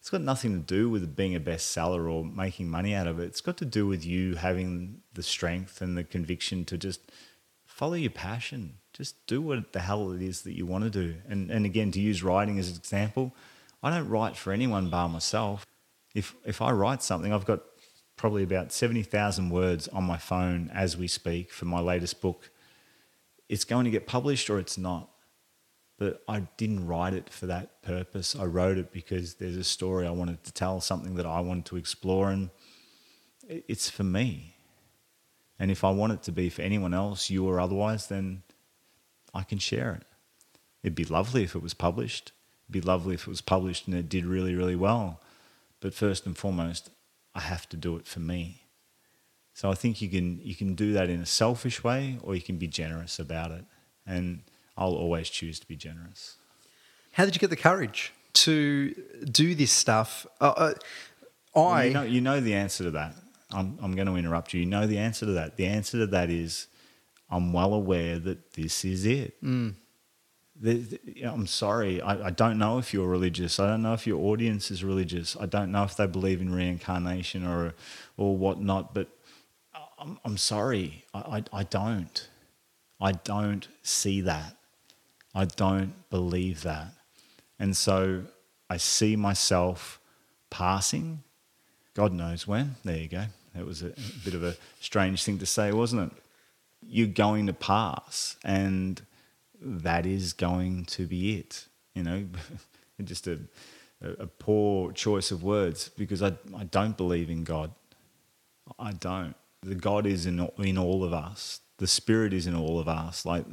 It's 0.00 0.10
got 0.10 0.22
nothing 0.22 0.52
to 0.52 0.58
do 0.58 0.88
with 0.88 1.14
being 1.14 1.34
a 1.34 1.40
bestseller 1.40 2.10
or 2.10 2.24
making 2.24 2.70
money 2.70 2.94
out 2.94 3.06
of 3.06 3.18
it. 3.18 3.24
It's 3.24 3.40
got 3.40 3.58
to 3.58 3.66
do 3.66 3.86
with 3.86 4.06
you 4.06 4.36
having 4.36 5.02
the 5.12 5.22
strength 5.22 5.82
and 5.82 5.98
the 5.98 6.04
conviction 6.04 6.64
to 6.66 6.78
just 6.78 7.00
follow 7.66 7.94
your 7.94 8.10
passion. 8.10 8.78
Just 8.92 9.26
do 9.26 9.42
what 9.42 9.72
the 9.72 9.80
hell 9.80 10.12
it 10.12 10.22
is 10.22 10.42
that 10.42 10.56
you 10.56 10.64
want 10.64 10.84
to 10.84 10.90
do. 10.90 11.16
And, 11.28 11.50
and 11.50 11.66
again, 11.66 11.90
to 11.92 12.00
use 12.00 12.22
writing 12.22 12.58
as 12.58 12.70
an 12.70 12.76
example, 12.76 13.34
I 13.82 13.90
don't 13.90 14.08
write 14.08 14.36
for 14.36 14.52
anyone 14.52 14.88
bar 14.88 15.08
myself. 15.08 15.66
If, 16.14 16.34
if 16.44 16.62
I 16.62 16.70
write 16.70 17.02
something, 17.02 17.32
I've 17.32 17.44
got 17.44 17.60
probably 18.18 18.42
about 18.42 18.72
70,000 18.72 19.48
words 19.48 19.88
on 19.88 20.04
my 20.04 20.18
phone 20.18 20.70
as 20.74 20.96
we 20.96 21.08
speak 21.08 21.50
for 21.50 21.64
my 21.64 21.80
latest 21.80 22.20
book 22.20 22.50
it's 23.48 23.64
going 23.64 23.84
to 23.84 23.90
get 23.90 24.06
published 24.06 24.50
or 24.50 24.58
it's 24.58 24.78
not. 24.78 25.10
But 25.98 26.22
I 26.28 26.40
didn't 26.56 26.86
write 26.86 27.14
it 27.14 27.28
for 27.28 27.46
that 27.46 27.82
purpose. 27.82 28.36
I 28.36 28.44
wrote 28.44 28.78
it 28.78 28.92
because 28.92 29.34
there's 29.34 29.56
a 29.56 29.64
story 29.64 30.06
I 30.06 30.10
wanted 30.10 30.44
to 30.44 30.52
tell, 30.52 30.80
something 30.80 31.16
that 31.16 31.26
I 31.26 31.40
wanted 31.40 31.64
to 31.66 31.76
explore, 31.76 32.30
and 32.30 32.50
it's 33.48 33.90
for 33.90 34.04
me. 34.04 34.54
And 35.58 35.72
if 35.72 35.82
I 35.82 35.90
want 35.90 36.12
it 36.12 36.22
to 36.24 36.32
be 36.32 36.50
for 36.50 36.62
anyone 36.62 36.94
else, 36.94 37.30
you 37.30 37.48
or 37.48 37.58
otherwise, 37.58 38.06
then 38.06 38.42
I 39.34 39.42
can 39.42 39.58
share 39.58 39.94
it. 39.94 40.04
It'd 40.84 40.94
be 40.94 41.04
lovely 41.04 41.42
if 41.42 41.56
it 41.56 41.62
was 41.62 41.74
published. 41.74 42.30
It'd 42.66 42.84
be 42.84 42.86
lovely 42.86 43.14
if 43.14 43.22
it 43.22 43.28
was 43.28 43.40
published 43.40 43.88
and 43.88 43.96
it 43.96 44.08
did 44.08 44.24
really, 44.24 44.54
really 44.54 44.76
well. 44.76 45.20
But 45.80 45.94
first 45.94 46.26
and 46.26 46.38
foremost, 46.38 46.90
I 47.38 47.40
have 47.42 47.68
to 47.68 47.76
do 47.76 47.94
it 47.96 48.04
for 48.08 48.18
me. 48.18 48.62
So 49.54 49.70
I 49.70 49.74
think 49.74 50.02
you 50.02 50.08
can 50.08 50.40
you 50.42 50.56
can 50.56 50.74
do 50.74 50.92
that 50.94 51.08
in 51.08 51.20
a 51.20 51.26
selfish 51.26 51.84
way, 51.84 52.18
or 52.24 52.34
you 52.34 52.40
can 52.40 52.56
be 52.56 52.66
generous 52.66 53.20
about 53.20 53.52
it. 53.52 53.64
And 54.04 54.42
I'll 54.76 54.98
always 55.04 55.28
choose 55.30 55.60
to 55.60 55.68
be 55.68 55.76
generous. 55.76 56.36
How 57.12 57.24
did 57.24 57.36
you 57.36 57.40
get 57.40 57.50
the 57.50 57.62
courage 57.70 58.12
to 58.44 58.92
do 59.30 59.54
this 59.54 59.70
stuff? 59.70 60.26
Uh, 60.40 60.54
uh, 60.56 60.74
I 61.54 61.60
well, 61.60 61.84
you 61.84 61.94
know 61.94 62.02
you 62.02 62.20
know 62.20 62.40
the 62.40 62.54
answer 62.54 62.82
to 62.84 62.90
that. 62.92 63.14
I'm 63.52 63.78
I'm 63.80 63.94
going 63.94 64.08
to 64.08 64.16
interrupt 64.16 64.52
you. 64.52 64.60
You 64.60 64.66
know 64.66 64.88
the 64.88 64.98
answer 64.98 65.24
to 65.26 65.32
that. 65.32 65.56
The 65.56 65.66
answer 65.66 65.96
to 65.98 66.06
that 66.08 66.30
is 66.30 66.66
I'm 67.30 67.52
well 67.52 67.72
aware 67.72 68.18
that 68.18 68.54
this 68.54 68.84
is 68.84 69.06
it. 69.06 69.40
Mm. 69.44 69.74
I'm 70.64 71.46
sorry. 71.46 72.00
I, 72.00 72.26
I, 72.26 72.30
don't 72.30 72.58
know 72.58 72.78
if 72.78 72.92
you're 72.92 73.06
religious. 73.06 73.60
I 73.60 73.68
don't 73.68 73.82
know 73.82 73.92
if 73.92 74.06
your 74.06 74.18
audience 74.18 74.70
is 74.70 74.82
religious. 74.82 75.36
I 75.38 75.46
don't 75.46 75.70
know 75.70 75.84
if 75.84 75.96
they 75.96 76.06
believe 76.06 76.40
in 76.40 76.52
reincarnation 76.52 77.46
or 77.46 77.74
or 78.16 78.36
whatnot. 78.36 78.92
But 78.92 79.08
I'm, 79.98 80.18
I'm 80.24 80.36
sorry, 80.36 81.04
I, 81.14 81.18
I, 81.18 81.44
I 81.60 81.62
don't. 81.62 82.28
I 83.00 83.12
don't 83.12 83.68
see 83.82 84.20
that. 84.22 84.56
I 85.34 85.44
don't 85.44 85.94
believe 86.10 86.62
that. 86.62 86.88
And 87.58 87.76
so 87.76 88.24
I 88.68 88.76
see 88.76 89.16
myself 89.16 90.00
passing. 90.50 91.22
God 91.94 92.12
knows 92.12 92.46
when. 92.46 92.76
There 92.84 92.96
you 92.96 93.08
go. 93.08 93.24
That 93.54 93.66
was 93.66 93.82
a, 93.82 93.88
a 93.88 94.24
bit 94.24 94.34
of 94.34 94.42
a 94.42 94.56
strange 94.80 95.24
thing 95.24 95.38
to 95.38 95.46
say, 95.46 95.72
wasn't 95.72 96.12
it? 96.12 96.18
You're 96.82 97.06
going 97.08 97.46
to 97.46 97.52
pass, 97.52 98.36
and 98.44 99.02
that 99.60 100.06
is 100.06 100.32
going 100.32 100.84
to 100.86 101.06
be 101.06 101.36
it. 101.36 101.66
You 101.94 102.02
know, 102.02 102.26
just 103.04 103.26
a, 103.26 103.38
a 104.02 104.26
poor 104.26 104.92
choice 104.92 105.30
of 105.30 105.42
words 105.42 105.90
because 105.96 106.22
I, 106.22 106.32
I 106.56 106.64
don't 106.64 106.96
believe 106.96 107.30
in 107.30 107.44
God. 107.44 107.72
I 108.78 108.92
don't 108.92 109.34
the 109.62 109.74
God 109.74 110.06
is 110.06 110.26
in 110.26 110.48
in 110.58 110.78
all 110.78 111.04
of 111.04 111.12
us. 111.12 111.60
The 111.78 111.86
Spirit 111.86 112.32
is 112.32 112.46
in 112.46 112.54
all 112.54 112.78
of 112.78 112.88
us. 112.88 113.24
Like 113.24 113.44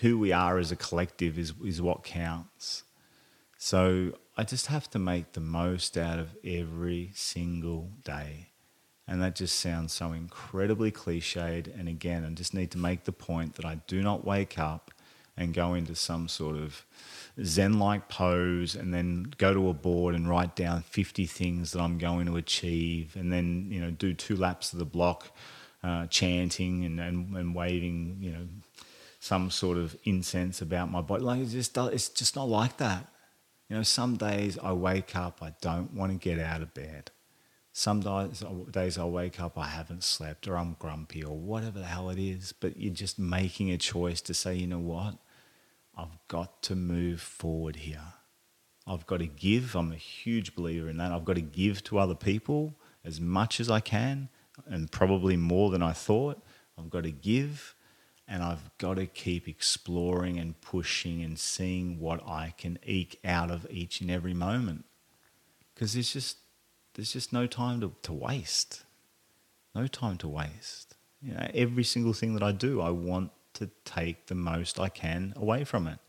who 0.00 0.18
we 0.18 0.32
are 0.32 0.58
as 0.58 0.72
a 0.72 0.76
collective 0.76 1.38
is 1.38 1.52
is 1.64 1.80
what 1.80 2.04
counts. 2.04 2.84
So 3.58 4.12
I 4.36 4.44
just 4.44 4.66
have 4.66 4.88
to 4.90 4.98
make 4.98 5.32
the 5.32 5.40
most 5.40 5.96
out 5.96 6.18
of 6.18 6.36
every 6.44 7.10
single 7.14 7.90
day. 8.04 8.47
And 9.08 9.22
that 9.22 9.34
just 9.34 9.58
sounds 9.58 9.94
so 9.94 10.12
incredibly 10.12 10.92
cliched. 10.92 11.66
And 11.78 11.88
again, 11.88 12.26
I 12.26 12.30
just 12.30 12.52
need 12.52 12.70
to 12.72 12.78
make 12.78 13.04
the 13.04 13.12
point 13.12 13.54
that 13.54 13.64
I 13.64 13.76
do 13.86 14.02
not 14.02 14.26
wake 14.26 14.58
up 14.58 14.90
and 15.34 15.54
go 15.54 15.72
into 15.72 15.94
some 15.94 16.28
sort 16.28 16.56
of 16.56 16.84
Zen 17.42 17.78
like 17.78 18.08
pose 18.08 18.74
and 18.74 18.92
then 18.92 19.32
go 19.38 19.54
to 19.54 19.68
a 19.68 19.72
board 19.72 20.14
and 20.14 20.28
write 20.28 20.54
down 20.56 20.82
50 20.82 21.24
things 21.26 21.72
that 21.72 21.80
I'm 21.80 21.96
going 21.96 22.26
to 22.26 22.36
achieve 22.36 23.16
and 23.16 23.32
then, 23.32 23.68
you 23.70 23.80
know, 23.80 23.90
do 23.90 24.12
two 24.12 24.36
laps 24.36 24.72
of 24.72 24.78
the 24.78 24.84
block 24.84 25.30
uh, 25.82 26.06
chanting 26.08 26.84
and, 26.84 27.00
and, 27.00 27.34
and 27.36 27.54
waving, 27.54 28.18
you 28.20 28.32
know, 28.32 28.46
some 29.20 29.50
sort 29.50 29.78
of 29.78 29.96
incense 30.04 30.60
about 30.60 30.90
my 30.90 31.00
body. 31.00 31.22
Like, 31.22 31.40
it's 31.40 31.52
just, 31.52 31.76
it's 31.76 32.08
just 32.08 32.36
not 32.36 32.48
like 32.48 32.76
that. 32.78 33.06
You 33.68 33.76
know, 33.76 33.82
some 33.82 34.16
days 34.16 34.58
I 34.58 34.72
wake 34.72 35.14
up, 35.16 35.38
I 35.40 35.54
don't 35.60 35.94
want 35.94 36.12
to 36.12 36.18
get 36.18 36.38
out 36.38 36.62
of 36.62 36.74
bed. 36.74 37.10
Some 37.78 38.00
days, 38.00 38.42
days 38.72 38.98
I 38.98 39.04
wake 39.04 39.38
up, 39.38 39.56
I 39.56 39.68
haven't 39.68 40.02
slept, 40.02 40.48
or 40.48 40.58
I'm 40.58 40.74
grumpy, 40.80 41.22
or 41.22 41.38
whatever 41.38 41.78
the 41.78 41.84
hell 41.84 42.10
it 42.10 42.18
is. 42.18 42.52
But 42.52 42.76
you're 42.76 42.92
just 42.92 43.20
making 43.20 43.70
a 43.70 43.78
choice 43.78 44.20
to 44.22 44.34
say, 44.34 44.56
you 44.56 44.66
know 44.66 44.80
what? 44.80 45.14
I've 45.96 46.18
got 46.26 46.60
to 46.64 46.74
move 46.74 47.20
forward 47.20 47.76
here. 47.76 48.14
I've 48.84 49.06
got 49.06 49.18
to 49.18 49.28
give. 49.28 49.76
I'm 49.76 49.92
a 49.92 49.94
huge 49.96 50.56
believer 50.56 50.88
in 50.88 50.96
that. 50.96 51.12
I've 51.12 51.24
got 51.24 51.36
to 51.36 51.40
give 51.40 51.84
to 51.84 52.00
other 52.00 52.16
people 52.16 52.74
as 53.04 53.20
much 53.20 53.60
as 53.60 53.70
I 53.70 53.78
can 53.78 54.28
and 54.66 54.90
probably 54.90 55.36
more 55.36 55.70
than 55.70 55.80
I 55.80 55.92
thought. 55.92 56.42
I've 56.76 56.90
got 56.90 57.04
to 57.04 57.12
give 57.12 57.76
and 58.26 58.42
I've 58.42 58.76
got 58.78 58.94
to 58.94 59.06
keep 59.06 59.46
exploring 59.46 60.36
and 60.36 60.60
pushing 60.60 61.22
and 61.22 61.38
seeing 61.38 62.00
what 62.00 62.26
I 62.26 62.54
can 62.58 62.80
eke 62.84 63.20
out 63.24 63.52
of 63.52 63.68
each 63.70 64.00
and 64.00 64.10
every 64.10 64.34
moment. 64.34 64.84
Because 65.72 65.94
it's 65.94 66.12
just 66.12 66.38
there's 66.98 67.12
just 67.12 67.32
no 67.32 67.46
time 67.46 67.80
to, 67.80 67.92
to 68.02 68.12
waste. 68.12 68.82
No 69.72 69.86
time 69.86 70.18
to 70.18 70.26
waste. 70.26 70.96
You 71.22 71.32
know, 71.32 71.48
every 71.54 71.84
single 71.84 72.12
thing 72.12 72.34
that 72.34 72.42
I 72.42 72.50
do, 72.50 72.80
I 72.80 72.90
want 72.90 73.30
to 73.54 73.70
take 73.84 74.26
the 74.26 74.34
most 74.34 74.80
I 74.80 74.88
can 74.88 75.32
away 75.36 75.62
from 75.62 75.86
it. 75.86 76.00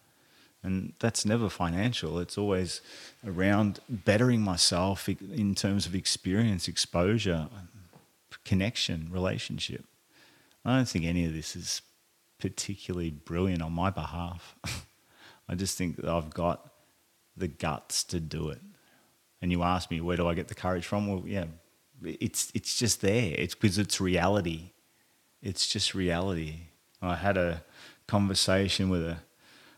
And 0.63 0.93
that's 0.97 1.27
never 1.27 1.47
financial. 1.47 2.17
It's 2.17 2.39
always 2.39 2.81
around 3.23 3.81
bettering 3.87 4.41
myself 4.41 5.07
in 5.07 5.53
terms 5.53 5.85
of 5.85 5.93
experience, 5.93 6.67
exposure, 6.67 7.49
connection, 8.43 9.09
relationship. 9.11 9.85
I 10.65 10.77
don't 10.77 10.89
think 10.89 11.05
any 11.05 11.23
of 11.25 11.35
this 11.35 11.55
is 11.55 11.83
particularly 12.39 13.11
brilliant 13.11 13.61
on 13.61 13.73
my 13.73 13.91
behalf. 13.91 14.55
I 15.47 15.53
just 15.53 15.77
think 15.77 15.97
that 15.97 16.09
I've 16.09 16.33
got 16.33 16.67
the 17.37 17.47
guts 17.47 18.03
to 18.05 18.19
do 18.19 18.49
it. 18.49 18.61
And 19.41 19.51
you 19.51 19.63
ask 19.63 19.89
me, 19.89 20.01
where 20.01 20.17
do 20.17 20.27
I 20.27 20.33
get 20.33 20.47
the 20.47 20.55
courage 20.55 20.85
from? 20.85 21.07
Well, 21.07 21.23
yeah, 21.25 21.45
it's 22.03 22.51
it's 22.53 22.77
just 22.77 23.01
there. 23.01 23.33
It's 23.37 23.55
because 23.55 23.77
it's 23.77 24.01
reality. 24.01 24.71
It's 25.41 25.67
just 25.67 25.95
reality. 25.95 26.55
I 27.01 27.15
had 27.15 27.37
a 27.37 27.63
conversation 28.07 28.89
with 28.89 29.03
a, 29.03 29.17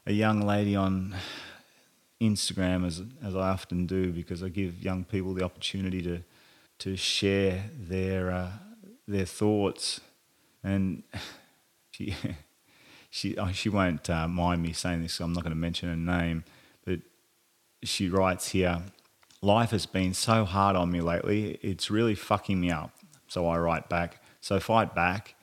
a 0.08 0.12
young 0.12 0.42
lady 0.42 0.76
on 0.76 1.16
Instagram, 2.20 2.86
as 2.86 3.02
as 3.24 3.36
I 3.36 3.50
often 3.50 3.86
do, 3.86 4.12
because 4.12 4.44
I 4.44 4.50
give 4.50 4.82
young 4.84 5.04
people 5.04 5.34
the 5.34 5.44
opportunity 5.44 6.02
to 6.04 6.24
to 6.80 6.96
share 6.96 7.66
their 7.78 8.32
uh, 8.32 8.52
their 9.08 9.26
thoughts, 9.26 10.02
and 10.64 11.04
she 11.92 12.16
she 13.10 13.38
oh, 13.38 13.52
she 13.52 13.70
won't 13.70 14.10
uh, 14.10 14.28
mind 14.28 14.64
me 14.64 14.74
saying 14.74 15.04
this. 15.04 15.14
So 15.14 15.26
I'm 15.26 15.34
not 15.34 15.44
going 15.44 15.52
to 15.52 15.60
mention 15.60 15.90
her 15.90 15.96
name, 15.96 16.44
but 16.86 17.00
she 17.84 18.10
writes 18.10 18.50
here. 18.50 18.82
Life 19.42 19.72
has 19.72 19.86
been 19.86 20.14
so 20.14 20.46
hard 20.46 20.76
on 20.76 20.92
me 20.92 21.02
lately. 21.02 21.60
It's 21.62 21.90
really 21.90 22.16
fucking 22.16 22.60
me 22.60 22.72
up. 22.72 22.92
So 23.28 23.48
I 23.48 23.58
write 23.58 23.90
back. 23.90 24.22
So 24.40 24.60
fight 24.60 24.94
back 24.94 25.36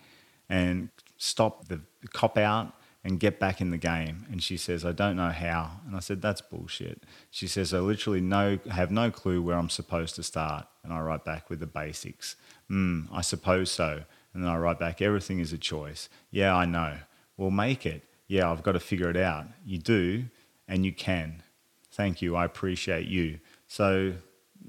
and 0.48 0.88
stop 1.16 1.68
the 1.68 1.80
cop 2.12 2.38
out 2.38 2.72
and 3.04 3.18
get 3.18 3.38
back 3.40 3.60
in 3.60 3.70
the 3.70 3.78
game. 3.78 4.26
And 4.30 4.42
she 4.42 4.56
says, 4.56 4.84
I 4.84 4.92
don't 4.92 5.16
know 5.16 5.30
how. 5.30 5.80
And 5.86 5.96
I 5.96 6.00
said, 6.00 6.20
That's 6.22 6.40
bullshit. 6.40 7.02
She 7.30 7.46
says, 7.46 7.72
I 7.72 7.78
literally 7.78 8.20
no, 8.20 8.58
have 8.70 8.90
no 8.90 9.10
clue 9.10 9.42
where 9.42 9.56
I'm 9.56 9.70
supposed 9.70 10.14
to 10.16 10.22
start. 10.22 10.66
And 10.84 10.92
I 10.92 11.00
write 11.00 11.24
back 11.24 11.50
with 11.50 11.60
the 11.60 11.66
basics. 11.66 12.36
Hmm, 12.68 13.02
I 13.12 13.22
suppose 13.22 13.70
so. 13.70 14.04
And 14.34 14.44
then 14.44 14.50
I 14.50 14.58
write 14.58 14.78
back, 14.78 15.00
Everything 15.00 15.40
is 15.40 15.52
a 15.52 15.58
choice. 15.58 16.08
Yeah, 16.30 16.54
I 16.54 16.66
know. 16.66 16.98
We'll 17.36 17.50
make 17.50 17.86
it. 17.86 18.04
Yeah, 18.26 18.50
I've 18.50 18.62
got 18.62 18.72
to 18.72 18.80
figure 18.80 19.08
it 19.08 19.16
out. 19.16 19.46
You 19.64 19.78
do, 19.78 20.24
and 20.66 20.84
you 20.84 20.92
can. 20.92 21.42
Thank 21.90 22.20
you. 22.20 22.36
I 22.36 22.44
appreciate 22.44 23.06
you. 23.06 23.40
So, 23.68 24.14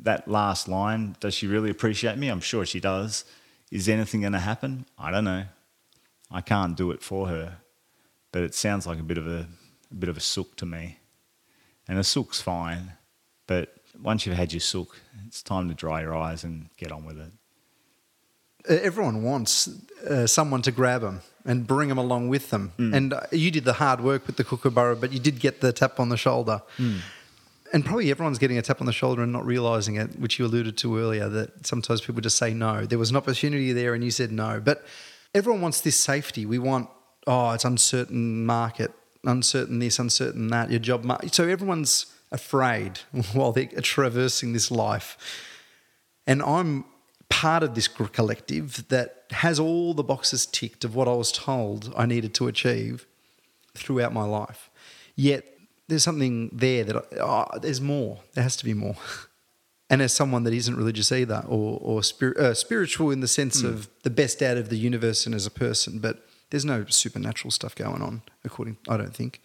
that 0.02 0.28
last 0.28 0.68
line, 0.68 1.16
does 1.20 1.34
she 1.34 1.48
really 1.48 1.70
appreciate 1.72 2.18
me? 2.18 2.28
I'm 2.30 2.40
sure 2.40 2.66
she 2.66 2.80
does. 2.80 3.26
Is 3.72 3.90
anything 3.90 4.22
going 4.22 4.34
to 4.34 4.40
happen? 4.40 4.86
I 4.98 5.12
don't 5.12 5.26
know. 5.26 5.46
I 6.32 6.42
can't 6.42 6.78
do 6.78 6.92
it 6.92 7.02
for 7.02 7.28
her 7.28 7.58
but 8.32 8.44
it 8.44 8.56
sounds 8.56 8.86
like 8.86 9.00
a 9.00 9.04
bit 9.04 9.18
of 9.18 9.28
a, 9.28 9.48
a 9.92 9.96
bit 9.96 10.10
of 10.10 10.18
a 10.18 10.22
sook 10.22 10.56
to 10.58 10.66
me. 10.66 11.00
And 11.88 11.98
a 11.98 12.04
sook's 12.04 12.40
fine, 12.40 12.94
but 13.48 13.76
once 14.00 14.26
you've 14.26 14.36
had 14.36 14.54
your 14.54 14.60
sook, 14.60 15.00
it's 15.26 15.42
time 15.42 15.68
to 15.70 15.74
dry 15.74 16.02
your 16.02 16.16
eyes 16.16 16.44
and 16.44 16.70
get 16.78 16.92
on 16.92 17.04
with 17.04 17.20
it. 17.20 17.32
Everyone 18.68 19.24
wants 19.24 19.68
uh, 20.08 20.28
someone 20.28 20.62
to 20.62 20.72
grab 20.72 21.02
them 21.02 21.22
and 21.46 21.66
bring 21.66 21.90
them 21.90 21.98
along 21.98 22.28
with 22.28 22.52
them. 22.52 22.74
Mm. 22.78 22.96
And 22.96 23.14
uh, 23.14 23.22
you 23.32 23.50
did 23.50 23.64
the 23.64 23.74
hard 23.74 24.02
work 24.02 24.28
with 24.28 24.36
the 24.36 24.44
kookaburra, 24.44 24.98
but 24.98 25.12
you 25.12 25.20
did 25.20 25.40
get 25.40 25.62
the 25.62 25.74
tap 25.74 26.00
on 26.00 26.10
the 26.10 26.18
shoulder. 26.18 26.62
Mm. 26.78 27.00
And 27.72 27.86
probably 27.86 28.10
everyone's 28.10 28.40
getting 28.40 28.58
a 28.58 28.62
tap 28.62 28.82
on 28.82 28.88
the 28.88 28.94
shoulder 28.94 29.22
and 29.22 29.32
not 29.32 29.46
realizing 29.46 29.96
it, 29.96 30.20
which 30.20 30.40
you 30.40 30.46
alluded 30.46 30.78
to 30.78 30.98
earlier, 30.98 31.30
that 31.30 31.68
sometimes 31.68 32.02
people 32.02 32.22
just 32.22 32.38
say 32.38 32.54
no. 32.54 32.86
There 32.86 32.98
was 32.98 33.12
an 33.12 33.16
opportunity 33.16 33.74
there 33.74 33.94
and 33.94 34.04
you 34.04 34.12
said 34.12 34.32
no. 34.32 34.60
But 34.60 34.84
everyone 35.36 35.62
wants 35.62 35.82
this 35.82 35.96
safety. 35.96 36.46
We 36.46 36.58
want 36.58 36.90
oh, 37.28 37.52
it's 37.52 37.66
uncertain 37.66 38.46
market, 38.46 38.91
uncertain 39.24 39.80
this, 39.80 40.00
uncertain 40.00 40.48
that, 40.48 40.72
your 40.72 40.80
job 40.80 41.04
market. 41.04 41.34
So 41.36 41.48
everyone's 41.48 42.08
afraid 42.32 43.00
while 43.34 43.52
they're 43.52 43.68
traversing 43.82 44.54
this 44.54 44.72
life. 44.72 45.18
And 46.26 46.41
I'm 46.41 46.86
part 47.30 47.62
of 47.62 47.76
this 47.76 47.88
collective 47.88 48.88
that 48.90 49.26
has 49.32 49.60
all 49.60 49.94
the 49.94 50.04
boxes 50.04 50.48
ticked 50.48 50.84
of 50.84 50.96
what 50.96 51.08
I 51.08 51.14
was 51.14 51.32
told 51.32 51.94
I 51.96 52.08
needed 52.08 52.34
to 52.36 52.48
achieve 52.48 53.06
throughout 53.76 54.12
my 54.12 54.24
life. 54.24 54.70
Yet 55.16 55.46
there's 55.90 56.03
something 56.03 56.49
there 56.53 56.84
that 56.84 56.95
oh, 57.20 57.45
there's 57.60 57.82
more. 57.82 58.20
There 58.34 58.44
has 58.44 58.56
to 58.57 58.66
be 58.66 58.74
more. 58.74 58.95
and 59.90 60.02
as 60.02 60.14
someone 60.14 60.44
that 60.44 60.53
isn't 60.53 60.76
religious 60.76 61.11
either, 61.11 61.44
or, 61.48 61.80
or 61.82 61.99
uh, 61.99 62.53
spiritual 62.53 63.11
in 63.11 63.22
the 63.22 63.28
sense 63.28 63.61
mm. 63.61 63.70
of 63.70 63.90
the 64.03 64.10
best 64.10 64.41
out 64.41 64.57
of 64.57 64.70
the 64.70 64.78
universe 64.78 65.26
and 65.26 65.34
as 65.34 65.45
a 65.45 65.52
person, 65.52 65.99
but 65.99 66.26
there's 66.52 66.66
no 66.66 66.86
supernatural 66.86 67.52
stuff 67.52 67.76
going 67.76 68.02
on, 68.02 68.22
according 68.45 68.78
I 68.88 68.98
don't 68.98 69.16
think. 69.16 69.41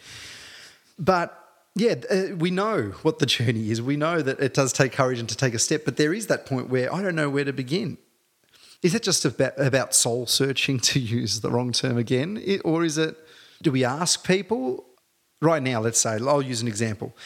But 0.99 1.39
yeah, 1.75 1.95
uh, 2.11 2.37
we 2.37 2.51
know 2.51 2.93
what 3.03 3.19
the 3.19 3.27
journey 3.37 3.71
is. 3.71 3.81
We 3.81 3.97
know 3.97 4.21
that 4.21 4.39
it 4.39 4.55
does 4.55 4.73
take 4.73 4.93
courage 4.93 5.19
and 5.19 5.29
to 5.29 5.37
take 5.37 5.55
a 5.55 5.59
step, 5.59 5.85
but 5.85 5.97
there 5.97 6.12
is 6.12 6.27
that 6.27 6.47
point 6.47 6.69
where 6.69 6.93
I 6.93 7.03
don't 7.03 7.16
know 7.16 7.31
where 7.31 7.45
to 7.45 7.53
begin. 7.53 7.99
Is 8.83 8.93
that 8.93 9.03
just 9.03 9.25
about, 9.25 9.59
about 9.59 9.95
soul 9.95 10.27
searching, 10.27 10.79
to 10.91 11.01
use 11.01 11.41
the 11.41 11.51
wrong 11.51 11.73
term 11.73 11.97
again? 11.97 12.41
It, 12.45 12.61
or 12.65 12.85
is 12.85 12.99
it, 12.99 13.16
do 13.62 13.73
we 13.73 13.83
ask 13.83 14.27
people? 14.27 14.85
Right 15.40 15.62
now, 15.62 15.81
let's 15.81 16.01
say, 16.01 16.19
I'll 16.20 16.43
use 16.43 16.62
an 16.62 16.69
example. 16.69 17.16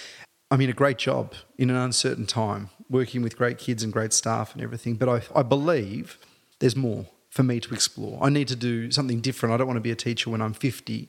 I'm 0.51 0.61
in 0.61 0.71
a 0.71 0.75
great 0.75 0.99
job 0.99 1.35
in 1.59 1.71
an 1.71 1.77
uncertain 1.77 2.27
time, 2.27 2.71
working 2.89 3.23
with 3.23 3.37
great 3.37 3.59
kids 3.59 3.83
and 3.83 3.93
great 3.93 4.13
staff 4.13 4.55
and 4.55 4.63
everything, 4.63 4.95
but 4.95 5.09
I, 5.09 5.23
I 5.39 5.43
believe 5.43 6.19
there's 6.59 6.77
more 6.77 7.07
for 7.29 7.43
me 7.43 7.61
to 7.61 7.75
explore. 7.75 8.19
I 8.23 8.31
need 8.31 8.49
to 8.49 8.57
do 8.57 8.91
something 8.91 9.21
different. 9.21 9.55
I 9.55 9.59
don't 9.59 9.67
want 9.67 9.77
to 9.77 9.83
be 9.83 9.91
a 9.91 9.97
teacher 9.97 10.31
when 10.31 10.41
I'm 10.41 10.55
50 10.55 11.09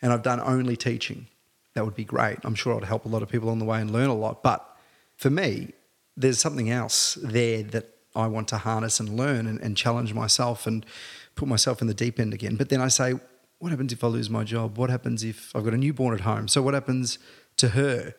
and 0.00 0.12
I've 0.12 0.22
done 0.22 0.40
only 0.40 0.76
teaching. 0.76 1.26
That 1.74 1.84
would 1.84 1.94
be 1.94 2.04
great. 2.04 2.38
I'm 2.44 2.54
sure 2.54 2.76
I'd 2.76 2.84
help 2.84 3.04
a 3.04 3.08
lot 3.08 3.22
of 3.22 3.28
people 3.28 3.50
on 3.50 3.58
the 3.58 3.64
way 3.64 3.80
and 3.80 3.90
learn 3.90 4.08
a 4.08 4.14
lot. 4.14 4.42
But 4.42 4.66
for 5.16 5.30
me, 5.30 5.72
there's 6.16 6.38
something 6.38 6.70
else 6.70 7.18
there 7.22 7.62
that 7.64 7.88
I 8.14 8.26
want 8.26 8.48
to 8.48 8.58
harness 8.58 9.00
and 9.00 9.16
learn 9.16 9.46
and, 9.46 9.60
and 9.60 9.76
challenge 9.76 10.14
myself 10.14 10.66
and 10.66 10.84
put 11.34 11.48
myself 11.48 11.80
in 11.80 11.86
the 11.86 11.94
deep 11.94 12.18
end 12.18 12.34
again. 12.34 12.56
But 12.56 12.68
then 12.68 12.80
I 12.80 12.88
say, 12.88 13.14
what 13.60 13.70
happens 13.70 13.92
if 13.92 14.02
I 14.02 14.08
lose 14.08 14.28
my 14.30 14.42
job? 14.42 14.78
What 14.78 14.90
happens 14.90 15.22
if 15.22 15.54
I've 15.54 15.64
got 15.64 15.74
a 15.74 15.78
newborn 15.78 16.14
at 16.14 16.22
home? 16.22 16.48
So 16.48 16.62
what 16.62 16.74
happens 16.74 17.18
to 17.58 17.68
her? 17.70 18.14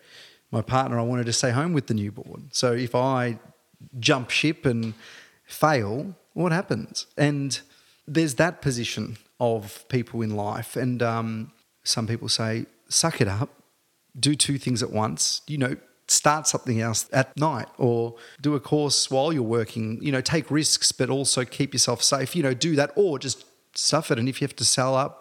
My 0.51 0.61
partner, 0.61 0.99
I 0.99 1.03
wanted 1.03 1.26
to 1.26 1.34
stay 1.34 1.49
home 1.51 1.73
with 1.73 1.88
the 1.88 1.95
newborn. 1.95 2.49
So 2.51 2.73
if 2.73 2.93
I 2.93 3.39
jump 3.99 4.30
ship 4.30 4.65
and 4.65 4.93
fail, 5.43 6.15
what 6.34 6.51
happens? 6.51 7.07
And 7.18 7.59
there's 8.07 8.35
that 8.35 8.61
position 8.61 9.18
of 9.39 9.88
people 9.89 10.22
in 10.22 10.35
life. 10.35 10.76
And 10.76 11.01
um, 11.01 11.51
some 11.84 12.05
people 12.05 12.30
say, 12.30 12.68
suck 12.88 13.19
it 13.19 13.27
up, 13.27 13.49
do 14.19 14.35
two 14.35 14.59
things 14.59 14.84
at 14.84 14.91
once, 14.91 15.41
you 15.47 15.57
know, 15.57 15.76
start 16.07 16.45
something 16.45 16.81
else 16.81 17.09
at 17.13 17.35
night 17.38 17.68
or 17.77 18.15
do 18.41 18.53
a 18.53 18.59
course 18.59 19.09
while 19.09 19.34
you're 19.34 19.41
working, 19.41 19.97
you 20.03 20.11
know, 20.11 20.22
take 20.22 20.51
risks, 20.51 20.91
but 20.91 21.09
also 21.09 21.45
keep 21.45 21.73
yourself 21.73 22.03
safe, 22.03 22.35
you 22.35 22.43
know, 22.43 22.53
do 22.53 22.76
that 22.76 22.91
or 22.95 23.18
just 23.18 23.45
suffer. 23.73 24.13
And 24.13 24.30
if 24.30 24.39
you 24.39 24.45
have 24.45 24.55
to 24.57 24.65
sell 24.65 24.95
up, 24.95 25.20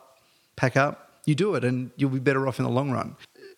pack 0.60 0.76
up, 0.76 1.22
you 1.24 1.34
do 1.34 1.54
it 1.54 1.64
and 1.64 1.90
you'll 1.96 2.10
be 2.10 2.18
better 2.18 2.46
off 2.46 2.58
in 2.58 2.64
the 2.64 2.70
long 2.70 2.90
run. 2.90 3.16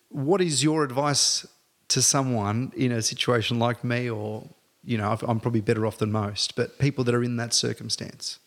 What 0.09 0.41
is 0.41 0.63
your 0.63 0.83
advice 0.83 1.45
to 1.89 2.01
someone 2.01 2.71
in 2.75 2.91
a 2.91 3.01
situation 3.01 3.59
like 3.59 3.83
me 3.83 4.09
or 4.09 4.47
you 4.85 4.97
know, 4.97 5.17
I'm 5.25 5.39
probably 5.39 5.61
better 5.61 5.85
off 5.85 5.97
than 5.97 6.11
most, 6.11 6.55
but 6.55 6.77
people 6.77 7.03
that 7.05 7.15
are 7.15 7.23
in 7.23 7.37
that 7.37 7.53
circumstance. 7.53 8.39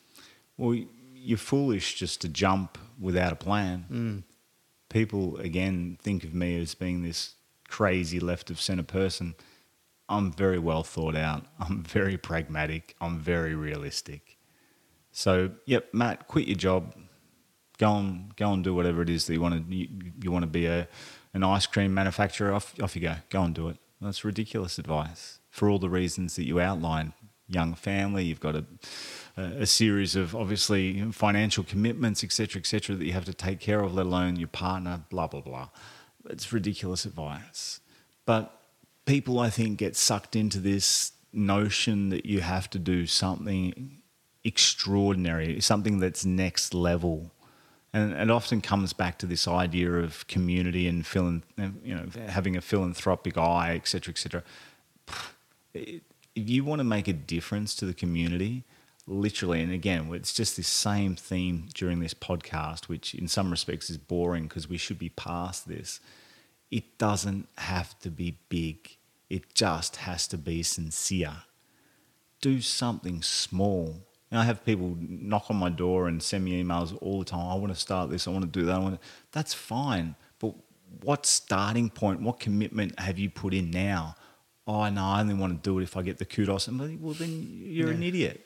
Well, 0.59 0.79
you're 1.15 1.39
foolish 1.39 1.95
just 1.95 2.21
to 2.23 2.29
jump 2.29 2.79
without 3.01 3.33
a 3.33 3.37
plan. 3.37 3.87
Mm. 3.91 4.23
People, 4.91 5.39
again, 5.39 5.99
think 6.03 6.25
of 6.25 6.35
me 6.35 6.61
as 6.61 6.75
being 6.75 7.03
this 7.03 7.35
crazy 7.69 8.21
left 8.21 8.51
of 8.51 8.61
center 8.61 8.83
person. 8.83 9.35
I'm 10.09 10.31
very 10.31 10.59
well 10.59 10.83
thought 10.83 11.17
out. 11.17 11.47
I'm 11.59 11.83
very 11.83 12.19
pragmatic. 12.19 12.95
I'm 13.01 13.19
very 13.19 13.55
realistic. 13.55 14.37
So, 15.11 15.53
yep, 15.65 15.89
Matt, 15.95 16.29
quit 16.29 16.47
your 16.47 16.57
job. 16.57 16.95
Go 17.79 17.97
and 17.97 18.35
go 18.37 18.53
and 18.53 18.65
do 18.65 18.75
whatever 18.75 19.03
it 19.03 19.11
is 19.11 19.27
that 19.27 19.35
you 19.35 19.41
want 19.41 19.69
to. 19.69 19.75
You, 19.75 19.89
you 20.23 20.31
want 20.31 20.43
to 20.45 20.51
be 20.51 20.67
a 20.67 20.89
an 21.35 21.43
ice 21.43 21.67
cream 21.67 21.93
manufacturer. 21.93 22.53
Off 22.53 22.81
off 22.81 22.97
you 22.97 23.03
go. 23.03 23.17
Go 23.31 23.43
and 23.43 23.55
do 23.55 23.69
it. 23.69 23.77
That's 24.01 24.25
ridiculous 24.25 24.79
advice 24.79 25.39
for 25.51 25.71
all 25.71 25.79
the 25.79 25.91
reasons 25.91 26.37
that 26.37 26.45
you 26.45 26.61
outlined. 26.61 27.13
Young 27.49 27.75
family, 27.75 28.25
you've 28.25 28.41
got 28.41 28.57
a, 28.57 28.65
a 29.37 29.67
series 29.67 30.17
of 30.17 30.35
obviously 30.35 31.01
financial 31.13 31.63
commitments, 31.63 32.25
etc., 32.25 32.59
etc., 32.61 32.97
that 32.97 33.05
you 33.05 33.13
have 33.13 33.25
to 33.25 33.33
take 33.33 33.61
care 33.61 33.81
of, 33.81 33.95
let 33.95 34.07
alone 34.07 34.37
your 34.37 34.49
partner, 34.49 35.03
blah, 35.11 35.29
blah, 35.29 35.41
blah. 35.41 35.69
It's 36.29 36.53
ridiculous 36.53 37.05
advice. 37.05 37.81
But 38.25 38.61
people, 39.07 39.39
I 39.39 39.49
think, 39.49 39.79
get 39.79 39.95
sucked 39.95 40.35
into 40.35 40.59
this 40.59 41.13
notion 41.33 42.09
that 42.09 42.27
you 42.27 42.41
have 42.41 42.69
to 42.71 42.79
do 42.79 43.07
something 43.07 44.03
extraordinary, 44.43 45.61
something 45.61 46.01
that's 46.01 46.25
next 46.25 46.75
level. 46.75 47.31
And 47.97 48.13
it 48.13 48.31
often 48.31 48.61
comes 48.61 48.93
back 48.93 49.19
to 49.19 49.27
this 49.27 49.49
idea 49.49 49.91
of 49.91 50.27
community 50.27 50.87
and 50.87 51.07
you 51.85 51.95
know, 51.95 52.07
having 52.29 52.57
a 52.57 52.61
philanthropic 52.61 53.39
eye, 53.39 53.75
etc., 53.75 54.13
etc 54.13 54.43
if 56.37 56.51
you 56.51 56.65
want 56.65 56.81
to 56.81 56.85
make 56.85 57.09
a 57.09 57.13
difference 57.15 57.75
to 57.77 57.87
the 57.87 57.95
community, 57.95 58.65
literally, 59.07 59.63
and 59.63 59.73
again, 59.73 60.13
it's 60.13 60.35
just 60.35 60.57
this 60.57 60.69
same 60.69 61.17
theme 61.17 61.69
during 61.75 62.01
this 62.01 62.15
podcast, 62.15 62.89
which 62.89 63.15
in 63.15 63.27
some 63.27 63.51
respects 63.51 63.89
is 63.89 63.97
boring 63.97 64.45
because 64.45 64.69
we 64.69 64.77
should 64.77 64.99
be 64.99 65.09
past 65.09 65.67
this. 65.67 65.99
It 66.71 66.99
doesn't 66.99 67.49
have 67.57 67.99
to 68.01 68.11
be 68.11 68.39
big, 68.49 68.97
it 69.31 69.55
just 69.55 69.97
has 69.97 70.29
to 70.29 70.39
be 70.39 70.63
sincere. 70.63 71.45
Do 72.43 72.61
something 72.61 73.23
small. 73.23 74.06
And 74.31 74.41
I 74.41 74.45
have 74.45 74.65
people 74.65 74.97
knock 75.01 75.47
on 75.51 75.57
my 75.57 75.69
door 75.69 76.09
and 76.09 76.23
send 76.23 76.45
me 76.45 76.63
emails 76.63 76.97
all 77.01 77.21
the 77.21 77.25
time. 77.25 77.49
I 77.49 77.55
want 77.55 77.73
to 77.73 77.79
start 77.79 78.11
this. 78.11 78.27
I 78.27 78.31
want 78.31 78.45
to 78.45 78.61
do 78.61 78.67
that. 78.67 78.75
I 78.75 78.79
want 78.79 79.01
to... 79.01 79.09
That's 79.31 79.55
fine. 79.55 80.17
But 80.41 80.55
what 81.03 81.27
starting 81.27 81.91
point, 81.91 82.21
what 82.23 82.41
commitment 82.41 82.99
have 82.99 83.19
you 83.19 83.31
put 83.31 83.55
in 83.55 83.71
now? 83.71 84.17
Oh, 84.67 84.89
no, 84.89 85.05
I 85.05 85.21
only 85.21 85.35
want 85.35 85.63
to 85.63 85.71
do 85.71 85.79
it 85.79 85.85
if 85.85 85.97
I 85.97 86.03
get 86.03 86.19
the 86.19 86.25
kudos. 86.25 86.67
And 86.67 87.01
well, 87.01 87.15
then 87.15 87.47
you're 87.63 87.91
an 87.91 88.03
idiot. 88.03 88.45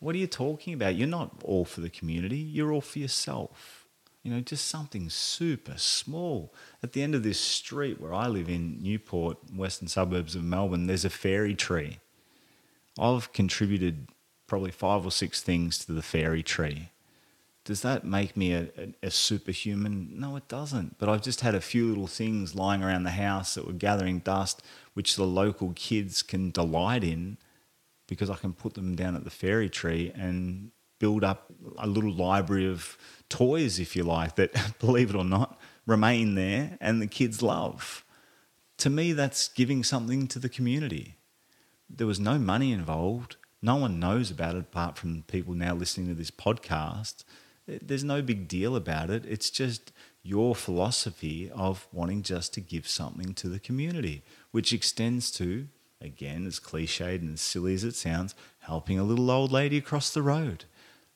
What 0.00 0.14
are 0.14 0.18
you 0.18 0.26
talking 0.26 0.72
about? 0.74 0.96
You're 0.96 1.08
not 1.08 1.42
all 1.44 1.64
for 1.64 1.80
the 1.80 1.90
community, 1.90 2.38
you're 2.38 2.72
all 2.72 2.80
for 2.80 2.98
yourself. 2.98 3.86
You 4.22 4.32
know, 4.32 4.40
just 4.40 4.66
something 4.66 5.10
super 5.10 5.74
small. 5.76 6.54
At 6.82 6.92
the 6.92 7.02
end 7.02 7.14
of 7.14 7.22
this 7.22 7.40
street 7.40 8.00
where 8.00 8.14
I 8.14 8.28
live 8.28 8.48
in 8.48 8.80
Newport, 8.80 9.36
western 9.54 9.88
suburbs 9.88 10.36
of 10.36 10.44
Melbourne, 10.44 10.86
there's 10.86 11.04
a 11.04 11.10
fairy 11.10 11.54
tree. 11.54 11.98
I've 12.98 13.32
contributed 13.32 14.08
probably 14.52 14.70
five 14.70 15.06
or 15.06 15.10
six 15.10 15.40
things 15.40 15.82
to 15.82 15.94
the 15.94 16.02
fairy 16.02 16.42
tree. 16.42 16.90
Does 17.64 17.80
that 17.80 18.04
make 18.04 18.36
me 18.36 18.52
a, 18.52 18.68
a, 18.76 19.06
a 19.06 19.10
superhuman? 19.10 20.20
No, 20.20 20.36
it 20.36 20.46
doesn't. 20.46 20.98
But 20.98 21.08
I've 21.08 21.22
just 21.22 21.40
had 21.40 21.54
a 21.54 21.60
few 21.62 21.88
little 21.88 22.06
things 22.06 22.54
lying 22.54 22.82
around 22.82 23.04
the 23.04 23.12
house 23.12 23.54
that 23.54 23.66
were 23.66 23.72
gathering 23.72 24.18
dust, 24.18 24.60
which 24.92 25.16
the 25.16 25.24
local 25.24 25.72
kids 25.74 26.20
can 26.20 26.50
delight 26.50 27.02
in 27.02 27.38
because 28.06 28.28
I 28.28 28.34
can 28.34 28.52
put 28.52 28.74
them 28.74 28.94
down 28.94 29.16
at 29.16 29.24
the 29.24 29.30
fairy 29.30 29.70
tree 29.70 30.12
and 30.14 30.70
build 30.98 31.24
up 31.24 31.46
a 31.78 31.86
little 31.86 32.12
library 32.12 32.68
of 32.68 32.98
toys, 33.30 33.78
if 33.78 33.96
you 33.96 34.02
like, 34.02 34.36
that, 34.36 34.78
believe 34.78 35.08
it 35.08 35.16
or 35.16 35.24
not, 35.24 35.58
remain 35.86 36.34
there 36.34 36.76
and 36.78 37.00
the 37.00 37.06
kids 37.06 37.40
love. 37.40 38.04
To 38.76 38.90
me, 38.90 39.14
that's 39.14 39.48
giving 39.48 39.82
something 39.82 40.28
to 40.28 40.38
the 40.38 40.50
community. 40.50 41.16
There 41.88 42.06
was 42.06 42.20
no 42.20 42.38
money 42.38 42.70
involved. 42.70 43.36
No 43.62 43.76
one 43.76 44.00
knows 44.00 44.30
about 44.30 44.56
it 44.56 44.60
apart 44.60 44.98
from 44.98 45.22
people 45.22 45.54
now 45.54 45.74
listening 45.74 46.08
to 46.08 46.14
this 46.14 46.32
podcast. 46.32 47.24
There's 47.66 48.02
no 48.02 48.20
big 48.20 48.48
deal 48.48 48.74
about 48.74 49.08
it. 49.08 49.24
It's 49.24 49.50
just 49.50 49.92
your 50.24 50.56
philosophy 50.56 51.48
of 51.54 51.86
wanting 51.92 52.22
just 52.22 52.52
to 52.54 52.60
give 52.60 52.88
something 52.88 53.34
to 53.34 53.48
the 53.48 53.60
community, 53.60 54.24
which 54.50 54.72
extends 54.72 55.30
to, 55.32 55.68
again, 56.00 56.44
as 56.44 56.58
cliched 56.58 57.20
and 57.20 57.34
as 57.34 57.40
silly 57.40 57.74
as 57.74 57.84
it 57.84 57.94
sounds, 57.94 58.34
helping 58.60 58.98
a 58.98 59.04
little 59.04 59.30
old 59.30 59.52
lady 59.52 59.78
across 59.78 60.10
the 60.12 60.22
road 60.22 60.64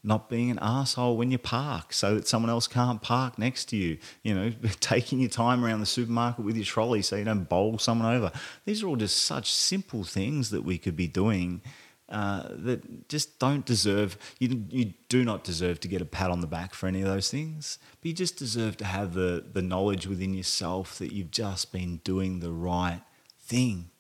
not 0.07 0.29
being 0.29 0.53
an 0.53 0.59
asshole 0.63 1.17
when 1.17 1.33
you 1.33 1.39
park 1.39 1.93
so 1.93 2.15
that 2.15 2.29
someone 2.29 2.49
else 2.49 2.69
can't 2.69 3.03
park 3.03 3.39
next 3.39 3.65
to 3.65 3.77
you. 3.77 3.99
You 4.23 4.35
know, 4.35 4.53
taking 4.81 5.19
your 5.19 5.29
time 5.29 5.65
around 5.65 5.81
the 5.81 5.87
supermarket 5.87 6.45
with 6.45 6.55
your 6.55 6.65
trolley 6.65 7.03
so 7.03 7.17
you 7.17 7.25
don't 7.25 7.49
bowl 7.49 7.79
someone 7.79 8.15
over. 8.15 8.31
These 8.65 8.85
are 8.85 8.87
all 8.87 8.95
just 8.95 9.25
such 9.25 9.53
simple 9.53 10.05
things 10.05 10.51
that 10.51 10.63
we 10.63 10.79
could 10.79 10.97
be 10.97 11.09
doing 11.09 11.61
uh, 12.09 12.49
that 12.51 13.09
just 13.09 13.39
don't 13.39 13.65
deserve, 13.65 14.17
you, 14.39 14.65
you 14.71 14.93
do 15.09 15.25
not 15.25 15.43
deserve 15.43 15.81
to 15.81 15.89
get 15.89 16.01
a 16.01 16.05
pat 16.05 16.31
on 16.31 16.41
the 16.41 16.47
back 16.47 16.73
for 16.73 16.87
any 16.87 17.03
of 17.03 17.09
those 17.09 17.31
things. 17.31 17.79
But 18.01 18.09
you 18.09 18.13
just 18.15 18.37
deserve 18.37 18.77
to 18.79 18.85
have 18.85 19.15
the, 19.15 19.45
the 19.53 19.63
knowledge 19.63 20.07
within 20.07 20.33
yourself 20.33 20.99
that 20.99 21.13
you've 21.13 21.33
just 21.33 21.73
been 21.73 21.97
doing 22.05 22.41
the 22.41 22.53
right 22.53 23.03
thing. 23.41 23.91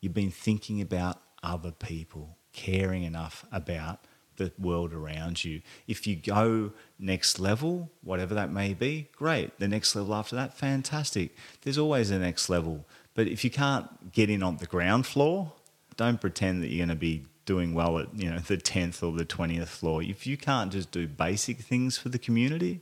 You've 0.00 0.14
been 0.14 0.32
thinking 0.32 0.80
about 0.80 1.20
other 1.42 1.70
people, 1.70 2.36
caring 2.52 3.04
enough 3.04 3.44
about 3.52 4.00
the 4.36 4.52
world 4.58 4.92
around 4.92 5.44
you. 5.44 5.60
If 5.86 6.06
you 6.06 6.16
go 6.16 6.72
next 6.98 7.38
level, 7.38 7.90
whatever 8.02 8.34
that 8.34 8.50
may 8.50 8.74
be, 8.74 9.08
great. 9.16 9.58
The 9.58 9.68
next 9.68 9.94
level 9.94 10.14
after 10.14 10.34
that, 10.36 10.54
fantastic. 10.54 11.36
There's 11.62 11.78
always 11.78 12.10
a 12.10 12.18
next 12.18 12.48
level. 12.48 12.86
But 13.14 13.28
if 13.28 13.44
you 13.44 13.50
can't 13.50 14.12
get 14.12 14.30
in 14.30 14.42
on 14.42 14.56
the 14.56 14.66
ground 14.66 15.06
floor, 15.06 15.52
don't 15.96 16.20
pretend 16.20 16.62
that 16.62 16.68
you're 16.68 16.86
going 16.86 16.96
to 16.96 17.00
be 17.00 17.26
doing 17.44 17.74
well 17.74 17.98
at 17.98 18.14
you 18.14 18.30
know 18.30 18.38
the 18.38 18.56
10th 18.56 19.02
or 19.02 19.12
the 19.12 19.24
20th 19.24 19.68
floor. 19.68 20.02
If 20.02 20.26
you 20.26 20.36
can't 20.36 20.72
just 20.72 20.90
do 20.90 21.06
basic 21.08 21.58
things 21.58 21.98
for 21.98 22.08
the 22.08 22.18
community, 22.18 22.80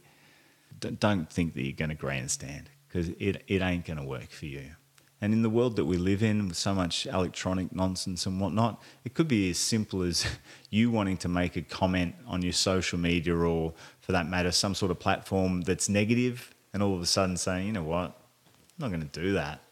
don't 0.78 1.30
think 1.30 1.54
that 1.54 1.62
you're 1.62 1.72
going 1.72 1.90
to 1.90 1.94
grandstand 1.94 2.70
because 2.88 3.08
it, 3.18 3.42
it 3.46 3.62
ain't 3.62 3.84
going 3.84 3.98
to 3.98 4.04
work 4.04 4.30
for 4.30 4.46
you. 4.46 4.72
And 5.22 5.34
in 5.34 5.42
the 5.42 5.50
world 5.50 5.76
that 5.76 5.84
we 5.84 5.98
live 5.98 6.22
in, 6.22 6.48
with 6.48 6.56
so 6.56 6.74
much 6.74 7.06
electronic 7.06 7.74
nonsense 7.74 8.24
and 8.24 8.40
whatnot, 8.40 8.82
it 9.04 9.12
could 9.12 9.28
be 9.28 9.50
as 9.50 9.58
simple 9.58 10.02
as 10.02 10.26
you 10.70 10.90
wanting 10.90 11.18
to 11.18 11.28
make 11.28 11.56
a 11.56 11.62
comment 11.62 12.14
on 12.26 12.40
your 12.40 12.54
social 12.54 12.98
media 12.98 13.36
or, 13.36 13.74
for 14.00 14.12
that 14.12 14.26
matter, 14.28 14.50
some 14.50 14.74
sort 14.74 14.90
of 14.90 14.98
platform 14.98 15.60
that's 15.60 15.90
negative, 15.90 16.54
and 16.72 16.82
all 16.82 16.94
of 16.94 17.02
a 17.02 17.06
sudden 17.06 17.36
saying, 17.36 17.66
you 17.66 17.72
know 17.72 17.82
what, 17.82 18.16
I'm 18.46 18.78
not 18.78 18.88
going 18.88 19.06
to 19.06 19.20
do 19.20 19.34
that. 19.34 19.62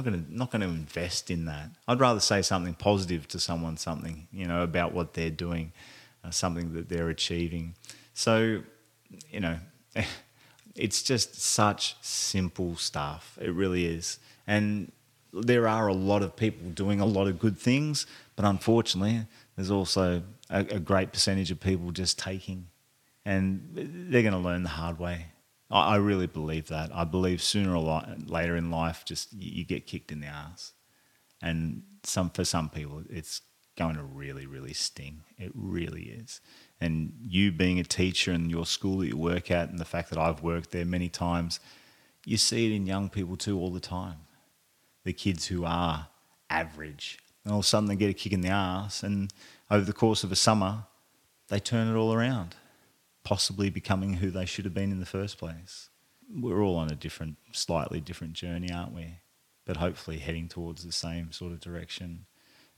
Not 0.00 0.10
going 0.10 0.24
to 0.24 0.34
not 0.34 0.50
going 0.50 0.62
to 0.62 0.68
invest 0.68 1.30
in 1.30 1.44
that. 1.44 1.68
I'd 1.86 2.00
rather 2.00 2.20
say 2.20 2.40
something 2.40 2.72
positive 2.72 3.28
to 3.28 3.38
someone, 3.38 3.76
something 3.76 4.28
you 4.32 4.46
know 4.46 4.62
about 4.62 4.94
what 4.94 5.12
they're 5.12 5.28
doing, 5.28 5.72
uh, 6.24 6.30
something 6.30 6.72
that 6.72 6.88
they're 6.88 7.10
achieving. 7.10 7.74
So, 8.14 8.62
you 9.30 9.40
know, 9.40 9.58
it's 10.74 11.02
just 11.02 11.38
such 11.38 11.96
simple 12.00 12.76
stuff. 12.76 13.36
It 13.42 13.52
really 13.52 13.84
is. 13.84 14.18
And 14.46 14.90
there 15.34 15.68
are 15.68 15.86
a 15.86 15.92
lot 15.92 16.22
of 16.22 16.34
people 16.34 16.70
doing 16.70 17.00
a 17.00 17.06
lot 17.06 17.26
of 17.26 17.38
good 17.38 17.58
things, 17.58 18.06
but 18.36 18.46
unfortunately, 18.46 19.26
there's 19.54 19.70
also 19.70 20.22
a, 20.48 20.60
a 20.60 20.80
great 20.80 21.12
percentage 21.12 21.50
of 21.50 21.60
people 21.60 21.90
just 21.90 22.18
taking, 22.18 22.68
and 23.26 23.68
they're 23.74 24.22
going 24.22 24.32
to 24.32 24.38
learn 24.38 24.62
the 24.62 24.70
hard 24.70 24.98
way. 24.98 25.26
I, 25.70 25.94
I 25.94 25.96
really 25.96 26.26
believe 26.26 26.68
that. 26.68 26.90
I 26.94 27.04
believe 27.04 27.42
sooner 27.42 27.76
or 27.76 28.04
later 28.26 28.56
in 28.56 28.70
life, 28.70 29.04
just 29.04 29.32
you, 29.32 29.50
you 29.58 29.64
get 29.64 29.86
kicked 29.86 30.12
in 30.12 30.20
the 30.20 30.26
ass, 30.26 30.72
and 31.42 31.82
some 32.02 32.30
for 32.30 32.44
some 32.44 32.68
people, 32.68 33.02
it's 33.08 33.42
going 33.76 33.96
to 33.96 34.02
really, 34.02 34.46
really 34.46 34.74
sting. 34.74 35.22
It 35.38 35.52
really 35.54 36.02
is. 36.02 36.40
And 36.80 37.12
you 37.22 37.52
being 37.52 37.78
a 37.78 37.84
teacher 37.84 38.32
and 38.32 38.50
your 38.50 38.66
school 38.66 38.98
that 38.98 39.08
you 39.08 39.16
work 39.16 39.50
at, 39.50 39.70
and 39.70 39.78
the 39.78 39.84
fact 39.84 40.10
that 40.10 40.18
I've 40.18 40.42
worked 40.42 40.70
there 40.70 40.84
many 40.84 41.08
times, 41.08 41.60
you 42.26 42.36
see 42.36 42.66
it 42.66 42.74
in 42.74 42.86
young 42.86 43.08
people 43.08 43.36
too 43.36 43.58
all 43.58 43.70
the 43.70 43.80
time. 43.80 44.18
The 45.04 45.12
kids 45.12 45.46
who 45.46 45.64
are 45.64 46.08
average, 46.50 47.18
and 47.44 47.52
all 47.52 47.60
of 47.60 47.64
a 47.64 47.68
sudden 47.68 47.88
they 47.88 47.96
get 47.96 48.10
a 48.10 48.14
kick 48.14 48.32
in 48.32 48.42
the 48.42 48.48
ass, 48.48 49.02
and 49.02 49.32
over 49.70 49.84
the 49.84 49.94
course 49.94 50.24
of 50.24 50.32
a 50.32 50.36
summer, 50.36 50.84
they 51.48 51.58
turn 51.58 51.88
it 51.88 51.98
all 51.98 52.12
around, 52.12 52.56
possibly 53.24 53.70
becoming 53.70 54.14
who 54.14 54.30
they 54.30 54.46
should 54.46 54.64
have 54.64 54.74
been 54.74 54.92
in 54.92 55.00
the 55.00 55.06
first 55.06 55.38
place. 55.38 55.88
We're 56.32 56.62
all 56.62 56.76
on 56.76 56.90
a 56.90 56.94
different, 56.94 57.36
slightly 57.52 58.00
different 58.00 58.34
journey, 58.34 58.70
aren't 58.72 58.94
we? 58.94 59.18
But 59.64 59.76
hopefully 59.76 60.18
heading 60.18 60.48
towards 60.48 60.84
the 60.84 60.92
same 60.92 61.32
sort 61.32 61.52
of 61.52 61.60
direction. 61.60 62.26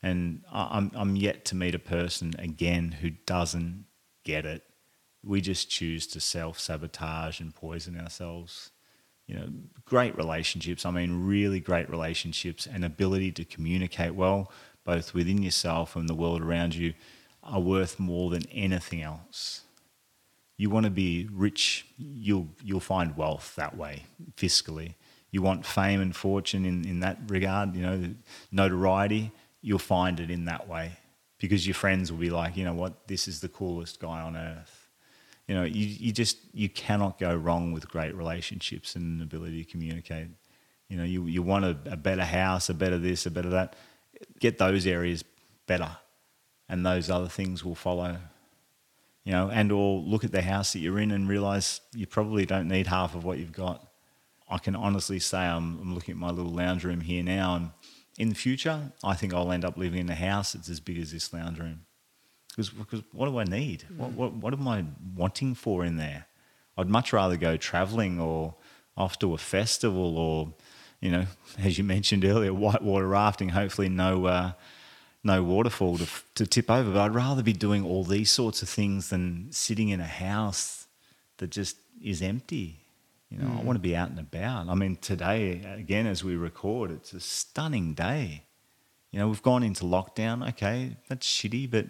And 0.03 0.43
I'm, 0.53 0.91
I'm 0.95 1.17
yet 1.17 1.45
to 1.47 1.57
meet 1.57 1.75
a 1.75 1.79
person 1.79 2.35
again 2.39 2.93
who 3.01 3.11
doesn't 3.11 3.85
get 4.25 4.45
it. 4.45 4.65
We 5.25 5.41
just 5.41 5.71
choose 5.71 6.07
to 6.09 6.21
self 6.21 6.59
sabotage 6.59 7.41
and 7.41 7.55
poison 7.55 7.99
ourselves. 7.99 8.71
You 9.29 9.37
know, 9.37 9.49
great 9.85 10.17
relationships, 10.17 10.85
I 10.85 10.91
mean, 10.91 11.25
really 11.25 11.61
great 11.61 11.89
relationships 11.89 12.67
and 12.67 12.85
ability 12.85 13.31
to 13.33 13.45
communicate 13.45 14.17
well, 14.17 14.51
both 14.85 15.15
within 15.15 15.43
yourself 15.43 15.95
and 15.95 16.09
the 16.09 16.15
world 16.15 16.43
around 16.43 16.75
you, 16.75 16.95
are 17.45 17.61
worth 17.61 18.01
more 18.01 18.31
than 18.31 18.43
anything 18.51 19.01
else. 19.01 19.63
You 20.57 20.71
want 20.71 20.85
to 20.85 20.91
be 20.91 21.29
rich, 21.33 21.87
you'll, 21.97 22.49
you'll 22.63 22.81
find 22.81 23.17
wealth 23.17 23.55
that 23.57 23.77
way, 23.77 24.05
fiscally. 24.37 24.95
You 25.31 25.43
want 25.43 25.65
fame 25.65 26.01
and 26.01 26.15
fortune 26.15 26.65
in, 26.65 26.85
in 26.85 27.01
that 27.01 27.19
regard, 27.29 27.75
you 27.75 27.83
know, 27.83 28.15
notoriety, 28.51 29.33
you'll 29.63 29.79
find 29.79 30.21
it 30.21 30.31
in 30.31 30.45
that 30.45 30.69
way 30.69 30.93
because 31.39 31.67
your 31.67 31.75
friends 31.75 32.13
will 32.13 32.19
be 32.19 32.31
like, 32.31 32.57
you 32.57 32.65
know 32.65 32.75
what, 32.75 33.09
this 33.09 33.27
is 33.27 33.41
the 33.41 33.49
coolest 33.49 33.99
guy 33.99 34.21
on 34.21 34.37
earth. 34.37 34.89
You 35.49 35.57
know, 35.57 35.65
you, 35.65 35.87
you 35.87 36.13
just 36.13 36.39
you 36.53 36.69
cannot 36.69 37.19
go 37.19 37.35
wrong 37.35 37.73
with 37.73 37.89
great 37.89 38.15
relationships 38.15 38.95
and 38.95 39.19
an 39.19 39.23
ability 39.23 39.65
to 39.65 39.71
communicate. 39.71 40.29
You 40.89 40.97
know, 40.99 41.05
you, 41.05 41.27
you 41.27 41.43
want 41.43 41.65
a, 41.65 41.77
a 41.87 41.97
better 41.97 42.25
house, 42.25 42.69
a 42.69 42.75
better 42.75 42.97
this, 42.97 43.27
a 43.27 43.31
better 43.31 43.49
that. 43.51 43.75
Get 44.39 44.59
those 44.59 44.87
areas 44.87 45.25
better, 45.67 45.97
and 46.69 46.87
those 46.87 47.11
other 47.11 47.29
things 47.29 47.65
will 47.65 47.75
follow. 47.75 48.19
You 49.25 49.33
know, 49.33 49.51
and 49.51 49.71
or 49.71 50.01
look 50.01 50.25
at 50.25 50.33
the 50.33 50.43
house 50.43 50.73
that 50.73 50.81
you're 50.81 50.99
in 50.99 51.13
and 51.13 51.29
realize 51.29 51.81
you 51.95 52.07
probably 52.07 52.45
don't 52.45 52.67
need 52.67 52.89
half 52.89 53.15
of 53.15 53.25
what 53.25 53.39
you've 53.39 53.53
got. 53.53 53.87
I 54.49 54.59
can 54.59 54.75
honestly 54.75 55.21
say 55.21 55.39
I'm, 55.39 55.79
I'm 55.81 55.95
looking 55.95 56.13
at 56.13 56.19
my 56.19 56.31
little 56.31 56.53
lounge 56.53 56.85
room 56.85 57.01
here 57.01 57.23
now, 57.23 57.55
and 57.55 57.71
in 58.19 58.29
the 58.29 58.35
future, 58.35 58.93
I 59.03 59.15
think 59.15 59.33
I'll 59.33 59.53
end 59.53 59.65
up 59.65 59.77
living 59.77 60.01
in 60.01 60.11
a 60.11 60.15
house 60.15 60.53
that's 60.53 60.69
as 60.69 60.81
big 60.81 60.99
as 60.99 61.13
this 61.13 61.33
lounge 61.33 61.59
room. 61.59 61.87
Because, 62.51 62.69
because 62.69 63.03
what 63.13 63.27
do 63.27 63.39
I 63.39 63.45
need? 63.45 63.85
What, 63.97 64.13
what, 64.13 64.35
what 64.35 64.53
am 64.53 64.69
I 64.69 64.85
wanting 65.17 65.55
for 65.55 65.85
in 65.85 65.97
there? 65.97 66.27
I'd 66.77 66.89
much 66.89 67.13
rather 67.13 67.37
go 67.37 67.57
traveling 67.57 68.21
or 68.21 68.55
off 68.97 69.19
to 69.21 69.33
a 69.33 69.39
festival 69.39 70.19
or, 70.19 70.53
you 71.01 71.11
know, 71.11 71.27
as 71.59 71.79
you 71.79 71.85
mentioned 71.85 72.25
earlier, 72.25 72.53
whitewater 72.53 73.09
rafting, 73.09 73.51
hopefully 73.51 73.89
no, 73.89 74.27
uh, 74.27 74.53
no 75.25 75.43
waterfall 75.43 75.99
to, 75.99 76.07
to 76.35 76.47
tip 76.47 76.71
over. 76.71 76.93
But 76.93 77.01
I'd 77.01 77.15
rather 77.15 77.43
be 77.43 77.53
doing 77.53 77.85
all 77.85 78.05
these 78.05 78.31
sorts 78.31 78.63
of 78.63 78.69
things 78.69 79.11
than 79.11 79.49
sitting 79.51 79.89
in 79.89 80.01
a 80.01 80.07
house 80.07 80.87
that 81.39 81.51
just 81.51 81.77
is 82.03 82.23
empty. 82.23 82.79
You 83.31 83.39
know, 83.39 83.59
I 83.59 83.63
want 83.63 83.77
to 83.77 83.81
be 83.81 83.97
out 83.97 84.11
and 84.11 84.19
about. 84.19 84.69
I 84.69 84.75
mean, 84.75 84.97
today, 84.97 85.63
again, 85.77 86.07
as 86.07 86.23
we 86.23 86.37
record, 86.37 86.91
it's 86.91 87.15
a 87.15 87.21
stunning 87.21 87.95
day. 87.95 88.43
You 89.11 89.21
know, 89.21 89.29
we've 89.29 89.43
gone 89.43 89.63
into 89.63 89.85
lockdown. 89.85 90.47
Okay, 90.51 90.97
that's 91.09 91.27
shitty, 91.27 91.71
but 91.71 91.87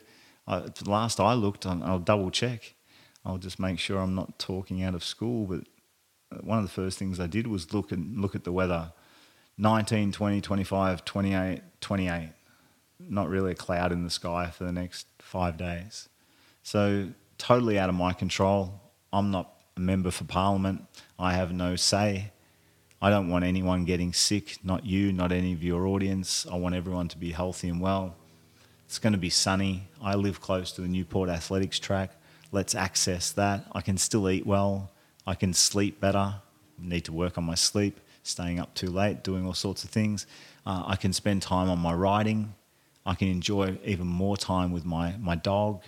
uh, 0.47 0.69
last 0.87 1.19
I 1.19 1.35
looked, 1.35 1.67
I'll, 1.67 1.83
I'll 1.83 1.99
double 1.99 2.31
check. 2.31 2.75
I'll 3.25 3.39
just 3.39 3.59
make 3.59 3.81
sure 3.81 3.99
I'm 3.99 4.15
not 4.15 4.39
talking 4.39 4.85
out 4.85 4.95
of 4.95 5.03
school. 5.03 5.47
But 5.47 6.45
one 6.45 6.59
of 6.59 6.65
the 6.65 6.71
first 6.71 6.97
things 6.97 7.19
I 7.19 7.27
did 7.27 7.49
was 7.49 7.73
look 7.73 7.91
and 7.91 8.21
look 8.21 8.35
at 8.37 8.45
the 8.45 8.53
weather 8.53 8.93
19, 9.59 10.13
20, 10.13 10.41
25, 10.41 11.05
28, 11.05 11.61
28. 11.81 12.31
Not 13.09 13.29
really 13.29 13.53
a 13.53 13.55
cloud 13.55 13.93
in 13.93 14.05
the 14.05 14.11
sky 14.11 14.51
for 14.51 14.65
the 14.65 14.73
next 14.73 15.07
five 15.19 15.57
days. 15.57 16.09
So, 16.63 17.09
totally 17.39 17.79
out 17.79 17.89
of 17.89 17.95
my 17.95 18.13
control. 18.13 18.81
I'm 19.13 19.31
not 19.31 19.53
a 19.77 19.81
member 19.81 20.11
for 20.11 20.25
parliament. 20.25 20.85
I 21.19 21.35
have 21.35 21.53
no 21.53 21.77
say. 21.77 22.31
I 23.01 23.11
don't 23.11 23.29
want 23.29 23.45
anyone 23.45 23.85
getting 23.85 24.13
sick, 24.13 24.59
not 24.63 24.87
you, 24.87 25.13
not 25.13 25.33
any 25.33 25.53
of 25.53 25.65
your 25.65 25.87
audience. 25.89 26.47
I 26.51 26.57
want 26.57 26.77
everyone 26.77 27.09
to 27.09 27.19
be 27.19 27.33
healthy 27.33 27.69
and 27.69 27.81
well. 27.81 28.15
It's 28.87 29.01
going 29.01 29.13
to 29.13 29.19
be 29.19 29.31
sunny. 29.31 29.89
I 30.01 30.15
live 30.15 30.41
close 30.41 30.71
to 30.73 30.83
the 30.83 30.89
Newport 30.89 31.29
Athletics 31.29 31.81
track. 31.81 32.13
Let's 32.53 32.75
access 32.75 33.33
that. 33.33 33.65
I 33.73 33.81
can 33.81 33.97
still 33.97 34.31
eat 34.31 34.47
well. 34.47 34.91
I 35.27 35.35
can 35.35 35.53
sleep 35.53 36.01
better. 36.01 36.35
Need 36.79 37.07
to 37.07 37.13
work 37.13 37.39
on 37.39 37.45
my 37.45 37.55
sleep, 37.55 37.99
staying 38.23 38.61
up 38.61 38.75
too 38.75 38.89
late, 38.89 39.25
doing 39.25 39.47
all 39.47 39.55
sorts 39.55 39.83
of 39.83 39.91
things. 39.91 40.27
Uh, 40.65 40.85
I 40.87 40.97
can 40.97 41.13
spend 41.13 41.43
time 41.43 41.71
on 41.71 41.79
my 41.79 41.95
riding. 41.95 42.55
I 43.05 43.15
can 43.15 43.29
enjoy 43.29 43.79
even 43.85 44.07
more 44.07 44.37
time 44.37 44.73
with 44.73 44.85
my, 44.85 45.17
my 45.19 45.35
dog, 45.35 45.83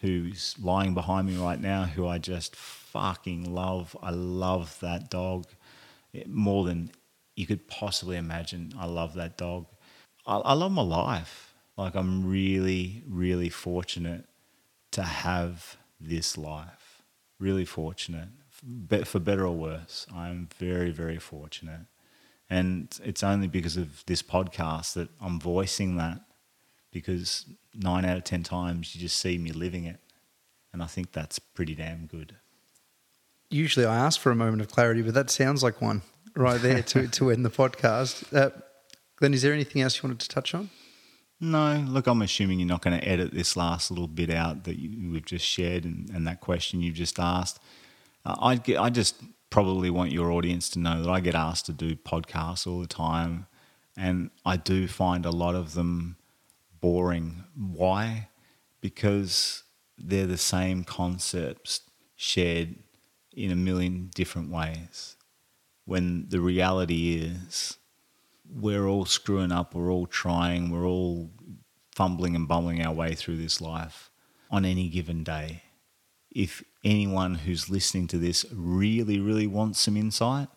who's 0.00 0.54
lying 0.60 0.94
behind 0.94 1.26
me 1.26 1.36
right 1.36 1.60
now, 1.60 1.84
who 1.84 2.06
I 2.06 2.18
just 2.18 2.54
fucking 2.56 3.52
love. 3.52 3.96
I 4.02 4.10
love 4.10 4.78
that 4.80 5.10
dog 5.10 5.46
eh, 6.14 6.24
more 6.26 6.64
than 6.64 6.90
you 7.34 7.46
could 7.46 7.68
possibly 7.68 8.16
imagine. 8.16 8.72
I 8.78 8.86
love 8.86 9.14
that 9.14 9.36
dog. 9.36 9.66
I, 10.26 10.36
I 10.36 10.52
love 10.54 10.72
my 10.72 10.82
life. 10.82 11.54
Like, 11.76 11.94
I'm 11.94 12.26
really, 12.26 13.02
really 13.06 13.50
fortunate 13.50 14.24
to 14.92 15.02
have 15.02 15.76
this 16.00 16.38
life. 16.38 17.02
Really 17.38 17.66
fortunate. 17.66 18.28
but 18.62 19.06
For 19.06 19.18
better 19.18 19.46
or 19.46 19.54
worse, 19.54 20.06
I'm 20.14 20.48
very, 20.58 20.90
very 20.90 21.18
fortunate. 21.18 21.82
And 22.48 22.98
it's 23.04 23.22
only 23.22 23.48
because 23.48 23.76
of 23.76 24.04
this 24.06 24.22
podcast 24.22 24.94
that 24.94 25.08
I'm 25.20 25.38
voicing 25.40 25.96
that 25.96 26.20
because 26.92 27.46
nine 27.74 28.04
out 28.04 28.16
of 28.16 28.24
10 28.24 28.42
times 28.42 28.94
you 28.94 29.00
just 29.00 29.18
see 29.18 29.38
me 29.38 29.52
living 29.52 29.84
it. 29.84 30.00
And 30.72 30.82
I 30.82 30.86
think 30.86 31.12
that's 31.12 31.38
pretty 31.38 31.74
damn 31.74 32.06
good 32.06 32.36
usually 33.50 33.86
I 33.86 33.96
ask 33.96 34.20
for 34.20 34.30
a 34.30 34.34
moment 34.34 34.62
of 34.62 34.68
clarity, 34.68 35.02
but 35.02 35.14
that 35.14 35.30
sounds 35.30 35.62
like 35.62 35.80
one 35.80 36.02
right 36.34 36.60
there 36.60 36.82
to, 36.82 37.08
to 37.08 37.30
end 37.30 37.44
the 37.44 37.50
podcast. 37.50 38.34
Uh, 38.36 38.50
Glenn, 39.16 39.34
is 39.34 39.42
there 39.42 39.52
anything 39.52 39.82
else 39.82 39.96
you 39.96 40.08
wanted 40.08 40.20
to 40.20 40.28
touch 40.28 40.54
on? 40.54 40.70
No, 41.38 41.84
look, 41.86 42.06
I'm 42.06 42.22
assuming 42.22 42.58
you're 42.60 42.68
not 42.68 42.82
going 42.82 42.98
to 42.98 43.06
edit 43.06 43.32
this 43.32 43.56
last 43.56 43.90
little 43.90 44.08
bit 44.08 44.30
out 44.30 44.64
that 44.64 44.78
you, 44.78 45.12
we've 45.12 45.24
just 45.24 45.44
shared 45.44 45.84
and, 45.84 46.08
and, 46.10 46.26
that 46.26 46.40
question 46.40 46.80
you've 46.80 46.94
just 46.94 47.18
asked. 47.18 47.60
Uh, 48.24 48.36
I 48.40 48.56
get, 48.56 48.80
I 48.80 48.88
just 48.88 49.16
probably 49.50 49.90
want 49.90 50.12
your 50.12 50.32
audience 50.32 50.70
to 50.70 50.78
know 50.78 51.02
that 51.02 51.10
I 51.10 51.20
get 51.20 51.34
asked 51.34 51.66
to 51.66 51.72
do 51.72 51.94
podcasts 51.94 52.66
all 52.66 52.80
the 52.80 52.86
time, 52.86 53.46
and 53.98 54.30
I 54.46 54.56
do 54.56 54.88
find 54.88 55.26
a 55.26 55.30
lot 55.30 55.54
of 55.54 55.74
them 55.74 56.16
boring. 56.80 57.44
Why? 57.54 58.28
Because 58.80 59.62
they're 59.98 60.26
the 60.26 60.38
same 60.38 60.84
concepts 60.84 61.80
shared 62.16 62.76
in 63.32 63.50
a 63.50 63.56
million 63.56 64.10
different 64.14 64.50
ways. 64.50 65.16
When 65.84 66.28
the 66.28 66.40
reality 66.40 67.14
is, 67.14 67.78
we're 68.48 68.86
all 68.86 69.04
screwing 69.04 69.52
up, 69.52 69.74
we're 69.74 69.92
all 69.92 70.06
trying, 70.06 70.70
we're 70.70 70.86
all 70.86 71.30
fumbling 71.94 72.34
and 72.34 72.48
bumbling 72.48 72.84
our 72.84 72.92
way 72.92 73.14
through 73.14 73.36
this 73.36 73.60
life 73.60 74.10
on 74.50 74.64
any 74.64 74.88
given 74.88 75.24
day. 75.24 75.62
If 76.30 76.62
anyone 76.84 77.34
who's 77.36 77.70
listening 77.70 78.06
to 78.08 78.18
this 78.18 78.44
really, 78.52 79.18
really 79.20 79.46
wants 79.46 79.80
some 79.80 79.96
insight, 79.96 80.48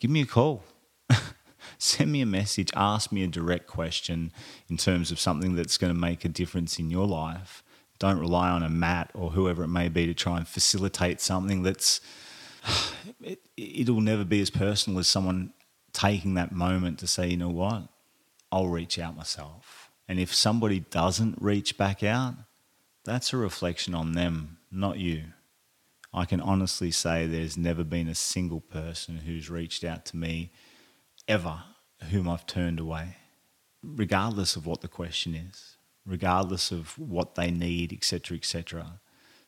give 0.00 0.10
me 0.10 0.22
a 0.22 0.26
call. 0.26 0.64
Send 1.76 2.10
me 2.10 2.20
a 2.22 2.26
message, 2.26 2.70
ask 2.74 3.12
me 3.12 3.22
a 3.22 3.26
direct 3.26 3.66
question 3.66 4.32
in 4.68 4.76
terms 4.76 5.10
of 5.10 5.20
something 5.20 5.54
that's 5.54 5.76
going 5.76 5.92
to 5.92 5.98
make 5.98 6.24
a 6.24 6.28
difference 6.28 6.78
in 6.78 6.90
your 6.90 7.06
life 7.06 7.62
don't 7.98 8.18
rely 8.18 8.48
on 8.48 8.62
a 8.62 8.68
Matt 8.68 9.10
or 9.14 9.30
whoever 9.30 9.64
it 9.64 9.68
may 9.68 9.88
be 9.88 10.06
to 10.06 10.14
try 10.14 10.36
and 10.36 10.46
facilitate 10.46 11.20
something 11.20 11.62
that's 11.62 12.00
it, 13.22 13.40
it'll 13.56 14.00
never 14.00 14.24
be 14.24 14.40
as 14.40 14.50
personal 14.50 14.98
as 14.98 15.08
someone 15.08 15.52
taking 15.92 16.34
that 16.34 16.52
moment 16.52 16.98
to 17.00 17.06
say, 17.06 17.28
you 17.28 17.36
know 17.36 17.48
what, 17.48 17.88
I'll 18.52 18.68
reach 18.68 18.98
out 18.98 19.16
myself. 19.16 19.90
And 20.06 20.18
if 20.18 20.32
somebody 20.32 20.80
doesn't 20.80 21.36
reach 21.40 21.76
back 21.76 22.02
out, 22.02 22.34
that's 23.04 23.32
a 23.32 23.36
reflection 23.36 23.94
on 23.94 24.12
them, 24.12 24.58
not 24.70 24.98
you. 24.98 25.24
I 26.12 26.24
can 26.24 26.40
honestly 26.40 26.90
say 26.90 27.26
there's 27.26 27.58
never 27.58 27.84
been 27.84 28.08
a 28.08 28.14
single 28.14 28.60
person 28.60 29.18
who's 29.18 29.50
reached 29.50 29.84
out 29.84 30.06
to 30.06 30.16
me 30.16 30.50
ever 31.28 31.62
whom 32.10 32.28
I've 32.28 32.46
turned 32.46 32.80
away, 32.80 33.16
regardless 33.82 34.56
of 34.56 34.66
what 34.66 34.80
the 34.80 34.88
question 34.88 35.34
is 35.34 35.78
regardless 36.08 36.72
of 36.72 36.98
what 36.98 37.34
they 37.34 37.50
need, 37.50 37.92
etc., 37.92 38.36
etc. 38.36 39.00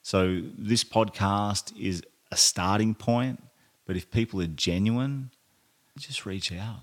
So 0.03 0.43
this 0.57 0.85
podcast 0.85 1.77
is 1.77 2.03
a 2.31 2.37
starting 2.37 2.95
point, 2.95 3.43
but 3.87 3.97
if 3.97 4.11
people 4.11 4.41
are 4.43 4.47
genuine, 4.47 5.31
just 5.99 6.27
reach 6.27 6.53
out. 6.53 6.83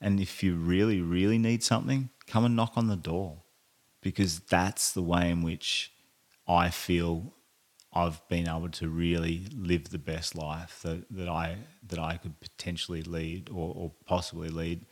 And 0.00 0.20
if 0.20 0.42
you 0.42 0.54
really, 0.54 1.00
really 1.00 1.38
need 1.38 1.64
something, 1.64 2.10
come 2.26 2.44
and 2.44 2.54
knock 2.54 2.74
on 2.76 2.88
the 2.88 2.96
door 2.96 3.42
because 4.02 4.40
that's 4.40 4.92
the 4.92 5.02
way 5.02 5.30
in 5.30 5.42
which 5.42 5.92
I 6.46 6.68
feel 6.70 7.32
I've 7.92 8.26
been 8.28 8.48
able 8.48 8.68
to 8.68 8.88
really 8.88 9.46
live 9.56 9.88
the 9.88 9.98
best 9.98 10.34
life 10.34 10.80
that, 10.82 11.06
that 11.10 11.28
I 11.28 11.56
that 11.88 11.98
I 11.98 12.16
could 12.16 12.40
potentially 12.40 13.02
lead 13.02 13.48
or, 13.50 13.72
or 13.74 13.92
possibly 14.06 14.48
lead 14.48 14.84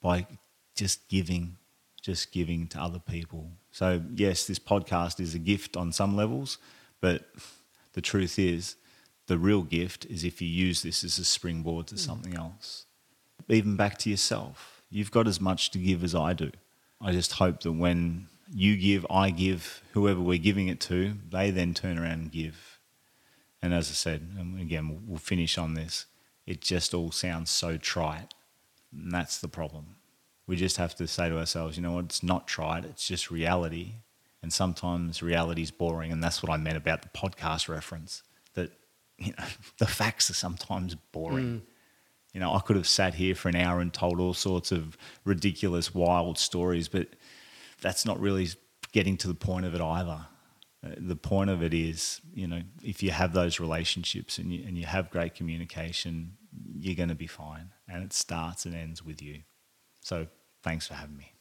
by 0.00 0.26
just 0.74 1.08
giving 1.08 1.56
just 2.06 2.30
giving 2.30 2.68
to 2.68 2.80
other 2.80 3.00
people. 3.00 3.50
So, 3.72 4.00
yes, 4.14 4.46
this 4.46 4.60
podcast 4.60 5.18
is 5.18 5.34
a 5.34 5.40
gift 5.40 5.76
on 5.76 5.90
some 5.90 6.14
levels, 6.14 6.56
but 7.00 7.24
the 7.94 8.00
truth 8.00 8.38
is, 8.38 8.76
the 9.26 9.38
real 9.38 9.62
gift 9.62 10.06
is 10.06 10.22
if 10.22 10.40
you 10.40 10.46
use 10.46 10.82
this 10.82 11.02
as 11.02 11.18
a 11.18 11.24
springboard 11.24 11.88
to 11.88 11.96
mm. 11.96 11.98
something 11.98 12.36
else. 12.36 12.86
Even 13.48 13.74
back 13.74 13.98
to 13.98 14.10
yourself. 14.10 14.82
You've 14.88 15.10
got 15.10 15.26
as 15.26 15.40
much 15.40 15.72
to 15.72 15.78
give 15.78 16.04
as 16.04 16.14
I 16.14 16.32
do. 16.32 16.52
I 17.00 17.10
just 17.10 17.32
hope 17.32 17.62
that 17.62 17.72
when 17.72 18.28
you 18.54 18.76
give, 18.76 19.04
I 19.10 19.30
give, 19.30 19.82
whoever 19.92 20.20
we're 20.20 20.38
giving 20.38 20.68
it 20.68 20.78
to, 20.82 21.14
they 21.28 21.50
then 21.50 21.74
turn 21.74 21.98
around 21.98 22.20
and 22.20 22.30
give. 22.32 22.78
And 23.60 23.74
as 23.74 23.90
I 23.90 23.94
said, 23.94 24.28
and 24.38 24.60
again, 24.60 25.02
we'll 25.06 25.18
finish 25.18 25.58
on 25.58 25.74
this, 25.74 26.06
it 26.46 26.60
just 26.60 26.94
all 26.94 27.10
sounds 27.10 27.50
so 27.50 27.76
trite. 27.76 28.34
And 28.92 29.12
that's 29.12 29.38
the 29.38 29.48
problem. 29.48 29.96
We 30.46 30.56
just 30.56 30.76
have 30.76 30.94
to 30.96 31.08
say 31.08 31.28
to 31.28 31.38
ourselves, 31.38 31.76
you 31.76 31.82
know 31.82 31.92
what, 31.92 32.04
it's 32.06 32.22
not 32.22 32.46
trite, 32.46 32.84
it's 32.84 33.06
just 33.06 33.30
reality. 33.30 33.94
And 34.42 34.52
sometimes 34.52 35.22
reality 35.22 35.62
is 35.62 35.72
boring. 35.72 36.12
And 36.12 36.22
that's 36.22 36.42
what 36.42 36.52
I 36.52 36.56
meant 36.56 36.76
about 36.76 37.02
the 37.02 37.08
podcast 37.08 37.68
reference 37.68 38.22
that, 38.54 38.70
you 39.18 39.32
know, 39.36 39.44
the 39.78 39.86
facts 39.86 40.30
are 40.30 40.34
sometimes 40.34 40.94
boring. 41.12 41.46
Mm. 41.46 41.62
You 42.32 42.40
know, 42.40 42.52
I 42.52 42.60
could 42.60 42.76
have 42.76 42.86
sat 42.86 43.14
here 43.14 43.34
for 43.34 43.48
an 43.48 43.56
hour 43.56 43.80
and 43.80 43.92
told 43.92 44.20
all 44.20 44.34
sorts 44.34 44.70
of 44.70 44.96
ridiculous, 45.24 45.94
wild 45.94 46.38
stories, 46.38 46.86
but 46.86 47.08
that's 47.80 48.04
not 48.04 48.20
really 48.20 48.48
getting 48.92 49.16
to 49.16 49.28
the 49.28 49.34
point 49.34 49.64
of 49.64 49.74
it 49.74 49.80
either. 49.80 50.26
Uh, 50.84 50.90
the 50.96 51.16
point 51.16 51.50
of 51.50 51.62
it 51.62 51.72
is, 51.72 52.20
you 52.34 52.46
know, 52.46 52.60
if 52.82 53.02
you 53.02 53.10
have 53.10 53.32
those 53.32 53.60
relationships 53.60 54.38
and 54.38 54.52
you, 54.52 54.64
and 54.66 54.76
you 54.76 54.86
have 54.86 55.10
great 55.10 55.34
communication, 55.34 56.36
you're 56.78 56.94
going 56.94 57.08
to 57.08 57.14
be 57.14 57.26
fine. 57.26 57.70
And 57.88 58.02
it 58.02 58.12
starts 58.12 58.66
and 58.66 58.74
ends 58.74 59.04
with 59.04 59.22
you. 59.22 59.40
So 60.00 60.26
thanks 60.62 60.86
for 60.86 60.94
having 60.94 61.16
me. 61.16 61.32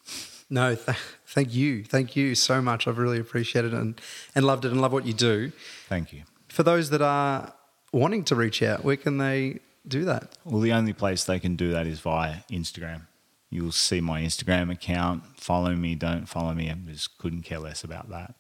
No, 0.49 0.76
th- 0.76 0.98
thank 1.28 1.53
you. 1.53 1.84
Thank 1.84 2.16
you 2.16 2.36
so 2.36 2.62
much. 2.62 2.88
I've 2.88 2.98
really 2.98 3.20
appreciated 3.20 3.74
it 3.74 3.80
and, 3.80 3.99
and 4.36 4.45
loved 4.45 4.66
it 4.66 4.72
and 4.72 4.82
love 4.82 4.94
what 4.94 5.06
you 5.06 5.14
do. 5.14 5.52
Thank 5.88 6.14
you. 6.14 6.24
For 6.48 6.64
those 6.64 6.90
that 6.91 7.02
are 7.02 7.53
wanting 7.91 8.24
to 8.26 8.36
reach 8.36 8.62
out, 8.62 8.84
where 8.84 8.98
can 8.98 9.18
they 9.18 9.60
do 9.88 10.06
that? 10.06 10.38
Well, 10.45 10.62
the 10.62 10.74
only 10.74 10.94
place 10.94 11.24
they 11.24 11.40
can 11.40 11.56
do 11.56 11.72
that 11.72 11.88
is 11.88 11.99
via 11.99 12.38
Instagram. 12.52 13.02
You'll 13.49 13.72
see 13.72 14.02
my 14.02 14.22
Instagram 14.22 14.72
account. 14.72 15.24
Follow 15.40 15.76
me, 15.76 15.95
don't 15.95 16.26
follow 16.26 16.53
me. 16.53 16.70
I 16.70 16.74
just 16.74 17.18
couldn't 17.18 17.44
care 17.44 17.60
less 17.60 17.84
about 17.84 18.10
that. 18.10 18.36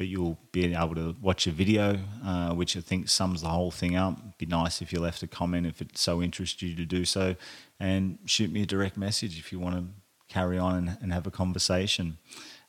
But 0.00 0.08
you'll 0.08 0.38
be 0.50 0.74
able 0.74 0.94
to 0.94 1.14
watch 1.20 1.46
a 1.46 1.50
video, 1.50 1.98
uh, 2.24 2.54
which 2.54 2.74
I 2.74 2.80
think 2.80 3.10
sums 3.10 3.42
the 3.42 3.48
whole 3.48 3.70
thing 3.70 3.96
up. 3.96 4.38
Be 4.38 4.46
nice 4.46 4.80
if 4.80 4.94
you 4.94 4.98
left 4.98 5.22
a 5.22 5.26
comment 5.26 5.66
if 5.66 5.82
it 5.82 5.98
so 5.98 6.22
interests 6.22 6.62
you 6.62 6.74
to 6.74 6.86
do 6.86 7.04
so 7.04 7.36
and 7.78 8.18
shoot 8.24 8.50
me 8.50 8.62
a 8.62 8.66
direct 8.66 8.96
message 8.96 9.38
if 9.38 9.52
you 9.52 9.58
want 9.58 9.76
to 9.76 9.84
carry 10.26 10.56
on 10.56 10.74
and, 10.74 10.98
and 11.02 11.12
have 11.12 11.26
a 11.26 11.30
conversation 11.30 12.16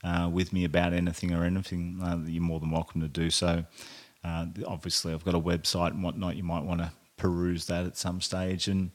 uh, 0.03 0.29
with 0.29 0.51
me 0.51 0.65
about 0.65 0.91
anything 0.91 1.33
or 1.33 1.45
anything. 1.45 2.01
Uh, 2.03 2.19
you're 2.25 2.43
more 2.43 2.59
than 2.59 2.69
welcome 2.69 2.99
to 2.99 3.07
do 3.07 3.29
so. 3.29 3.63
Uh, 4.25 4.47
obviously, 4.67 5.13
I've 5.13 5.23
got 5.23 5.33
a 5.33 5.39
website 5.39 5.91
and 5.91 6.03
whatnot. 6.03 6.35
You 6.35 6.43
might 6.43 6.65
want 6.65 6.81
to 6.81 6.91
peruse 7.15 7.65
that 7.67 7.85
at 7.85 7.95
some 7.95 8.19
stage. 8.19 8.67
And 8.67 8.91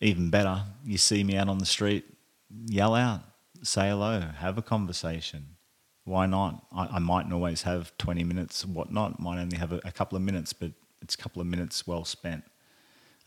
even 0.00 0.30
better, 0.30 0.62
you 0.84 0.98
see 0.98 1.24
me 1.24 1.36
out 1.36 1.48
on 1.48 1.58
the 1.58 1.66
street, 1.66 2.04
yell 2.66 2.94
out, 2.94 3.22
say 3.64 3.88
hello, 3.88 4.20
have 4.20 4.56
a 4.56 4.62
conversation. 4.62 5.55
Why 6.06 6.26
not? 6.26 6.64
I, 6.72 6.86
I 6.86 6.98
mightn't 7.00 7.34
always 7.34 7.62
have 7.62 7.96
20 7.98 8.24
minutes, 8.24 8.64
whatnot. 8.64 9.20
Might 9.20 9.40
only 9.40 9.58
have 9.58 9.72
a, 9.72 9.80
a 9.84 9.90
couple 9.90 10.16
of 10.16 10.22
minutes, 10.22 10.52
but 10.52 10.70
it's 11.02 11.16
a 11.16 11.18
couple 11.18 11.42
of 11.42 11.48
minutes 11.48 11.86
well 11.86 12.04
spent. 12.04 12.44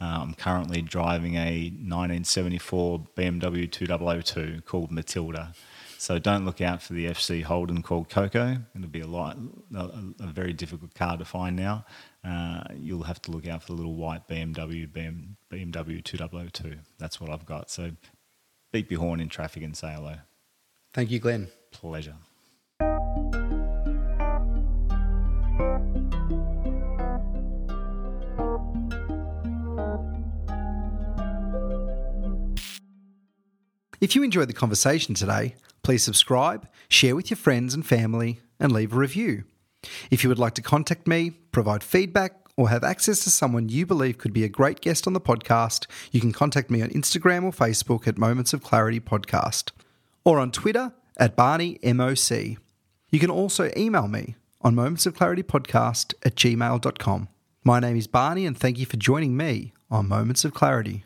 Uh, 0.01 0.19
I'm 0.21 0.33
currently 0.33 0.81
driving 0.81 1.35
a 1.35 1.69
1974 1.71 3.05
BMW 3.17 3.69
2002 3.69 4.61
called 4.65 4.91
Matilda. 4.91 5.53
So 5.97 6.17
don't 6.17 6.45
look 6.45 6.61
out 6.61 6.81
for 6.81 6.93
the 6.93 7.07
FC 7.07 7.43
Holden 7.43 7.83
called 7.83 8.07
Coco. 8.07 8.59
It'll 8.73 8.87
be 8.87 9.01
a, 9.01 9.07
lot, 9.07 9.37
a, 9.75 9.89
a 10.21 10.27
very 10.27 10.53
difficult 10.53 10.93
car 10.93 11.17
to 11.17 11.25
find 11.25 11.57
now. 11.57 11.83
Uh, 12.23 12.63
you'll 12.73 13.03
have 13.03 13.21
to 13.23 13.31
look 13.31 13.45
out 13.45 13.63
for 13.63 13.73
the 13.73 13.73
little 13.73 13.95
white 13.95 14.25
BMW 14.29 14.87
BM, 14.89 15.35
BMW 15.51 16.01
2002. 16.01 16.77
That's 16.97 17.19
what 17.19 17.29
I've 17.29 17.45
got. 17.45 17.69
So 17.69 17.91
beep 18.71 18.89
your 18.89 19.01
horn 19.01 19.19
in 19.19 19.27
traffic 19.27 19.63
and 19.63 19.75
say 19.75 19.93
hello. 19.93 20.15
Thank 20.93 21.11
you, 21.11 21.19
Glenn. 21.19 21.49
Pleasure. 21.71 22.15
If 34.01 34.15
you 34.15 34.23
enjoyed 34.23 34.47
the 34.47 34.53
conversation 34.53 35.13
today, 35.13 35.55
please 35.83 36.03
subscribe, 36.03 36.67
share 36.87 37.17
with 37.17 37.29
your 37.29 37.37
friends 37.37 37.73
and 37.73 37.85
family, 37.85 38.39
and 38.57 38.71
leave 38.71 38.93
a 38.93 38.95
review. 38.95 39.43
If 40.09 40.23
you 40.23 40.29
would 40.29 40.39
like 40.39 40.53
to 40.55 40.61
contact 40.61 41.05
me, 41.05 41.31
provide 41.51 41.83
feedback, 41.83 42.33
or 42.55 42.69
have 42.69 42.83
access 42.83 43.19
to 43.25 43.29
someone 43.29 43.67
you 43.67 43.85
believe 43.85 44.17
could 44.17 44.31
be 44.31 44.45
a 44.45 44.49
great 44.49 44.79
guest 44.79 45.05
on 45.05 45.11
the 45.11 45.19
podcast, 45.19 45.85
you 46.11 46.21
can 46.21 46.31
contact 46.31 46.69
me 46.69 46.81
on 46.81 46.89
Instagram 46.89 47.43
or 47.43 47.51
Facebook 47.51 48.07
at 48.07 48.17
Moments 48.17 48.53
of 48.53 48.63
Clarity 48.63 49.01
Podcast, 49.01 49.71
or 50.23 50.39
on 50.39 50.51
Twitter 50.51 50.93
at 51.17 51.35
Barney 51.35 51.77
MOC. 51.83 52.57
You 53.09 53.19
can 53.19 53.29
also 53.29 53.69
email 53.75 54.07
me 54.07 54.35
on 54.61 54.75
Moments 54.75 55.05
of 55.07 55.15
Clarity 55.15 55.43
Podcast 55.43 56.13
at 56.23 56.35
gmail.com. 56.35 57.27
My 57.65 57.81
name 57.81 57.97
is 57.97 58.07
Barney, 58.07 58.45
and 58.45 58.57
thank 58.57 58.77
you 58.77 58.85
for 58.85 58.95
joining 58.95 59.35
me 59.35 59.73
on 59.91 60.07
Moments 60.07 60.45
of 60.45 60.53
Clarity. 60.53 61.03